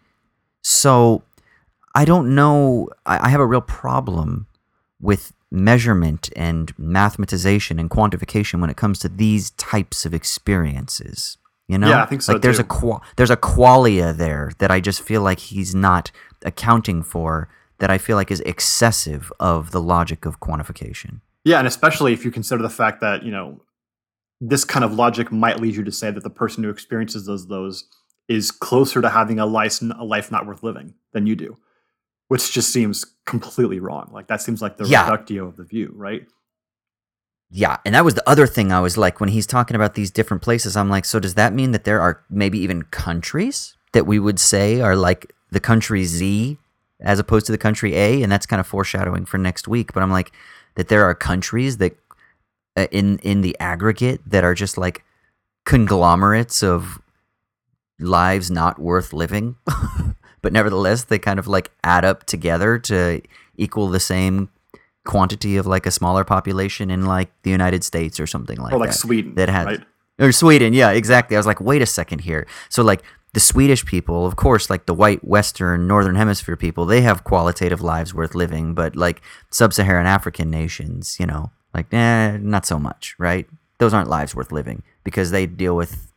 So, 0.63 1.23
I 1.95 2.05
don't 2.05 2.35
know. 2.35 2.89
I, 3.05 3.27
I 3.27 3.29
have 3.31 3.41
a 3.41 3.47
real 3.47 3.61
problem 3.61 4.47
with 5.01 5.33
measurement 5.51 6.31
and 6.37 6.77
mathematization 6.77 7.81
and 7.81 7.91
quantification 7.91 8.61
when 8.61 8.71
it 8.71 8.77
comes 8.77 8.99
to 9.01 9.09
these 9.09 9.51
types 9.53 10.05
of 10.05 10.15
experiences. 10.15 11.39
You 11.67 11.79
know, 11.79 11.89
Yeah, 11.89 12.03
I 12.03 12.07
think 12.07 12.23
so, 12.23 12.35
Like 12.35 12.43
there's 12.43 12.57
too. 12.57 12.63
a 12.63 12.67
qua- 12.67 13.01
there's 13.17 13.31
a 13.31 13.37
qualia 13.37 14.17
there 14.17 14.53
that 14.59 14.71
I 14.71 14.81
just 14.81 15.03
feel 15.03 15.23
like 15.23 15.39
he's 15.39 15.75
not 15.75 16.11
accounting 16.45 17.03
for. 17.03 17.49
That 17.81 17.91
I 17.91 17.99
feel 17.99 18.17
like 18.17 18.33
is 18.33 18.41
excessive 18.41 19.33
of 19.39 19.71
the 19.71 19.81
logic 19.81 20.25
of 20.27 20.41
quantification. 20.41 21.21
Yeah, 21.45 21.59
and 21.59 21.67
especially 21.69 22.13
if 22.13 22.25
you 22.25 22.33
consider 22.33 22.61
the 22.61 22.69
fact 22.69 23.01
that, 23.03 23.23
you 23.23 23.31
know, 23.31 23.61
this 24.41 24.65
kind 24.65 24.85
of 24.85 24.93
logic 24.95 25.31
might 25.31 25.61
lead 25.61 25.77
you 25.77 25.85
to 25.85 25.93
say 25.93 26.11
that 26.11 26.25
the 26.25 26.29
person 26.29 26.65
who 26.65 26.71
experiences 26.71 27.27
those 27.27 27.47
those 27.47 27.85
is 28.29 28.51
closer 28.51 29.01
to 29.01 29.09
having 29.09 29.39
a 29.39 29.47
life, 29.47 29.81
a 29.81 30.05
life 30.05 30.33
not 30.33 30.45
worth 30.45 30.65
living 30.65 30.95
than 31.13 31.29
you 31.29 31.37
do, 31.37 31.57
which 32.27 32.53
just 32.53 32.71
seems 32.73 33.05
completely 33.27 33.79
wrong. 33.79 34.11
Like 34.13 34.27
that 34.27 34.43
seems 34.43 34.61
like 34.61 34.77
the 34.77 34.85
Yeah. 34.85 35.05
reductio 35.05 35.47
of 35.47 35.57
the 35.57 35.63
view, 35.63 35.93
right? 35.95 36.27
Yeah, 37.49 37.77
and 37.85 37.95
that 37.95 38.05
was 38.05 38.15
the 38.15 38.29
other 38.29 38.49
thing 38.49 38.73
I 38.73 38.81
was 38.81 38.99
like 38.99 39.21
when 39.21 39.29
he's 39.29 39.47
talking 39.47 39.77
about 39.77 39.95
these 39.95 40.11
different 40.11 40.43
places. 40.43 40.77
I'm 40.77 40.91
like, 40.91 41.05
so 41.05 41.21
does 41.21 41.35
that 41.35 41.55
mean 41.55 41.71
that 41.71 41.85
there 41.85 42.01
are 42.01 42.25
maybe 42.29 42.59
even 42.59 42.83
countries 42.83 43.77
that 43.93 44.05
we 44.05 44.19
would 44.19 44.41
say 44.41 44.81
are 44.81 44.97
like 44.97 45.33
the 45.51 45.61
country 45.61 46.05
Z 46.05 46.59
as 47.01 47.19
opposed 47.19 47.47
to 47.47 47.53
the 47.53 47.59
country 47.59 47.95
A? 47.95 48.23
And 48.23 48.31
that's 48.31 48.47
kind 48.47 48.61
of 48.61 48.67
foreshadowing 48.67 49.25
for 49.25 49.39
next 49.39 49.69
week. 49.69 49.93
But 49.93 50.03
I'm 50.03 50.11
like, 50.11 50.33
that 50.79 50.89
there 50.89 51.05
are 51.05 51.15
countries 51.15 51.79
that 51.79 51.97
uh, 52.77 52.87
in 52.93 53.19
in 53.19 53.41
the 53.41 53.57
aggregate 53.59 54.21
that 54.25 54.45
are 54.45 54.55
just 54.55 54.79
like 54.79 55.05
conglomerates 55.67 56.63
of 56.63 57.01
lives 57.99 58.51
not 58.51 58.79
worth 58.79 59.13
living, 59.13 59.57
but 60.43 60.53
nevertheless 60.53 61.05
they 61.05 61.19
kind 61.19 61.39
of 61.39 61.49
like 61.49 61.73
add 61.83 62.05
up 62.05 62.25
together 62.25 62.79
to 62.79 63.21
equal 63.57 63.89
the 63.89 63.99
same 63.99 64.49
quantity 65.05 65.57
of 65.57 65.67
like 65.67 65.85
a 65.85 65.91
smaller 65.91 66.23
population 66.23 66.91
in 66.91 67.07
like 67.07 67.31
the 67.43 67.51
United 67.51 67.83
States 67.83 68.21
or 68.21 68.27
something 68.27 68.59
like 68.59 68.71
that. 68.71 68.77
or 68.77 68.79
like 68.79 68.91
that. 68.91 68.97
Sweden, 68.97 69.35
that 69.35 69.49
has 69.49 69.67
right? 69.67 69.81
or 70.21 70.31
Sweden, 70.31 70.75
yeah, 70.75 70.91
exactly. 70.91 71.37
I 71.37 71.41
was 71.41 71.47
like, 71.47 71.61
wait 71.61 71.83
a 71.83 71.87
second 71.87 72.21
here. 72.21 72.47
So 72.69 72.85
like 72.85 73.03
the 73.35 73.41
Swedish 73.41 73.85
people, 73.85 74.27
of 74.27 74.37
course, 74.37 74.71
like 74.71 74.87
the 74.87 74.95
white 74.95 75.23
Western 75.27 75.87
Northern 75.87 76.15
Hemisphere 76.17 76.57
people, 76.57 76.87
they 76.87 77.03
have 77.03 77.25
qualitative 77.25 77.81
lives 77.81 78.15
worth 78.15 78.35
living, 78.35 78.75
but 78.75 78.97
like 78.97 79.21
sub-Saharan 79.51 80.07
African 80.07 80.51
nations, 80.51 81.17
you 81.21 81.27
know, 81.27 81.51
like 81.75 81.93
eh, 81.93 82.39
not 82.41 82.65
so 82.67 82.79
much, 82.79 83.15
right? 83.19 83.47
Those 83.79 83.93
aren't 83.95 84.09
lives 84.09 84.35
worth 84.35 84.51
living 84.51 84.83
because 85.05 85.31
they 85.31 85.47
deal 85.47 85.77
with 85.77 86.11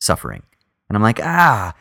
suffering. 0.00 0.42
And 0.88 0.96
I'm 0.96 1.02
like, 1.02 1.20
ah, 1.22 1.74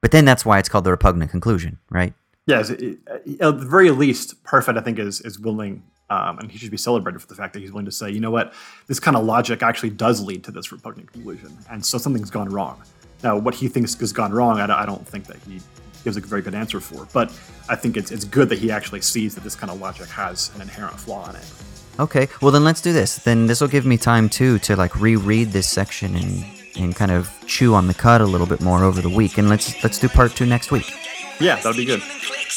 but 0.00 0.10
then 0.10 0.24
that's 0.24 0.44
why 0.44 0.58
it's 0.58 0.68
called 0.68 0.84
the 0.84 0.90
repugnant 0.90 1.30
conclusion, 1.30 1.78
right? 1.90 2.12
Yes, 2.46 2.70
it- 2.70 2.80
it- 3.24 3.40
at 3.40 3.58
the 3.60 3.66
very 3.66 3.90
least, 3.90 4.42
Parfit, 4.44 4.76
I 4.76 4.80
think, 4.80 4.98
is 4.98 5.20
is 5.20 5.38
willing, 5.38 5.84
um, 6.10 6.38
and 6.40 6.50
he 6.50 6.58
should 6.58 6.72
be 6.72 6.76
celebrated 6.76 7.20
for 7.22 7.28
the 7.28 7.36
fact 7.36 7.52
that 7.54 7.60
he's 7.60 7.70
willing 7.72 7.86
to 7.86 7.92
say, 7.92 8.10
you 8.10 8.18
know 8.20 8.32
what, 8.32 8.52
this 8.88 8.98
kind 8.98 9.16
of 9.16 9.24
logic 9.24 9.62
actually 9.62 9.90
does 9.90 10.20
lead 10.20 10.42
to 10.44 10.50
this 10.50 10.72
repugnant 10.72 11.12
conclusion, 11.12 11.56
and 11.70 11.86
so 11.86 11.96
something's 11.98 12.30
gone 12.30 12.48
wrong. 12.48 12.82
Now, 13.22 13.36
what 13.36 13.54
he 13.54 13.68
thinks 13.68 13.98
has 13.98 14.12
gone 14.12 14.32
wrong, 14.32 14.60
I 14.60 14.66
don't, 14.66 14.76
I 14.76 14.86
don't 14.86 15.06
think 15.06 15.26
that 15.26 15.36
he 15.46 15.60
gives 16.04 16.16
a 16.16 16.20
very 16.20 16.42
good 16.42 16.54
answer 16.54 16.80
for, 16.80 17.06
but 17.12 17.28
I 17.68 17.76
think 17.76 17.96
it's 17.96 18.10
it's 18.10 18.24
good 18.24 18.48
that 18.48 18.58
he 18.58 18.70
actually 18.70 19.00
sees 19.00 19.34
that 19.34 19.44
this 19.44 19.54
kind 19.54 19.70
of 19.70 19.80
logic 19.80 20.08
has 20.08 20.50
an 20.54 20.60
inherent 20.60 20.98
flaw 20.98 21.28
in 21.30 21.36
it. 21.36 21.52
Okay, 22.00 22.28
well 22.40 22.50
then 22.50 22.64
let's 22.64 22.80
do 22.80 22.92
this. 22.92 23.16
Then 23.16 23.46
this 23.46 23.60
will 23.60 23.68
give 23.68 23.86
me 23.86 23.96
time 23.96 24.28
too 24.28 24.58
to 24.60 24.76
like 24.76 24.98
reread 25.00 25.48
this 25.48 25.68
section 25.68 26.16
and 26.16 26.44
and 26.76 26.96
kind 26.96 27.10
of 27.10 27.30
chew 27.46 27.74
on 27.74 27.86
the 27.86 27.94
cut 27.94 28.20
a 28.20 28.26
little 28.26 28.46
bit 28.46 28.60
more 28.60 28.82
over 28.82 29.00
the 29.00 29.10
week. 29.10 29.38
And 29.38 29.48
let's 29.48 29.82
let's 29.82 29.98
do 29.98 30.08
part 30.08 30.32
two 30.32 30.46
next 30.46 30.72
week. 30.72 30.92
Yeah, 31.38 31.56
that'd 31.56 31.76
be 31.76 31.84
good. 31.84 32.02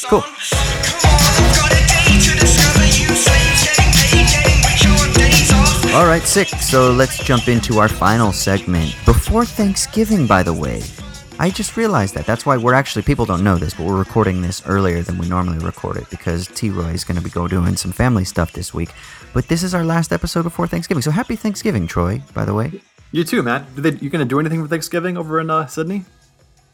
Cool. 0.08 0.24
All 5.96 6.04
right, 6.04 6.22
sick. 6.24 6.48
So 6.48 6.92
let's 6.92 7.24
jump 7.24 7.48
into 7.48 7.78
our 7.78 7.88
final 7.88 8.30
segment 8.30 8.94
before 9.06 9.46
Thanksgiving. 9.46 10.26
By 10.26 10.42
the 10.42 10.52
way, 10.52 10.82
I 11.38 11.48
just 11.48 11.78
realized 11.78 12.12
that. 12.16 12.26
That's 12.26 12.44
why 12.44 12.58
we're 12.58 12.74
actually 12.74 13.00
people 13.00 13.24
don't 13.24 13.42
know 13.42 13.56
this, 13.56 13.72
but 13.72 13.86
we're 13.86 13.96
recording 13.96 14.42
this 14.42 14.62
earlier 14.66 15.00
than 15.00 15.16
we 15.16 15.26
normally 15.26 15.56
record 15.64 15.96
it 15.96 16.10
because 16.10 16.48
T 16.48 16.68
Roy 16.68 16.90
is 16.90 17.02
going 17.02 17.16
to 17.16 17.22
be 17.22 17.30
go 17.30 17.48
doing 17.48 17.76
some 17.76 17.92
family 17.92 18.26
stuff 18.26 18.52
this 18.52 18.74
week. 18.74 18.90
But 19.32 19.48
this 19.48 19.62
is 19.62 19.74
our 19.74 19.86
last 19.86 20.12
episode 20.12 20.42
before 20.42 20.66
Thanksgiving. 20.66 21.00
So 21.00 21.10
happy 21.10 21.34
Thanksgiving, 21.34 21.86
Troy. 21.86 22.20
By 22.34 22.44
the 22.44 22.52
way. 22.52 22.78
You 23.10 23.24
too, 23.24 23.42
Matt. 23.42 23.74
Did 23.74 23.82
they, 23.84 24.04
you 24.04 24.10
gonna 24.10 24.26
do 24.26 24.38
anything 24.38 24.60
for 24.60 24.68
Thanksgiving 24.68 25.16
over 25.16 25.40
in 25.40 25.48
uh, 25.48 25.64
Sydney? 25.64 26.04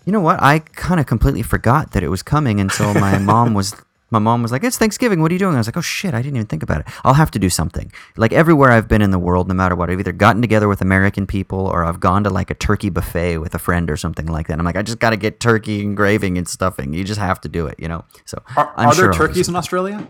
You 0.05 0.11
know 0.11 0.21
what? 0.21 0.43
I 0.43 0.59
kind 0.59 0.99
of 0.99 1.07
completely 1.07 1.43
forgot 1.43 1.93
that 1.93 2.03
it 2.03 2.09
was 2.09 2.25
coming 2.25 2.59
until 2.59 2.93
my 2.95 3.19
mom 3.31 3.55
was. 3.55 3.73
My 4.13 4.19
mom 4.21 4.43
was 4.43 4.53
like, 4.53 4.63
"It's 4.63 4.79
Thanksgiving. 4.79 5.21
What 5.23 5.31
are 5.33 5.35
you 5.35 5.39
doing?" 5.41 5.55
I 5.55 5.59
was 5.59 5.67
like, 5.67 5.77
"Oh 5.77 5.81
shit! 5.81 6.15
I 6.15 6.23
didn't 6.23 6.37
even 6.37 6.47
think 6.47 6.63
about 6.63 6.81
it. 6.83 6.87
I'll 7.03 7.15
have 7.15 7.31
to 7.33 7.39
do 7.41 7.51
something." 7.51 7.91
Like 8.17 8.33
everywhere 8.33 8.71
I've 8.71 8.87
been 8.87 9.03
in 9.03 9.11
the 9.11 9.19
world, 9.19 9.49
no 9.49 9.55
matter 9.55 9.75
what, 9.75 9.91
I've 9.91 9.99
either 9.99 10.13
gotten 10.13 10.41
together 10.43 10.69
with 10.69 10.81
American 10.83 11.27
people 11.27 11.67
or 11.67 11.85
I've 11.85 11.99
gone 11.99 12.23
to 12.25 12.31
like 12.31 12.51
a 12.51 12.55
turkey 12.55 12.91
buffet 12.91 13.39
with 13.39 13.55
a 13.55 13.59
friend 13.59 13.91
or 13.91 13.97
something 13.97 14.27
like 14.27 14.47
that. 14.49 14.59
I'm 14.59 14.65
like, 14.65 14.77
I 14.77 14.83
just 14.83 14.99
got 15.01 15.11
to 15.11 15.17
get 15.17 15.41
turkey 15.41 15.81
engraving 15.83 16.37
and 16.39 16.47
stuffing. 16.47 16.93
You 16.95 17.03
just 17.05 17.19
have 17.21 17.41
to 17.41 17.49
do 17.49 17.67
it, 17.67 17.77
you 17.81 17.89
know. 17.89 18.05
So 18.27 18.39
Are, 18.57 18.73
are 18.77 18.95
sure 18.95 19.05
there 19.07 19.13
turkeys 19.15 19.49
in 19.49 19.57
Australia? 19.57 20.07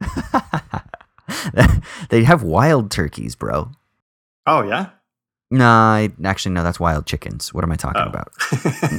they 2.10 2.24
have 2.24 2.42
wild 2.42 2.90
turkeys, 2.90 3.34
bro. 3.34 3.70
Oh 4.46 4.62
yeah. 4.62 4.90
No, 5.50 5.66
I 5.66 6.10
actually 6.24 6.52
no, 6.52 6.62
that's 6.62 6.80
wild 6.80 7.06
chickens. 7.06 7.52
What 7.54 7.64
am 7.64 7.72
I 7.72 7.76
talking 7.76 8.02
Oh. 8.02 8.08
about? 8.08 8.28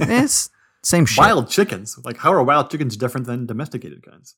It's 0.10 0.50
same 0.86 1.06
shit. 1.06 1.18
wild 1.20 1.50
chickens. 1.50 1.98
Like, 2.04 2.18
how 2.18 2.32
are 2.34 2.44
wild 2.44 2.70
chickens 2.70 2.96
different 2.96 3.28
than 3.28 3.46
domesticated 3.46 4.06
kinds? 4.06 4.36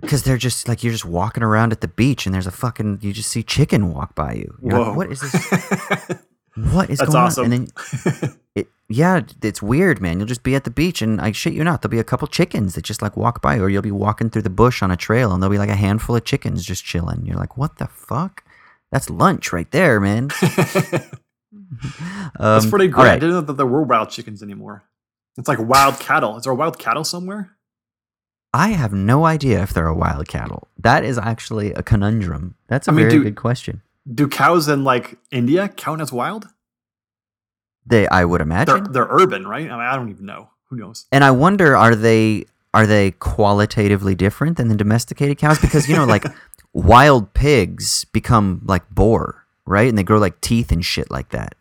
Because 0.00 0.22
they're 0.22 0.38
just 0.38 0.68
like 0.68 0.82
you're 0.82 0.92
just 0.92 1.04
walking 1.04 1.42
around 1.42 1.72
at 1.72 1.80
the 1.82 1.88
beach 1.88 2.24
and 2.24 2.34
there's 2.34 2.46
a 2.46 2.50
fucking 2.50 3.00
you 3.02 3.12
just 3.12 3.30
see 3.30 3.42
chicken 3.42 3.92
walk 3.92 4.14
by 4.14 4.32
you. 4.34 4.56
You're 4.62 4.78
like, 4.78 4.86
Whoa. 4.88 4.94
what 4.94 5.12
is 5.12 5.20
this? 5.20 6.18
What 6.54 6.90
is 6.90 6.98
That's 6.98 7.10
going 7.12 7.24
awesome. 7.24 7.44
on? 7.46 7.52
And 7.52 7.68
then 8.22 8.38
it, 8.54 8.68
yeah, 8.88 9.20
it's 9.42 9.62
weird, 9.62 10.00
man. 10.00 10.18
You'll 10.18 10.28
just 10.28 10.42
be 10.42 10.54
at 10.54 10.64
the 10.64 10.70
beach 10.70 11.00
and 11.02 11.20
I 11.20 11.32
shit 11.32 11.52
you 11.54 11.64
not, 11.64 11.80
there'll 11.82 11.90
be 11.92 11.98
a 11.98 12.04
couple 12.04 12.26
chickens 12.28 12.74
that 12.74 12.84
just 12.84 13.00
like 13.02 13.16
walk 13.16 13.40
by, 13.42 13.58
or 13.58 13.68
you'll 13.70 13.80
be 13.82 13.90
walking 13.90 14.28
through 14.30 14.42
the 14.42 14.50
bush 14.50 14.82
on 14.82 14.90
a 14.90 14.96
trail 14.96 15.32
and 15.32 15.42
there'll 15.42 15.52
be 15.52 15.58
like 15.58 15.70
a 15.70 15.74
handful 15.76 16.14
of 16.16 16.24
chickens 16.24 16.64
just 16.64 16.84
chilling. 16.84 17.24
You're 17.26 17.38
like, 17.38 17.56
what 17.56 17.78
the 17.78 17.86
fuck? 17.86 18.44
That's 18.90 19.08
lunch 19.10 19.52
right 19.52 19.70
there, 19.70 19.98
man. 20.00 20.28
That's 22.38 22.64
Um, 22.64 22.70
pretty 22.70 22.86
all 22.92 23.02
great. 23.02 23.10
I 23.12 23.14
didn't 23.18 23.30
know 23.30 23.40
that 23.42 23.54
there 23.56 23.66
were 23.66 23.82
wild 23.82 24.10
chickens 24.10 24.42
anymore. 24.42 24.84
It's 25.38 25.48
like 25.48 25.58
wild 25.60 25.98
cattle. 26.00 26.36
Is 26.36 26.44
there 26.44 26.54
wild 26.54 26.78
cattle 26.78 27.04
somewhere? 27.04 27.52
I 28.54 28.68
have 28.70 28.92
no 28.92 29.24
idea 29.24 29.62
if 29.62 29.72
there 29.72 29.86
are 29.86 29.94
wild 29.94 30.28
cattle. 30.28 30.68
That 30.78 31.04
is 31.04 31.16
actually 31.16 31.72
a 31.72 31.82
conundrum. 31.82 32.54
That's 32.68 32.86
a 32.86 32.90
I 32.90 32.94
mean, 32.94 33.06
very 33.08 33.18
do- 33.18 33.24
good 33.24 33.36
question. 33.36 33.82
Do 34.12 34.28
cows 34.28 34.68
in 34.68 34.84
like 34.84 35.16
India 35.30 35.68
count 35.68 36.00
as 36.02 36.12
wild? 36.12 36.48
They, 37.86 38.06
I 38.08 38.24
would 38.24 38.38
They're 38.40 38.46
imagine. 38.46 38.92
they're 38.92 39.06
urban, 39.08 39.46
right? 39.46 39.66
I, 39.66 39.70
mean, 39.70 39.80
I 39.80 39.96
don't 39.96 40.10
even 40.10 40.26
know. 40.26 40.50
who 40.68 40.76
knows? 40.76 41.06
And 41.10 41.24
I 41.24 41.30
wonder, 41.30 41.76
are 41.76 41.94
they 41.94 42.44
are 42.74 42.86
they 42.86 43.10
qualitatively 43.12 44.14
different 44.14 44.56
than 44.56 44.68
the 44.68 44.76
domesticated 44.76 45.38
cows? 45.38 45.58
Because 45.58 45.88
you 45.88 45.96
know, 45.96 46.04
like 46.04 46.24
wild 46.72 47.32
pigs 47.34 48.04
become 48.06 48.62
like 48.64 48.88
boar, 48.90 49.44
right? 49.66 49.88
And 49.88 49.96
they 49.98 50.02
grow 50.04 50.18
like 50.18 50.40
teeth 50.40 50.70
and 50.72 50.84
shit 50.84 51.10
like 51.10 51.30
that. 51.30 51.54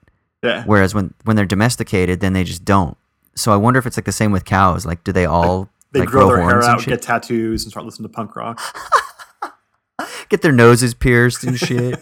Yeah. 0.43 0.63
Whereas 0.65 0.93
when 0.93 1.13
when 1.23 1.35
they're 1.35 1.45
domesticated, 1.45 2.19
then 2.19 2.33
they 2.33 2.43
just 2.43 2.65
don't. 2.65 2.97
So 3.35 3.51
I 3.51 3.55
wonder 3.55 3.79
if 3.79 3.85
it's 3.85 3.97
like 3.97 4.05
the 4.05 4.11
same 4.11 4.31
with 4.31 4.45
cows. 4.45 4.85
Like, 4.85 5.03
do 5.03 5.11
they 5.11 5.25
all 5.25 5.69
They 5.91 6.01
like, 6.01 6.09
grow, 6.09 6.27
their 6.27 6.37
hair 6.37 6.49
horns 6.49 6.65
and 6.65 6.79
out, 6.79 6.85
get 6.85 7.01
tattoos, 7.01 7.63
and 7.63 7.71
start 7.71 7.85
listening 7.85 8.09
to 8.09 8.13
punk 8.13 8.35
rock. 8.35 8.59
get 10.29 10.41
their 10.41 10.51
noses 10.51 10.93
pierced 10.93 11.43
and 11.43 11.57
shit. 11.57 11.99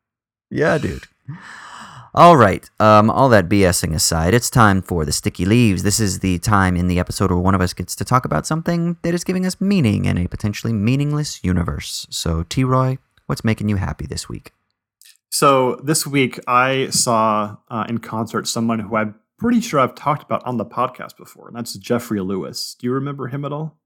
yeah, 0.50 0.78
dude. 0.78 1.04
All 2.14 2.36
right. 2.36 2.68
Um, 2.80 3.10
all 3.10 3.28
that 3.28 3.48
BSing 3.48 3.94
aside, 3.94 4.32
it's 4.32 4.48
time 4.48 4.80
for 4.80 5.04
the 5.04 5.12
sticky 5.12 5.44
leaves. 5.44 5.82
This 5.82 6.00
is 6.00 6.20
the 6.20 6.38
time 6.38 6.76
in 6.76 6.88
the 6.88 6.98
episode 6.98 7.30
where 7.30 7.38
one 7.38 7.54
of 7.54 7.60
us 7.60 7.74
gets 7.74 7.94
to 7.96 8.04
talk 8.06 8.24
about 8.24 8.46
something 8.46 8.96
that 9.02 9.12
is 9.12 9.22
giving 9.22 9.44
us 9.44 9.60
meaning 9.60 10.06
in 10.06 10.16
a 10.16 10.26
potentially 10.26 10.72
meaningless 10.72 11.44
universe. 11.44 12.06
So, 12.08 12.42
T. 12.44 12.64
Roy, 12.64 12.96
what's 13.26 13.44
making 13.44 13.68
you 13.68 13.76
happy 13.76 14.06
this 14.06 14.28
week? 14.28 14.52
So 15.30 15.76
this 15.84 16.06
week 16.06 16.40
I 16.46 16.88
saw 16.88 17.56
uh, 17.68 17.84
in 17.88 17.98
concert 17.98 18.46
someone 18.48 18.78
who 18.78 18.96
I'm 18.96 19.16
pretty 19.38 19.60
sure 19.60 19.80
I've 19.80 19.94
talked 19.94 20.22
about 20.22 20.44
on 20.46 20.56
the 20.56 20.64
podcast 20.64 21.16
before, 21.16 21.48
and 21.48 21.56
that's 21.56 21.74
Jeffrey 21.74 22.20
Lewis. 22.20 22.74
Do 22.78 22.86
you 22.86 22.92
remember 22.92 23.28
him 23.28 23.44
at 23.44 23.52
all? 23.52 23.78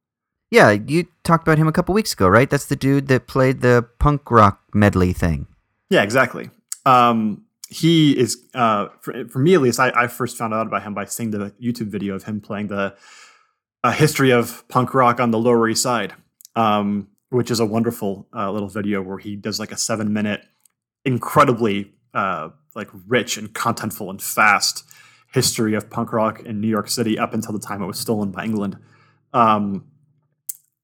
Yeah, 0.51 0.71
you 0.71 1.07
talked 1.23 1.47
about 1.47 1.59
him 1.59 1.69
a 1.69 1.73
couple 1.73 1.95
weeks 1.95 2.13
ago, 2.13 2.29
right? 2.29 2.51
That's 2.51 2.67
the 2.67 2.77
dude 2.77 3.07
that 3.09 3.29
played 3.29 3.61
the 3.61 3.89
punk 3.99 4.31
rock 4.31 4.63
medley 4.75 5.13
thing. 5.13 5.47
Yeah, 5.91 6.03
exactly. 6.03 6.51
Um, 6.85 7.45
he 7.69 8.19
is, 8.19 8.37
uh, 8.55 8.89
for, 9.01 9.29
for 9.29 9.39
me 9.39 9.55
at 9.55 9.61
least, 9.61 9.79
I, 9.79 9.93
I 9.95 10.07
first 10.09 10.37
found 10.37 10.53
out 10.53 10.67
about 10.67 10.83
him 10.83 10.93
by 10.93 11.05
seeing 11.05 11.31
the 11.31 11.53
YouTube 11.63 11.87
video 11.87 12.17
of 12.17 12.25
him 12.25 12.41
playing 12.41 12.67
the 12.67 12.97
uh, 13.85 13.93
history 13.93 14.31
of 14.31 14.67
punk 14.69 14.93
rock 14.93 15.21
on 15.21 15.31
the 15.31 15.39
Lower 15.39 15.69
East 15.69 15.83
Side, 15.83 16.15
um, 16.57 17.09
which 17.29 17.51
is 17.51 17.61
a 17.61 17.67
wonderful 17.67 18.27
uh, 18.35 18.51
little 18.51 18.69
video 18.69 19.03
where 19.03 19.19
he 19.19 19.37
does 19.37 19.61
like 19.61 19.71
a 19.71 19.77
seven 19.77 20.13
minute, 20.13 20.45
incredibly 21.05 21.93
uh, 22.13 22.49
like 22.75 22.89
rich 23.07 23.37
and 23.37 23.53
contentful 23.53 24.11
and 24.11 24.21
fast 24.21 24.85
history 25.33 25.75
of 25.75 25.89
punk 25.91 26.13
rock 26.13 26.41
in 26.41 26.61
New 26.61 26.69
York 26.69 26.89
City 26.89 27.19
up 27.19 27.35
until 27.35 27.53
the 27.53 27.59
time 27.61 27.83
it 27.83 27.87
was 27.87 27.99
stolen 27.99 28.31
by 28.31 28.45
England. 28.45 28.77
Um, 29.33 29.85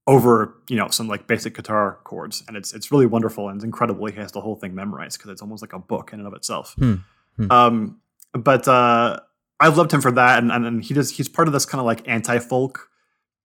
over 0.09 0.55
you 0.69 0.77
know 0.77 0.89
some 0.89 1.09
like 1.09 1.27
basic 1.27 1.55
guitar 1.57 1.99
chords 2.05 2.45
and 2.47 2.57
it's 2.57 2.73
it's 2.73 2.93
really 2.93 3.07
wonderful 3.07 3.49
and 3.49 3.57
it's 3.57 3.65
incredible 3.65 4.07
he 4.07 4.15
has 4.15 4.31
the 4.31 4.41
whole 4.41 4.55
thing 4.55 4.73
memorized 4.75 5.19
because 5.19 5.33
it's 5.33 5.43
almost 5.43 5.63
like 5.63 5.73
a 5.73 5.81
book 5.81 6.13
in 6.13 6.21
and 6.21 6.29
of 6.29 6.35
itself 6.35 6.75
Hmm. 6.79 6.95
Hmm. 7.37 7.51
um 7.51 8.01
but 8.33 8.69
uh 8.69 9.19
i 9.59 9.67
loved 9.67 9.93
him 9.93 10.01
for 10.01 10.13
that 10.13 10.39
and 10.39 10.53
and, 10.53 10.65
and 10.65 10.85
he 10.85 10.95
does 10.95 11.11
he's 11.11 11.29
part 11.29 11.49
of 11.49 11.53
this 11.53 11.67
kind 11.67 11.81
of 11.81 11.87
like 11.87 12.07
anti-folk 12.09 12.89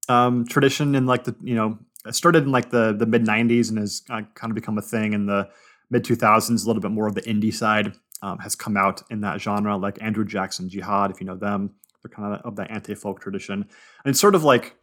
um 0.08 0.46
tradition 0.46 0.94
in 0.94 1.08
like 1.08 1.24
the 1.24 1.36
you 1.42 1.56
know 1.56 1.80
started 2.12 2.44
in 2.44 2.52
like 2.52 2.70
the 2.70 2.94
the 2.94 3.08
mid 3.08 3.26
90s 3.26 3.70
and 3.70 3.80
has 3.80 4.04
uh, 4.12 4.22
kind 4.36 4.52
of 4.52 4.56
become 4.56 4.78
a 4.78 4.84
thing 4.84 5.14
in 5.14 5.26
the 5.26 5.50
mid 5.90 6.04
2000s 6.04 6.64
a 6.64 6.68
little 6.68 6.82
bit 6.82 6.92
more 6.92 7.08
of 7.08 7.16
the 7.16 7.22
indie 7.24 7.54
side 7.54 7.94
um, 8.22 8.38
has 8.40 8.56
come 8.56 8.78
out 8.78 9.02
in 9.10 9.22
that 9.22 9.42
genre 9.42 9.78
like 9.78 9.98
andrew 10.02 10.26
jackson 10.26 10.70
jihad 10.70 11.12
if 11.12 11.20
you 11.20 11.26
know 11.26 11.36
them 11.36 11.72
they're 12.04 12.10
kind 12.10 12.34
of 12.36 12.42
of 12.42 12.56
that 12.56 12.72
anti-folk 12.72 13.20
tradition 13.20 13.62
and 13.62 14.12
it's 14.12 14.20
sort 14.20 14.36
of 14.36 14.44
like 14.44 14.76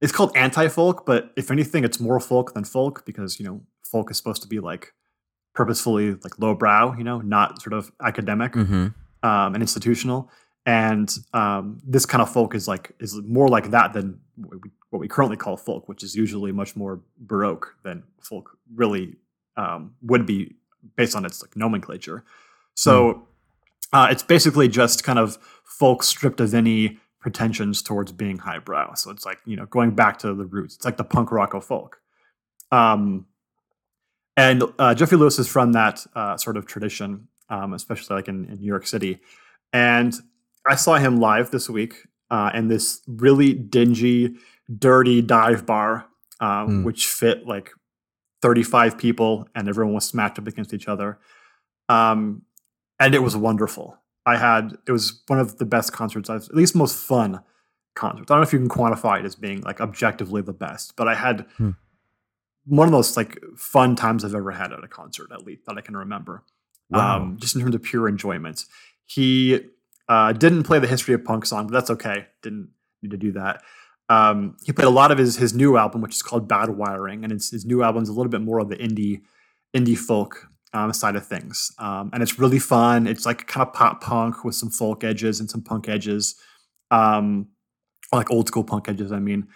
it's 0.00 0.12
called 0.12 0.36
anti-folk, 0.36 1.04
but 1.06 1.32
if 1.36 1.50
anything, 1.50 1.84
it's 1.84 1.98
more 1.98 2.20
folk 2.20 2.54
than 2.54 2.64
folk 2.64 3.04
because 3.04 3.38
you 3.40 3.46
know 3.46 3.60
folk 3.84 4.10
is 4.10 4.16
supposed 4.16 4.42
to 4.42 4.48
be 4.48 4.60
like 4.60 4.92
purposefully 5.54 6.12
like 6.12 6.38
lowbrow, 6.38 6.94
you 6.96 7.04
know, 7.04 7.20
not 7.20 7.60
sort 7.60 7.72
of 7.72 7.90
academic 8.02 8.52
Mm-hmm. 8.52 8.88
um, 9.28 9.54
and 9.54 9.56
institutional. 9.56 10.30
And 10.66 11.12
um, 11.32 11.80
this 11.84 12.04
kind 12.06 12.22
of 12.22 12.30
folk 12.30 12.54
is 12.54 12.68
like 12.68 12.92
is 13.00 13.20
more 13.22 13.48
like 13.48 13.70
that 13.70 13.92
than 13.92 14.20
what 14.36 14.62
we, 14.62 14.70
what 14.90 14.98
we 15.00 15.08
currently 15.08 15.36
call 15.36 15.56
folk, 15.56 15.88
which 15.88 16.02
is 16.02 16.14
usually 16.14 16.52
much 16.52 16.76
more 16.76 17.00
baroque 17.18 17.74
than 17.82 18.04
folk 18.20 18.56
really 18.74 19.16
um, 19.56 19.94
would 20.02 20.26
be 20.26 20.56
based 20.96 21.16
on 21.16 21.24
its 21.24 21.42
like 21.42 21.56
nomenclature. 21.56 22.24
So 22.78 23.26
uh, 23.92 24.08
it's 24.10 24.22
basically 24.22 24.68
just 24.68 25.02
kind 25.02 25.18
of 25.18 25.36
folk 25.64 26.02
stripped 26.02 26.40
of 26.40 26.54
any 26.54 26.98
pretensions 27.20 27.82
towards 27.82 28.12
being 28.12 28.38
highbrow. 28.38 28.94
So 28.94 29.10
it's 29.10 29.26
like 29.26 29.38
you 29.44 29.56
know 29.56 29.66
going 29.66 29.92
back 29.96 30.18
to 30.18 30.34
the 30.34 30.44
roots. 30.46 30.76
It's 30.76 30.84
like 30.84 30.96
the 30.96 31.04
punk 31.04 31.32
rock 31.32 31.54
of 31.54 31.64
folk. 31.64 32.00
Um, 32.70 33.26
and 34.36 34.62
uh, 34.78 34.94
Jeffrey 34.94 35.18
Lewis 35.18 35.38
is 35.40 35.48
from 35.48 35.72
that 35.72 36.06
uh, 36.14 36.36
sort 36.36 36.56
of 36.56 36.66
tradition, 36.66 37.26
um, 37.50 37.72
especially 37.74 38.14
like 38.14 38.28
in, 38.28 38.44
in 38.44 38.60
New 38.60 38.66
York 38.66 38.86
City. 38.86 39.18
And 39.72 40.14
I 40.64 40.76
saw 40.76 40.94
him 40.96 41.16
live 41.18 41.50
this 41.50 41.68
week 41.68 42.06
uh, 42.30 42.50
in 42.54 42.68
this 42.68 43.00
really 43.08 43.54
dingy, 43.54 44.36
dirty 44.78 45.22
dive 45.22 45.66
bar, 45.66 46.06
um, 46.40 46.66
Hmm. 46.66 46.84
which 46.84 47.06
fit 47.08 47.46
like 47.48 47.72
35 48.42 48.96
people, 48.98 49.48
and 49.56 49.68
everyone 49.68 49.94
was 49.94 50.06
smacked 50.06 50.38
up 50.38 50.46
against 50.46 50.72
each 50.72 50.86
other. 50.86 51.18
Um, 51.88 52.42
and 53.00 53.14
it 53.14 53.22
was 53.22 53.36
wonderful. 53.36 53.98
I 54.26 54.36
had 54.36 54.76
it 54.86 54.92
was 54.92 55.22
one 55.26 55.38
of 55.40 55.58
the 55.58 55.64
best 55.64 55.92
concerts 55.92 56.28
I've 56.28 56.42
at 56.44 56.54
least 56.54 56.74
most 56.74 56.96
fun 56.96 57.40
concerts. 57.94 58.30
I 58.30 58.34
don't 58.34 58.40
know 58.40 58.46
if 58.46 58.52
you 58.52 58.58
can 58.58 58.68
quantify 58.68 59.20
it 59.20 59.24
as 59.24 59.34
being 59.34 59.60
like 59.62 59.80
objectively 59.80 60.42
the 60.42 60.52
best, 60.52 60.94
but 60.96 61.08
I 61.08 61.14
had 61.14 61.46
Hmm. 61.56 61.70
one 62.66 62.86
of 62.88 62.92
those 62.92 63.16
like 63.16 63.38
fun 63.56 63.96
times 63.96 64.24
I've 64.24 64.34
ever 64.34 64.52
had 64.52 64.72
at 64.72 64.84
a 64.84 64.88
concert, 64.88 65.30
at 65.32 65.44
least 65.46 65.62
that 65.66 65.78
I 65.78 65.80
can 65.80 65.96
remember. 65.96 66.44
Wow. 66.90 67.16
Um, 67.16 67.36
just 67.38 67.54
in 67.54 67.60
terms 67.62 67.74
of 67.74 67.82
pure 67.82 68.08
enjoyment. 68.08 68.64
He 69.06 69.60
uh, 70.08 70.32
didn't 70.32 70.62
play 70.64 70.78
the 70.78 70.86
history 70.86 71.14
of 71.14 71.24
punk 71.24 71.44
song, 71.46 71.66
but 71.66 71.72
that's 71.72 71.90
okay. 71.90 72.26
Didn't 72.42 72.70
need 73.02 73.10
to 73.10 73.16
do 73.18 73.32
that. 73.32 73.62
Um, 74.10 74.56
he 74.64 74.72
played 74.72 74.86
a 74.86 74.90
lot 74.90 75.10
of 75.10 75.18
his 75.18 75.36
his 75.36 75.52
new 75.54 75.76
album, 75.76 76.00
which 76.00 76.14
is 76.14 76.22
called 76.22 76.48
Bad 76.48 76.70
Wiring, 76.70 77.24
and 77.24 77.32
it's, 77.32 77.50
his 77.50 77.66
new 77.66 77.82
album's 77.82 78.08
a 78.08 78.12
little 78.12 78.30
bit 78.30 78.40
more 78.40 78.58
of 78.58 78.68
the 78.70 78.76
indie 78.76 79.20
indie 79.76 79.98
folk 79.98 80.47
um, 80.72 80.92
side 80.92 81.16
of 81.16 81.26
things, 81.26 81.72
um, 81.78 82.10
and 82.12 82.22
it's 82.22 82.38
really 82.38 82.58
fun. 82.58 83.06
It's 83.06 83.24
like 83.26 83.46
kind 83.46 83.66
of 83.66 83.72
pop 83.72 84.02
punk 84.02 84.44
with 84.44 84.54
some 84.54 84.70
folk 84.70 85.04
edges 85.04 85.40
and 85.40 85.50
some 85.50 85.62
punk 85.62 85.88
edges, 85.88 86.34
um, 86.90 87.48
like 88.12 88.30
old 88.30 88.48
school 88.48 88.64
punk 88.64 88.88
edges. 88.88 89.12
I 89.12 89.18
mean, 89.18 89.48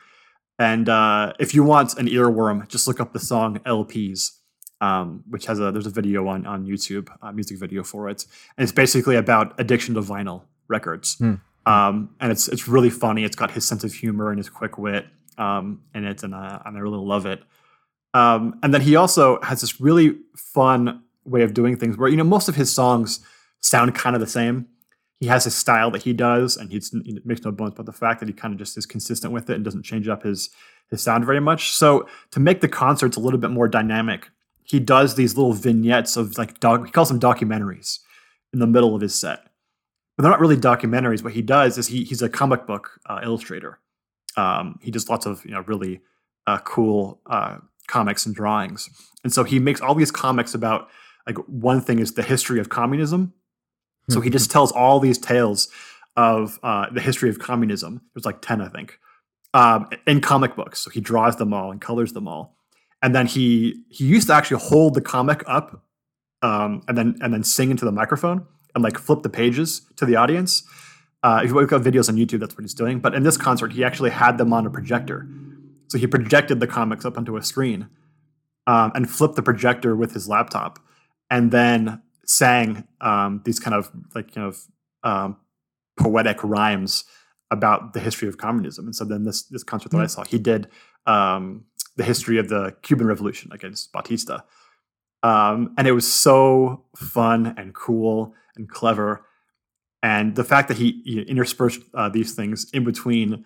and 0.59 0.89
uh, 0.89 1.33
if 1.39 1.55
you 1.55 1.65
want 1.65 1.97
an 1.99 2.07
earworm, 2.09 2.69
just 2.69 2.87
look 2.87 3.01
up 3.01 3.13
the 3.13 3.21
song 3.21 3.59
LPs, 3.67 4.31
um, 4.81 5.25
which 5.29 5.47
has 5.47 5.61
a 5.61 5.73
there's 5.73 5.87
a 5.87 5.91
video 5.91 6.27
on 6.29 6.47
on 6.47 6.67
YouTube, 6.67 7.09
a 7.21 7.33
music 7.33 7.59
video 7.59 7.83
for 7.83 8.09
it, 8.09 8.27
and 8.57 8.63
it's 8.63 8.73
basically 8.73 9.17
about 9.17 9.59
addiction 9.59 9.95
to 9.95 10.01
vinyl 10.01 10.43
records. 10.69 11.17
Um, 11.65 12.15
and 12.21 12.33
it's 12.33 12.49
it's 12.49 12.67
really 12.67 12.91
funny. 12.91 13.25
It's 13.25 13.37
got 13.37 13.53
his 13.53 13.67
sense 13.67 13.85
of 13.85 13.93
humor 13.95 14.31
and 14.31 14.39
his 14.39 14.49
quick 14.49 14.79
wit 14.79 15.07
um, 15.39 15.83
in 15.95 16.05
it, 16.05 16.23
and 16.23 16.35
uh, 16.35 16.59
and 16.65 16.77
I 16.77 16.81
really 16.81 17.05
love 17.05 17.27
it. 17.27 17.43
Um, 18.15 18.59
and 18.63 18.75
then 18.75 18.83
he 18.83 18.97
also 18.97 19.41
has 19.43 19.61
this 19.61 19.81
really 19.81 20.19
fun 20.37 21.03
way 21.25 21.43
of 21.43 21.55
doing 21.55 21.77
things 21.77 21.97
where 21.97 22.09
you 22.09 22.17
know 22.17 22.25
most 22.25 22.49
of 22.49 22.57
his 22.57 22.73
songs 22.73 23.21
sound 23.61 23.95
kind 23.95 24.15
of 24.15 24.21
the 24.21 24.27
same. 24.27 24.67
He 25.21 25.29
has 25.29 25.45
his 25.45 25.55
style 25.55 25.91
that 25.93 26.03
he 26.03 26.13
does, 26.13 26.57
and 26.57 26.71
he 26.71 26.81
makes 27.25 27.43
no 27.43 27.53
bones 27.53 27.75
about 27.75 27.87
the 27.87 27.93
fact 27.93 28.21
that 28.21 28.29
he 28.29 28.35
kind 28.35 28.53
of 28.53 28.59
just 28.59 28.77
is 28.77 28.87
consistent 28.87 29.33
with 29.33 29.49
it 29.49 29.55
and 29.55 29.65
doesn't 29.65 29.85
change 29.85 30.09
up 30.09 30.25
his 30.25 30.51
his 30.91 31.03
sound 31.03 31.25
very 31.25 31.41
much. 31.41 31.71
So 31.71 32.09
to 32.33 32.41
make 32.41 32.61
the 32.61 32.69
concerts 32.69 33.17
a 33.17 33.21
little 33.21 33.39
bit 33.39 33.51
more 33.51 33.69
dynamic, 33.69 34.31
he 34.65 34.81
does 34.81 35.15
these 35.15 35.37
little 35.37 35.53
vignettes 35.53 36.17
of 36.17 36.37
like 36.39 36.63
he 36.63 36.91
calls 36.91 37.09
them 37.09 37.21
documentaries 37.21 38.01
in 38.53 38.59
the 38.59 38.67
middle 38.67 38.95
of 38.95 39.01
his 39.01 39.15
set. 39.15 39.45
But 40.17 40.25
they're 40.25 40.31
not 40.31 40.41
really 40.41 40.57
documentaries. 40.57 41.23
What 41.23 41.33
he 41.33 41.43
does 41.43 41.79
is 41.79 41.87
he 41.87 42.05
he's 42.05 42.23
a 42.23 42.29
comic 42.29 42.67
book 42.67 43.01
uh, 43.07 43.21
illustrator. 43.23 43.79
Um, 44.37 44.79
he 44.83 44.91
does 44.91 45.09
lots 45.09 45.25
of 45.25 45.45
you 45.45 45.53
know 45.53 45.61
really 45.61 46.01
uh, 46.47 46.59
cool 46.59 47.21
uh, 47.27 47.59
comics 47.93 48.27
and 48.27 48.35
drawings, 48.35 48.81
and 49.25 49.33
so 49.33 49.45
he 49.45 49.59
makes 49.59 49.81
all 49.81 49.95
these 49.95 50.11
comics 50.11 50.55
about 50.55 50.89
like 51.27 51.39
one 51.47 51.81
thing 51.81 51.99
is 51.99 52.15
the 52.15 52.23
history 52.23 52.59
of 52.61 52.69
communism. 52.69 53.33
So 54.11 54.21
he 54.21 54.31
just 54.31 54.51
tells 54.51 54.73
all 54.73 54.99
these 54.99 55.19
tales 55.19 55.69
of 56.17 56.59
uh, 56.63 56.87
the 56.93 57.01
history 57.01 57.31
of 57.31 57.39
communism. 57.39 58.01
There's 58.13 58.27
like 58.27 58.41
ten, 58.43 58.61
I 58.61 58.69
think, 58.69 58.99
um, 59.55 59.89
in 60.07 60.21
comic 60.21 60.57
books. 60.57 60.81
So 60.81 60.91
he 60.91 61.01
draws 61.01 61.37
them 61.37 61.55
all 61.55 61.71
and 61.71 61.81
colors 61.81 62.13
them 62.13 62.27
all, 62.27 62.57
and 63.01 63.15
then 63.15 63.27
he 63.27 63.85
he 63.89 64.05
used 64.05 64.27
to 64.29 64.35
actually 64.35 64.61
hold 64.61 64.95
the 64.95 65.01
comic 65.01 65.45
up 65.47 65.85
um, 66.43 66.83
and 66.89 66.99
then 66.99 67.17
and 67.23 67.33
then 67.33 67.45
sing 67.45 67.71
into 67.71 67.85
the 67.85 67.93
microphone 67.93 68.47
and 68.75 68.83
like 68.83 68.99
flip 68.99 69.23
the 69.23 69.31
pages 69.31 69.83
to 69.97 70.05
the 70.05 70.17
audience. 70.17 70.65
Uh, 71.23 71.41
if 71.45 71.51
you 71.51 71.55
look 71.55 71.73
up 71.73 71.83
videos 71.83 72.09
on 72.09 72.17
YouTube, 72.17 72.41
that's 72.41 72.57
what 72.57 72.65
he's 72.65 72.75
doing. 72.75 72.99
But 72.99 73.15
in 73.15 73.23
this 73.23 73.37
concert, 73.37 73.73
he 73.73 73.85
actually 73.85 74.11
had 74.11 74.39
them 74.39 74.53
on 74.53 74.67
a 74.67 74.71
projector. 74.71 75.29
So 75.93 75.99
he 75.99 76.07
projected 76.07 76.59
the 76.59 76.67
comics 76.67 77.05
up 77.05 77.19
onto 77.19 77.37
a 77.37 77.43
screen 77.43 77.87
um, 78.67 78.93
and 78.95 79.11
flipped 79.11 79.37
the 79.37 79.43
projector 79.43 79.95
with 79.95 80.15
his 80.15 80.27
laptop, 80.27 80.79
and 81.29 81.51
then 81.51 82.01
sang 82.25 82.89
um, 83.03 83.43
these 83.45 83.61
kind 83.61 83.75
of 83.75 83.91
like 84.15 84.35
kind 84.35 84.47
of 84.47 84.65
um, 85.03 85.37
poetic 86.01 86.43
rhymes 86.43 87.05
about 87.51 87.93
the 87.93 88.01
history 88.01 88.27
of 88.27 88.39
communism. 88.39 88.87
And 88.87 88.97
so 88.97 89.05
then 89.05 89.25
this 89.25 89.43
this 89.43 89.63
concert 89.63 89.91
that 89.93 90.01
I 90.01 90.07
saw, 90.07 90.25
he 90.25 90.39
did 90.39 90.69
um, 91.05 91.67
the 91.97 92.05
history 92.05 92.39
of 92.39 92.49
the 92.49 92.75
Cuban 92.81 93.07
Revolution 93.07 93.53
against 93.53 93.93
Batista, 93.93 94.41
um, 95.23 95.75
and 95.77 95.87
it 95.87 95.93
was 95.93 96.11
so 96.11 96.87
fun 96.97 97.53
and 97.59 97.75
cool 97.75 98.35
and 98.57 98.67
clever. 98.67 99.27
and 100.03 100.35
the 100.37 100.45
fact 100.45 100.69
that 100.69 100.79
he, 100.79 101.03
he 101.05 101.21
interspersed 101.21 101.81
uh, 101.95 102.09
these 102.09 102.35
things 102.35 102.71
in 102.73 102.85
between 102.85 103.45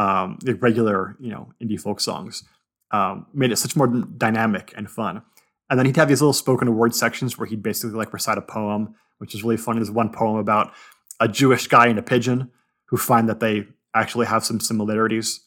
um, 0.00 0.38
the 0.40 0.54
regular, 0.54 1.14
you 1.20 1.30
know, 1.30 1.52
indie 1.62 1.78
folk 1.78 2.00
songs 2.00 2.42
um, 2.90 3.26
made 3.34 3.52
it 3.52 3.56
such 3.56 3.76
more 3.76 3.86
dynamic 3.86 4.72
and 4.74 4.90
fun. 4.90 5.20
And 5.68 5.78
then 5.78 5.84
he'd 5.84 5.96
have 5.96 6.08
these 6.08 6.22
little 6.22 6.32
spoken 6.32 6.74
word 6.74 6.94
sections 6.94 7.36
where 7.36 7.46
he'd 7.46 7.62
basically 7.62 7.96
like 7.96 8.12
recite 8.14 8.38
a 8.38 8.42
poem, 8.42 8.94
which 9.18 9.34
is 9.34 9.44
really 9.44 9.58
funny. 9.58 9.78
There's 9.78 9.90
one 9.90 10.10
poem 10.10 10.36
about 10.36 10.72
a 11.20 11.28
Jewish 11.28 11.68
guy 11.68 11.86
and 11.88 11.98
a 11.98 12.02
pigeon 12.02 12.50
who 12.86 12.96
find 12.96 13.28
that 13.28 13.40
they 13.40 13.66
actually 13.94 14.26
have 14.26 14.42
some 14.42 14.58
similarities 14.58 15.40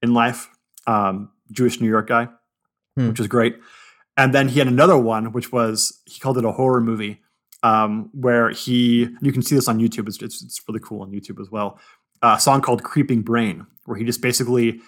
in 0.00 0.14
life. 0.14 0.48
Um, 0.86 1.30
Jewish 1.52 1.78
New 1.80 1.88
York 1.88 2.08
guy, 2.08 2.28
hmm. 2.96 3.08
which 3.08 3.20
is 3.20 3.26
great. 3.26 3.56
And 4.16 4.34
then 4.34 4.48
he 4.48 4.58
had 4.58 4.68
another 4.68 4.96
one, 4.96 5.32
which 5.32 5.52
was 5.52 6.00
he 6.06 6.18
called 6.18 6.38
it 6.38 6.44
a 6.46 6.52
horror 6.52 6.80
movie, 6.80 7.20
um, 7.62 8.10
where 8.14 8.50
he 8.50 9.08
you 9.20 9.32
can 9.32 9.42
see 9.42 9.54
this 9.54 9.68
on 9.68 9.78
YouTube. 9.78 10.08
It's, 10.08 10.20
it's, 10.22 10.42
it's 10.42 10.60
really 10.66 10.80
cool 10.80 11.02
on 11.02 11.12
YouTube 11.12 11.40
as 11.40 11.50
well. 11.50 11.78
Uh, 12.22 12.34
a 12.36 12.40
song 12.40 12.60
called 12.60 12.82
"Creeping 12.82 13.22
Brain," 13.22 13.66
where 13.84 13.96
he 13.96 14.04
just 14.04 14.22
basically 14.22 14.80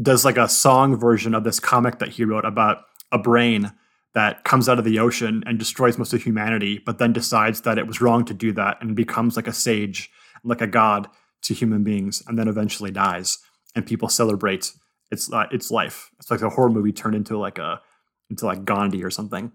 does 0.00 0.24
like 0.24 0.38
a 0.38 0.48
song 0.48 0.96
version 0.96 1.34
of 1.34 1.44
this 1.44 1.60
comic 1.60 1.98
that 1.98 2.10
he 2.10 2.24
wrote 2.24 2.44
about 2.44 2.84
a 3.12 3.18
brain 3.18 3.72
that 4.14 4.44
comes 4.44 4.68
out 4.68 4.78
of 4.78 4.84
the 4.84 4.98
ocean 4.98 5.42
and 5.46 5.58
destroys 5.58 5.98
most 5.98 6.12
of 6.12 6.22
humanity, 6.22 6.80
but 6.84 6.98
then 6.98 7.12
decides 7.12 7.60
that 7.62 7.78
it 7.78 7.86
was 7.86 8.00
wrong 8.00 8.24
to 8.24 8.34
do 8.34 8.52
that 8.52 8.78
and 8.80 8.96
becomes 8.96 9.36
like 9.36 9.46
a 9.46 9.52
sage, 9.52 10.10
like 10.42 10.60
a 10.60 10.66
god 10.66 11.08
to 11.42 11.54
human 11.54 11.84
beings, 11.84 12.22
and 12.26 12.38
then 12.38 12.48
eventually 12.48 12.90
dies. 12.90 13.38
And 13.74 13.86
people 13.86 14.08
celebrate 14.08 14.72
its 15.10 15.32
uh, 15.32 15.46
its 15.52 15.70
life. 15.70 16.10
It's 16.18 16.30
like 16.30 16.42
a 16.42 16.50
horror 16.50 16.70
movie 16.70 16.92
turned 16.92 17.14
into 17.14 17.38
like 17.38 17.58
a 17.58 17.80
into 18.30 18.46
like 18.46 18.64
Gandhi 18.64 19.04
or 19.04 19.10
something. 19.10 19.52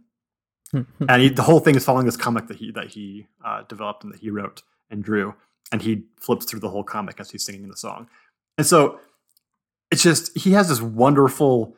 and 0.74 1.22
he, 1.22 1.30
the 1.30 1.44
whole 1.44 1.60
thing 1.60 1.76
is 1.76 1.86
following 1.86 2.06
this 2.06 2.18
comic 2.18 2.48
that 2.48 2.58
he 2.58 2.72
that 2.72 2.88
he 2.88 3.28
uh, 3.44 3.64
developed 3.68 4.04
and 4.04 4.14
that 4.14 4.22
he 4.22 4.30
wrote 4.30 4.62
and 4.90 5.04
drew, 5.04 5.34
and 5.72 5.82
he 5.82 6.04
flips 6.20 6.46
through 6.46 6.60
the 6.60 6.70
whole 6.70 6.84
comic 6.84 7.20
as 7.20 7.32
he's 7.32 7.44
singing 7.44 7.68
the 7.68 7.78
song. 7.78 8.08
And 8.58 8.66
so 8.66 9.00
it's 9.92 10.04
just 10.04 10.38
he 10.38 10.52
has 10.52 10.70
this 10.70 10.82
wonderful 10.82 11.76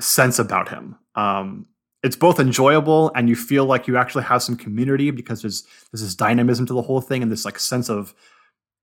sense 0.00 0.38
about 0.38 0.68
him. 0.68 0.96
Um, 1.14 1.66
it's 2.02 2.16
both 2.16 2.40
enjoyable 2.40 3.12
and 3.14 3.28
you 3.28 3.36
feel 3.36 3.64
like 3.64 3.86
you 3.86 3.96
actually 3.96 4.24
have 4.24 4.42
some 4.42 4.56
community 4.56 5.10
because 5.10 5.42
there's 5.42 5.62
there's 5.90 6.02
this 6.02 6.14
dynamism 6.14 6.66
to 6.66 6.74
the 6.74 6.82
whole 6.82 7.00
thing 7.00 7.22
and 7.22 7.30
this 7.30 7.44
like 7.44 7.58
sense 7.58 7.88
of 7.88 8.14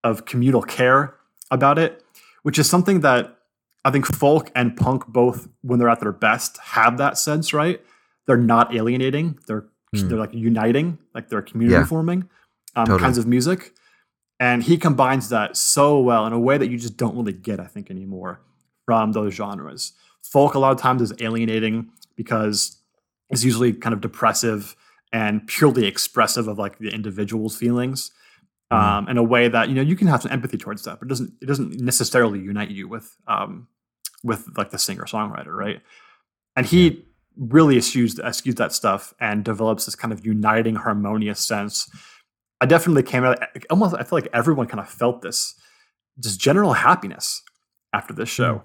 of 0.03 0.25
communal 0.25 0.61
care 0.61 1.15
about 1.51 1.77
it, 1.77 2.03
which 2.43 2.57
is 2.57 2.69
something 2.69 3.01
that 3.01 3.39
I 3.85 3.91
think 3.91 4.05
folk 4.05 4.51
and 4.55 4.75
punk 4.75 5.07
both, 5.07 5.47
when 5.61 5.79
they're 5.79 5.89
at 5.89 5.99
their 5.99 6.11
best, 6.11 6.57
have 6.57 6.97
that 6.97 7.17
sense, 7.17 7.53
right? 7.53 7.81
They're 8.27 8.37
not 8.37 8.75
alienating. 8.75 9.39
They're 9.47 9.65
mm. 9.95 10.09
they're 10.09 10.17
like 10.17 10.33
uniting, 10.33 10.99
like 11.13 11.29
they're 11.29 11.41
community 11.41 11.79
yeah. 11.79 11.85
forming 11.85 12.29
um, 12.75 12.85
totally. 12.85 12.99
kinds 12.99 13.17
of 13.17 13.27
music. 13.27 13.73
And 14.39 14.63
he 14.63 14.77
combines 14.77 15.29
that 15.29 15.57
so 15.57 15.99
well 15.99 16.25
in 16.25 16.33
a 16.33 16.39
way 16.39 16.57
that 16.57 16.69
you 16.69 16.77
just 16.77 16.95
don't 16.95 17.15
really 17.15 17.33
get, 17.33 17.59
I 17.59 17.65
think, 17.65 17.91
anymore 17.91 18.41
from 18.85 19.11
those 19.11 19.33
genres. 19.33 19.93
Folk 20.21 20.53
a 20.53 20.59
lot 20.59 20.71
of 20.71 20.79
times 20.79 21.01
is 21.01 21.13
alienating 21.19 21.89
because 22.15 22.77
it's 23.29 23.43
usually 23.43 23.73
kind 23.73 23.93
of 23.93 24.01
depressive 24.01 24.75
and 25.11 25.45
purely 25.47 25.85
expressive 25.85 26.47
of 26.47 26.57
like 26.57 26.79
the 26.79 26.89
individual's 26.89 27.55
feelings. 27.55 28.11
Mm-hmm. 28.71 28.83
um, 28.83 29.09
in 29.09 29.17
a 29.17 29.23
way 29.23 29.47
that 29.47 29.67
you 29.67 29.73
know 29.73 29.81
you 29.81 29.95
can 29.95 30.05
have 30.05 30.21
some 30.21 30.31
empathy 30.31 30.55
towards 30.55 30.83
that, 30.83 30.99
but 30.99 31.07
it 31.07 31.09
doesn't 31.09 31.33
it 31.41 31.47
doesn't 31.47 31.79
necessarily 31.79 32.39
unite 32.39 32.69
you 32.69 32.87
with 32.87 33.17
um, 33.27 33.67
with 34.23 34.47
like 34.57 34.69
the 34.69 34.77
singer 34.77 35.05
songwriter, 35.05 35.55
right? 35.55 35.81
And 36.55 36.67
he 36.67 37.03
really 37.35 37.77
eschews 37.77 38.19
eschews 38.19 38.55
that 38.55 38.71
stuff 38.71 39.15
and 39.19 39.43
develops 39.43 39.85
this 39.85 39.95
kind 39.95 40.13
of 40.13 40.23
uniting, 40.23 40.75
harmonious 40.75 41.39
sense. 41.39 41.89
I 42.61 42.65
definitely 42.65 43.03
came 43.03 43.23
out 43.23 43.39
almost. 43.69 43.95
I 43.95 44.03
feel 44.03 44.17
like 44.17 44.27
everyone 44.33 44.67
kind 44.67 44.79
of 44.79 44.89
felt 44.89 45.21
this 45.21 45.55
just 46.19 46.39
general 46.39 46.73
happiness 46.73 47.41
after 47.93 48.13
this 48.13 48.29
show. 48.29 48.55
Mm. 48.55 48.63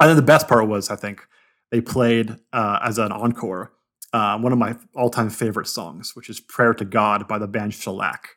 And 0.00 0.10
then 0.10 0.16
the 0.16 0.22
best 0.22 0.48
part 0.48 0.68
was, 0.68 0.90
I 0.90 0.96
think, 0.96 1.26
they 1.70 1.80
played 1.80 2.36
uh, 2.52 2.78
as 2.82 2.98
an 2.98 3.12
encore 3.12 3.72
uh, 4.12 4.38
one 4.38 4.52
of 4.52 4.58
my 4.58 4.74
all-time 4.94 5.28
favorite 5.28 5.66
songs, 5.66 6.16
which 6.16 6.30
is 6.30 6.40
"Prayer 6.40 6.72
to 6.74 6.84
God" 6.84 7.28
by 7.28 7.38
the 7.38 7.46
band 7.46 7.74
Shellac 7.74 8.36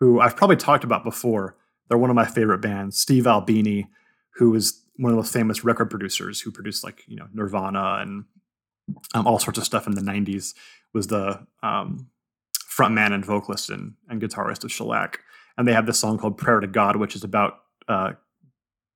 who 0.00 0.20
I've 0.20 0.36
probably 0.36 0.56
talked 0.56 0.84
about 0.84 1.04
before. 1.04 1.56
They're 1.88 1.98
one 1.98 2.10
of 2.10 2.16
my 2.16 2.26
favorite 2.26 2.58
bands. 2.58 2.98
Steve 2.98 3.26
Albini, 3.26 3.88
who 4.34 4.54
is 4.54 4.82
one 4.96 5.10
of 5.10 5.16
the 5.16 5.22
most 5.22 5.32
famous 5.32 5.64
record 5.64 5.90
producers 5.90 6.40
who 6.40 6.50
produced 6.50 6.84
like 6.84 7.02
you 7.06 7.16
know 7.16 7.26
Nirvana 7.32 7.98
and 8.00 8.24
um, 9.14 9.26
all 9.26 9.38
sorts 9.38 9.58
of 9.58 9.64
stuff 9.64 9.86
in 9.86 9.94
the 9.94 10.00
'90s, 10.00 10.54
was 10.92 11.08
the 11.08 11.46
um, 11.62 12.08
frontman 12.74 13.12
and 13.12 13.24
vocalist 13.24 13.70
and, 13.70 13.94
and 14.08 14.20
guitarist 14.20 14.64
of 14.64 14.72
Shellac. 14.72 15.20
And 15.56 15.68
they 15.68 15.72
have 15.72 15.86
this 15.86 15.98
song 15.98 16.18
called 16.18 16.36
"Prayer 16.36 16.60
to 16.60 16.66
God," 16.66 16.96
which 16.96 17.14
is 17.14 17.22
about 17.22 17.60
uh, 17.88 18.12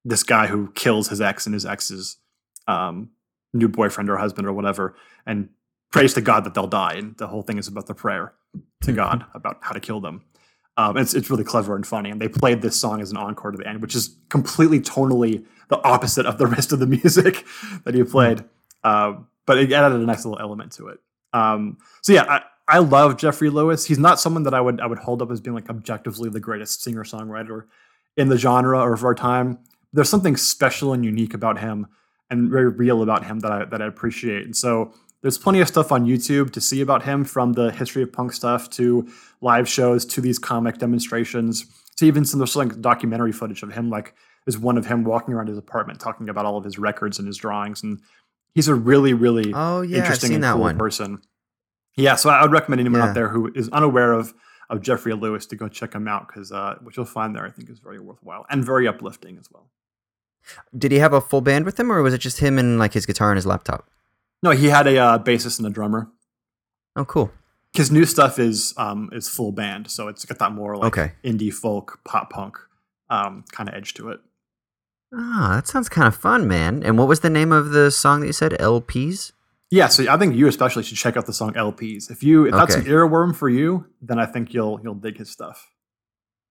this 0.05 0.23
guy 0.23 0.47
who 0.47 0.73
kills 0.73 1.09
his 1.09 1.21
ex 1.21 1.47
and 1.47 1.55
his 1.55 1.65
ex's 1.65 2.17
um, 2.67 3.11
new 3.53 3.69
boyfriend 3.69 4.11
or 4.11 4.17
husband 4.17 4.47
or 4.47 4.53
whatever, 4.53 4.97
and 5.25 5.51
prays 5.93 6.15
to 6.15 6.21
God 6.21 6.45
that 6.45 6.55
they'll 6.55 6.67
die. 6.67 6.95
And 6.95 7.17
the 7.17 7.29
whole 7.29 7.43
thing 7.43 7.59
is 7.59 7.69
about 7.69 7.87
the 7.87 7.95
prayer 7.95 8.35
to 8.83 8.93
God 8.93 9.25
about 9.35 9.59
how 9.61 9.73
to 9.73 9.81
kill 9.81 10.01
them. 10.01 10.23
Um, 10.77 10.97
it's 10.97 11.15
it's 11.15 11.31
really 11.31 11.45
clever 11.45 11.77
and 11.77 11.87
funny, 11.87 12.11
and 12.11 12.21
they 12.21 12.29
played 12.29 12.63
this 12.63 12.81
song 12.81 13.01
as 13.01 13.11
an 13.11 13.17
encore 13.17 13.53
to 13.53 13.59
the 13.59 13.67
end, 13.67 13.81
which 13.81 13.95
is 13.95 14.17
completely 14.29 14.81
tonally 14.81 15.45
the 15.69 15.81
opposite 15.83 16.27
of 16.27 16.39
the 16.39 16.47
rest 16.47 16.73
of 16.73 16.79
the 16.81 16.87
music 17.03 17.45
that 17.85 17.95
he 17.95 18.03
played. 18.03 18.45
Uh, 18.83 19.15
but 19.47 19.59
it 19.59 19.73
added 19.73 20.01
a 20.01 20.05
nice 20.05 20.25
little 20.25 20.41
element 20.41 20.73
to 20.73 20.89
it. 20.89 20.99
Um, 21.33 21.79
so 22.03 22.13
yeah, 22.13 22.25
I, 22.25 22.43
I 22.69 22.79
love 22.79 23.17
Jeffrey 23.17 23.49
Lewis. 23.49 23.87
He's 23.87 23.99
not 23.99 24.21
someone 24.21 24.43
that 24.43 24.55
I 24.55 24.61
would 24.61 24.81
I 24.81 24.87
would 24.87 24.99
hold 24.99 25.23
up 25.23 25.31
as 25.31 25.41
being 25.41 25.55
like 25.55 25.71
objectively 25.71 26.29
the 26.29 26.41
greatest 26.41 26.83
singer 26.83 27.05
songwriter 27.05 27.65
in 28.17 28.29
the 28.29 28.37
genre 28.37 28.79
or 28.79 28.93
of 28.93 29.05
our 29.05 29.15
time. 29.15 29.59
There's 29.93 30.11
something 30.11 30.37
special 30.37 30.93
and 30.93 31.05
unique 31.05 31.33
about 31.33 31.59
him, 31.59 31.87
and 32.29 32.51
very 32.51 32.69
real 32.69 33.03
about 33.03 33.25
him 33.25 33.41
that 33.41 33.51
I 33.51 33.65
that 33.65 33.81
I 33.81 33.87
appreciate. 33.87 34.45
And 34.45 34.57
so 34.57 34.93
there's 35.23 35.39
plenty 35.39 35.61
of 35.61 35.69
stuff 35.69 35.91
on 35.91 36.07
YouTube 36.07 36.51
to 36.53 36.61
see 36.61 36.81
about 36.81 37.03
him 37.03 37.25
from 37.25 37.55
the 37.55 37.73
history 37.73 38.03
of 38.03 38.13
punk 38.13 38.33
stuff 38.33 38.71
to 38.71 39.09
live 39.41 39.69
shows 39.69 40.05
to 40.05 40.21
these 40.21 40.39
comic 40.39 40.79
demonstrations 40.79 41.67
to 41.97 42.07
even 42.07 42.25
some 42.25 42.41
of 42.41 42.55
like 42.55 42.81
documentary 42.81 43.33
footage 43.33 43.63
of 43.63 43.73
him. 43.73 43.91
Like 43.91 44.15
there's 44.45 44.59
one 44.59 44.79
of 44.79 44.87
him 44.87 45.05
walking 45.05 45.35
around 45.35 45.49
his 45.49 45.59
apartment 45.59 46.01
talking 46.01 46.29
about 46.29 46.45
all 46.45 46.57
of 46.57 46.65
his 46.65 46.79
records 46.79 47.19
and 47.19 47.27
his 47.27 47.39
drawings, 47.39 47.83
and 47.83 48.01
he's 48.55 48.69
a 48.69 48.75
really, 48.75 49.15
really 49.15 49.53
oh 49.55 49.81
yeah, 49.81 49.99
interesting 49.99 50.35
and 50.35 50.45
cool 50.45 50.61
one. 50.61 50.79
person. 50.79 51.23
Yeah, 51.99 52.15
so 52.15 52.31
I 52.31 52.43
would 52.43 52.53
recommend 52.53 52.81
anyone 52.81 53.01
yeah. 53.01 53.09
out 53.09 53.15
there 53.15 53.29
who 53.29 53.51
is 53.55 53.69
unaware 53.71 54.13
of 54.13 54.33
of 54.71 54.83
Jeffrey 54.83 55.15
Lewis 55.15 55.47
to 55.47 55.57
go 55.57 55.67
check 55.69 55.95
him 55.95 56.07
out 56.07 56.29
because 56.29 56.53
uh, 56.53 56.77
what 56.83 56.97
you'll 56.97 57.07
find 57.07 57.35
there, 57.35 57.45
I 57.45 57.51
think, 57.51 57.71
is 57.71 57.79
very 57.79 57.99
worthwhile 57.99 58.45
and 58.51 58.65
very 58.65 58.87
uplifting 58.87 59.39
as 59.39 59.49
well. 59.51 59.71
Did 60.77 60.93
he 60.93 60.99
have 60.99 61.13
a 61.13 61.21
full 61.21 61.41
band 61.41 61.65
with 61.65 61.81
him, 61.81 61.91
or 61.91 62.03
was 62.03 62.15
it 62.15 62.19
just 62.19 62.39
him 62.39 62.59
and 62.59 62.79
like 62.79 62.93
his 62.93 63.07
guitar 63.07 63.31
and 63.31 63.37
his 63.37 63.47
laptop? 63.47 63.91
No, 64.43 64.51
he 64.51 64.67
had 64.67 64.87
a 64.87 64.97
uh, 64.97 65.19
bassist 65.19 65.59
and 65.59 65.67
a 65.67 65.71
drummer. 65.71 66.09
Oh, 66.97 67.05
cool. 67.05 67.33
His 67.73 67.91
new 67.91 68.05
stuff 68.05 68.39
is 68.39 68.73
um, 68.77 69.11
is 69.13 69.29
full 69.29 69.53
band, 69.53 69.91
so 69.91 70.09
it's 70.09 70.25
got 70.25 70.39
that 70.39 70.53
more 70.53 70.77
like 70.77 70.97
okay. 70.97 71.13
indie 71.25 71.53
folk, 71.53 72.01
pop 72.05 72.31
punk 72.31 72.59
um, 73.11 73.45
kind 73.53 73.69
of 73.69 73.75
edge 73.75 73.95
to 73.95 74.11
it. 74.11 74.21
Ah, 75.15 75.53
that 75.55 75.67
sounds 75.67 75.89
kind 75.89 76.07
of 76.07 76.15
fun, 76.15 76.47
man. 76.47 76.83
And 76.83 76.99
what 76.99 77.09
was 77.09 77.21
the 77.21 77.31
name 77.31 77.53
of 77.53 77.71
the 77.71 77.91
song 77.91 78.21
that 78.21 78.27
you 78.27 78.33
said? 78.33 78.53
LPs. 78.53 79.33
Yeah, 79.71 79.89
so 79.89 80.11
I 80.11 80.17
think 80.17 80.35
you 80.35 80.47
especially 80.47 80.83
should 80.83 80.97
check 80.97 81.17
out 81.17 81.27
the 81.27 81.33
song 81.33 81.53
LPs. 81.53 82.11
If 82.11 82.23
you 82.23 82.47
if 82.47 82.55
okay. 82.55 82.59
that's 82.59 82.75
an 82.77 82.85
earworm 82.85 83.37
for 83.37 83.49
you, 83.49 83.87
then 84.01 84.19
I 84.19 84.27
think 84.27 84.55
you'll 84.55 84.81
you'll 84.83 84.95
dig 84.95 85.19
his 85.19 85.31
stuff. 85.31 85.71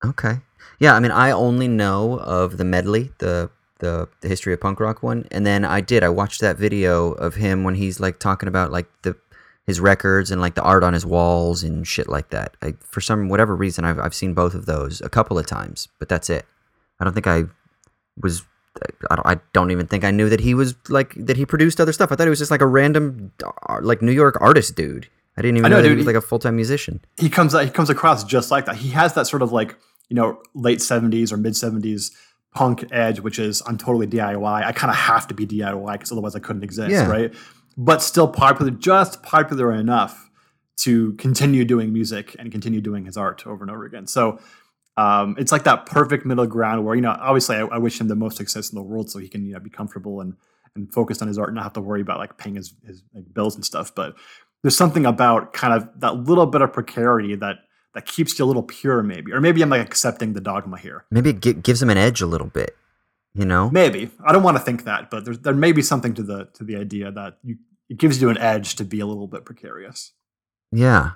Okay. 0.06 0.36
Yeah, 0.80 0.94
I 0.96 1.00
mean, 1.00 1.12
I 1.12 1.32
only 1.32 1.68
know 1.68 2.20
of 2.20 2.58
the 2.58 2.64
medley, 2.64 3.12
the 3.18 3.50
the 3.80 4.08
the 4.22 4.28
history 4.28 4.54
of 4.54 4.62
punk 4.62 4.80
rock 4.80 5.02
one, 5.02 5.28
and 5.32 5.46
then 5.46 5.66
I 5.66 5.82
did 5.82 6.04
I 6.04 6.10
watched 6.10 6.42
that 6.42 6.58
video 6.58 7.12
of 7.14 7.36
him 7.36 7.64
when 7.64 7.76
he's 7.76 8.00
like 8.00 8.20
talking 8.20 8.48
about 8.48 8.72
like 8.72 8.88
the 9.02 9.16
his 9.66 9.80
records 9.80 10.32
and 10.32 10.40
like 10.40 10.56
the 10.56 10.64
art 10.64 10.84
on 10.84 10.94
his 10.94 11.06
walls 11.06 11.64
and 11.64 11.86
shit 11.86 12.08
like 12.08 12.30
that. 12.30 12.56
I, 12.62 12.74
for 12.80 13.02
some 13.02 13.30
whatever 13.30 13.56
reason, 13.56 13.84
I've 13.84 14.00
I've 14.00 14.16
seen 14.16 14.34
both 14.34 14.54
of 14.54 14.66
those 14.66 15.02
a 15.02 15.10
couple 15.10 15.40
of 15.40 15.46
times, 15.46 15.88
but 16.00 16.08
that's 16.08 16.30
it. 16.30 16.46
I 17.00 17.04
don't 17.04 17.14
think 17.14 17.28
I 17.28 17.46
was. 18.20 18.44
I 19.10 19.16
don't, 19.16 19.28
I 19.28 19.40
don't 19.54 19.72
even 19.72 19.88
think 19.88 20.04
I 20.04 20.12
knew 20.12 20.30
that 20.30 20.40
he 20.40 20.54
was 20.54 20.76
like 20.90 21.14
that 21.16 21.38
he 21.38 21.46
produced 21.46 21.80
other 21.80 21.94
stuff. 21.94 22.12
I 22.12 22.16
thought 22.16 22.26
he 22.26 22.30
was 22.30 22.40
just 22.40 22.52
like 22.52 22.62
a 22.62 22.68
random 22.68 23.32
uh, 23.70 23.80
like 23.82 24.02
New 24.02 24.12
York 24.12 24.38
artist 24.42 24.76
dude. 24.76 25.08
I 25.38 25.42
didn't 25.42 25.58
even 25.58 25.66
I 25.66 25.70
know, 25.70 25.78
know 25.78 25.90
dude, 25.90 25.92
he 25.92 25.98
was 25.98 26.08
like 26.08 26.16
a 26.16 26.22
full 26.22 26.40
time 26.40 26.56
musician. 26.56 27.02
He 27.20 27.30
comes 27.30 27.54
he 27.60 27.70
comes 27.70 27.90
across 27.90 28.24
just 28.24 28.52
like 28.52 28.66
that. 28.66 28.78
He 28.78 28.90
has 28.90 29.14
that 29.14 29.28
sort 29.28 29.42
of 29.42 29.52
like 29.52 29.76
you 30.10 30.16
know 30.16 30.42
late 30.54 30.82
seventies 30.82 31.32
or 31.32 31.38
mid 31.38 31.56
seventies 31.56 32.16
punk 32.54 32.86
edge, 32.92 33.20
which 33.20 33.38
is 33.38 33.62
I'm 33.68 33.78
totally 33.78 34.08
DIY. 34.08 34.66
I 34.66 34.72
kind 34.72 34.90
of 34.90 34.98
have 34.98 35.28
to 35.28 35.34
be 35.34 35.46
DIY 35.46 35.92
because 35.94 36.12
otherwise 36.12 36.36
I 36.36 36.40
couldn't 36.40 36.64
exist, 36.64 36.92
yeah. 36.92 37.08
right? 37.08 37.34
But 37.78 38.02
still 38.02 38.28
popular, 38.28 38.72
just 38.72 39.22
popular 39.22 39.72
enough 39.72 40.30
to 40.78 41.14
continue 41.14 41.66
doing 41.66 41.94
music 41.94 42.36
and 42.40 42.52
continue 42.52 42.82
doing 42.82 43.06
his 43.06 43.18
art 43.18 43.46
over 43.46 43.64
and 43.64 43.70
over 43.70 43.86
again. 43.86 44.08
So 44.08 44.40
um, 44.98 45.36
it's 45.38 45.52
like 45.52 45.64
that 45.64 45.86
perfect 45.86 46.26
middle 46.26 46.48
ground 46.48 46.84
where 46.84 46.96
you 46.96 47.02
know, 47.02 47.16
obviously, 47.20 47.56
I, 47.56 47.62
I, 47.62 47.78
wish 47.78 48.02
him 48.02 48.08
the 48.08 48.16
most 48.16 48.36
success 48.36 48.72
in 48.72 48.76
the 48.76 48.82
world 48.82 49.12
so 49.12 49.20
he 49.20 49.28
can 49.28 49.46
you 49.46 49.54
know 49.54 49.60
be 49.60 49.70
comfortable 49.70 50.22
and 50.22 50.36
and 50.76 50.92
focused 50.92 51.22
on 51.22 51.28
his 51.28 51.38
art 51.38 51.50
and 51.50 51.56
not 51.56 51.64
have 51.64 51.74
to 51.74 51.82
worry 51.82 52.02
about 52.02 52.18
like 52.18 52.38
paying 52.38 52.56
his 52.56 52.74
his 52.86 53.04
like, 53.14 53.32
bills 53.34 53.56
and 53.56 53.64
stuff. 53.64 53.94
But 53.94 54.16
there's 54.64 54.76
something 54.76 55.06
about 55.06 55.54
kind 55.54 55.74
of 55.74 55.88
that 56.00 56.16
little 56.16 56.48
bit 56.48 56.62
of 56.62 56.74
precarity 56.74 57.36
that 57.36 57.58
that 57.94 58.08
keeps 58.08 58.38
you 58.38 58.46
a 58.46 58.48
little 58.48 58.64
pure, 58.64 59.04
maybe. 59.04 59.32
Or 59.32 59.40
maybe 59.40 59.62
I'm 59.62 59.70
like 59.70 59.86
accepting 59.86 60.34
the 60.34 60.42
dogma 60.42 60.78
here. 60.80 61.06
Maybe 61.12 61.30
it 61.30 61.42
gi- 61.42 61.54
gives 61.54 61.82
him 61.82 61.90
an 61.90 61.98
edge 61.98 62.22
a 62.22 62.28
little 62.28 62.48
bit. 62.48 62.76
You 63.36 63.46
know, 63.46 63.70
Maybe 63.70 64.10
I 64.26 64.34
don't 64.34 64.42
want 64.42 64.58
to 64.58 64.64
think 64.64 64.86
that, 64.86 65.12
but 65.12 65.26
there's, 65.26 65.38
there 65.40 65.54
may 65.54 65.72
be 65.72 65.84
something 65.84 66.16
to 66.16 66.24
the 66.24 66.46
to 66.56 66.64
the 66.64 66.76
idea 66.76 67.12
that 67.12 67.38
you 67.44 67.58
it 67.88 67.98
gives 67.98 68.20
you 68.20 68.30
an 68.30 68.38
edge 68.40 68.76
to 68.78 68.84
be 68.84 69.00
a 69.00 69.06
little 69.06 69.28
bit 69.28 69.46
precarious. 69.46 70.14
yeah. 70.72 71.12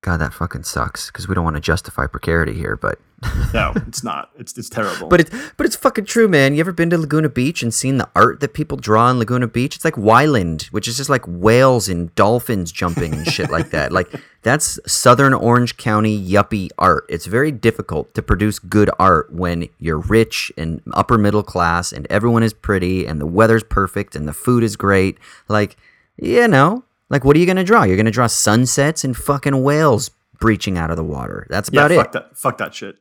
God, 0.00 0.18
that 0.18 0.32
fucking 0.32 0.62
sucks 0.62 1.08
because 1.08 1.28
we 1.28 1.34
don't 1.34 1.44
want 1.44 1.56
to 1.56 1.60
justify 1.60 2.06
precarity 2.06 2.54
here, 2.54 2.76
but 2.76 3.00
No, 3.54 3.72
it's 3.74 4.04
not. 4.04 4.30
It's 4.38 4.56
it's 4.56 4.68
terrible. 4.68 5.08
But 5.08 5.20
it's 5.20 5.30
but 5.56 5.66
it's 5.66 5.74
fucking 5.74 6.04
true, 6.04 6.28
man. 6.28 6.54
You 6.54 6.60
ever 6.60 6.72
been 6.72 6.90
to 6.90 6.98
Laguna 6.98 7.28
Beach 7.28 7.62
and 7.64 7.74
seen 7.74 7.98
the 7.98 8.08
art 8.14 8.38
that 8.40 8.54
people 8.54 8.76
draw 8.76 9.06
on 9.06 9.18
Laguna 9.18 9.48
Beach? 9.48 9.74
It's 9.74 9.84
like 9.84 9.94
Wyland, 9.94 10.66
which 10.66 10.86
is 10.86 10.98
just 10.98 11.10
like 11.10 11.24
whales 11.26 11.88
and 11.88 12.14
dolphins 12.14 12.70
jumping 12.70 13.12
and 13.12 13.26
shit 13.26 13.50
like 13.50 13.70
that. 13.70 13.90
Like 13.90 14.14
that's 14.42 14.78
Southern 14.86 15.34
Orange 15.34 15.76
County 15.78 16.16
yuppie 16.16 16.70
art. 16.78 17.06
It's 17.08 17.26
very 17.26 17.50
difficult 17.50 18.14
to 18.14 18.22
produce 18.22 18.60
good 18.60 18.90
art 19.00 19.32
when 19.32 19.68
you're 19.80 19.98
rich 19.98 20.52
and 20.56 20.80
upper 20.92 21.18
middle 21.18 21.42
class 21.42 21.90
and 21.90 22.06
everyone 22.08 22.44
is 22.44 22.52
pretty 22.52 23.04
and 23.04 23.20
the 23.20 23.26
weather's 23.26 23.64
perfect 23.64 24.14
and 24.14 24.28
the 24.28 24.32
food 24.32 24.62
is 24.62 24.76
great. 24.76 25.18
Like, 25.48 25.76
you 26.16 26.46
know, 26.46 26.84
like 27.10 27.24
what 27.24 27.36
are 27.36 27.38
you 27.38 27.46
gonna 27.46 27.64
draw? 27.64 27.84
You're 27.84 27.96
gonna 27.96 28.10
draw 28.10 28.26
sunsets 28.26 29.04
and 29.04 29.16
fucking 29.16 29.62
whales 29.62 30.10
breaching 30.40 30.78
out 30.78 30.90
of 30.90 30.96
the 30.96 31.04
water. 31.04 31.46
That's 31.50 31.70
yeah, 31.72 31.86
about 31.86 31.96
fuck 31.96 32.06
it. 32.06 32.12
that. 32.12 32.36
Fuck 32.36 32.58
that 32.58 32.74
shit. 32.74 32.96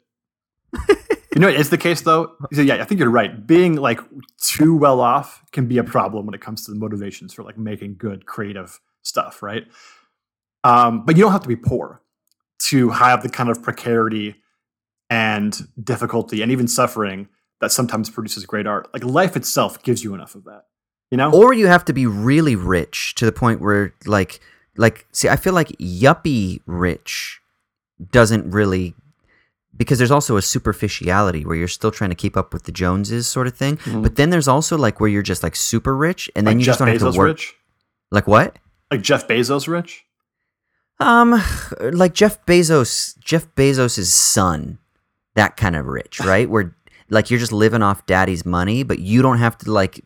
you 0.90 1.40
know, 1.42 1.48
it's 1.48 1.70
the 1.70 1.78
case 1.78 2.02
though. 2.02 2.34
So, 2.54 2.62
yeah, 2.62 2.76
I 2.76 2.84
think 2.84 3.00
you're 3.00 3.10
right. 3.10 3.46
Being 3.46 3.76
like 3.76 4.00
too 4.42 4.76
well 4.76 5.00
off 5.00 5.44
can 5.52 5.68
be 5.68 5.78
a 5.78 5.84
problem 5.84 6.26
when 6.26 6.34
it 6.34 6.42
comes 6.42 6.66
to 6.66 6.72
the 6.72 6.78
motivations 6.78 7.34
for 7.34 7.44
like 7.44 7.58
making 7.58 7.96
good 7.98 8.26
creative 8.26 8.80
stuff, 9.04 9.42
right? 9.42 9.68
Um, 10.64 11.06
but 11.06 11.16
you 11.16 11.24
don't 11.24 11.32
have 11.32 11.44
to 11.44 11.48
be 11.48 11.56
poor 11.56 12.02
to 12.60 12.90
have 12.90 13.24
the 13.24 13.30
kind 13.30 13.50
of 13.50 13.62
precarity 13.62 14.36
and 15.10 15.68
difficulty 15.82 16.42
and 16.42 16.52
even 16.52 16.68
suffering 16.68 17.30
that 17.62 17.72
sometimes 17.72 18.10
produces 18.10 18.46
great 18.46 18.68
art. 18.68 18.90
Like 18.94 19.04
life 19.04 19.36
itself 19.36 19.82
gives 19.82 20.04
you 20.04 20.14
enough 20.14 20.36
of 20.36 20.44
that. 20.46 20.66
You 21.12 21.18
know? 21.18 21.32
or 21.32 21.54
you 21.54 21.68
have 21.68 21.86
to 21.86 21.94
be 21.94 22.06
really 22.06 22.56
rich 22.56 23.16
to 23.16 23.26
the 23.26 23.32
point 23.32 23.62
where 23.62 23.94
like 24.06 24.40
like 24.76 25.06
see 25.14 25.30
i 25.30 25.36
feel 25.38 25.54
like 25.54 25.70
yuppie 25.80 26.60
rich 26.66 27.40
doesn't 28.12 28.52
really 28.52 28.94
because 29.76 29.98
there's 30.00 30.12
also 30.12 30.36
a 30.38 30.42
superficiality 30.42 31.46
where 31.46 31.56
you're 31.56 31.68
still 31.70 31.92
trying 31.92 32.10
to 32.10 32.16
keep 32.16 32.36
up 32.36 32.52
with 32.54 32.64
the 32.64 32.72
joneses 32.74 33.26
sort 33.28 33.48
of 33.48 33.56
thing 33.56 33.78
Mhm. 33.78 34.04
but 34.04 34.18
then 34.18 34.32
there's 34.32 34.48
also 34.50 34.78
like 34.78 35.00
where 35.00 35.10
you're 35.10 35.24
just 35.24 35.44
like 35.44 35.56
super 35.56 35.96
rich 35.96 36.30
and 36.36 36.46
then 36.46 36.56
like 36.56 36.60
you 36.60 36.66
Jeff 36.66 36.74
just 36.74 36.80
don't 36.80 36.90
have 36.90 37.00
to 37.14 37.18
work 37.18 37.28
rich? 37.28 37.56
like 38.12 38.28
what 38.28 38.58
Like 38.92 39.02
Jeff 39.02 39.28
Bezos 39.28 39.68
rich? 39.68 40.04
um 41.00 41.42
like 41.94 42.14
jeff 42.16 42.44
bezos 42.46 43.18
jeff 43.20 43.48
bezos's 43.56 44.12
son 44.12 44.80
that 45.36 45.56
kind 45.56 45.76
of 45.76 45.86
rich 45.86 46.20
right 46.22 46.50
where 46.50 46.76
like 47.10 47.30
you're 47.30 47.40
just 47.40 47.52
living 47.54 47.84
off 47.84 48.06
daddy's 48.08 48.46
money 48.46 48.82
but 48.84 48.98
you 49.00 49.22
don't 49.22 49.38
have 49.38 49.58
to 49.60 49.72
like 49.72 50.04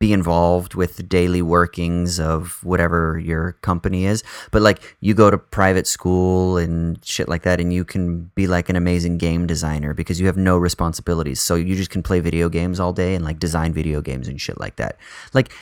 be 0.00 0.12
involved 0.14 0.74
with 0.74 0.96
the 0.96 1.02
daily 1.02 1.42
workings 1.42 2.18
of 2.18 2.64
whatever 2.64 3.18
your 3.18 3.52
company 3.60 4.06
is. 4.06 4.24
But 4.50 4.62
like 4.62 4.96
you 5.00 5.12
go 5.12 5.30
to 5.30 5.36
private 5.36 5.86
school 5.86 6.56
and 6.56 6.98
shit 7.04 7.28
like 7.28 7.42
that 7.42 7.60
and 7.60 7.72
you 7.72 7.84
can 7.84 8.30
be 8.34 8.46
like 8.46 8.70
an 8.70 8.76
amazing 8.76 9.18
game 9.18 9.46
designer 9.46 9.92
because 9.92 10.18
you 10.18 10.26
have 10.26 10.38
no 10.38 10.56
responsibilities. 10.56 11.40
So 11.40 11.54
you 11.54 11.76
just 11.76 11.90
can 11.90 12.02
play 12.02 12.20
video 12.20 12.48
games 12.48 12.80
all 12.80 12.94
day 12.94 13.14
and 13.14 13.24
like 13.24 13.38
design 13.38 13.74
video 13.74 14.00
games 14.00 14.26
and 14.26 14.40
shit 14.40 14.58
like 14.58 14.76
that. 14.76 14.96
Like 15.34 15.52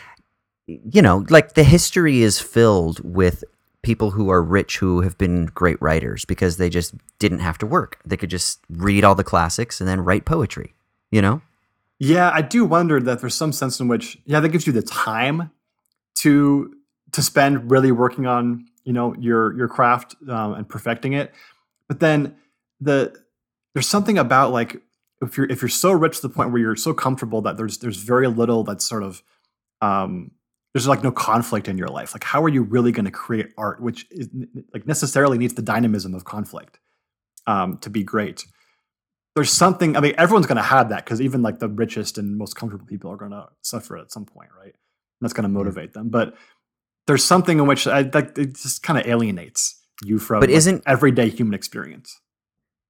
you 0.66 1.02
know 1.02 1.24
like 1.30 1.54
the 1.54 1.64
history 1.64 2.22
is 2.22 2.38
filled 2.38 3.00
with 3.02 3.42
people 3.82 4.12
who 4.12 4.30
are 4.30 4.42
rich 4.42 4.78
who 4.78 5.00
have 5.00 5.18
been 5.18 5.46
great 5.46 5.80
writers 5.82 6.24
because 6.24 6.58
they 6.58 6.70
just 6.70 6.94
didn't 7.18 7.40
have 7.40 7.58
to 7.58 7.66
work. 7.66 7.98
They 8.04 8.16
could 8.16 8.30
just 8.30 8.60
read 8.70 9.02
all 9.02 9.16
the 9.16 9.24
classics 9.24 9.80
and 9.80 9.88
then 9.88 10.00
write 10.00 10.24
poetry 10.24 10.74
you 11.10 11.22
know 11.22 11.40
Yeah, 11.98 12.30
I 12.32 12.42
do 12.42 12.64
wonder 12.64 13.00
that 13.00 13.20
there's 13.20 13.34
some 13.34 13.52
sense 13.52 13.80
in 13.80 13.88
which, 13.88 14.18
yeah, 14.24 14.40
that 14.40 14.50
gives 14.50 14.66
you 14.66 14.72
the 14.72 14.82
time 14.82 15.50
to 16.16 16.74
to 17.12 17.22
spend 17.22 17.70
really 17.70 17.90
working 17.90 18.26
on, 18.26 18.66
you 18.84 18.92
know, 18.92 19.14
your 19.18 19.56
your 19.56 19.68
craft 19.68 20.14
um, 20.28 20.54
and 20.54 20.68
perfecting 20.68 21.14
it. 21.14 21.32
But 21.88 22.00
then 22.00 22.36
the 22.80 23.14
there's 23.74 23.88
something 23.88 24.18
about 24.18 24.52
like 24.52 24.80
if 25.22 25.36
you're 25.36 25.50
if 25.50 25.60
you're 25.62 25.68
so 25.68 25.90
rich 25.90 26.20
to 26.20 26.28
the 26.28 26.34
point 26.34 26.52
where 26.52 26.60
you're 26.60 26.76
so 26.76 26.94
comfortable 26.94 27.42
that 27.42 27.56
there's 27.56 27.78
there's 27.78 27.96
very 27.96 28.28
little 28.28 28.62
that's 28.62 28.84
sort 28.84 29.02
of 29.02 29.22
um 29.80 30.30
there's 30.74 30.86
like 30.86 31.02
no 31.02 31.10
conflict 31.10 31.66
in 31.66 31.78
your 31.78 31.88
life. 31.88 32.14
Like 32.14 32.24
how 32.24 32.42
are 32.44 32.48
you 32.48 32.62
really 32.62 32.92
going 32.92 33.06
to 33.06 33.10
create 33.10 33.48
art 33.56 33.80
which 33.80 34.06
is 34.10 34.28
like 34.72 34.86
necessarily 34.86 35.38
needs 35.38 35.54
the 35.54 35.62
dynamism 35.62 36.14
of 36.14 36.24
conflict 36.24 36.78
um 37.46 37.78
to 37.78 37.90
be 37.90 38.04
great 38.04 38.46
there's 39.38 39.52
something 39.52 39.96
i 39.96 40.00
mean 40.00 40.14
everyone's 40.18 40.46
going 40.46 40.56
to 40.56 40.62
have 40.62 40.90
that 40.90 41.04
because 41.04 41.20
even 41.20 41.42
like 41.42 41.58
the 41.58 41.68
richest 41.68 42.18
and 42.18 42.36
most 42.36 42.54
comfortable 42.54 42.86
people 42.86 43.10
are 43.10 43.16
going 43.16 43.30
to 43.30 43.46
suffer 43.62 43.96
at 43.96 44.12
some 44.12 44.24
point 44.24 44.48
right? 44.58 44.74
And 45.20 45.26
that's 45.26 45.32
going 45.32 45.44
to 45.44 45.48
mm-hmm. 45.48 45.58
motivate 45.58 45.92
them. 45.94 46.08
But 46.08 46.34
there's 47.06 47.24
something 47.24 47.58
in 47.58 47.66
which 47.66 47.86
I, 47.86 48.02
that 48.04 48.36
it 48.38 48.54
just 48.54 48.82
kind 48.82 48.98
of 48.98 49.06
alienates 49.06 49.80
you 50.04 50.18
from 50.18 50.40
But 50.40 50.50
like, 50.50 50.56
isn't- 50.56 50.82
everyday 50.86 51.28
human 51.28 51.54
experience. 51.54 52.20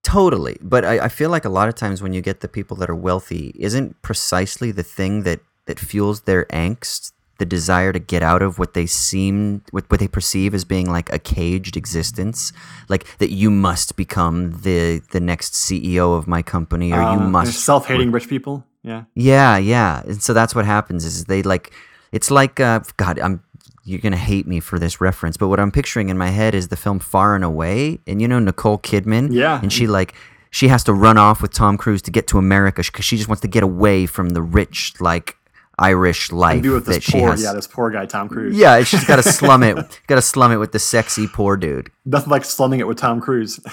Totally. 0.04 0.56
But 0.62 0.84
I, 0.84 1.04
I 1.04 1.08
feel 1.08 1.28
like 1.28 1.44
a 1.44 1.50
lot 1.50 1.68
of 1.68 1.74
times 1.74 2.02
when 2.02 2.12
you 2.12 2.22
get 2.22 2.40
the 2.40 2.48
people 2.48 2.76
that 2.78 2.88
are 2.88 2.94
wealthy, 2.94 3.54
isn't 3.58 4.00
precisely 4.00 4.70
the 4.70 4.82
thing 4.82 5.24
that, 5.24 5.40
that 5.66 5.78
fuels 5.78 6.22
their 6.22 6.46
angst 6.46 7.12
the 7.38 7.46
desire 7.46 7.92
to 7.92 7.98
get 7.98 8.22
out 8.22 8.42
of 8.42 8.58
what 8.58 8.74
they 8.74 8.84
seem 8.86 9.62
what, 9.70 9.84
what 9.90 10.00
they 10.00 10.08
perceive 10.08 10.54
as 10.54 10.64
being 10.64 10.90
like 10.90 11.12
a 11.12 11.18
caged 11.18 11.76
existence 11.76 12.52
like 12.88 13.04
that 13.18 13.30
you 13.30 13.50
must 13.50 13.96
become 13.96 14.52
the 14.62 15.00
the 15.12 15.20
next 15.20 15.54
ceo 15.54 16.16
of 16.18 16.26
my 16.26 16.42
company 16.42 16.92
or 16.92 17.00
you 17.00 17.18
Uh, 17.20 17.28
must 17.28 17.60
self-hating 17.64 18.10
rich 18.12 18.28
people 18.28 18.64
yeah 18.82 19.04
Yeah, 19.14 19.56
yeah. 19.58 20.02
And 20.06 20.22
so 20.22 20.32
that's 20.32 20.54
what 20.54 20.64
happens 20.64 21.04
is 21.04 21.24
they 21.24 21.42
like 21.42 21.72
it's 22.12 22.30
like 22.30 22.58
uh 22.60 22.80
god, 22.96 23.18
I'm 23.18 23.42
you're 23.84 24.00
going 24.00 24.12
to 24.12 24.18
hate 24.32 24.46
me 24.46 24.60
for 24.60 24.78
this 24.78 25.00
reference, 25.00 25.38
but 25.38 25.48
what 25.48 25.58
I'm 25.58 25.70
picturing 25.72 26.10
in 26.10 26.18
my 26.18 26.28
head 26.28 26.54
is 26.54 26.68
the 26.68 26.76
film 26.76 26.98
Far 26.98 27.34
and 27.34 27.42
Away 27.42 27.98
and 28.06 28.20
you 28.20 28.28
know 28.28 28.38
Nicole 28.38 28.78
Kidman 28.78 29.28
Yeah. 29.32 29.60
and 29.62 29.72
she 29.72 29.86
like 29.86 30.12
she 30.50 30.68
has 30.68 30.84
to 30.84 30.92
run 30.92 31.16
off 31.18 31.40
with 31.42 31.52
Tom 31.52 31.76
Cruise 31.78 32.02
to 32.02 32.10
get 32.10 32.26
to 32.28 32.38
America 32.38 32.82
cuz 32.82 33.04
she 33.04 33.16
just 33.16 33.28
wants 33.28 33.40
to 33.42 33.48
get 33.48 33.62
away 33.62 34.06
from 34.06 34.30
the 34.30 34.42
rich 34.42 34.92
like 35.00 35.36
Irish 35.78 36.32
life 36.32 36.62
be 36.62 36.68
with 36.68 36.86
that 36.86 36.94
this 36.94 37.04
she 37.04 37.12
poor 37.20 37.30
has. 37.30 37.42
yeah 37.42 37.52
this 37.52 37.66
poor 37.66 37.90
guy 37.90 38.06
tom 38.06 38.28
cruise. 38.28 38.56
Yeah, 38.56 38.82
she's 38.82 39.04
got 39.04 39.16
to 39.16 39.22
slum 39.22 39.62
it. 39.62 39.76
Got 40.06 40.16
to 40.16 40.22
slum 40.22 40.50
it 40.52 40.56
with 40.56 40.72
the 40.72 40.78
sexy 40.78 41.26
poor 41.28 41.56
dude. 41.56 41.90
nothing 42.04 42.30
like 42.30 42.44
slumming 42.44 42.80
it 42.80 42.86
with 42.86 42.98
tom 42.98 43.20
cruise. 43.20 43.60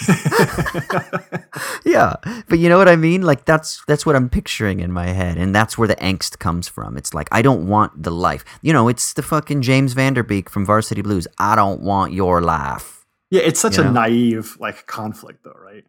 Yeah 1.86 2.16
but 2.50 2.60
you 2.60 2.68
know 2.70 2.78
what 2.78 2.90
i 2.90 2.96
mean? 2.96 3.22
Like 3.22 3.46
that's 3.46 3.84
that's 3.88 4.06
what 4.06 4.16
i'm 4.16 4.30
picturing 4.30 4.80
in 4.80 4.92
my 4.92 5.08
head 5.08 5.38
and 5.38 5.56
that's 5.56 5.78
where 5.78 5.88
the 5.88 5.96
angst 5.98 6.40
comes 6.40 6.68
from. 6.68 6.98
It's 6.98 7.14
like 7.14 7.28
i 7.32 7.42
don't 7.42 7.68
want 7.68 8.04
the 8.04 8.12
life. 8.12 8.44
You 8.62 8.74
know 8.74 8.88
it's 8.88 9.14
the 9.14 9.22
fucking 9.22 9.62
james 9.62 9.94
vanderbeek 9.96 10.50
from 10.50 10.66
varsity 10.66 11.02
blues. 11.02 11.28
I 11.40 11.56
don't 11.56 11.82
want 11.82 12.14
your 12.14 12.42
life. 12.42 13.06
Yeah 13.32 13.42
it's 13.44 13.60
such 13.60 13.78
You 13.78 13.84
a 13.84 13.86
know? 13.86 13.92
naive 13.94 14.58
like 14.60 14.86
conflict 14.88 15.44
though 15.44 15.52
right? 15.64 15.86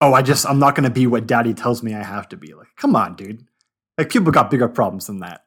Oh 0.00 0.12
i 0.14 0.22
just 0.22 0.46
i'm 0.46 0.58
not 0.58 0.74
going 0.74 0.84
to 0.84 0.90
be 0.90 1.06
what 1.06 1.26
daddy 1.26 1.54
tells 1.54 1.82
me 1.82 1.94
i 1.94 2.02
have 2.02 2.28
to 2.30 2.36
be. 2.36 2.54
Like 2.54 2.68
come 2.76 2.96
on 2.96 3.16
dude 3.16 3.44
like 3.98 4.10
people 4.10 4.32
got 4.32 4.50
bigger 4.50 4.68
problems 4.68 5.06
than 5.06 5.20
that. 5.20 5.44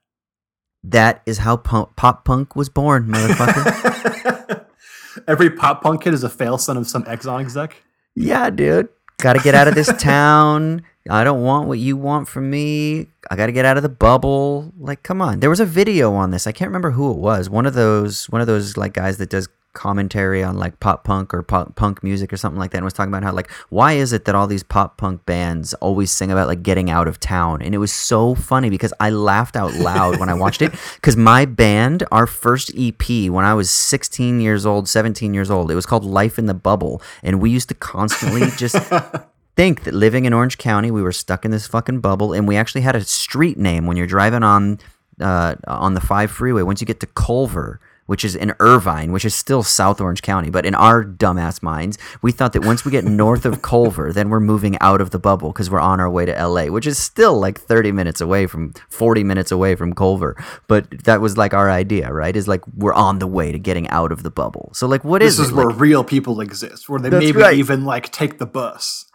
That 0.84 1.22
is 1.26 1.40
how 1.40 1.58
pu- 1.58 1.90
pop 1.96 2.24
punk 2.26 2.56
was 2.56 2.70
born 2.70 3.08
motherfucker. 3.08 4.66
Every 5.28 5.50
pop 5.50 5.82
punk 5.84 6.04
kid 6.04 6.14
is 6.14 6.24
a 6.24 6.30
fail 6.30 6.58
son 6.58 6.78
of 6.78 6.88
some 6.88 7.04
Exxon 7.04 7.42
exec. 7.42 7.76
yeah 8.16 8.50
dude. 8.50 8.90
Gotta 9.22 9.40
get 9.42 9.54
out 9.54 9.68
of 9.68 9.76
this 9.76 9.92
town. 10.02 10.82
I 11.10 11.24
don't 11.26 11.42
want 11.44 11.68
what 11.68 11.80
you 11.80 11.98
want 11.98 12.30
from 12.30 12.50
me. 12.50 13.08
I 13.30 13.36
gotta 13.36 13.52
get 13.52 13.66
out 13.66 13.76
of 13.76 13.84
the 13.84 13.90
bubble. 13.90 14.72
Like 14.80 15.04
come 15.04 15.22
on. 15.22 15.42
There 15.42 15.50
was 15.50 15.60
a 15.60 15.66
video 15.66 16.14
on 16.14 16.32
this. 16.32 16.48
I 16.48 16.54
can't 16.54 16.70
remember 16.70 16.92
who 16.92 17.12
it 17.12 17.18
was. 17.18 17.50
One 17.50 17.66
of 17.66 17.74
those 17.74 18.30
one 18.30 18.40
of 18.40 18.48
those 18.48 18.78
like 18.78 18.94
guys 18.94 19.18
that 19.18 19.30
does 19.30 19.50
commentary 19.74 20.44
on 20.44 20.58
like 20.58 20.80
pop 20.80 21.04
punk 21.04 21.34
or 21.34 21.44
pop 21.44 21.76
punk 21.76 22.04
music 22.04 22.34
or 22.34 22.38
something 22.38 22.60
like 22.60 22.72
that 22.72 22.78
and 22.78 22.84
was 22.86 22.94
talking 22.94 23.14
about 23.14 23.24
how 23.24 23.32
like 23.32 23.52
why 23.70 23.94
is 23.94 24.12
it 24.12 24.26
that 24.26 24.34
all 24.34 24.48
these 24.48 24.64
pop 24.64 24.98
punk 24.98 25.24
bands 25.26 25.74
always 25.76 26.12
sing 26.12 26.32
about 26.32 26.48
like 26.48 26.64
getting 26.64 26.90
out 26.90 27.08
of 27.08 27.20
town 27.20 27.62
and 27.62 27.76
it 27.76 27.78
was 27.78 27.91
so 27.91 28.34
funny 28.34 28.70
because 28.70 28.94
i 29.00 29.10
laughed 29.10 29.56
out 29.56 29.74
loud 29.76 30.20
when 30.20 30.28
i 30.28 30.34
watched 30.34 30.62
it 30.62 30.72
because 30.96 31.16
my 31.16 31.46
band 31.46 32.04
our 32.12 32.26
first 32.26 32.72
ep 32.76 33.08
when 33.30 33.46
i 33.46 33.54
was 33.54 33.70
16 33.70 34.41
years 34.41 34.66
old 34.66 34.90
17 34.90 35.34
years 35.34 35.52
old 35.52 35.70
it 35.70 35.76
was 35.76 35.86
called 35.86 36.04
life 36.04 36.40
in 36.40 36.48
the 36.48 36.54
bubble 36.54 37.02
and 37.22 37.40
we 37.40 37.52
used 37.52 37.70
to 37.70 37.76
constantly 37.76 38.50
just 38.58 38.76
think 39.60 39.84
that 39.84 39.94
living 39.94 40.24
in 40.24 40.32
Orange 40.32 40.58
County, 40.58 40.90
we 40.90 41.02
were 41.02 41.12
stuck 41.12 41.44
in 41.44 41.52
this 41.52 41.68
fucking 41.68 42.00
bubble, 42.00 42.32
and 42.32 42.48
we 42.48 42.56
actually 42.56 42.80
had 42.80 42.96
a 42.96 43.04
street 43.04 43.58
name 43.58 43.88
when 43.88 43.98
you're 43.98 44.08
driving 44.08 44.41
on 44.41 44.80
uh, 45.20 45.56
on 45.68 45.96
the 45.96 46.00
five 46.00 46.32
freeway. 46.32 46.62
Once 46.62 46.80
you 46.80 46.88
get 46.88 47.02
to 47.02 47.08
Culver, 47.08 47.82
which 48.10 48.26
is 48.26 48.36
in 48.36 48.56
Irvine, 48.60 49.11
which 49.11 49.23
is 49.23 49.36
still 49.36 49.61
South 49.61 50.02
Orange 50.02 50.23
County. 50.23 50.49
But 50.49 50.65
in 50.65 50.73
our 50.73 51.06
dumbass 51.06 51.61
minds, 51.61 51.99
we 52.23 52.31
thought 52.31 52.53
that 52.53 52.65
once 52.65 52.84
we 52.84 52.90
get 52.91 53.03
north 53.03 53.45
of 53.45 53.61
Culver, 53.61 54.11
then 54.11 54.30
we're 54.30 54.40
moving 54.40 54.80
out 54.81 54.99
of 54.99 55.11
the 55.11 55.19
bubble 55.19 55.52
because 55.53 55.69
we're 55.69 55.80
on 55.80 55.99
our 55.99 56.10
way 56.10 56.26
to 56.26 56.31
LA, 56.34 56.65
which 56.65 56.88
is 56.88 56.98
still 56.98 57.40
like 57.40 57.60
30 57.60 57.91
minutes 57.91 58.19
away 58.19 58.48
from 58.48 58.73
40 58.90 59.23
minutes 59.23 59.52
away 59.52 59.76
from 59.76 59.94
Culver. 59.94 60.36
But 60.68 61.03
that 61.03 61.22
was 61.22 61.38
like 61.38 61.53
our 61.53 61.69
idea, 61.69 62.11
right? 62.11 62.36
Is 62.36 62.48
like 62.48 62.65
we're 62.76 62.95
on 62.95 63.19
the 63.19 63.27
way 63.27 63.52
to 63.52 63.60
getting 63.60 63.88
out 63.90 64.11
of 64.11 64.23
the 64.23 64.31
bubble. 64.31 64.72
So 64.73 64.88
like, 64.88 65.03
what 65.03 65.19
This 65.22 65.38
is 65.38 65.48
is 65.48 65.52
where 65.53 65.68
Like, 65.68 65.80
real 65.80 66.03
people 66.03 66.41
exist, 66.41 66.90
where 66.90 66.99
they 66.99 67.11
maybe 67.11 67.38
right. 67.40 67.56
even 67.57 67.86
like 67.86 68.11
take 68.11 68.40
the 68.40 68.48
bus. 68.48 69.06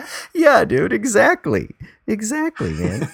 yeah, 0.32 0.64
dude, 0.64 0.92
exactly, 0.92 1.74
exactly, 2.06 2.72
man. 2.72 3.08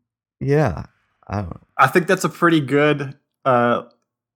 yeah, 0.40 0.86
I 1.30 1.36
don't. 1.36 1.50
know. 1.50 1.60
I 1.78 1.86
think 1.86 2.06
that's 2.06 2.24
a 2.24 2.28
pretty 2.28 2.60
good 2.60 3.16
uh 3.46 3.84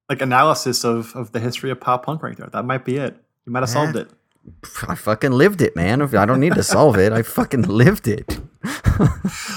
like 0.08 0.22
analysis 0.22 0.84
of 0.84 1.14
of 1.14 1.32
the 1.32 1.40
history 1.40 1.70
of 1.70 1.80
pop 1.80 2.06
punk 2.06 2.22
right 2.22 2.36
there. 2.36 2.48
That 2.52 2.64
might 2.64 2.84
be 2.84 2.96
it. 2.96 3.16
You 3.44 3.52
might 3.52 3.60
have 3.60 3.68
solved 3.70 3.96
it. 3.96 4.08
I 4.88 4.94
fucking 4.94 5.32
lived 5.32 5.60
it, 5.60 5.74
man. 5.74 6.00
I 6.02 6.24
don't 6.26 6.40
need 6.40 6.54
to 6.54 6.62
solve 6.62 6.96
it. 6.98 7.12
I 7.12 7.22
fucking 7.22 7.62
lived 7.62 8.06
it. 8.08 8.38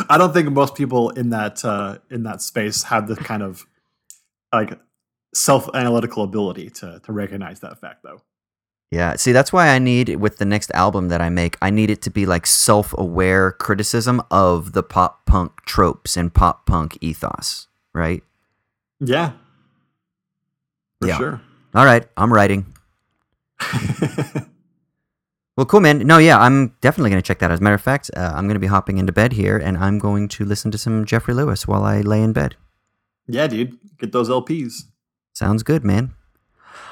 I 0.09 0.17
don't 0.17 0.33
think 0.33 0.49
most 0.51 0.75
people 0.75 1.11
in 1.11 1.29
that 1.29 1.63
uh 1.63 1.99
in 2.09 2.23
that 2.23 2.41
space 2.41 2.83
have 2.83 3.07
the 3.07 3.15
kind 3.15 3.43
of 3.43 3.65
like 4.51 4.79
self 5.33 5.69
analytical 5.73 6.23
ability 6.23 6.69
to 6.71 6.99
to 7.03 7.11
recognize 7.13 7.59
that 7.61 7.79
fact 7.79 8.03
though. 8.03 8.21
Yeah, 8.91 9.15
see, 9.17 9.33
that's 9.33 9.51
why 9.51 9.67
I 9.69 9.79
need 9.79 10.15
with 10.15 10.37
the 10.37 10.45
next 10.45 10.71
album 10.71 11.09
that 11.09 11.19
I 11.19 11.27
make, 11.29 11.57
I 11.61 11.69
need 11.71 11.89
it 11.89 12.01
to 12.03 12.09
be 12.09 12.25
like 12.25 12.45
self-aware 12.45 13.51
criticism 13.53 14.21
of 14.31 14.71
the 14.71 14.81
pop 14.83 15.25
punk 15.25 15.51
tropes 15.65 16.15
and 16.15 16.33
pop 16.33 16.65
punk 16.65 16.97
ethos, 17.01 17.67
right? 17.93 18.23
Yeah. 19.01 19.33
For 21.01 21.07
Yeah. 21.09 21.17
sure. 21.17 21.41
All 21.75 21.83
right, 21.85 22.07
I'm 22.15 22.31
writing. 22.31 22.65
Well, 25.55 25.65
cool, 25.65 25.79
man. 25.79 26.05
No, 26.05 26.19
yeah, 26.19 26.37
I'm 26.39 26.75
definitely 26.81 27.09
going 27.09 27.19
to 27.19 27.25
check 27.27 27.39
that. 27.39 27.45
out. 27.49 27.51
As 27.53 27.59
a 27.61 27.63
matter 27.63 27.73
of 27.73 27.81
fact, 27.81 28.11
uh, 28.15 28.31
I'm 28.35 28.43
going 28.45 28.53
to 28.53 28.59
be 28.59 28.67
hopping 28.67 28.99
into 28.99 29.11
bed 29.11 29.33
here, 29.33 29.57
and 29.57 29.75
I'm 29.79 29.97
going 29.97 30.27
to 30.27 30.45
listen 30.45 30.69
to 30.69 30.77
some 30.77 31.03
Jeffrey 31.03 31.33
Lewis 31.33 31.67
while 31.67 31.83
I 31.83 32.01
lay 32.01 32.21
in 32.21 32.31
bed. 32.31 32.55
yeah, 33.27 33.47
dude. 33.47 33.75
Get 33.97 34.11
those 34.11 34.29
LPs. 34.29 34.83
Sounds 35.33 35.63
good, 35.63 35.83
man. 35.83 36.13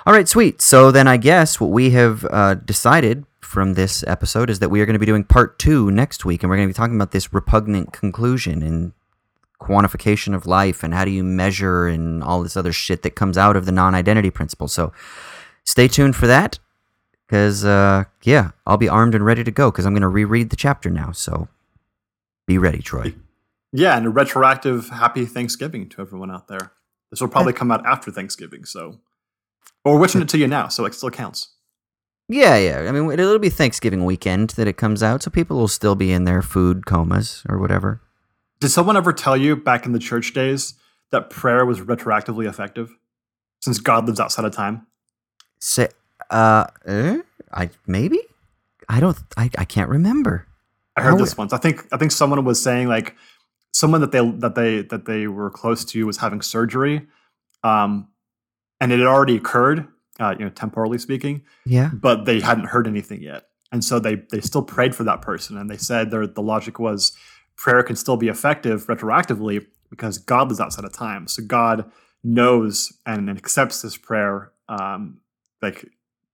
All 0.08 0.14
right, 0.14 0.28
sweet. 0.28 0.62
So 0.62 0.92
then 0.92 1.08
I 1.08 1.18
guess 1.18 1.60
what 1.60 1.72
we 1.72 1.90
have 1.92 2.26
uh, 2.30 2.54
decided 2.56 3.26
from 3.42 3.74
this 3.74 4.04
episode 4.06 4.52
is 4.52 4.60
that 4.60 4.70
we 4.70 4.80
are 4.80 4.86
going 4.86 4.94
to 4.94 5.00
be 5.00 5.06
doing 5.08 5.24
part 5.24 5.58
two 5.58 5.90
next 5.90 6.26
week, 6.26 6.44
and 6.44 6.50
we're 6.50 6.58
going 6.58 6.68
to 6.68 6.74
be 6.74 6.78
talking 6.78 6.96
about 6.96 7.12
this 7.12 7.34
repugnant 7.34 7.92
conclusion 7.92 8.62
and 8.62 8.94
quantification 9.60 10.36
of 10.36 10.46
life 10.46 10.84
and 10.84 10.94
how 10.94 11.06
do 11.06 11.12
you 11.12 11.24
measure 11.24 11.88
and 11.88 12.22
all 12.22 12.44
this 12.44 12.56
other 12.56 12.72
shit 12.72 13.02
that 13.02 13.16
comes 13.16 13.36
out 13.36 13.56
of 13.56 13.66
the 13.66 13.72
non 13.72 13.96
identity 13.96 14.30
principle. 14.30 14.68
So 14.68 14.94
stay 15.64 15.88
tuned 15.88 16.16
for 16.16 16.28
that 16.28 16.60
because, 17.26 17.66
uh, 17.66 18.04
yeah, 18.22 18.52
I'll 18.68 18.78
be 18.78 18.90
armed 18.90 19.16
and 19.16 19.26
ready 19.26 19.44
to 19.44 19.52
go 19.52 19.72
because 19.72 19.88
I'm 19.88 19.94
going 19.94 20.02
to 20.02 20.08
reread 20.08 20.52
the 20.52 20.56
chapter 20.56 20.92
now. 20.92 21.14
So 21.14 21.48
be 22.46 22.60
ready, 22.60 22.84
Troy. 22.84 23.16
Yeah, 23.72 23.98
and 23.98 24.06
a 24.06 24.10
retroactive 24.12 24.90
happy 24.90 25.26
Thanksgiving 25.26 25.90
to 25.90 26.02
everyone 26.02 26.30
out 26.30 26.48
there. 26.48 26.74
This 27.10 27.22
will 27.22 27.28
probably 27.28 27.54
come 27.54 27.72
out 27.72 27.84
after 27.88 28.12
Thanksgiving, 28.12 28.66
so 28.66 29.00
we're 29.94 30.00
wishing 30.00 30.22
it 30.22 30.30
to 30.30 30.38
you 30.38 30.48
now, 30.48 30.68
so 30.68 30.86
it 30.86 30.94
still 30.94 31.10
counts. 31.12 31.50
Yeah, 32.28 32.58
yeah. 32.58 32.86
I 32.90 32.92
mean, 32.92 33.12
it'll 33.12 33.38
be 33.38 33.50
Thanksgiving 33.50 34.04
weekend 34.04 34.52
that 34.52 34.68
it 34.68 34.78
comes 34.78 35.04
out, 35.04 35.22
so 35.24 35.30
people 35.30 35.58
will 35.58 35.68
still 35.68 35.96
be 35.96 36.12
in 36.12 36.24
their 36.24 36.42
food 36.42 36.86
comas 36.86 37.44
or 37.48 37.60
whatever. 37.60 38.02
Did 38.60 38.70
someone 38.70 38.98
ever 38.98 39.14
tell 39.14 39.38
you 39.38 39.56
back 39.56 39.86
in 39.86 39.92
the 39.92 40.00
church 40.00 40.34
days 40.34 40.74
that 41.12 41.30
prayer 41.30 41.66
was 41.66 41.82
retroactively 41.82 42.48
effective? 42.50 42.90
Since 43.62 43.80
God 43.80 44.06
lives 44.08 44.20
outside 44.20 44.46
of 44.46 44.54
time? 44.54 44.88
Say, 45.60 45.90
uh, 46.30 46.66
eh? 46.86 47.20
I 47.54 47.70
maybe. 47.86 48.20
I 48.90 49.00
don't. 49.00 49.18
I, 49.38 49.50
I 49.58 49.66
can't 49.66 49.90
remember. 49.90 50.48
I 50.98 51.02
heard 51.02 51.16
Oh, 51.16 51.18
this 51.18 51.38
once. 51.38 51.54
I 51.54 51.58
think 51.58 51.86
I 51.92 51.98
think 51.98 52.12
someone 52.12 52.44
was 52.44 52.62
saying 52.62 52.88
like 52.88 53.16
someone 53.72 54.02
that 54.02 54.12
they 54.12 54.28
that 54.40 54.56
they 54.56 54.82
that 54.84 55.06
they 55.06 55.28
were 55.28 55.50
close 55.50 55.84
to 55.86 56.06
was 56.06 56.18
having 56.18 56.42
surgery, 56.42 57.08
um, 57.64 58.08
and 58.82 58.92
it 58.92 59.00
had 59.00 59.08
already 59.08 59.36
occurred, 59.36 59.88
uh, 60.20 60.36
you 60.38 60.46
know, 60.46 60.52
temporally 60.52 60.98
speaking, 60.98 61.44
Yeah. 61.66 61.90
but 61.94 62.26
they 62.26 62.40
hadn't 62.42 62.66
heard 62.66 62.88
anything 62.88 63.22
yet, 63.22 63.48
and 63.72 63.84
so 63.84 64.00
they 64.00 64.24
they 64.32 64.42
still 64.42 64.64
prayed 64.64 64.96
for 64.96 65.04
that 65.04 65.22
person, 65.22 65.58
and 65.58 65.70
they 65.70 65.78
said 65.78 66.12
their 66.12 66.28
the 66.28 66.42
logic 66.42 66.80
was 66.80 67.12
prayer 67.58 67.84
can 67.84 67.96
still 67.96 68.18
be 68.18 68.28
effective 68.28 68.88
retroactively 68.88 69.66
because 69.90 70.18
God 70.18 70.52
is 70.52 70.60
outside 70.60 70.84
of 70.86 70.92
time, 70.94 71.28
so 71.28 71.42
God 71.46 71.90
knows 72.24 72.92
and 73.06 73.30
accepts 73.30 73.82
this 73.82 73.96
prayer, 73.98 74.52
um, 74.68 75.20
like 75.62 75.86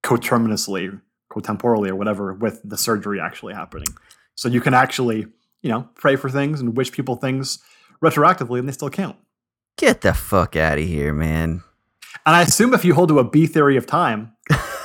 coterminously, 0.03 0.99
cotemporally, 1.31 1.89
or 1.89 1.95
whatever, 1.95 2.33
with 2.33 2.61
the 2.63 2.77
surgery 2.77 3.19
actually 3.19 3.53
happening. 3.53 3.87
So 4.35 4.47
you 4.49 4.61
can 4.61 4.73
actually, 4.73 5.27
you 5.61 5.69
know, 5.69 5.87
pray 5.95 6.15
for 6.15 6.29
things 6.29 6.59
and 6.61 6.75
wish 6.75 6.91
people 6.91 7.15
things 7.17 7.59
retroactively, 8.03 8.57
and 8.59 8.67
they 8.67 8.71
still 8.73 8.89
count. 8.89 9.17
Get 9.77 10.01
the 10.01 10.13
fuck 10.13 10.55
out 10.55 10.79
of 10.79 10.85
here, 10.85 11.13
man. 11.13 11.61
And 12.25 12.35
I 12.35 12.41
assume 12.43 12.73
if 12.73 12.85
you 12.85 12.93
hold 12.93 13.09
to 13.09 13.19
a 13.19 13.23
B 13.23 13.47
theory 13.47 13.77
of 13.77 13.85
time, 13.85 14.33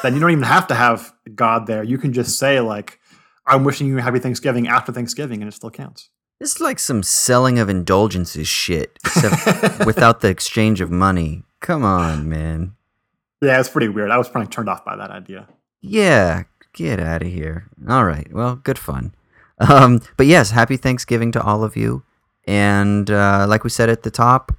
then 0.03 0.15
you 0.15 0.21
don't 0.21 0.31
even 0.31 0.45
have 0.45 0.67
to 0.69 0.75
have 0.75 1.13
God 1.35 1.67
there. 1.67 1.83
You 1.83 1.99
can 1.99 2.13
just 2.13 2.39
say 2.39 2.61
like, 2.61 2.99
"I'm 3.47 3.65
wishing 3.65 3.87
you 3.87 3.99
a 3.99 4.03
happy 4.03 4.19
Thanksgiving" 4.19 4.69
after 4.69 4.93
Thanksgiving, 4.93 5.43
and 5.43 5.49
it 5.49 5.53
still 5.53 5.71
counts. 5.71 6.11
This 6.41 6.57
is 6.57 6.61
like 6.61 6.79
some 6.79 7.03
selling 7.03 7.59
of 7.59 7.69
indulgences 7.69 8.47
shit, 8.49 8.99
except 9.05 9.87
without 9.87 10.21
the 10.21 10.29
exchange 10.29 10.81
of 10.81 10.91
money. 10.91 11.45
Come 11.61 11.85
on, 11.85 12.29
man. 12.29 12.75
Yeah, 13.43 13.59
it's 13.59 13.69
pretty 13.69 13.89
weird. 13.89 14.11
I 14.11 14.19
was 14.19 14.29
probably 14.29 14.49
turned 14.49 14.69
off 14.69 14.85
by 14.85 14.97
that 14.97 15.11
idea. 15.11 15.49
Yeah, 15.81 16.45
get 16.73 17.01
out 17.01 17.23
of 17.23 17.29
here. 17.29 17.69
All 17.89 18.05
right. 18.05 18.33
Well, 18.33 18.57
good 18.57 18.79
fun. 18.79 19.15
Um, 19.59 20.03
but 20.17 20.27
yes, 20.27 20.51
happy 20.51 20.77
Thanksgiving 20.77 21.33
to 21.33 21.43
all 21.43 21.65
of 21.65 21.77
you. 21.77 22.03
And 22.47 23.11
uh, 23.11 23.47
like 23.49 23.65
we 23.65 23.71
said 23.71 23.89
at 23.89 24.03
the 24.03 24.11
top, 24.11 24.53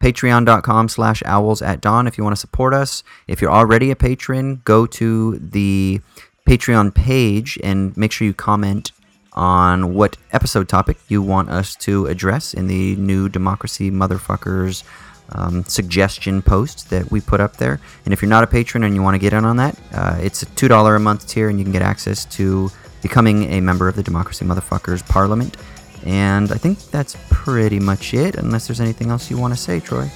patreon.com 0.00 0.88
slash 0.88 1.22
owls 1.26 1.62
at 1.62 1.80
dawn 1.80 2.06
if 2.06 2.18
you 2.18 2.24
want 2.24 2.36
to 2.36 2.40
support 2.40 2.74
us. 2.74 3.02
If 3.26 3.40
you're 3.40 3.52
already 3.52 3.90
a 3.90 3.96
patron, 3.96 4.62
go 4.64 4.86
to 4.86 5.38
the 5.38 6.00
Patreon 6.48 6.94
page 6.94 7.58
and 7.62 7.96
make 7.96 8.12
sure 8.12 8.26
you 8.26 8.34
comment 8.34 8.92
on 9.34 9.94
what 9.94 10.16
episode 10.32 10.68
topic 10.68 10.98
you 11.08 11.22
want 11.22 11.48
us 11.48 11.74
to 11.76 12.06
address 12.06 12.52
in 12.52 12.66
the 12.66 12.96
new 12.96 13.28
Democracy 13.28 13.90
Motherfuckers 13.90 14.84
um, 15.30 15.64
suggestion 15.64 16.42
post 16.42 16.90
that 16.90 17.10
we 17.10 17.20
put 17.20 17.40
up 17.40 17.56
there. 17.56 17.80
And 18.04 18.12
if 18.12 18.20
you're 18.20 18.28
not 18.28 18.44
a 18.44 18.46
patron 18.46 18.84
and 18.84 18.94
you 18.94 19.02
want 19.02 19.14
to 19.14 19.18
get 19.18 19.32
in 19.32 19.44
on 19.44 19.56
that, 19.56 19.78
uh, 19.94 20.18
it's 20.20 20.42
a 20.42 20.46
$2 20.46 20.96
a 20.96 20.98
month 20.98 21.26
tier 21.26 21.48
and 21.48 21.58
you 21.58 21.64
can 21.64 21.72
get 21.72 21.82
access 21.82 22.24
to 22.26 22.70
becoming 23.00 23.44
a 23.44 23.60
member 23.60 23.88
of 23.88 23.96
the 23.96 24.02
Democracy 24.02 24.44
Motherfuckers 24.44 25.06
Parliament. 25.08 25.56
And 26.04 26.50
I 26.50 26.56
think 26.56 26.78
that's 26.90 27.16
pretty 27.30 27.78
much 27.78 28.14
it, 28.14 28.36
unless 28.36 28.66
there's 28.66 28.80
anything 28.80 29.10
else 29.10 29.30
you 29.30 29.38
want 29.38 29.54
to 29.54 29.60
say, 29.60 29.80
Troy. 29.80 30.10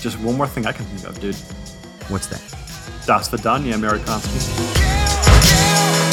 Just 0.00 0.18
one 0.20 0.36
more 0.36 0.46
thing 0.46 0.66
I 0.66 0.72
can 0.72 0.84
think 0.86 1.08
of, 1.08 1.18
dude. 1.20 1.36
What's 2.08 2.26
that? 2.28 2.42
Das 3.06 3.28
Vidania, 3.28 3.74
Amerikanski. 3.74 4.38
Yeah, 4.78 6.04
yeah. 6.04 6.09